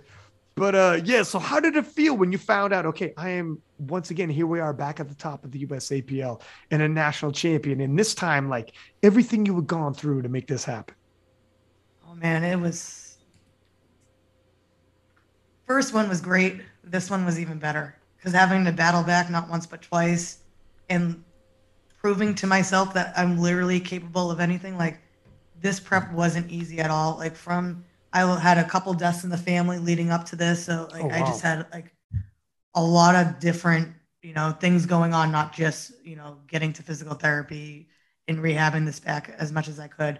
But 0.56 0.74
uh, 0.74 1.00
yeah, 1.04 1.22
so 1.22 1.38
how 1.38 1.60
did 1.60 1.76
it 1.76 1.86
feel 1.86 2.16
when 2.16 2.32
you 2.32 2.38
found 2.38 2.72
out? 2.72 2.86
Okay, 2.86 3.12
I 3.18 3.28
am 3.28 3.60
once 3.78 4.10
again 4.10 4.30
here. 4.30 4.46
We 4.46 4.58
are 4.58 4.72
back 4.72 5.00
at 5.00 5.08
the 5.08 5.14
top 5.14 5.44
of 5.44 5.52
the 5.52 5.66
USAPL 5.66 6.40
and 6.70 6.80
a 6.80 6.88
national 6.88 7.32
champion. 7.32 7.82
And 7.82 7.98
this 7.98 8.14
time, 8.14 8.48
like 8.48 8.72
everything 9.02 9.44
you 9.44 9.54
had 9.54 9.66
gone 9.66 9.92
through 9.92 10.22
to 10.22 10.30
make 10.30 10.46
this 10.46 10.64
happen. 10.64 10.94
Oh 12.08 12.14
man, 12.14 12.42
it 12.42 12.58
was. 12.58 13.18
First 15.66 15.92
one 15.92 16.08
was 16.08 16.22
great. 16.22 16.62
This 16.82 17.10
one 17.10 17.26
was 17.26 17.38
even 17.38 17.58
better 17.58 17.94
because 18.16 18.32
having 18.32 18.64
to 18.64 18.72
battle 18.72 19.02
back 19.02 19.28
not 19.28 19.50
once 19.50 19.66
but 19.66 19.82
twice, 19.82 20.38
and 20.88 21.22
proving 22.00 22.34
to 22.36 22.46
myself 22.46 22.94
that 22.94 23.12
I'm 23.14 23.36
literally 23.36 23.78
capable 23.78 24.30
of 24.30 24.40
anything. 24.40 24.78
Like 24.78 25.00
this 25.60 25.80
prep 25.80 26.10
wasn't 26.12 26.50
easy 26.50 26.78
at 26.78 26.90
all. 26.90 27.18
Like 27.18 27.36
from 27.36 27.84
I 28.12 28.40
had 28.40 28.58
a 28.58 28.64
couple 28.64 28.94
deaths 28.94 29.24
in 29.24 29.30
the 29.30 29.38
family 29.38 29.78
leading 29.78 30.10
up 30.10 30.24
to 30.26 30.36
this, 30.36 30.64
so 30.64 30.88
like 30.92 31.02
oh, 31.02 31.08
wow. 31.08 31.14
I 31.14 31.20
just 31.20 31.42
had 31.42 31.66
like 31.72 31.92
a 32.74 32.82
lot 32.82 33.14
of 33.14 33.40
different 33.40 33.92
you 34.22 34.32
know 34.32 34.52
things 34.52 34.86
going 34.86 35.14
on, 35.14 35.30
not 35.30 35.52
just 35.52 35.92
you 36.04 36.16
know 36.16 36.38
getting 36.46 36.72
to 36.74 36.82
physical 36.82 37.14
therapy 37.14 37.88
and 38.28 38.38
rehabbing 38.38 38.84
this 38.86 39.00
back 39.00 39.34
as 39.38 39.52
much 39.52 39.68
as 39.68 39.78
I 39.78 39.88
could. 39.88 40.18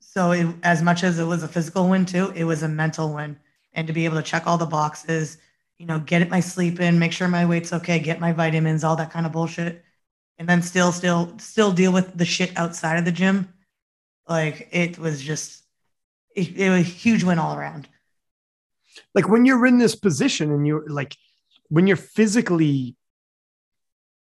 So 0.00 0.32
it, 0.32 0.46
as 0.62 0.82
much 0.82 1.04
as 1.04 1.18
it 1.18 1.24
was 1.24 1.42
a 1.42 1.48
physical 1.48 1.88
win 1.88 2.06
too, 2.06 2.32
it 2.34 2.44
was 2.44 2.62
a 2.62 2.68
mental 2.68 3.12
win, 3.14 3.38
and 3.72 3.86
to 3.86 3.92
be 3.92 4.04
able 4.04 4.16
to 4.16 4.22
check 4.22 4.46
all 4.46 4.58
the 4.58 4.66
boxes, 4.66 5.38
you 5.78 5.86
know, 5.86 5.98
get 5.98 6.28
my 6.30 6.40
sleep 6.40 6.80
in, 6.80 6.98
make 6.98 7.12
sure 7.12 7.28
my 7.28 7.46
weight's 7.46 7.72
okay, 7.72 7.98
get 7.98 8.20
my 8.20 8.32
vitamins, 8.32 8.84
all 8.84 8.96
that 8.96 9.10
kind 9.10 9.26
of 9.26 9.32
bullshit, 9.32 9.82
and 10.38 10.48
then 10.48 10.62
still, 10.62 10.92
still, 10.92 11.38
still 11.38 11.72
deal 11.72 11.92
with 11.92 12.16
the 12.16 12.24
shit 12.24 12.56
outside 12.56 12.98
of 12.98 13.04
the 13.04 13.12
gym. 13.12 13.52
Like 14.28 14.68
it 14.72 14.98
was 14.98 15.22
just 15.22 15.64
it, 16.34 16.56
it 16.56 16.70
was 16.70 16.80
a 16.80 16.82
huge 16.82 17.24
win 17.24 17.38
all 17.38 17.56
around. 17.56 17.88
Like 19.14 19.28
when 19.28 19.46
you're 19.46 19.66
in 19.66 19.78
this 19.78 19.94
position 19.94 20.50
and 20.52 20.66
you're 20.66 20.88
like, 20.88 21.16
when 21.68 21.86
you're 21.86 21.96
physically, 21.96 22.96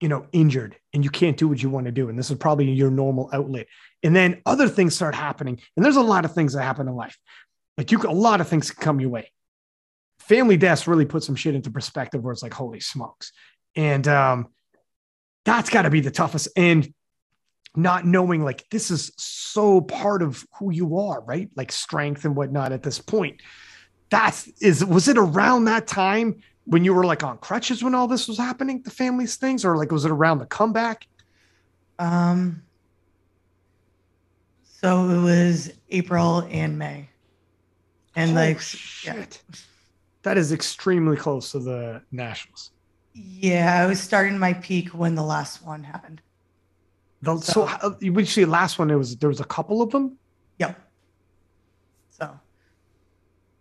you 0.00 0.08
know, 0.08 0.26
injured 0.32 0.76
and 0.92 1.04
you 1.04 1.10
can't 1.10 1.36
do 1.36 1.48
what 1.48 1.62
you 1.62 1.70
want 1.70 1.86
to 1.86 1.92
do, 1.92 2.08
and 2.08 2.18
this 2.18 2.30
is 2.30 2.36
probably 2.36 2.70
your 2.70 2.90
normal 2.90 3.30
outlet, 3.32 3.66
and 4.02 4.14
then 4.14 4.42
other 4.44 4.68
things 4.68 4.94
start 4.94 5.14
happening, 5.14 5.60
and 5.76 5.84
there's 5.84 5.96
a 5.96 6.02
lot 6.02 6.24
of 6.24 6.34
things 6.34 6.52
that 6.52 6.62
happen 6.62 6.88
in 6.88 6.94
life. 6.94 7.16
Like 7.78 7.92
you, 7.92 8.00
a 8.02 8.12
lot 8.12 8.40
of 8.40 8.48
things 8.48 8.70
can 8.70 8.82
come 8.82 9.00
your 9.00 9.10
way. 9.10 9.30
Family 10.18 10.56
deaths 10.56 10.88
really 10.88 11.06
put 11.06 11.22
some 11.22 11.36
shit 11.36 11.54
into 11.54 11.70
perspective, 11.70 12.22
where 12.22 12.32
it's 12.32 12.42
like, 12.42 12.52
holy 12.52 12.80
smokes, 12.80 13.32
and 13.74 14.06
um, 14.08 14.48
that's 15.44 15.70
got 15.70 15.82
to 15.82 15.90
be 15.90 16.00
the 16.00 16.10
toughest. 16.10 16.48
And 16.56 16.92
not 17.76 18.06
knowing 18.06 18.42
like 18.42 18.68
this 18.70 18.90
is 18.90 19.12
so 19.16 19.80
part 19.80 20.22
of 20.22 20.46
who 20.58 20.72
you 20.72 20.98
are, 20.98 21.20
right? 21.22 21.50
Like 21.56 21.70
strength 21.70 22.24
and 22.24 22.34
whatnot 22.34 22.72
at 22.72 22.82
this 22.82 22.98
point. 22.98 23.40
That's 24.08 24.48
is 24.60 24.84
was 24.84 25.08
it 25.08 25.18
around 25.18 25.64
that 25.64 25.86
time 25.86 26.40
when 26.64 26.84
you 26.84 26.94
were 26.94 27.04
like 27.04 27.22
on 27.22 27.38
crutches 27.38 27.84
when 27.84 27.94
all 27.94 28.08
this 28.08 28.28
was 28.28 28.38
happening, 28.38 28.82
the 28.82 28.90
family's 28.90 29.36
things, 29.36 29.64
or 29.64 29.76
like 29.76 29.92
was 29.92 30.04
it 30.04 30.10
around 30.10 30.38
the 30.38 30.46
comeback? 30.46 31.06
Um 31.98 32.62
so 34.64 35.08
it 35.08 35.22
was 35.22 35.72
April 35.90 36.46
and 36.50 36.78
May. 36.78 37.08
And 38.14 38.30
Holy 38.30 38.48
like 38.48 38.60
shit. 38.60 39.42
Yeah. 39.48 39.56
That 40.22 40.38
is 40.38 40.52
extremely 40.52 41.16
close 41.16 41.52
to 41.52 41.58
the 41.58 42.02
nationals. 42.10 42.70
Yeah, 43.14 43.82
I 43.82 43.86
was 43.86 44.00
starting 44.00 44.38
my 44.38 44.52
peak 44.54 44.88
when 44.90 45.14
the 45.14 45.22
last 45.22 45.64
one 45.64 45.84
happened. 45.84 46.20
The, 47.22 47.38
so, 47.38 47.66
so 47.66 47.96
when 48.00 48.20
you 48.20 48.26
see 48.26 48.44
last 48.44 48.78
one, 48.78 48.90
it 48.90 48.96
was 48.96 49.16
there 49.16 49.28
was 49.28 49.40
a 49.40 49.44
couple 49.44 49.82
of 49.82 49.90
them. 49.90 50.18
Yep. 50.58 50.78
So 52.10 52.38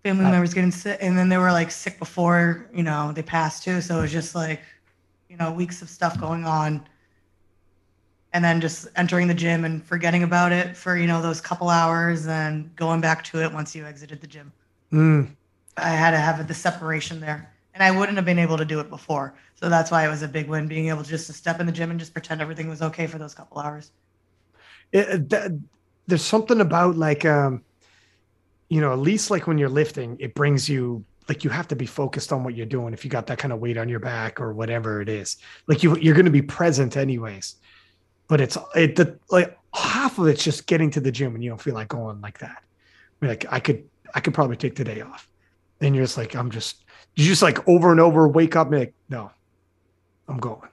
family 0.03 0.25
uh, 0.25 0.31
members 0.31 0.53
getting 0.53 0.71
sick, 0.71 0.97
and 1.01 1.17
then 1.17 1.29
they 1.29 1.37
were 1.37 1.51
like 1.51 1.71
sick 1.71 1.97
before 1.97 2.69
you 2.73 2.83
know 2.83 3.11
they 3.13 3.23
passed 3.23 3.63
too. 3.63 3.81
So 3.81 3.99
it 3.99 4.01
was 4.01 4.11
just 4.11 4.35
like 4.35 4.61
you 5.29 5.37
know 5.37 5.51
weeks 5.51 5.81
of 5.81 5.89
stuff 5.89 6.19
going 6.19 6.45
on, 6.45 6.85
and 8.33 8.43
then 8.43 8.59
just 8.59 8.87
entering 8.95 9.27
the 9.27 9.33
gym 9.33 9.65
and 9.65 9.83
forgetting 9.83 10.23
about 10.23 10.51
it 10.51 10.75
for 10.75 10.97
you 10.97 11.07
know 11.07 11.21
those 11.21 11.39
couple 11.39 11.69
hours, 11.69 12.27
and 12.27 12.75
going 12.75 13.01
back 13.01 13.23
to 13.25 13.41
it 13.41 13.51
once 13.51 13.75
you 13.75 13.85
exited 13.85 14.21
the 14.21 14.27
gym. 14.27 14.51
Mm. 14.91 15.29
I 15.77 15.89
had 15.89 16.11
to 16.11 16.17
have 16.17 16.47
the 16.47 16.53
separation 16.53 17.19
there 17.19 17.51
and 17.75 17.83
I 17.83 17.91
wouldn't 17.91 18.17
have 18.17 18.25
been 18.25 18.39
able 18.39 18.57
to 18.57 18.65
do 18.65 18.79
it 18.79 18.89
before. 18.89 19.35
So 19.55 19.69
that's 19.69 19.91
why 19.91 20.05
it 20.05 20.09
was 20.09 20.23
a 20.23 20.27
big 20.27 20.47
win, 20.47 20.67
being 20.67 20.87
able 20.89 21.03
just 21.03 21.27
to 21.27 21.33
step 21.33 21.59
in 21.59 21.65
the 21.65 21.71
gym 21.71 21.91
and 21.91 21.99
just 21.99 22.13
pretend 22.13 22.41
everything 22.41 22.69
was 22.69 22.81
okay 22.81 23.05
for 23.05 23.17
those 23.17 23.33
couple 23.33 23.59
hours. 23.59 23.91
It, 24.93 25.31
there's 26.07 26.23
something 26.23 26.61
about 26.61 26.95
like, 26.95 27.25
um, 27.25 27.63
you 28.69 28.79
know, 28.79 28.93
at 28.93 28.99
least 28.99 29.29
like 29.29 29.45
when 29.45 29.57
you're 29.57 29.69
lifting, 29.69 30.15
it 30.19 30.33
brings 30.33 30.69
you 30.69 31.03
like 31.27 31.43
you 31.43 31.49
have 31.49 31.67
to 31.67 31.75
be 31.75 31.85
focused 31.85 32.31
on 32.31 32.43
what 32.43 32.55
you're 32.55 32.65
doing. 32.65 32.93
If 32.93 33.03
you 33.03 33.11
got 33.11 33.27
that 33.27 33.39
kind 33.39 33.51
of 33.51 33.59
weight 33.59 33.77
on 33.77 33.89
your 33.89 33.99
back 33.99 34.39
or 34.39 34.53
whatever 34.53 35.01
it 35.01 35.09
is, 35.09 35.37
like 35.67 35.83
you 35.83 35.97
you're 35.97 36.13
going 36.13 36.25
to 36.25 36.31
be 36.31 36.41
present 36.41 36.95
anyways. 36.95 37.55
But 38.27 38.41
it's 38.41 38.57
it 38.75 38.95
the 38.95 39.19
like 39.29 39.57
half 39.73 40.17
of 40.17 40.27
it's 40.27 40.43
just 40.43 40.65
getting 40.65 40.89
to 40.91 41.01
the 41.01 41.11
gym 41.11 41.35
and 41.35 41.43
you 41.43 41.49
don't 41.49 41.61
feel 41.61 41.73
like 41.73 41.89
going 41.89 42.21
like 42.21 42.39
that. 42.39 42.63
Like 43.21 43.45
I 43.49 43.59
could 43.59 43.83
I 44.13 44.19
could 44.19 44.33
probably 44.33 44.55
take 44.55 44.75
the 44.75 44.83
day 44.83 45.01
off, 45.01 45.27
and 45.81 45.95
you're 45.95 46.05
just 46.05 46.17
like 46.17 46.35
I'm 46.35 46.51
just 46.51 46.84
you 47.15 47.25
just 47.25 47.41
like 47.41 47.65
over 47.67 47.91
and 47.91 47.99
over 47.99 48.27
wake 48.27 48.55
up 48.55 48.67
and 48.67 48.79
like, 48.79 48.93
no, 49.09 49.31
I'm 50.27 50.37
going. 50.37 50.69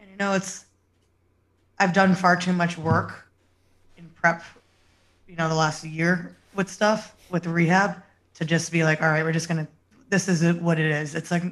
And 0.00 0.10
you 0.10 0.16
know, 0.16 0.32
it's 0.32 0.66
I've 1.78 1.92
done 1.92 2.14
far 2.14 2.36
too 2.36 2.52
much 2.52 2.78
work 2.78 3.28
in 3.96 4.08
prep, 4.10 4.44
you 5.26 5.36
know, 5.36 5.48
the 5.48 5.54
last 5.54 5.84
year 5.84 6.36
with 6.54 6.68
stuff 6.68 7.16
with 7.30 7.46
rehab 7.46 8.02
to 8.34 8.44
just 8.44 8.70
be 8.70 8.84
like, 8.84 9.02
all 9.02 9.08
right, 9.08 9.24
we're 9.24 9.32
just 9.32 9.48
gonna 9.48 9.66
this 10.08 10.28
is 10.28 10.44
what 10.60 10.78
it 10.78 10.90
is. 10.90 11.14
It's 11.14 11.30
like, 11.30 11.42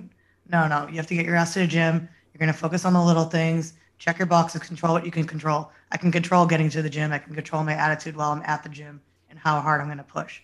no, 0.48 0.68
no, 0.68 0.86
you 0.88 0.96
have 0.96 1.06
to 1.08 1.14
get 1.14 1.26
your 1.26 1.34
ass 1.34 1.54
to 1.54 1.60
the 1.60 1.66
gym. 1.66 2.08
You're 2.32 2.38
gonna 2.38 2.52
focus 2.52 2.84
on 2.84 2.92
the 2.92 3.02
little 3.02 3.24
things, 3.24 3.74
check 3.98 4.18
your 4.18 4.26
boxes, 4.26 4.60
control 4.60 4.92
what 4.92 5.04
you 5.04 5.10
can 5.10 5.26
control. 5.26 5.72
I 5.90 5.96
can 5.96 6.12
control 6.12 6.46
getting 6.46 6.70
to 6.70 6.82
the 6.82 6.90
gym, 6.90 7.10
I 7.10 7.18
can 7.18 7.34
control 7.34 7.64
my 7.64 7.74
attitude 7.74 8.16
while 8.16 8.30
I'm 8.30 8.42
at 8.44 8.62
the 8.62 8.68
gym 8.68 9.00
and 9.28 9.38
how 9.38 9.60
hard 9.60 9.80
I'm 9.80 9.88
gonna 9.88 10.04
push. 10.04 10.40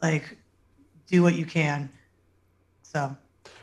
Like 0.00 0.36
do 1.06 1.22
what 1.22 1.34
you 1.34 1.44
can. 1.44 1.88
So, 2.82 3.16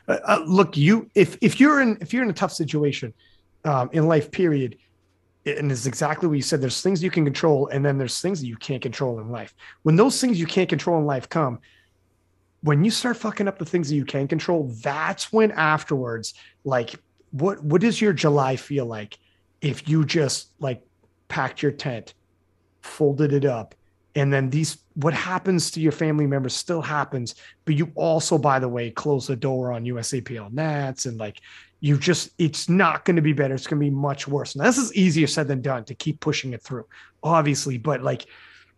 uh, 0.08 0.18
uh, 0.26 0.44
look, 0.46 0.78
you 0.78 1.10
if 1.16 1.38
if 1.42 1.60
you're 1.60 1.82
in 1.82 1.98
if 2.02 2.14
you're 2.14 2.24
in 2.24 2.30
a 2.30 2.34
tough 2.34 2.52
situation 2.52 3.14
um, 3.66 3.90
in 3.94 4.08
life, 4.08 4.32
period, 4.32 4.78
and 5.46 5.72
it's 5.72 5.86
exactly 5.86 6.28
what 6.28 6.36
you 6.36 6.42
said. 6.42 6.62
There's 6.62 6.82
things 6.82 7.04
you 7.04 7.12
can 7.12 7.24
control, 7.24 7.68
and 7.68 7.84
then 7.86 7.98
there's 7.98 8.22
things 8.22 8.40
that 8.42 8.48
you 8.48 8.58
can't 8.58 8.82
control 8.82 9.20
in 9.20 9.30
life. 9.30 9.54
When 9.84 9.96
those 9.96 10.20
things 10.20 10.40
you 10.40 10.46
can't 10.46 10.70
control 10.70 11.00
in 11.00 11.06
life 11.06 11.30
come, 11.30 11.60
when 12.62 12.84
you 12.84 12.92
start 12.92 13.18
fucking 13.18 13.48
up 13.48 13.60
the 13.60 13.66
things 13.66 13.90
that 13.90 13.96
you 13.96 14.06
can 14.06 14.28
control, 14.28 14.72
that's 14.82 15.34
when 15.34 15.52
afterwards, 15.52 16.34
like, 16.64 16.96
what 17.32 17.64
what 17.64 17.82
does 17.82 18.00
your 18.00 18.14
July 18.14 18.56
feel 18.56 18.86
like 18.86 19.18
if 19.62 19.88
you 19.88 20.06
just 20.06 20.50
like 20.60 20.86
packed 21.28 21.62
your 21.62 21.72
tent, 21.72 22.14
folded 22.82 23.34
it 23.34 23.46
up, 23.46 23.76
and 24.16 24.32
then 24.32 24.50
these 24.50 24.78
what 24.96 25.14
happens 25.14 25.72
to 25.72 25.80
your 25.80 25.92
family 25.92 26.28
members 26.28 26.54
still 26.54 26.82
happens 26.82 27.36
but 27.66 27.76
you 27.76 27.92
also 27.96 28.38
by 28.38 28.60
the 28.60 28.70
way 28.70 28.92
close 28.92 29.28
the 29.28 29.36
door 29.36 29.72
on 29.72 29.86
usapl 29.86 30.52
nats 30.54 31.06
and 31.06 31.18
like 31.18 31.42
you 31.80 31.98
just 31.98 32.30
it's 32.38 32.70
not 32.70 33.06
going 33.06 33.16
to 33.16 33.22
be 33.22 33.34
better 33.34 33.54
it's 33.54 33.68
going 33.68 33.80
to 33.80 33.86
be 33.86 33.90
much 33.90 34.28
worse 34.28 34.56
and 34.56 34.66
this 34.66 34.78
is 34.78 34.94
easier 34.94 35.28
said 35.28 35.48
than 35.48 35.62
done 35.62 35.84
to 35.84 35.96
keep 35.96 36.20
pushing 36.20 36.54
it 36.54 36.62
through 36.62 36.86
obviously 37.24 37.78
but 37.78 38.02
like 38.02 38.26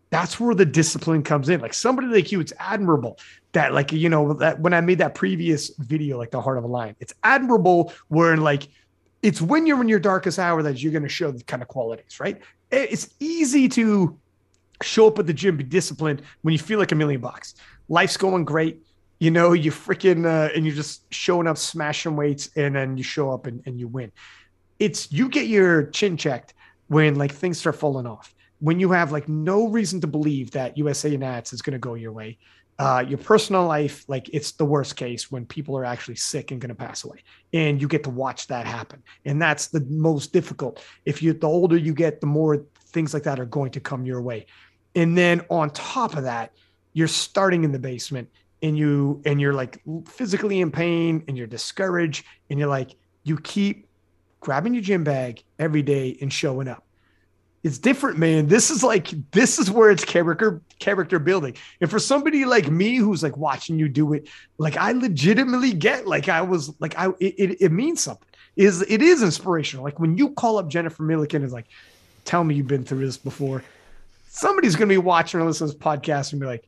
that's 0.09 0.39
where 0.39 0.55
the 0.55 0.65
discipline 0.65 1.23
comes 1.23 1.49
in. 1.49 1.59
Like 1.59 1.73
somebody 1.73 2.07
like 2.07 2.31
you, 2.31 2.39
it's 2.39 2.53
admirable 2.59 3.19
that 3.51 3.73
like 3.73 3.91
you 3.91 4.07
know 4.09 4.33
that 4.33 4.59
when 4.59 4.73
I 4.73 4.81
made 4.81 4.99
that 4.99 5.15
previous 5.15 5.71
video, 5.77 6.17
like 6.17 6.31
the 6.31 6.41
heart 6.41 6.57
of 6.57 6.63
a 6.63 6.67
lion, 6.67 6.95
it's 6.99 7.13
admirable 7.23 7.91
where 8.07 8.37
like 8.37 8.67
it's 9.21 9.41
when 9.41 9.65
you're 9.65 9.81
in 9.81 9.89
your 9.89 9.99
darkest 9.99 10.39
hour 10.39 10.61
that 10.63 10.81
you're 10.81 10.91
going 10.91 11.03
to 11.03 11.09
show 11.09 11.31
the 11.31 11.43
kind 11.43 11.61
of 11.61 11.67
qualities, 11.67 12.19
right? 12.19 12.39
It's 12.71 13.09
easy 13.19 13.67
to 13.69 14.17
show 14.81 15.07
up 15.07 15.19
at 15.19 15.27
the 15.27 15.33
gym, 15.33 15.57
be 15.57 15.63
disciplined 15.63 16.21
when 16.41 16.51
you 16.51 16.59
feel 16.59 16.79
like 16.79 16.91
a 16.91 16.95
million 16.95 17.21
bucks. 17.21 17.55
Life's 17.87 18.17
going 18.17 18.45
great. 18.45 18.81
You 19.19 19.31
know, 19.31 19.53
you 19.53 19.71
freaking, 19.71 20.25
uh, 20.25 20.51
and 20.53 20.65
you're 20.65 20.75
just 20.75 21.11
showing 21.13 21.47
up, 21.47 21.57
smashing 21.57 22.15
weights, 22.15 22.49
and 22.55 22.75
then 22.75 22.97
you 22.97 23.03
show 23.03 23.31
up 23.31 23.47
and, 23.47 23.61
and 23.65 23.79
you 23.79 23.87
win. 23.87 24.11
It's 24.79 25.11
you 25.11 25.29
get 25.29 25.47
your 25.47 25.83
chin 25.87 26.17
checked 26.17 26.53
when 26.87 27.15
like 27.15 27.31
things 27.31 27.57
start 27.57 27.77
falling 27.77 28.05
off, 28.05 28.35
when 28.59 28.79
you 28.79 28.91
have 28.91 29.11
like 29.11 29.29
no 29.29 29.67
reason 29.67 30.01
to 30.01 30.07
believe 30.07 30.51
that 30.51 30.77
USA 30.77 31.15
Nats 31.15 31.53
is 31.53 31.61
going 31.61 31.73
to 31.73 31.79
go 31.79 31.93
your 31.93 32.11
way. 32.11 32.37
Uh, 32.77 33.05
your 33.07 33.17
personal 33.17 33.65
life, 33.65 34.03
like 34.09 34.29
it's 34.33 34.51
the 34.51 34.65
worst 34.65 34.97
case 34.97 35.31
when 35.31 35.45
people 35.45 35.77
are 35.77 35.85
actually 35.85 36.15
sick 36.15 36.51
and 36.51 36.59
going 36.59 36.69
to 36.69 36.75
pass 36.75 37.05
away, 37.05 37.23
and 37.53 37.81
you 37.81 37.87
get 37.87 38.03
to 38.03 38.09
watch 38.09 38.47
that 38.47 38.67
happen, 38.67 39.01
and 39.23 39.41
that's 39.41 39.67
the 39.67 39.79
most 39.89 40.33
difficult. 40.33 40.83
If 41.05 41.23
you, 41.23 41.31
the 41.31 41.47
older 41.47 41.77
you 41.77 41.93
get, 41.93 42.19
the 42.19 42.27
more 42.27 42.65
things 42.87 43.13
like 43.13 43.23
that 43.23 43.39
are 43.39 43.45
going 43.45 43.71
to 43.71 43.79
come 43.79 44.05
your 44.05 44.21
way, 44.21 44.47
and 44.95 45.17
then 45.17 45.45
on 45.49 45.69
top 45.71 46.15
of 46.15 46.23
that, 46.23 46.51
you're 46.93 47.07
starting 47.07 47.63
in 47.63 47.71
the 47.71 47.79
basement, 47.79 48.29
and 48.61 48.77
you 48.77 49.21
and 49.25 49.39
you're 49.39 49.53
like 49.53 49.81
physically 50.07 50.61
in 50.61 50.71
pain, 50.71 51.23
and 51.27 51.37
you're 51.37 51.47
discouraged, 51.47 52.25
and 52.49 52.59
you're 52.59 52.69
like 52.69 52.95
you 53.23 53.37
keep 53.39 53.87
grabbing 54.39 54.73
your 54.73 54.83
gym 54.83 55.03
bag 55.03 55.43
every 55.57 55.81
day 55.81 56.17
and 56.21 56.31
showing 56.31 56.67
up 56.67 56.85
it's 57.65 57.79
different, 57.79 58.19
man. 58.19 58.45
This 58.45 58.69
is 58.69 58.83
like 58.83 59.09
this 59.31 59.57
is 59.57 59.71
where 59.71 59.89
it's 59.89 60.05
character 60.05 60.61
character 60.77 61.17
building. 61.17 61.57
And 61.81 61.89
for 61.89 61.97
somebody 61.97 62.45
like 62.45 62.69
me 62.69 62.97
who's 62.97 63.23
like 63.23 63.35
watching 63.37 63.79
you 63.79 63.89
do 63.89 64.13
it, 64.13 64.29
like 64.59 64.77
I 64.77 64.91
legitimately 64.91 65.73
get 65.73 66.05
like 66.05 66.29
I 66.29 66.43
was 66.43 66.79
like 66.79 66.95
I 66.95 67.07
it, 67.19 67.59
it 67.59 67.71
means 67.71 68.03
something. 68.03 68.27
Is 68.55 68.83
it 68.83 69.01
is 69.01 69.23
inspirational. 69.23 69.83
Like 69.83 69.99
when 69.99 70.15
you 70.15 70.29
call 70.29 70.59
up 70.59 70.69
Jennifer 70.69 71.01
Milliken 71.01 71.41
is 71.41 71.51
like, 71.51 71.65
tell 72.23 72.43
me 72.43 72.53
you've 72.53 72.67
been 72.67 72.83
through 72.83 73.03
this 73.03 73.17
before. 73.17 73.63
Somebody's 74.35 74.75
gonna 74.75 74.89
be 74.89 74.97
watching 74.97 75.39
or 75.39 75.45
listening 75.45 75.69
to 75.69 75.77
this 75.77 75.81
podcast 75.81 76.33
and 76.33 76.41
be 76.41 76.45
like, 76.45 76.67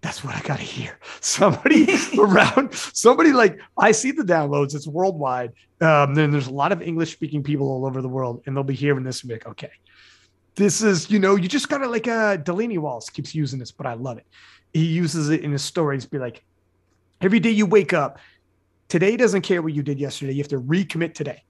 that's 0.00 0.24
what 0.24 0.34
I 0.34 0.40
gotta 0.40 0.64
hear. 0.64 0.98
Somebody 1.20 1.86
around, 2.18 2.74
somebody 2.74 3.32
like 3.32 3.60
I 3.78 3.92
see 3.92 4.10
the 4.10 4.24
downloads, 4.24 4.74
it's 4.74 4.88
worldwide. 4.88 5.52
Um, 5.80 6.16
then 6.16 6.32
there's 6.32 6.48
a 6.48 6.52
lot 6.52 6.72
of 6.72 6.82
English 6.82 7.12
speaking 7.12 7.44
people 7.44 7.68
all 7.68 7.86
over 7.86 8.02
the 8.02 8.08
world, 8.08 8.42
and 8.44 8.56
they'll 8.56 8.64
be 8.64 8.74
hearing 8.74 9.04
this 9.04 9.22
and 9.22 9.28
be 9.28 9.36
like, 9.36 9.46
okay, 9.46 9.70
this 10.56 10.82
is, 10.82 11.08
you 11.08 11.20
know, 11.20 11.36
you 11.36 11.46
just 11.46 11.68
gotta 11.68 11.86
like 11.86 12.08
uh 12.08 12.36
Delaney 12.38 12.78
Walls 12.78 13.08
keeps 13.08 13.36
using 13.36 13.60
this, 13.60 13.70
but 13.70 13.86
I 13.86 13.94
love 13.94 14.18
it. 14.18 14.26
He 14.72 14.84
uses 14.84 15.30
it 15.30 15.44
in 15.44 15.52
his 15.52 15.62
stories, 15.62 16.06
be 16.06 16.18
like, 16.18 16.42
every 17.20 17.38
day 17.38 17.50
you 17.50 17.66
wake 17.66 17.92
up, 17.92 18.18
today 18.88 19.16
doesn't 19.16 19.42
care 19.42 19.62
what 19.62 19.74
you 19.74 19.84
did 19.84 20.00
yesterday. 20.00 20.32
You 20.32 20.38
have 20.38 20.48
to 20.48 20.60
recommit 20.60 21.14
today. 21.14 21.44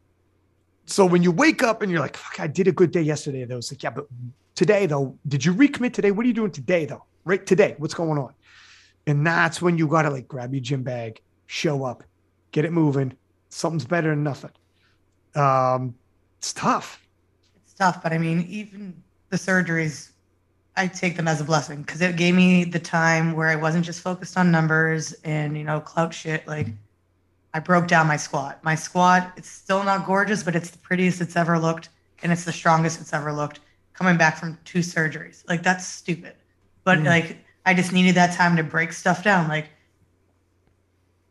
So 0.91 1.07
when 1.07 1.23
you 1.23 1.31
wake 1.31 1.63
up 1.63 1.83
and 1.83 1.91
you're 1.91 2.01
like, 2.01 2.17
fuck, 2.17 2.41
I 2.41 2.47
did 2.49 2.67
a 2.67 2.73
good 2.73 2.91
day 2.91 3.03
yesterday, 3.03 3.45
though. 3.45 3.59
It's 3.59 3.73
like, 3.73 3.83
yeah, 3.83 3.91
but 3.91 4.07
today 4.55 4.87
though, 4.87 5.17
did 5.29 5.45
you 5.45 5.55
recommit 5.55 5.93
today? 5.93 6.11
What 6.11 6.25
are 6.25 6.29
you 6.29 6.35
doing 6.35 6.51
today 6.51 6.85
though? 6.85 7.05
Right 7.25 7.45
today, 7.47 7.75
what's 7.79 7.95
going 7.95 8.19
on? 8.19 8.35
And 9.07 9.27
that's 9.27 9.63
when 9.63 9.79
you 9.79 9.87
gotta 9.87 10.11
like 10.11 10.29
grab 10.29 10.53
your 10.53 10.61
gym 10.61 10.83
bag, 10.83 11.21
show 11.47 11.85
up, 11.85 12.03
get 12.53 12.65
it 12.65 12.73
moving. 12.73 13.13
Something's 13.49 13.85
better 13.85 14.11
than 14.11 14.23
nothing. 14.23 14.51
Um, 15.35 15.95
it's 16.39 16.53
tough 16.53 17.01
It's 17.63 17.75
tough, 17.75 18.03
but 18.03 18.13
I 18.13 18.19
mean, 18.19 18.47
even 18.49 19.01
the 19.29 19.37
surgeries, 19.37 20.11
I 20.77 20.87
take 20.89 21.17
them 21.17 21.29
as 21.29 21.41
a 21.41 21.45
blessing 21.45 21.83
because 21.83 22.01
it 22.01 22.17
gave 22.17 22.35
me 22.35 22.65
the 22.65 22.81
time 22.81 23.33
where 23.35 23.49
I 23.49 23.57
wasn't 23.57 23.85
just 23.85 24.01
focused 24.01 24.37
on 24.37 24.51
numbers 24.51 25.13
and 25.25 25.57
you 25.57 25.65
know 25.65 25.81
clout 25.81 26.13
shit. 26.13 26.47
Like 26.47 26.69
I 27.53 27.59
broke 27.59 27.89
down 27.89 28.07
my 28.07 28.17
squat. 28.17 28.63
My 28.63 28.75
squat, 28.75 29.33
it's 29.37 29.49
still 29.49 29.83
not 29.83 30.07
gorgeous, 30.07 30.43
but 30.43 30.55
it's 30.55 30.71
the 30.71 30.79
prettiest 30.79 31.21
it's 31.21 31.37
ever 31.37 31.59
looked, 31.59 31.89
and 32.23 32.31
it's 32.31 32.45
the 32.45 32.53
strongest 32.53 33.01
it's 33.01 33.13
ever 33.13 33.33
looked. 33.33 33.61
Coming 33.93 34.17
back 34.17 34.39
from 34.39 34.59
two 34.65 34.79
surgeries, 34.79 35.47
like 35.49 35.63
that's 35.63 35.87
stupid. 35.87 36.35
But 36.85 37.01
mm. 37.01 37.07
like 37.07 37.37
I 37.67 37.75
just 37.75 37.93
needed 37.93 38.15
that 38.15 38.35
time 38.35 38.57
to 38.57 38.63
break 38.63 38.93
stuff 38.93 39.23
down. 39.23 39.49
Like 39.49 39.67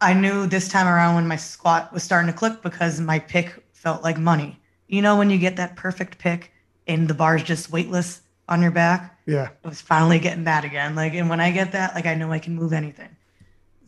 I 0.02 0.14
knew 0.14 0.46
this 0.46 0.68
time 0.68 0.88
around 0.88 1.16
when 1.16 1.28
my 1.28 1.36
squat 1.36 1.92
was 1.94 2.04
starting 2.04 2.32
to 2.32 2.38
click 2.38 2.62
because 2.62 3.00
my 3.00 3.20
pick 3.20 3.64
felt 3.74 4.04
like 4.04 4.18
money. 4.18 4.60
You 4.88 5.02
know 5.02 5.18
when 5.18 5.30
you 5.30 5.38
get 5.38 5.56
that 5.56 5.76
perfect 5.76 6.18
pick 6.18 6.52
and 6.88 7.08
the 7.08 7.14
bar's 7.14 7.44
just 7.44 7.72
weightless 7.72 8.22
on 8.48 8.62
your 8.62 8.72
back? 8.72 9.20
Yeah. 9.26 9.50
I 9.64 9.68
was 9.68 9.82
finally 9.82 10.20
getting 10.20 10.44
that 10.46 10.64
again. 10.64 10.96
Like, 10.96 11.14
and 11.14 11.30
when 11.30 11.40
I 11.40 11.52
get 11.52 11.72
that, 11.72 11.96
like 11.96 12.06
I 12.06 12.16
know 12.16 12.32
I 12.32 12.40
can 12.40 12.56
move 12.56 12.74
anything. 12.74 13.10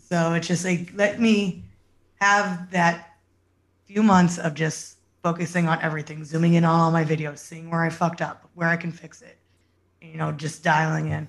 So 0.09 0.33
it's 0.33 0.47
just 0.47 0.65
like 0.65 0.91
let 0.95 1.19
me 1.19 1.63
have 2.21 2.71
that 2.71 3.17
few 3.85 4.03
months 4.03 4.37
of 4.37 4.53
just 4.53 4.97
focusing 5.23 5.67
on 5.67 5.81
everything, 5.81 6.23
zooming 6.23 6.53
in 6.53 6.63
on 6.63 6.79
all 6.79 6.91
my 6.91 7.03
videos, 7.03 7.39
seeing 7.39 7.69
where 7.69 7.81
I 7.81 7.89
fucked 7.89 8.21
up, 8.21 8.49
where 8.55 8.69
I 8.69 8.77
can 8.77 8.91
fix 8.91 9.21
it. 9.21 9.37
You 10.01 10.17
know, 10.17 10.31
just 10.31 10.63
dialing 10.63 11.09
in. 11.09 11.27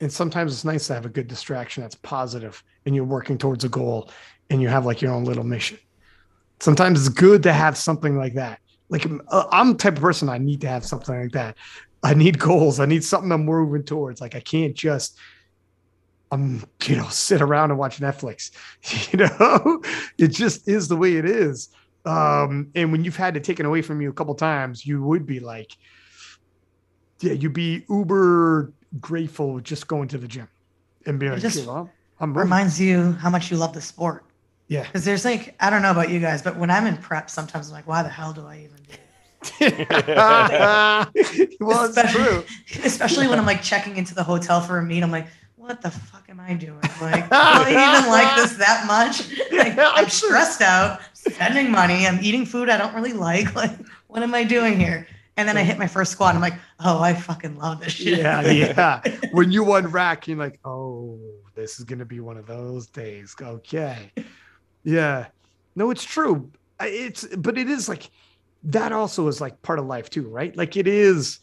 And 0.00 0.12
sometimes 0.12 0.52
it's 0.52 0.64
nice 0.64 0.86
to 0.88 0.94
have 0.94 1.06
a 1.06 1.08
good 1.08 1.28
distraction 1.28 1.82
that's 1.82 1.94
positive 1.94 2.62
and 2.84 2.94
you're 2.94 3.04
working 3.04 3.38
towards 3.38 3.64
a 3.64 3.68
goal 3.68 4.10
and 4.50 4.60
you 4.60 4.68
have 4.68 4.84
like 4.84 5.00
your 5.00 5.12
own 5.12 5.24
little 5.24 5.44
mission 5.44 5.78
sometimes 6.60 7.06
it's 7.06 7.14
good 7.14 7.42
to 7.42 7.52
have 7.52 7.76
something 7.76 8.16
like 8.16 8.34
that. 8.34 8.60
Like 8.88 9.06
uh, 9.28 9.44
I'm 9.50 9.72
the 9.72 9.78
type 9.78 9.96
of 9.96 10.02
person 10.02 10.28
I 10.28 10.38
need 10.38 10.60
to 10.62 10.68
have 10.68 10.84
something 10.84 11.14
like 11.14 11.32
that. 11.32 11.56
I 12.02 12.14
need 12.14 12.38
goals. 12.38 12.80
I 12.80 12.86
need 12.86 13.04
something 13.04 13.32
I'm 13.32 13.44
moving 13.44 13.84
towards. 13.84 14.20
Like 14.20 14.34
I 14.34 14.40
can't 14.40 14.74
just 14.74 15.18
um, 16.30 16.64
you 16.86 16.96
know 16.96 17.08
sit 17.08 17.40
around 17.40 17.70
and 17.70 17.78
watch 17.78 18.00
Netflix. 18.00 18.50
You 19.12 19.18
know, 19.18 19.82
it 20.18 20.28
just 20.28 20.68
is 20.68 20.88
the 20.88 20.96
way 20.96 21.16
it 21.16 21.24
is. 21.24 21.68
Um, 22.04 22.70
and 22.74 22.92
when 22.92 23.04
you've 23.04 23.16
had 23.16 23.36
it 23.36 23.44
taken 23.44 23.64
away 23.64 23.80
from 23.80 24.00
you 24.00 24.10
a 24.10 24.12
couple 24.12 24.34
times, 24.34 24.84
you 24.84 25.02
would 25.02 25.26
be 25.26 25.40
like, 25.40 25.72
yeah, 27.20 27.32
you'd 27.32 27.54
be 27.54 27.84
uber 27.88 28.72
grateful 29.00 29.60
just 29.60 29.88
going 29.88 30.08
to 30.08 30.18
the 30.18 30.28
gym 30.28 30.48
and 31.06 31.18
being 31.18 31.32
like, 31.32 31.40
just 31.40 31.66
well, 31.66 31.90
I'm 32.20 32.36
reminds 32.36 32.80
you 32.80 33.12
how 33.12 33.30
much 33.30 33.50
you 33.50 33.56
love 33.56 33.72
the 33.72 33.80
sport. 33.80 34.24
Yeah. 34.68 34.84
Because 34.84 35.04
there's 35.04 35.24
like, 35.24 35.56
I 35.60 35.70
don't 35.70 35.82
know 35.82 35.90
about 35.90 36.10
you 36.10 36.20
guys, 36.20 36.42
but 36.42 36.56
when 36.56 36.70
I'm 36.70 36.86
in 36.86 36.96
prep, 36.96 37.28
sometimes 37.30 37.68
I'm 37.68 37.74
like, 37.74 37.86
why 37.86 38.02
the 38.02 38.08
hell 38.08 38.32
do 38.32 38.46
I 38.46 38.58
even 38.58 38.76
do 38.76 38.94
it? 38.94 39.00
well, 41.60 41.84
especially, 41.84 42.24
true. 42.24 42.44
Especially 42.84 43.28
when 43.28 43.38
I'm 43.38 43.44
like 43.44 43.62
checking 43.62 43.98
into 43.98 44.14
the 44.14 44.22
hotel 44.22 44.60
for 44.60 44.78
a 44.78 44.82
meet, 44.82 45.02
I'm 45.02 45.10
like, 45.10 45.26
what 45.64 45.80
the 45.80 45.90
fuck 45.90 46.28
am 46.28 46.40
I 46.40 46.52
doing? 46.52 46.78
Like, 47.00 47.24
do 47.24 47.36
I 47.36 47.70
even 47.70 48.10
like 48.10 48.36
this 48.36 48.56
that 48.58 48.86
much? 48.86 49.30
Like, 49.54 49.78
I'm 49.78 50.10
stressed 50.10 50.60
out, 50.60 51.00
spending 51.14 51.70
money, 51.70 52.06
I'm 52.06 52.18
eating 52.22 52.44
food 52.44 52.68
I 52.68 52.76
don't 52.76 52.94
really 52.94 53.12
like. 53.12 53.54
Like, 53.64 53.72
what 54.08 54.22
am 54.22 54.34
I 54.34 54.44
doing 54.44 54.78
here? 54.78 55.06
And 55.36 55.48
then 55.48 55.56
I 55.56 55.62
hit 55.62 55.78
my 55.78 55.86
first 55.86 56.12
squat. 56.12 56.34
I'm 56.34 56.40
like, 56.40 56.54
oh, 56.80 57.00
I 57.00 57.14
fucking 57.14 57.56
love 57.56 57.80
this 57.80 57.92
shit. 57.92 58.18
Yeah, 58.18 58.42
yeah. 58.50 59.02
when 59.32 59.50
you 59.50 59.64
won 59.64 59.86
rack, 59.86 60.28
you're 60.28 60.36
like, 60.36 60.60
oh, 60.64 61.18
this 61.54 61.78
is 61.78 61.84
gonna 61.84 62.04
be 62.04 62.20
one 62.20 62.36
of 62.36 62.46
those 62.46 62.86
days. 62.86 63.34
Okay. 63.40 64.12
Yeah. 64.82 65.26
No, 65.76 65.90
it's 65.90 66.04
true. 66.04 66.50
It's 66.80 67.24
but 67.36 67.56
it 67.56 67.70
is 67.70 67.88
like 67.88 68.10
that 68.64 68.92
also 68.92 69.28
is 69.28 69.40
like 69.40 69.60
part 69.62 69.78
of 69.78 69.86
life 69.86 70.10
too, 70.10 70.28
right? 70.28 70.54
Like 70.56 70.76
it 70.76 70.86
is 70.86 71.38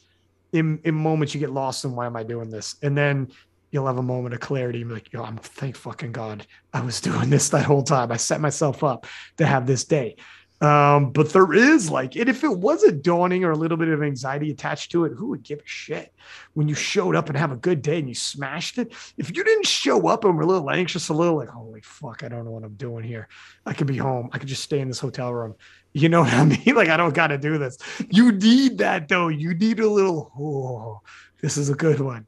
in 0.53 0.79
in 0.83 0.93
moments 0.93 1.33
you 1.33 1.39
get 1.39 1.51
lost 1.51 1.85
in 1.85 1.95
why 1.95 2.05
am 2.05 2.15
I 2.15 2.23
doing 2.23 2.49
this? 2.49 2.75
And 2.83 2.97
then 2.97 3.31
you'll 3.71 3.87
have 3.87 3.97
a 3.97 4.03
moment 4.03 4.33
of 4.33 4.41
clarity 4.41 4.81
and 4.81 4.89
be 4.89 4.95
like, 4.95 5.11
yo, 5.11 5.23
I'm 5.23 5.37
thank 5.37 5.75
fucking 5.75 6.11
God 6.11 6.45
I 6.73 6.81
was 6.81 7.01
doing 7.01 7.29
this 7.29 7.49
that 7.49 7.65
whole 7.65 7.83
time. 7.83 8.11
I 8.11 8.17
set 8.17 8.41
myself 8.41 8.83
up 8.83 9.07
to 9.37 9.45
have 9.45 9.65
this 9.65 9.85
day. 9.85 10.17
Um, 10.61 11.11
but 11.11 11.33
there 11.33 11.53
is 11.53 11.89
like, 11.89 12.15
and 12.15 12.29
if 12.29 12.43
it 12.43 12.55
was 12.55 12.83
a 12.83 12.91
dawning 12.91 13.43
or 13.43 13.49
a 13.51 13.57
little 13.57 13.77
bit 13.77 13.87
of 13.87 14.03
anxiety 14.03 14.51
attached 14.51 14.91
to 14.91 15.05
it, 15.05 15.13
who 15.17 15.29
would 15.29 15.41
give 15.41 15.57
a 15.57 15.65
shit 15.65 16.13
when 16.53 16.67
you 16.67 16.75
showed 16.75 17.15
up 17.15 17.29
and 17.29 17.37
have 17.37 17.51
a 17.51 17.55
good 17.55 17.81
day 17.81 17.97
and 17.97 18.07
you 18.07 18.13
smashed 18.13 18.77
it? 18.77 18.93
If 19.17 19.35
you 19.35 19.43
didn't 19.43 19.65
show 19.65 20.07
up 20.07 20.23
and 20.23 20.37
were 20.37 20.43
a 20.43 20.45
little 20.45 20.69
anxious, 20.69 21.09
a 21.09 21.15
little 21.15 21.37
like, 21.37 21.49
holy 21.49 21.81
fuck, 21.81 22.23
I 22.23 22.27
don't 22.27 22.45
know 22.45 22.51
what 22.51 22.63
I'm 22.63 22.75
doing 22.75 23.03
here. 23.03 23.27
I 23.65 23.73
could 23.73 23.87
be 23.87 23.97
home. 23.97 24.29
I 24.33 24.37
could 24.37 24.49
just 24.49 24.61
stay 24.61 24.79
in 24.79 24.87
this 24.87 24.99
hotel 24.99 25.33
room. 25.33 25.55
You 25.93 26.09
know 26.09 26.21
what 26.21 26.33
I 26.33 26.45
mean? 26.65 26.75
Like, 26.75 26.89
I 26.89 26.97
don't 26.97 27.15
got 27.15 27.27
to 27.27 27.39
do 27.39 27.57
this. 27.57 27.79
You 28.11 28.31
need 28.31 28.77
that 28.77 29.07
though. 29.07 29.29
You 29.29 29.55
need 29.55 29.79
a 29.79 29.89
little, 29.89 30.31
oh, 30.39 31.01
this 31.41 31.57
is 31.57 31.69
a 31.69 31.75
good 31.75 31.99
one. 31.99 32.27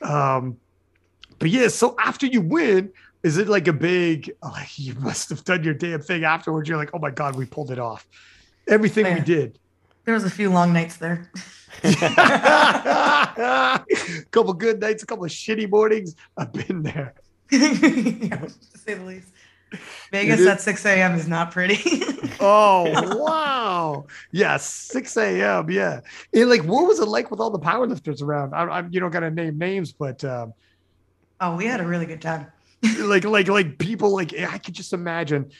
Um, 0.00 0.56
but 1.44 1.50
yeah, 1.50 1.68
so 1.68 1.94
after 1.98 2.24
you 2.24 2.40
win, 2.40 2.90
is 3.22 3.36
it 3.36 3.48
like 3.48 3.68
a 3.68 3.72
big 3.74 4.34
like 4.42 4.78
you 4.78 4.94
must 4.94 5.28
have 5.28 5.44
done 5.44 5.62
your 5.62 5.74
damn 5.74 6.00
thing 6.00 6.24
afterwards? 6.24 6.70
You're 6.70 6.78
like, 6.78 6.88
oh 6.94 6.98
my 6.98 7.10
god, 7.10 7.36
we 7.36 7.44
pulled 7.44 7.70
it 7.70 7.78
off. 7.78 8.08
Everything 8.66 9.02
Man, 9.02 9.16
we 9.16 9.20
did. 9.20 9.58
There 10.06 10.14
was 10.14 10.24
a 10.24 10.30
few 10.30 10.48
long 10.48 10.72
nights 10.72 10.96
there. 10.96 11.30
a 11.82 11.92
couple 14.30 14.54
good 14.54 14.80
nights, 14.80 15.02
a 15.02 15.06
couple 15.06 15.26
of 15.26 15.30
shitty 15.30 15.68
mornings. 15.68 16.16
I've 16.38 16.50
been 16.50 16.82
there. 16.82 17.12
yeah, 17.50 17.58
to 17.60 18.78
say 18.78 18.94
the 18.94 19.04
least. 19.04 19.28
Vegas 20.12 20.46
at 20.46 20.62
6 20.62 20.86
a.m. 20.86 21.14
is 21.14 21.28
not 21.28 21.50
pretty. 21.50 22.02
Oh 22.40 23.16
wow! 23.18 24.06
Yeah, 24.32 24.56
six 24.56 25.16
a.m. 25.16 25.70
Yeah, 25.70 26.00
and 26.32 26.50
like, 26.50 26.62
what 26.62 26.86
was 26.86 26.98
it 26.98 27.06
like 27.06 27.30
with 27.30 27.38
all 27.38 27.50
the 27.50 27.60
powerlifters 27.60 28.22
around? 28.22 28.54
I, 28.54 28.64
I, 28.64 28.80
you 28.90 28.98
don't 28.98 29.12
got 29.12 29.20
to 29.20 29.30
name 29.30 29.56
names, 29.56 29.92
but 29.92 30.24
um, 30.24 30.52
oh, 31.40 31.56
we 31.56 31.66
had 31.66 31.80
a 31.80 31.86
really 31.86 32.06
good 32.06 32.22
time. 32.22 32.46
like, 33.00 33.24
like, 33.24 33.48
like 33.48 33.78
people, 33.78 34.12
like 34.12 34.38
I 34.38 34.58
could 34.58 34.74
just 34.74 34.92
imagine 34.92 35.50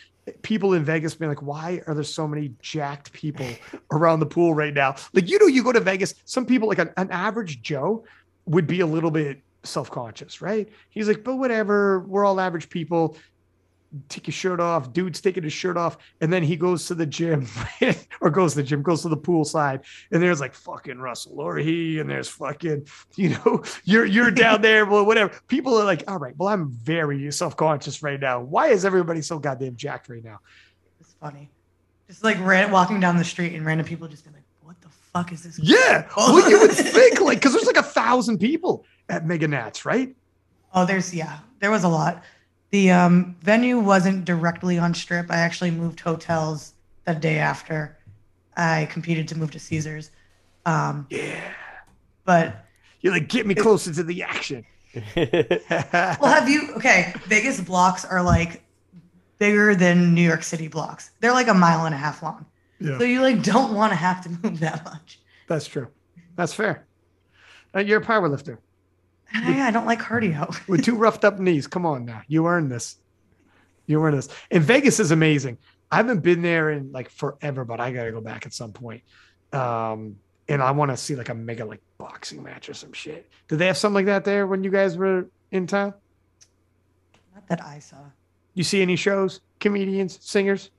people 0.42 0.74
in 0.74 0.84
Vegas 0.84 1.14
being 1.14 1.30
like, 1.30 1.42
"Why 1.42 1.82
are 1.86 1.94
there 1.94 2.04
so 2.04 2.26
many 2.26 2.52
jacked 2.60 3.12
people 3.12 3.46
around 3.90 4.20
the 4.20 4.26
pool 4.26 4.54
right 4.54 4.74
now?" 4.74 4.96
Like, 5.12 5.28
you 5.28 5.38
know, 5.38 5.46
you 5.46 5.62
go 5.62 5.72
to 5.72 5.80
Vegas, 5.80 6.14
some 6.24 6.46
people, 6.46 6.68
like 6.68 6.78
an, 6.78 6.90
an 6.96 7.10
average 7.10 7.62
Joe, 7.62 8.04
would 8.46 8.66
be 8.66 8.80
a 8.80 8.86
little 8.86 9.10
bit 9.10 9.42
self-conscious, 9.62 10.42
right? 10.42 10.68
He's 10.90 11.08
like, 11.08 11.24
"But 11.24 11.36
whatever, 11.36 12.00
we're 12.00 12.24
all 12.24 12.40
average 12.40 12.68
people." 12.68 13.16
Take 14.08 14.26
your 14.26 14.32
shirt 14.32 14.60
off. 14.60 14.92
Dude's 14.92 15.20
taking 15.20 15.42
his 15.42 15.52
shirt 15.52 15.76
off, 15.76 15.96
and 16.20 16.32
then 16.32 16.42
he 16.42 16.56
goes 16.56 16.86
to 16.86 16.94
the 16.94 17.06
gym, 17.06 17.46
or 18.20 18.30
goes 18.30 18.52
to 18.52 18.58
the 18.58 18.62
gym, 18.62 18.82
goes 18.82 19.02
to 19.02 19.08
the 19.08 19.16
pool 19.16 19.44
side, 19.44 19.82
and 20.10 20.22
there's 20.22 20.40
like 20.40 20.54
fucking 20.54 20.98
Russell 20.98 21.40
or 21.40 21.56
he, 21.56 21.98
and 21.98 22.08
there's 22.08 22.28
fucking, 22.28 22.86
you 23.16 23.30
know, 23.30 23.62
you're 23.84 24.04
you're 24.04 24.30
down 24.30 24.62
there, 24.62 24.86
well, 24.86 25.04
whatever. 25.04 25.32
People 25.48 25.76
are 25.78 25.84
like, 25.84 26.04
all 26.08 26.18
right, 26.18 26.34
well, 26.36 26.48
I'm 26.48 26.70
very 26.70 27.30
self 27.32 27.56
conscious 27.56 28.02
right 28.02 28.20
now. 28.20 28.40
Why 28.40 28.68
is 28.68 28.84
everybody 28.84 29.22
so 29.22 29.38
goddamn 29.38 29.76
jacked 29.76 30.08
right 30.08 30.24
now? 30.24 30.40
It's 31.00 31.14
funny. 31.20 31.50
Just 32.06 32.22
like 32.22 32.38
ran, 32.40 32.70
walking 32.70 33.00
down 33.00 33.16
the 33.16 33.24
street 33.24 33.54
and 33.54 33.64
random 33.64 33.86
people 33.86 34.08
just 34.08 34.24
be 34.24 34.30
like, 34.30 34.42
what 34.62 34.80
the 34.80 34.88
fuck 34.88 35.32
is 35.32 35.42
this? 35.42 35.58
Yeah, 35.58 36.08
well, 36.16 36.48
you 36.48 36.60
would 36.60 36.72
think 36.72 37.20
like 37.20 37.38
because 37.38 37.52
there's 37.52 37.66
like 37.66 37.76
a 37.76 37.82
thousand 37.82 38.38
people 38.38 38.84
at 39.08 39.26
Mega 39.26 39.48
Nats, 39.48 39.84
right? 39.84 40.14
Oh, 40.74 40.84
there's, 40.84 41.14
yeah, 41.14 41.38
there 41.60 41.70
was 41.70 41.84
a 41.84 41.88
lot. 41.88 42.24
The 42.74 42.90
um, 42.90 43.36
venue 43.40 43.78
wasn't 43.78 44.24
directly 44.24 44.80
on 44.80 44.94
strip. 44.94 45.30
I 45.30 45.36
actually 45.36 45.70
moved 45.70 46.00
hotels 46.00 46.72
the 47.04 47.14
day 47.14 47.38
after 47.38 47.96
I 48.56 48.88
competed 48.90 49.28
to 49.28 49.38
move 49.38 49.52
to 49.52 49.60
Caesars. 49.60 50.10
Um, 50.66 51.06
Yeah, 51.08 51.52
but 52.24 52.66
you're 53.00 53.12
like, 53.12 53.28
get 53.28 53.46
me 53.46 53.54
closer 53.54 53.94
to 53.94 54.02
the 54.02 54.24
action. 54.24 54.66
well, 55.14 56.16
have 56.20 56.48
you, 56.48 56.74
okay, 56.74 57.14
Vegas 57.26 57.60
blocks 57.60 58.04
are 58.04 58.24
like 58.24 58.64
bigger 59.38 59.76
than 59.76 60.12
New 60.12 60.26
York 60.26 60.42
City 60.42 60.66
blocks. 60.66 61.12
They're 61.20 61.30
like 61.30 61.46
a 61.46 61.54
mile 61.54 61.86
and 61.86 61.94
a 61.94 61.98
half 61.98 62.24
long. 62.24 62.44
Yeah. 62.80 62.98
So 62.98 63.04
you 63.04 63.20
like 63.20 63.44
don't 63.44 63.74
want 63.74 63.92
to 63.92 63.96
have 63.96 64.20
to 64.24 64.30
move 64.42 64.58
that 64.58 64.84
much. 64.84 65.20
That's 65.46 65.68
true. 65.68 65.86
That's 66.34 66.52
fair. 66.52 66.84
Uh, 67.72 67.78
you're 67.78 68.00
a 68.00 68.04
power 68.04 68.28
lifter. 68.28 68.58
And 69.34 69.44
I, 69.62 69.68
I 69.68 69.70
don't 69.70 69.86
like 69.86 70.00
cardio. 70.00 70.56
with 70.68 70.84
two 70.84 70.94
roughed 70.96 71.24
up 71.24 71.38
knees. 71.38 71.66
Come 71.66 71.84
on 71.86 72.04
now. 72.04 72.22
You 72.28 72.46
earned 72.46 72.70
this. 72.70 72.96
You 73.86 74.02
earned 74.02 74.16
this. 74.16 74.28
And 74.50 74.62
Vegas 74.62 75.00
is 75.00 75.10
amazing. 75.10 75.58
I 75.90 75.96
haven't 75.96 76.20
been 76.22 76.40
there 76.42 76.70
in 76.70 76.92
like 76.92 77.10
forever, 77.10 77.64
but 77.64 77.80
I 77.80 77.92
gotta 77.92 78.12
go 78.12 78.20
back 78.20 78.46
at 78.46 78.54
some 78.54 78.72
point. 78.72 79.02
Um, 79.52 80.16
and 80.48 80.62
I 80.62 80.70
want 80.72 80.90
to 80.90 80.96
see 80.96 81.14
like 81.16 81.28
a 81.28 81.34
mega 81.34 81.64
like 81.64 81.80
boxing 81.98 82.42
match 82.42 82.68
or 82.68 82.74
some 82.74 82.92
shit. 82.92 83.28
Did 83.48 83.58
they 83.58 83.66
have 83.66 83.76
something 83.76 83.94
like 83.94 84.06
that 84.06 84.24
there 84.24 84.46
when 84.46 84.64
you 84.64 84.70
guys 84.70 84.96
were 84.96 85.26
in 85.50 85.66
town? 85.66 85.94
Not 87.34 87.46
that 87.48 87.62
I 87.62 87.78
saw. 87.78 87.96
You 88.54 88.62
see 88.64 88.82
any 88.82 88.96
shows, 88.96 89.40
comedians, 89.60 90.18
singers? 90.22 90.70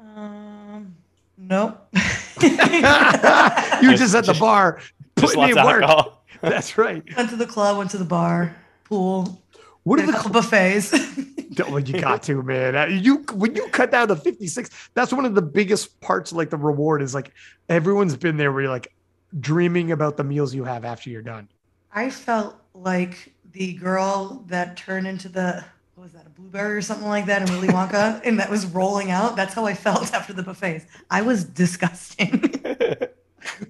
Um, 0.00 0.94
nope. 1.36 1.86
you 2.42 2.50
Just- 2.56 3.98
just 3.98 4.14
at 4.14 4.24
the 4.24 4.32
just- 4.32 4.40
bar 4.40 4.78
Just 5.18 5.34
putting 5.34 5.38
lots 5.40 5.52
in 5.52 5.58
of 5.58 5.64
work. 5.64 5.82
alcohol. 5.82 6.17
That's 6.42 6.78
right. 6.78 7.02
went 7.16 7.30
to 7.30 7.36
the 7.36 7.46
club, 7.46 7.78
went 7.78 7.90
to 7.90 7.98
the 7.98 8.04
bar, 8.04 8.54
pool, 8.84 9.42
What 9.82 10.00
are 10.00 10.06
the 10.06 10.12
couple 10.12 10.30
buffets. 10.32 10.94
Well, 11.58 11.80
you 11.80 12.00
got 12.00 12.22
to, 12.24 12.40
man. 12.42 12.76
Uh, 12.76 12.84
You 12.86 13.24
when 13.32 13.56
you 13.56 13.66
cut 13.70 13.90
down 13.90 14.06
to 14.08 14.16
56, 14.16 14.70
that's 14.94 15.12
one 15.12 15.24
of 15.24 15.34
the 15.34 15.42
biggest 15.42 16.00
parts, 16.00 16.32
like 16.32 16.50
the 16.50 16.56
reward 16.56 17.02
is 17.02 17.14
like 17.14 17.32
everyone's 17.68 18.16
been 18.16 18.36
there 18.36 18.52
where 18.52 18.62
you're 18.62 18.70
like 18.70 18.94
dreaming 19.40 19.90
about 19.90 20.16
the 20.16 20.22
meals 20.22 20.54
you 20.54 20.62
have 20.62 20.84
after 20.84 21.10
you're 21.10 21.22
done. 21.22 21.48
I 21.92 22.10
felt 22.10 22.54
like 22.74 23.34
the 23.50 23.72
girl 23.72 24.44
that 24.46 24.76
turned 24.76 25.08
into 25.08 25.28
the 25.28 25.64
what 25.96 26.04
was 26.04 26.12
that 26.12 26.26
a 26.26 26.30
blueberry 26.30 26.76
or 26.76 26.82
something 26.82 27.08
like 27.08 27.26
that 27.26 27.42
in 27.42 27.52
Willy 27.52 27.66
Wonka, 27.68 28.20
and 28.24 28.38
that 28.38 28.48
was 28.50 28.64
rolling 28.66 29.10
out. 29.10 29.34
That's 29.34 29.54
how 29.54 29.66
I 29.66 29.74
felt 29.74 30.14
after 30.14 30.32
the 30.32 30.44
buffets. 30.44 30.86
I 31.10 31.22
was 31.22 31.42
disgusting. 31.42 32.40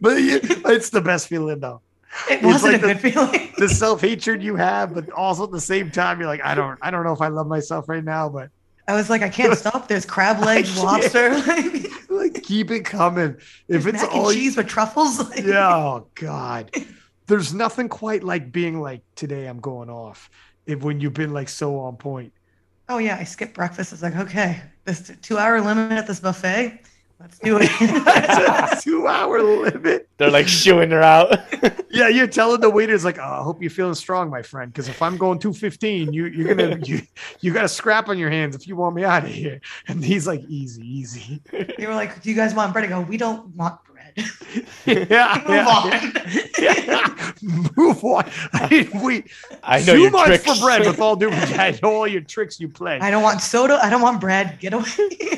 But 0.01 0.17
it's 0.19 0.91
the 0.91 1.01
best 1.01 1.29
feeling 1.29 1.61
though. 1.61 1.81
It 2.31 2.35
It's 2.37 2.45
wasn't 2.45 2.73
like 2.75 2.83
a 2.83 2.87
the- 2.87 2.95
good 2.95 3.13
feeling. 3.13 3.45
The 3.59 3.69
self-hatred 3.69 4.41
you 4.43 4.55
have, 4.57 4.95
but 4.95 5.11
also 5.11 5.43
at 5.45 5.51
the 5.51 5.61
same 5.61 5.91
time, 5.91 6.21
you're 6.21 6.29
like, 6.29 6.45
I 6.45 6.55
don't 6.55 6.79
I 6.83 6.91
don't 6.93 7.05
know 7.05 7.13
if 7.13 7.21
I 7.21 7.29
love 7.29 7.47
myself 7.49 7.89
right 7.89 8.05
now, 8.05 8.29
but 8.29 8.51
I 8.87 8.95
was 8.95 9.11
like, 9.11 9.23
I 9.23 9.29
can't 9.29 9.57
stop. 9.59 9.89
There's 9.89 10.07
crab 10.07 10.39
legs, 10.45 10.79
lobster, 10.83 11.31
like, 12.09 12.43
keep 12.45 12.71
it 12.71 12.85
coming. 12.85 13.37
If 13.69 13.83
there's 13.83 13.87
it's 13.87 14.03
mac 14.03 14.15
all 14.15 14.29
and 14.29 14.37
you- 14.37 14.43
cheese 14.45 14.57
with 14.57 14.69
truffles. 14.69 15.19
Like, 15.19 15.45
yeah, 15.45 15.75
oh 15.75 16.07
God. 16.15 16.71
There's 17.27 17.53
nothing 17.53 17.89
quite 17.89 18.23
like 18.25 18.53
being 18.53 18.81
like, 18.81 19.03
today 19.17 19.47
I'm 19.47 19.61
going 19.61 19.91
off. 19.91 20.31
If 20.67 20.83
when 20.83 21.01
you've 21.01 21.15
been 21.15 21.33
like 21.33 21.49
so 21.49 21.79
on 21.81 21.97
point. 21.97 22.33
Oh 22.89 22.99
yeah, 22.99 23.17
I 23.21 23.25
skipped 23.25 23.55
breakfast. 23.55 23.93
I 23.93 23.95
was 23.97 24.03
like, 24.03 24.17
okay, 24.17 24.63
this 24.85 25.13
two-hour 25.21 25.61
limit 25.61 25.93
at 25.93 26.07
this 26.07 26.21
buffet. 26.21 26.81
Let's 27.21 27.39
do 27.41 27.59
it. 27.61 27.69
That's 27.81 28.81
a 28.81 28.85
two 28.85 29.09
hour 29.09 29.43
limit. 29.43 30.09
They're 30.19 30.31
like 30.31 30.47
shooing 30.47 30.91
her 30.91 31.03
out. 31.03 31.39
Yeah, 31.91 32.09
you're 32.09 32.27
telling 32.27 32.61
the 32.61 32.69
waiters 32.71 33.03
like, 33.03 33.19
oh, 33.19 33.23
I 33.23 33.43
hope 33.43 33.63
you're 33.63 33.71
feeling 33.71 33.95
strong, 33.95 34.29
my 34.29 34.43
friend. 34.43 34.71
Because 34.71 34.89
if 34.89 35.01
I'm 35.01 35.17
going 35.17 35.39
215, 35.39 36.13
you 36.13 36.27
you're 36.27 36.55
gonna 36.55 36.79
you 36.85 37.01
you 37.41 37.53
got 37.53 37.65
a 37.65 37.69
scrap 37.69 38.09
on 38.09 38.19
your 38.19 38.29
hands 38.31 38.55
if 38.55 38.69
you 38.69 38.77
want 38.77 38.95
me 38.95 39.05
out 39.05 39.25
of 39.25 39.31
here. 39.31 39.61
And 39.89 40.05
he's 40.05 40.27
like, 40.27 40.43
easy, 40.49 40.83
easy. 40.83 41.41
they 41.51 41.87
were 41.87 41.95
like, 41.95 42.23
"Do 42.23 42.29
you 42.29 42.37
guys 42.37 42.55
want 42.55 42.73
bread?" 42.75 42.85
I 42.85 42.89
go, 42.89 43.01
"We 43.01 43.17
don't 43.17 43.49
want 43.57 43.81
bread. 43.85 44.13
yeah, 44.87 45.43
Move 45.49 45.57
yeah, 45.57 45.67
on." 45.67 46.13
yeah. 46.59 47.33
Move 47.77 48.05
on. 48.05 48.31
I 48.53 48.69
mean, 48.69 49.03
we 49.03 49.25
I 49.63 49.81
know 49.81 49.95
too 49.97 50.11
much 50.11 50.27
tricks. 50.27 50.45
for 50.45 50.55
bread. 50.67 50.87
With 50.87 51.01
all 51.01 51.17
due 51.17 51.31
respect, 51.31 51.59
I 51.59 51.79
know 51.83 51.95
all 51.95 52.07
your 52.07 52.21
tricks 52.21 52.61
you 52.61 52.69
play. 52.69 53.01
I 53.01 53.11
don't 53.11 53.23
want 53.23 53.41
soda. 53.41 53.81
I 53.83 53.89
don't 53.91 54.03
want 54.03 54.21
bread. 54.21 54.59
Get 54.61 54.75
away. 54.75 54.85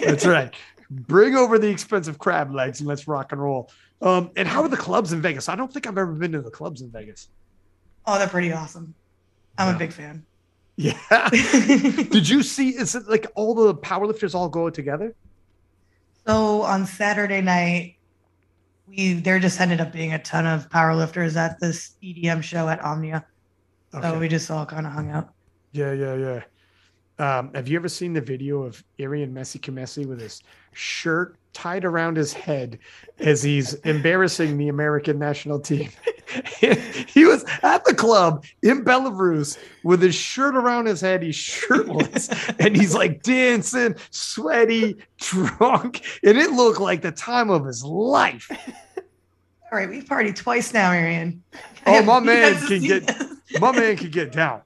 That's 0.04 0.26
right. 0.26 0.52
Bring 0.90 1.36
over 1.36 1.58
the 1.58 1.68
expensive 1.68 2.18
crab 2.18 2.52
legs 2.52 2.80
and 2.80 2.88
let's 2.88 3.06
rock 3.06 3.32
and 3.32 3.40
roll. 3.40 3.70
Um, 4.02 4.30
and 4.36 4.48
how 4.48 4.62
are 4.62 4.68
the 4.68 4.76
clubs 4.76 5.12
in 5.12 5.22
Vegas? 5.22 5.48
I 5.48 5.54
don't 5.56 5.72
think 5.72 5.86
I've 5.86 5.96
ever 5.98 6.12
been 6.12 6.32
to 6.32 6.40
the 6.40 6.50
clubs 6.50 6.80
in 6.82 6.90
Vegas. 6.90 7.28
oh, 8.06 8.18
they're 8.18 8.26
pretty 8.28 8.52
awesome. 8.52 8.94
I'm 9.58 9.68
Yeah. 9.68 9.76
a 9.76 9.78
big 9.78 9.92
fan. 9.92 10.24
Yeah. 10.76 11.28
Did 11.30 12.28
you 12.28 12.42
see? 12.42 12.70
Is 12.70 12.94
it 12.94 13.06
like 13.08 13.26
all 13.34 13.54
the 13.54 13.74
powerlifters 13.74 14.34
all 14.34 14.48
go 14.48 14.70
together? 14.70 15.14
so 16.26 16.62
on 16.62 16.86
Saturday 16.86 17.40
night, 17.40 17.96
we 18.88 19.14
there 19.14 19.38
just 19.38 19.60
ended 19.60 19.80
up 19.80 19.92
being 19.92 20.12
a 20.14 20.18
ton 20.22 20.46
of 20.46 20.68
powerlifters 20.70 21.36
at 21.36 21.60
this 21.60 21.96
EDM 22.02 22.42
show 22.42 22.68
at 22.68 22.82
Omnia. 22.82 23.24
So 23.92 24.18
we 24.18 24.28
just 24.28 24.50
all 24.50 24.64
kind 24.66 24.86
of 24.86 24.92
hung 24.92 25.10
out. 25.10 25.30
Yeah, 25.72 25.92
yeah, 25.92 26.14
yeah. 26.14 26.42
Um, 27.20 27.52
have 27.54 27.68
you 27.68 27.76
ever 27.76 27.88
seen 27.88 28.14
the 28.14 28.20
video 28.22 28.62
of 28.62 28.82
Arian 28.98 29.34
Messi 29.34 29.60
Kamesi 29.60 30.06
with 30.06 30.18
his 30.18 30.42
shirt 30.72 31.36
tied 31.52 31.84
around 31.84 32.16
his 32.16 32.32
head 32.32 32.78
as 33.18 33.42
he's 33.42 33.74
embarrassing 33.74 34.56
the 34.56 34.68
American 34.68 35.18
national 35.18 35.60
team? 35.60 35.90
he 37.06 37.26
was 37.26 37.44
at 37.62 37.84
the 37.84 37.94
club 37.94 38.46
in 38.62 38.82
Belarus 38.86 39.58
with 39.84 40.00
his 40.00 40.14
shirt 40.14 40.56
around 40.56 40.86
his 40.86 41.02
head. 41.02 41.22
He's 41.22 41.36
shirtless 41.36 42.30
and 42.58 42.74
he's 42.74 42.94
like 42.94 43.22
dancing, 43.22 43.96
sweaty, 44.10 44.96
drunk, 45.18 46.00
and 46.24 46.38
it 46.38 46.52
looked 46.52 46.80
like 46.80 47.02
the 47.02 47.12
time 47.12 47.50
of 47.50 47.66
his 47.66 47.84
life. 47.84 48.50
All 49.70 49.78
right, 49.78 49.90
we've 49.90 50.06
partied 50.06 50.36
twice 50.36 50.72
now, 50.72 50.90
Arian. 50.90 51.42
Oh, 51.84 52.02
my 52.02 52.18
man 52.18 52.66
can 52.66 52.80
get- 52.80 53.06
this? 53.06 53.60
My 53.60 53.72
man 53.72 53.98
could 53.98 54.10
get 54.10 54.32
down. 54.32 54.62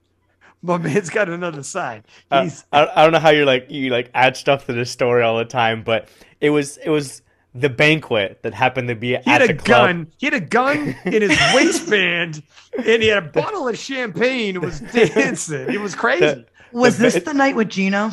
My 0.65 0.77
man's 0.77 1.09
got 1.09 1.29
another 1.29 1.61
side. 1.63 2.03
Uh, 2.31 2.49
I, 2.71 2.87
I 2.95 3.03
don't 3.03 3.11
know 3.11 3.19
how 3.19 3.29
you're 3.29 3.45
like 3.45 3.69
you 3.69 3.89
like 3.91 4.09
add 4.13 4.35
stuff 4.35 4.65
to 4.65 4.73
the 4.73 4.85
story 4.85 5.21
all 5.23 5.37
the 5.37 5.45
time, 5.45 5.83
but 5.83 6.07
it 6.41 6.49
was 6.49 6.77
it 6.77 6.89
was 6.89 7.21
the 7.53 7.69
banquet 7.69 8.41
that 8.43 8.53
happened 8.53 8.87
to 8.89 8.95
be 8.95 9.09
He 9.09 9.15
at 9.15 9.25
had 9.25 9.41
the 9.41 9.45
a 9.53 9.55
club. 9.55 9.87
gun. 9.87 10.07
He 10.17 10.25
had 10.25 10.33
a 10.33 10.39
gun 10.41 10.95
in 11.05 11.21
his 11.21 11.37
waistband, 11.55 12.41
and 12.77 13.01
he 13.03 13.07
had 13.09 13.23
a 13.23 13.29
bottle 13.29 13.67
of 13.67 13.77
champagne. 13.77 14.55
and 14.55 14.65
was 14.65 14.79
dancing. 14.81 15.69
It 15.71 15.79
was 15.79 15.93
crazy. 15.95 16.45
Was 16.71 16.97
The 16.97 17.03
this 17.03 17.13
bit- 17.13 17.25
the 17.25 17.33
night 17.33 17.55
with 17.55 17.69
Gino? 17.69 18.11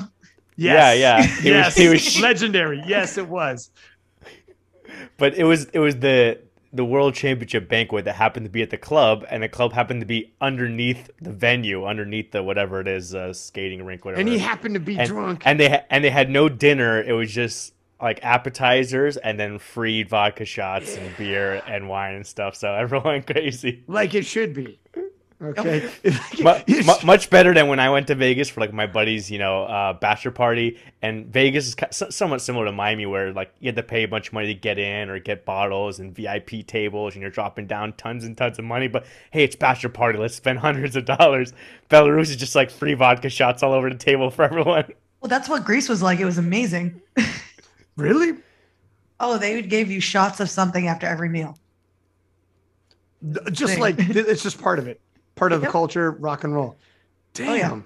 Yeah, 0.57 0.93
Yes. 0.93 0.99
yeah. 1.01 1.23
He 1.23 1.29
was- 1.51 1.65
yes. 1.65 1.77
he 1.77 1.89
was- 1.89 2.21
legendary. 2.21 2.83
Yes, 2.87 3.17
it 3.19 3.27
was. 3.29 3.71
But 5.17 5.35
it 5.35 5.45
was 5.45 5.65
it 5.73 5.79
was 5.79 5.97
the 5.97 6.39
the 6.73 6.85
world 6.85 7.15
championship 7.15 7.69
banquet 7.69 8.07
that 8.07 8.15
happened 8.15 8.47
to 8.47 8.51
be 8.51 8.63
at 8.63 8.71
the 8.71 8.79
club, 8.79 9.25
and 9.31 9.43
the 9.43 9.49
club 9.49 9.73
happened 9.73 10.01
to 10.01 10.07
be 10.07 10.33
underneath 10.41 11.11
the 11.21 11.31
venue, 11.31 11.85
underneath 11.85 12.31
the 12.33 12.43
whatever 12.43 12.81
it 12.81 12.89
is, 12.89 13.15
uh, 13.15 13.33
skating 13.33 13.85
rink, 13.85 14.05
whatever. 14.05 14.21
And 14.21 14.29
he 14.29 14.39
happened 14.39 14.75
to 14.75 14.81
be 14.81 14.99
and, 14.99 15.09
drunk. 15.09 15.43
and 15.45 15.61
they 15.61 15.69
ha- 15.69 15.85
and 15.91 16.03
they 16.03 16.11
had 16.11 16.31
no 16.31 16.49
dinner. 16.49 17.03
It 17.03 17.13
was 17.13 17.31
just 17.33 17.75
like 18.01 18.21
appetizers 18.25 19.17
and 19.17 19.39
then 19.39 19.59
free 19.59 20.03
vodka 20.03 20.45
shots 20.45 20.97
and 20.97 21.17
beer 21.17 21.63
and 21.67 21.89
wine 21.89 22.15
and 22.15 22.27
stuff. 22.27 22.57
So 22.57 22.73
everyone 22.75 23.07
went 23.07 23.27
crazy. 23.27 23.85
like 23.87 24.15
it 24.15 24.25
should 24.25 24.55
be. 24.55 24.79
Okay. 25.43 25.91
mu- 26.41 26.83
mu- 26.85 27.05
much 27.05 27.29
better 27.29 27.53
than 27.53 27.67
when 27.67 27.81
I 27.81 27.91
went 27.91 28.07
to 28.07 28.15
Vegas 28.15 28.49
for 28.49 28.61
like 28.61 28.73
my 28.73 28.87
buddy's, 28.87 29.31
you 29.31 29.39
know, 29.39 29.65
uh, 29.65 29.93
bachelor 29.95 30.31
party. 30.31 30.79
And 31.03 31.27
Vegas 31.27 31.69
is 31.69 32.05
somewhat 32.11 32.41
similar 32.41 32.67
to 32.67 32.73
Miami, 32.73 33.07
where 33.07 33.33
like 33.33 33.53
you 33.59 33.67
had 33.67 33.77
to 33.77 33.83
pay 33.83 34.05
a 34.05 34.09
bunch 34.09 34.29
of 34.29 34.35
money 34.35 34.47
to 34.49 34.55
get 34.55 34.79
in 34.79 35.11
or 35.11 35.19
get 35.19 35.45
bottles 35.45 35.99
and 35.99 36.15
VIP 36.15 36.67
tables, 36.67 37.15
and 37.15 37.23
you're 37.23 37.31
dropping 37.31 37.67
down 37.67 37.93
tons 37.95 38.25
and 38.25 38.37
tons 38.37 38.59
of 38.59 38.65
money. 38.65 38.87
But 38.89 39.05
hey, 39.33 39.43
it's 39.43 39.57
bachelor 39.57 39.91
party. 39.91 40.19
Let's 40.19 40.37
spend 40.37 40.59
hundreds 40.61 40.95
of 40.95 41.05
dollars. 41.05 41.53
Belarus 41.91 42.31
is 42.31 42.37
just 42.37 42.55
like 42.55 42.71
free 42.71 42.95
vodka 42.95 43.29
shots 43.29 43.63
all 43.63 43.73
over 43.73 43.91
the 43.91 43.97
table 43.97 44.31
for 44.31 44.45
everyone. 44.45 44.85
Well, 45.21 45.29
that's 45.29 45.49
what 45.49 45.65
Greece 45.65 45.89
was 45.89 46.03
like. 46.03 46.19
It 46.21 46.25
was 46.25 46.39
amazing. 46.39 47.01
really? 47.97 48.39
Oh, 49.21 49.39
they 49.39 49.63
gave 49.63 49.89
you 49.91 50.01
shots 50.01 50.41
of 50.41 50.51
something 50.51 50.89
after 50.89 51.07
every 51.07 51.29
meal. 51.29 51.57
Just 53.53 53.79
like 53.79 53.95
it's 53.99 54.43
just 54.43 54.61
part 54.61 54.81
of 54.81 54.89
it, 54.89 55.01
part 55.35 55.53
of 55.53 55.61
the 55.61 55.67
Yep. 55.67 55.73
culture, 55.73 56.11
rock 56.13 56.45
and 56.45 56.55
roll. 56.55 56.77
Damn. 57.35 57.49
Oh, 57.51 57.55
yeah. 57.55 57.81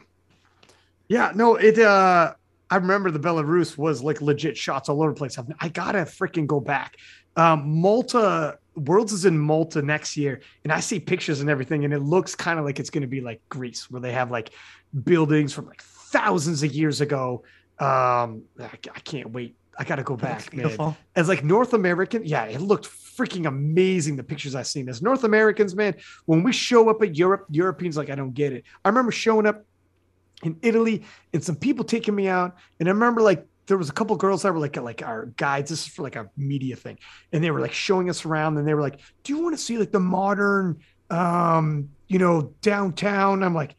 yeah. 1.09 1.33
no, 1.35 1.57
it. 1.57 1.79
uh 1.79 2.35
I 2.69 2.77
remember 2.77 3.13
the 3.13 3.21
Belarus 3.21 3.79
was 3.79 4.03
like 4.03 4.21
legit 4.21 4.57
shots 4.57 4.89
all 4.89 5.01
over 5.01 5.13
the 5.13 5.17
place. 5.17 5.39
I've- 5.39 5.53
I 5.61 5.69
gotta 5.69 5.99
freaking 6.01 6.49
go 6.49 6.59
back. 6.59 6.97
Um, 7.37 7.81
Malta 7.81 8.59
Worlds 8.75 9.13
is 9.13 9.25
in 9.25 9.39
Malta 9.39 9.83
next 9.83 10.17
year, 10.17 10.41
and 10.65 10.73
I 10.73 10.81
see 10.81 10.99
pictures 10.99 11.41
and 11.41 11.49
everything, 11.49 11.85
and 11.85 11.95
it 11.95 12.01
looks 12.01 12.35
kind 12.35 12.59
of 12.59 12.65
like 12.65 12.81
it's 12.81 12.91
going 12.91 13.03
to 13.03 13.07
be 13.09 13.21
like 13.21 13.41
Greece, 13.51 13.89
where 13.91 14.01
they 14.01 14.11
have 14.13 14.31
like 14.33 14.51
buildings 15.05 15.53
from 15.53 15.67
like 15.67 15.81
thousands 15.83 16.63
of 16.65 16.73
years 16.75 17.01
ago. 17.01 17.45
Um, 17.79 18.43
I, 18.59 18.71
I 18.95 19.01
can't 19.05 19.31
wait. 19.31 19.55
I 19.79 19.85
got 19.85 19.97
to 19.97 20.03
go 20.03 20.17
back, 20.17 20.53
man 20.53 20.65
beautiful. 20.65 20.97
as 21.15 21.29
like 21.29 21.45
North 21.45 21.75
American, 21.75 22.25
yeah, 22.25 22.45
it 22.45 22.61
looked 22.61 22.87
freaking 22.87 23.47
amazing. 23.47 24.17
The 24.17 24.25
pictures 24.25 24.55
I've 24.55 24.67
seen 24.67 24.89
as 24.89 25.03
North 25.03 25.25
Americans, 25.25 25.75
man, 25.75 25.95
when 26.25 26.43
we 26.43 26.53
show 26.53 26.89
up 26.89 27.03
at 27.03 27.17
Europe, 27.17 27.47
Europeans 27.51 27.97
like, 27.97 28.11
I 28.11 28.15
don't 28.15 28.33
get 28.33 28.53
it. 28.53 28.65
I 28.85 28.89
remember 28.89 29.13
showing 29.13 29.47
up 29.47 29.65
in 30.43 30.57
Italy 30.63 31.03
and 31.33 31.43
some 31.43 31.57
people 31.57 31.85
taking 31.85 32.15
me 32.15 32.29
out, 32.29 32.57
and 32.81 32.89
I 32.89 32.93
remember 32.93 33.23
like 33.23 33.47
there 33.67 33.79
was 33.79 33.89
a 33.89 33.93
couple 33.93 34.17
girls 34.17 34.43
that 34.43 34.53
were 34.53 34.61
like 34.61 34.77
like 34.77 35.03
our 35.03 35.27
guides. 35.37 35.71
This 35.71 35.83
is 35.83 35.87
for 35.87 36.03
like 36.03 36.17
a 36.17 36.31
media 36.37 36.77
thing, 36.77 36.99
and 37.33 37.43
they 37.43 37.51
were 37.51 37.61
like 37.61 37.73
showing 37.73 38.09
us 38.09 38.25
around, 38.25 38.57
and 38.57 38.67
they 38.67 38.75
were 38.75 38.83
like, 38.83 39.01
"Do 39.25 39.35
you 39.35 39.43
want 39.43 39.57
to 39.57 39.63
see 39.63 39.79
like 39.79 39.93
the 39.93 40.01
modern, 40.01 40.81
um, 41.11 41.91
you 42.09 42.19
know, 42.19 42.55
downtown?" 42.63 43.43
I'm 43.43 43.55
like. 43.55 43.77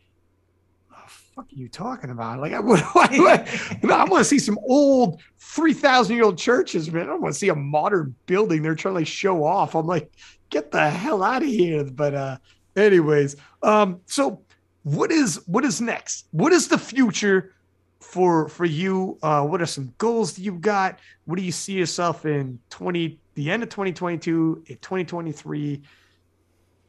"Oh, 1.37 1.41
Fuck 1.41 1.51
are 1.53 1.55
you 1.55 1.69
talking 1.69 2.09
about? 2.09 2.39
Like, 2.39 2.53
I, 2.53 2.59
what, 2.59 2.81
what, 2.95 3.11
what- 3.11 3.91
I 3.91 4.03
want 4.05 4.19
to 4.21 4.23
see 4.25 4.39
some 4.39 4.57
old 4.67 5.21
three 5.39 5.73
thousand 5.73 6.15
year 6.15 6.25
old 6.25 6.37
churches, 6.37 6.91
man. 6.91 7.09
I 7.09 7.15
want 7.15 7.33
to 7.33 7.39
see 7.39 7.49
a 7.49 7.55
modern 7.55 8.15
building. 8.25 8.61
They're 8.63 8.75
trying 8.75 8.95
to 8.95 8.99
like, 8.99 9.07
show 9.07 9.43
off. 9.43 9.75
I'm 9.75 9.85
like, 9.87 10.11
get 10.49 10.71
the 10.71 10.89
hell 10.89 11.23
out 11.23 11.43
of 11.43 11.47
here. 11.49 11.83
But 11.83 12.13
uh, 12.15 12.37
anyways, 12.75 13.35
um, 13.63 14.01
so 14.05 14.41
what 14.83 15.11
is 15.11 15.41
what 15.47 15.63
is 15.65 15.81
next? 15.81 16.27
What 16.31 16.53
is 16.53 16.67
the 16.67 16.77
future 16.77 17.53
for 17.99 18.47
for 18.47 18.65
you? 18.65 19.17
Uh, 19.21 19.43
what 19.43 19.61
are 19.61 19.65
some 19.65 19.93
goals 19.97 20.33
that 20.33 20.41
you've 20.41 20.61
got? 20.61 20.99
What 21.25 21.37
do 21.37 21.43
you 21.43 21.51
see 21.51 21.73
yourself 21.73 22.25
in 22.25 22.59
twenty 22.69 23.19
the 23.35 23.51
end 23.51 23.61
of 23.61 23.69
2022, 23.69 24.63
in 24.65 24.77
2023, 24.77 25.83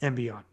and 0.00 0.16
beyond? 0.16 0.44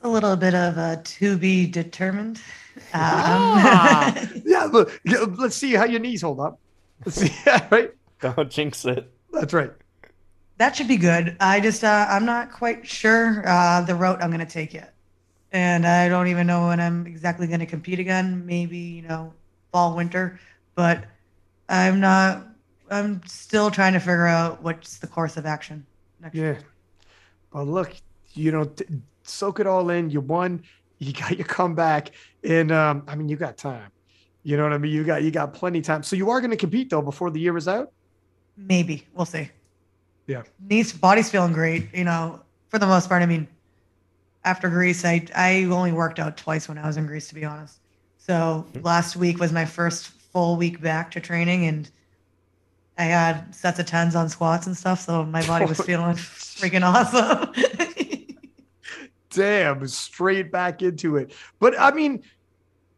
That's 0.00 0.08
a 0.08 0.12
little 0.12 0.36
bit 0.36 0.54
of 0.54 0.78
a 0.78 1.00
to 1.02 1.36
be 1.38 1.66
determined. 1.66 2.40
Ah. 2.94 4.16
Um, 4.16 4.42
Yeah, 4.46 4.64
look, 4.64 5.00
yeah, 5.04 5.26
let's 5.38 5.54
see 5.56 5.74
how 5.74 5.84
your 5.84 6.00
knees 6.00 6.22
hold 6.22 6.40
up. 6.40 6.58
Let's 7.04 7.16
see, 7.20 7.30
yeah, 7.46 7.66
right? 7.70 7.90
Don't 8.20 8.50
jinx 8.50 8.84
it. 8.86 9.12
That's 9.32 9.52
right. 9.52 9.70
that 10.56 10.76
should 10.76 10.88
be 10.88 10.96
good. 10.96 11.36
I 11.40 11.60
just 11.60 11.84
uh, 11.84 12.06
I'm 12.08 12.24
not 12.24 12.50
quite 12.52 12.86
sure 12.86 13.42
uh, 13.46 13.82
the 13.82 13.94
route 13.94 14.22
I'm 14.22 14.30
going 14.30 14.44
to 14.44 14.50
take 14.50 14.72
yet, 14.72 14.94
and 15.52 15.86
I 15.86 16.08
don't 16.08 16.28
even 16.28 16.46
know 16.46 16.68
when 16.68 16.80
I'm 16.80 17.06
exactly 17.06 17.46
going 17.46 17.60
to 17.60 17.66
compete 17.66 17.98
again. 17.98 18.46
Maybe 18.46 18.78
you 18.78 19.02
know 19.02 19.34
fall 19.72 19.94
winter, 19.96 20.40
but 20.74 21.04
I'm 21.68 22.00
not. 22.00 22.46
I'm 22.90 23.20
still 23.26 23.70
trying 23.70 23.92
to 23.92 24.00
figure 24.00 24.26
out 24.26 24.62
what's 24.62 24.98
the 24.98 25.06
course 25.06 25.36
of 25.36 25.44
action 25.44 25.84
next 26.20 26.34
year. 26.34 26.52
Yeah. 26.54 26.66
Well, 27.52 27.66
look, 27.66 27.94
you 28.32 28.52
know, 28.52 28.64
t- 28.64 28.86
soak 29.30 29.60
it 29.60 29.66
all 29.66 29.90
in. 29.90 30.10
You 30.10 30.20
won. 30.20 30.62
You 30.98 31.12
got 31.12 31.36
your 31.36 31.46
comeback, 31.46 32.10
and 32.44 32.70
um, 32.70 33.04
I 33.08 33.14
mean, 33.14 33.28
you 33.28 33.36
got 33.36 33.56
time. 33.56 33.90
You 34.42 34.56
know 34.56 34.62
what 34.64 34.72
I 34.72 34.78
mean? 34.78 34.92
You 34.92 35.04
got 35.04 35.22
you 35.22 35.30
got 35.30 35.54
plenty 35.54 35.78
of 35.78 35.84
time. 35.84 36.02
So 36.02 36.16
you 36.16 36.30
are 36.30 36.40
going 36.40 36.50
to 36.50 36.56
compete 36.56 36.90
though 36.90 37.02
before 37.02 37.30
the 37.30 37.40
year 37.40 37.56
is 37.56 37.68
out. 37.68 37.92
Maybe 38.56 39.06
we'll 39.14 39.26
see. 39.26 39.50
Yeah. 40.26 40.42
Knees, 40.68 40.92
body's 40.92 41.30
feeling 41.30 41.52
great. 41.52 41.88
You 41.94 42.04
know, 42.04 42.40
for 42.68 42.78
the 42.78 42.86
most 42.86 43.08
part. 43.08 43.22
I 43.22 43.26
mean, 43.26 43.48
after 44.44 44.68
Greece, 44.68 45.04
I 45.04 45.26
I 45.34 45.64
only 45.64 45.92
worked 45.92 46.18
out 46.18 46.36
twice 46.36 46.68
when 46.68 46.78
I 46.78 46.86
was 46.86 46.96
in 46.96 47.06
Greece, 47.06 47.28
to 47.28 47.34
be 47.34 47.44
honest. 47.44 47.80
So 48.18 48.66
last 48.82 49.16
week 49.16 49.40
was 49.40 49.52
my 49.52 49.64
first 49.64 50.08
full 50.08 50.56
week 50.56 50.80
back 50.80 51.10
to 51.12 51.20
training, 51.20 51.66
and 51.66 51.90
I 52.96 53.04
had 53.04 53.54
sets 53.54 53.78
of 53.78 53.86
tens 53.86 54.14
on 54.14 54.28
squats 54.28 54.66
and 54.66 54.76
stuff. 54.76 55.00
So 55.00 55.24
my 55.24 55.46
body 55.46 55.64
was 55.64 55.80
feeling 55.84 56.16
freaking 56.16 56.82
awesome. 56.82 57.52
Damn, 59.30 59.86
straight 59.86 60.50
back 60.50 60.82
into 60.82 61.16
it. 61.16 61.32
But 61.58 61.78
I 61.78 61.92
mean, 61.92 62.22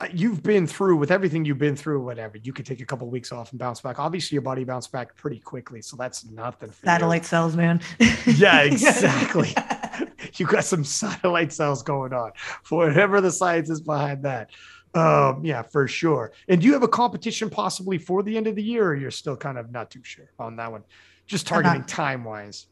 uh, 0.00 0.08
you've 0.12 0.42
been 0.42 0.66
through 0.66 0.96
with 0.96 1.10
everything 1.10 1.44
you've 1.44 1.58
been 1.58 1.76
through. 1.76 2.02
Whatever, 2.02 2.38
you 2.38 2.52
could 2.52 2.66
take 2.66 2.80
a 2.80 2.84
couple 2.84 3.08
weeks 3.08 3.30
off 3.30 3.50
and 3.50 3.58
bounce 3.58 3.80
back. 3.80 3.98
Obviously, 3.98 4.34
your 4.34 4.42
body 4.42 4.64
bounced 4.64 4.90
back 4.90 5.14
pretty 5.16 5.38
quickly, 5.38 5.80
so 5.82 5.96
that's 5.96 6.24
nothing. 6.24 6.70
For 6.70 6.86
you. 6.86 6.90
Satellite 6.90 7.24
cells, 7.24 7.54
man. 7.54 7.80
Yeah, 8.26 8.60
exactly. 8.62 9.54
you 10.36 10.46
got 10.46 10.64
some 10.64 10.84
satellite 10.84 11.52
cells 11.52 11.82
going 11.82 12.12
on 12.12 12.32
for 12.64 12.86
whatever 12.86 13.20
the 13.20 13.30
science 13.30 13.70
is 13.70 13.80
behind 13.80 14.24
that. 14.24 14.50
Um, 14.94 15.44
yeah, 15.44 15.62
for 15.62 15.86
sure. 15.88 16.32
And 16.48 16.60
do 16.60 16.66
you 16.66 16.72
have 16.72 16.82
a 16.82 16.88
competition 16.88 17.48
possibly 17.48 17.96
for 17.96 18.22
the 18.22 18.36
end 18.36 18.46
of 18.46 18.56
the 18.56 18.62
year, 18.62 18.88
or 18.88 18.94
you're 18.94 19.10
still 19.10 19.36
kind 19.36 19.56
of 19.56 19.70
not 19.70 19.90
too 19.90 20.02
sure 20.02 20.30
on 20.38 20.56
that 20.56 20.70
one? 20.70 20.82
Just 21.26 21.46
targeting 21.46 21.84
time 21.84 22.24
wise. 22.24 22.66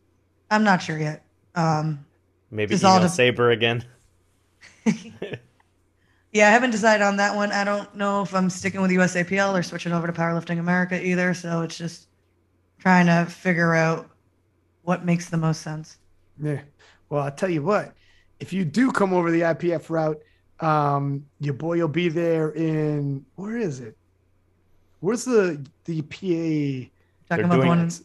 I'm 0.51 0.65
not 0.65 0.83
sure 0.83 0.99
yet. 0.99 1.25
Um, 1.55 2.05
Maybe 2.51 2.75
Just 2.75 2.85
all 2.85 2.97
email 2.97 3.09
the- 3.09 3.15
Saber 3.15 3.51
again. 3.51 3.85
Yeah, 6.33 6.47
I 6.47 6.51
haven't 6.53 6.71
decided 6.71 7.03
on 7.05 7.17
that 7.17 7.35
one. 7.35 7.51
I 7.51 7.65
don't 7.65 7.93
know 7.97 8.23
if 8.23 8.33
I'm 8.37 8.49
sticking 8.51 8.81
with 8.81 8.93
USAPL 8.93 9.53
or 9.59 9.65
switching 9.65 9.91
over 9.93 10.07
to 10.07 10.13
Powerlifting 10.13 10.61
America 10.61 11.05
either. 11.05 11.35
So 11.35 11.63
it's 11.63 11.77
just 11.77 12.07
trying 12.79 13.07
to 13.07 13.29
figure 13.29 13.75
out 13.75 14.09
what 14.83 15.05
makes 15.05 15.29
the 15.29 15.37
most 15.37 15.63
sense. 15.63 15.99
Yeah. 16.41 16.61
Well, 17.09 17.25
I'll 17.25 17.33
tell 17.33 17.51
you 17.51 17.63
what, 17.65 17.95
if 18.39 18.53
you 18.53 18.65
do 18.65 18.93
come 18.93 19.13
over 19.13 19.33
the 19.33 19.41
IPF 19.41 19.91
route, 19.91 20.21
um, 20.61 21.27
your 21.41 21.55
boy 21.55 21.79
will 21.79 21.89
be 21.89 22.09
there 22.09 22.51
in 22.51 23.25
where 23.35 23.57
is 23.57 23.81
it? 23.81 23.97
Where's 25.01 25.25
the 25.25 25.67
the 25.85 26.01
PA? 26.03 26.17
Talking 26.21 26.91
They're 27.29 27.41
about 27.41 27.55
doing 27.57 27.67
going, 27.67 27.81
it. 27.89 28.01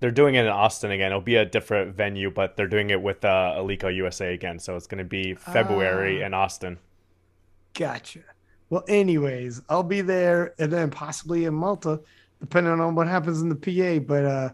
They're 0.00 0.10
doing 0.12 0.36
it 0.36 0.42
in 0.44 0.48
Austin 0.52 0.90
again. 0.92 1.10
It'll 1.10 1.20
be 1.20 1.36
a 1.36 1.44
different 1.44 1.94
venue, 1.96 2.30
but 2.30 2.56
they're 2.56 2.68
doing 2.68 2.90
it 2.90 3.02
with 3.02 3.24
uh, 3.24 3.54
Eleiko 3.58 3.94
USA 3.96 4.32
again. 4.32 4.58
So 4.58 4.76
it's 4.76 4.86
going 4.86 4.98
to 4.98 5.04
be 5.04 5.34
February 5.34 6.22
Ah. 6.22 6.26
in 6.26 6.34
Austin. 6.34 6.78
Gotcha. 7.74 8.20
Well, 8.70 8.84
anyways, 8.86 9.62
I'll 9.68 9.82
be 9.82 10.00
there 10.02 10.54
and 10.58 10.72
then 10.72 10.90
possibly 10.90 11.46
in 11.46 11.54
Malta, 11.54 12.00
depending 12.40 12.80
on 12.80 12.94
what 12.94 13.08
happens 13.08 13.40
in 13.42 13.48
the 13.48 13.56
PA. 13.56 14.04
But 14.06 14.24
uh, 14.24 14.50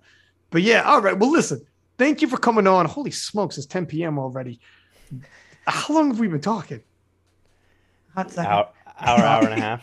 but 0.50 0.62
yeah, 0.62 0.82
all 0.82 1.00
right. 1.02 1.18
Well, 1.18 1.30
listen, 1.32 1.66
thank 1.98 2.22
you 2.22 2.28
for 2.28 2.38
coming 2.38 2.66
on. 2.66 2.86
Holy 2.86 3.10
smokes, 3.10 3.58
it's 3.58 3.66
10 3.66 3.86
p.m. 3.86 4.18
already. 4.18 4.60
How 5.66 5.92
long 5.94 6.08
have 6.08 6.18
we 6.20 6.28
been 6.28 6.40
talking? 6.40 6.80
hot 8.14 8.30
second. 8.30 8.50
Hour, 8.52 8.68
hour, 9.00 9.18
hour 9.20 9.44
and 9.44 9.54
a 9.54 9.60
half. 9.60 9.82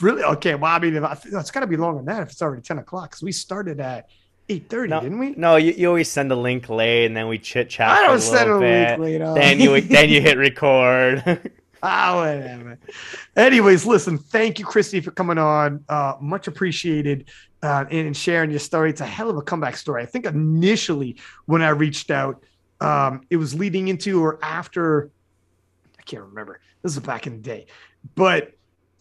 Really? 0.00 0.22
Okay. 0.22 0.54
Well, 0.54 0.72
I 0.72 0.78
mean, 0.78 0.96
if 0.96 1.04
I, 1.04 1.18
it's 1.38 1.50
got 1.50 1.60
to 1.60 1.66
be 1.66 1.76
longer 1.76 1.98
than 1.98 2.06
that 2.06 2.22
if 2.22 2.30
it's 2.30 2.42
already 2.42 2.62
10 2.62 2.78
o'clock 2.78 3.10
because 3.10 3.22
we 3.22 3.32
started 3.32 3.80
at 3.80 4.08
8:30, 4.48 4.88
No, 4.88 5.00
didn't 5.00 5.18
we? 5.18 5.30
no, 5.36 5.56
you, 5.56 5.72
you 5.72 5.86
always 5.88 6.10
send 6.10 6.32
a 6.32 6.36
link 6.36 6.68
late, 6.68 7.06
and 7.06 7.16
then 7.16 7.28
we 7.28 7.38
chit 7.38 7.70
chat. 7.70 7.88
I 7.88 8.06
don't 8.06 8.20
send 8.20 8.50
a 8.50 8.58
link 8.58 8.98
late. 8.98 9.20
oh. 9.22 9.34
Then 9.34 9.60
you 9.60 9.80
then 9.80 10.08
you 10.08 10.20
hit 10.20 10.36
record. 10.38 11.52
Ah, 11.82 12.14
whatever. 12.16 12.78
Anyways, 13.36 13.86
listen, 13.86 14.18
thank 14.18 14.58
you, 14.58 14.66
Christy, 14.66 15.00
for 15.00 15.12
coming 15.12 15.38
on. 15.38 15.82
Uh, 15.88 16.14
much 16.20 16.46
appreciated 16.46 17.30
uh, 17.62 17.86
and 17.90 18.14
sharing 18.14 18.50
your 18.50 18.58
story. 18.58 18.90
It's 18.90 19.00
a 19.00 19.06
hell 19.06 19.30
of 19.30 19.38
a 19.38 19.40
comeback 19.40 19.78
story. 19.78 20.02
I 20.02 20.04
think 20.04 20.26
initially 20.26 21.16
when 21.46 21.62
I 21.62 21.70
reached 21.70 22.10
out, 22.10 22.44
um, 22.82 23.22
it 23.30 23.38
was 23.38 23.54
leading 23.54 23.88
into 23.88 24.22
or 24.22 24.38
after, 24.44 25.10
I 25.98 26.02
can't 26.02 26.24
remember. 26.24 26.60
This 26.82 26.92
is 26.92 27.00
back 27.00 27.26
in 27.26 27.36
the 27.36 27.42
day, 27.42 27.66
but 28.14 28.52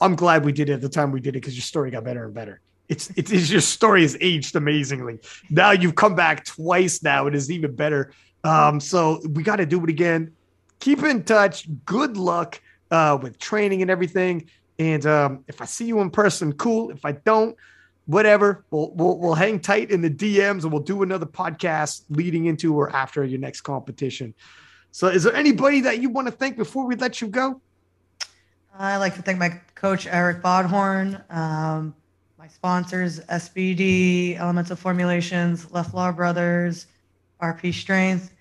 I'm 0.02 0.16
glad 0.16 0.46
we 0.46 0.52
did 0.52 0.70
it 0.70 0.74
at 0.74 0.82
the 0.82 0.90
time 0.90 1.12
we 1.12 1.20
did 1.20 1.30
it 1.36 1.42
because 1.42 1.56
your 1.56 1.64
story 1.64 1.92
got 1.92 2.04
better 2.04 2.26
and 2.26 2.34
better. 2.34 2.62
It's, 2.88 3.12
it's, 3.16 3.52
your 3.52 3.62
story 3.62 4.02
has 4.02 4.18
aged 4.20 4.56
amazingly. 4.56 5.20
Now 5.50 5.72
you've 5.72 5.96
come 5.96 6.16
back 6.16 6.46
twice 6.46 7.04
now. 7.04 7.28
It 7.28 7.36
is 7.36 7.52
even 7.52 7.76
better. 7.76 8.14
Um, 8.44 8.80
so 8.80 9.22
we 9.30 9.44
got 9.44 9.58
to 9.58 9.66
do 9.66 9.84
it 9.84 9.90
again. 9.90 10.34
Keep 10.80 11.04
in 11.04 11.24
touch. 11.24 11.68
Good 11.86 12.18
luck 12.18 12.60
uh, 12.90 13.18
with 13.22 13.38
training 13.38 13.82
and 13.82 13.92
everything. 13.92 14.50
And 14.80 15.06
um, 15.06 15.44
if 15.48 15.62
I 15.62 15.66
see 15.66 15.86
you 15.86 16.00
in 16.00 16.10
person, 16.10 16.54
cool. 16.54 16.90
If 16.90 17.06
I 17.06 17.12
don't, 17.12 17.56
whatever. 18.06 18.66
We'll, 18.72 18.92
we'll 18.92 19.18
we'll 19.20 19.34
hang 19.36 19.60
tight 19.60 19.92
in 19.92 20.02
the 20.02 20.10
DMs 20.10 20.64
and 20.64 20.72
we'll 20.72 20.82
do 20.82 21.04
another 21.04 21.26
podcast 21.26 22.06
leading 22.10 22.46
into 22.46 22.76
or 22.76 22.90
after 22.96 23.24
your 23.24 23.40
next 23.40 23.62
competition. 23.62 24.34
So, 24.92 25.08
is 25.08 25.24
there 25.24 25.36
anybody 25.36 25.82
that 25.82 26.02
you 26.02 26.10
want 26.10 26.28
to 26.28 26.32
thank 26.32 26.58
before 26.58 26.88
we 26.88 26.96
let 26.96 27.22
you 27.22 27.28
go? 27.28 27.62
I'd 28.80 28.98
like 28.98 29.16
to 29.16 29.22
thank 29.22 29.38
my 29.38 29.60
coach, 29.76 30.08
Eric 30.08 30.42
Bodhorn, 30.42 31.22
um, 31.30 31.94
my 32.38 32.48
sponsors, 32.48 33.20
SBD, 33.20 34.40
Elemental 34.40 34.78
Formulations, 34.78 35.70
Left 35.72 35.94
Law 35.94 36.14
Brothers, 36.14 36.88
RP 37.42 37.74
Strength, 37.74 38.34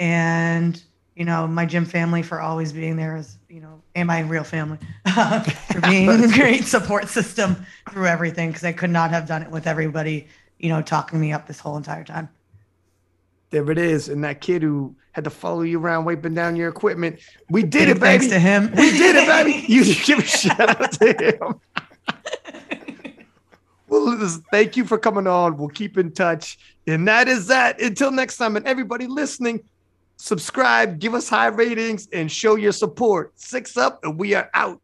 and 0.00 0.82
you 1.14 1.24
know 1.24 1.46
my 1.46 1.64
gym 1.64 1.84
family 1.84 2.22
for 2.22 2.40
always 2.40 2.72
being 2.72 2.96
there 2.96 3.14
as 3.14 3.38
you 3.48 3.60
know 3.60 3.80
and 3.94 4.08
my 4.08 4.20
real 4.20 4.42
family 4.42 4.78
for 5.72 5.80
being 5.82 6.10
a 6.10 6.28
great 6.34 6.64
support 6.64 7.08
system 7.08 7.64
through 7.90 8.06
everything 8.06 8.48
because 8.48 8.64
i 8.64 8.72
could 8.72 8.90
not 8.90 9.10
have 9.10 9.28
done 9.28 9.40
it 9.40 9.50
with 9.50 9.68
everybody 9.68 10.26
you 10.58 10.68
know 10.68 10.82
talking 10.82 11.20
me 11.20 11.32
up 11.32 11.46
this 11.46 11.60
whole 11.60 11.76
entire 11.76 12.02
time 12.02 12.28
there 13.54 13.70
it 13.70 13.78
is. 13.78 14.08
And 14.08 14.24
that 14.24 14.40
kid 14.40 14.62
who 14.62 14.96
had 15.12 15.22
to 15.24 15.30
follow 15.30 15.62
you 15.62 15.78
around 15.78 16.04
wiping 16.04 16.34
down 16.34 16.56
your 16.56 16.68
equipment. 16.68 17.20
We 17.48 17.62
did 17.62 17.88
it 17.88 18.00
baby. 18.00 18.26
thanks 18.26 18.26
to 18.28 18.38
him. 18.40 18.72
We 18.76 18.90
did 18.90 19.14
it 19.14 19.28
baby. 19.28 19.64
You 19.72 19.94
give 19.94 20.18
a 20.18 20.22
shout 20.26 20.80
out 20.80 20.92
to 20.92 21.12
him. 21.12 21.60
Well 23.86 24.16
listen, 24.16 24.42
thank 24.50 24.76
you 24.76 24.84
for 24.84 24.98
coming 24.98 25.28
on. 25.28 25.56
We'll 25.56 25.68
keep 25.68 25.98
in 25.98 26.10
touch. 26.10 26.58
And 26.88 27.06
that 27.06 27.28
is 27.28 27.46
that. 27.46 27.80
Until 27.80 28.10
next 28.10 28.38
time 28.38 28.56
and 28.56 28.66
everybody 28.66 29.06
listening 29.06 29.62
subscribe, 30.16 30.98
give 30.98 31.14
us 31.14 31.28
high 31.28 31.48
ratings, 31.48 32.08
and 32.12 32.30
show 32.30 32.54
your 32.54 32.72
support. 32.72 33.32
Six 33.36 33.76
up, 33.76 34.00
and 34.04 34.18
we 34.18 34.34
are 34.34 34.48
out. 34.54 34.80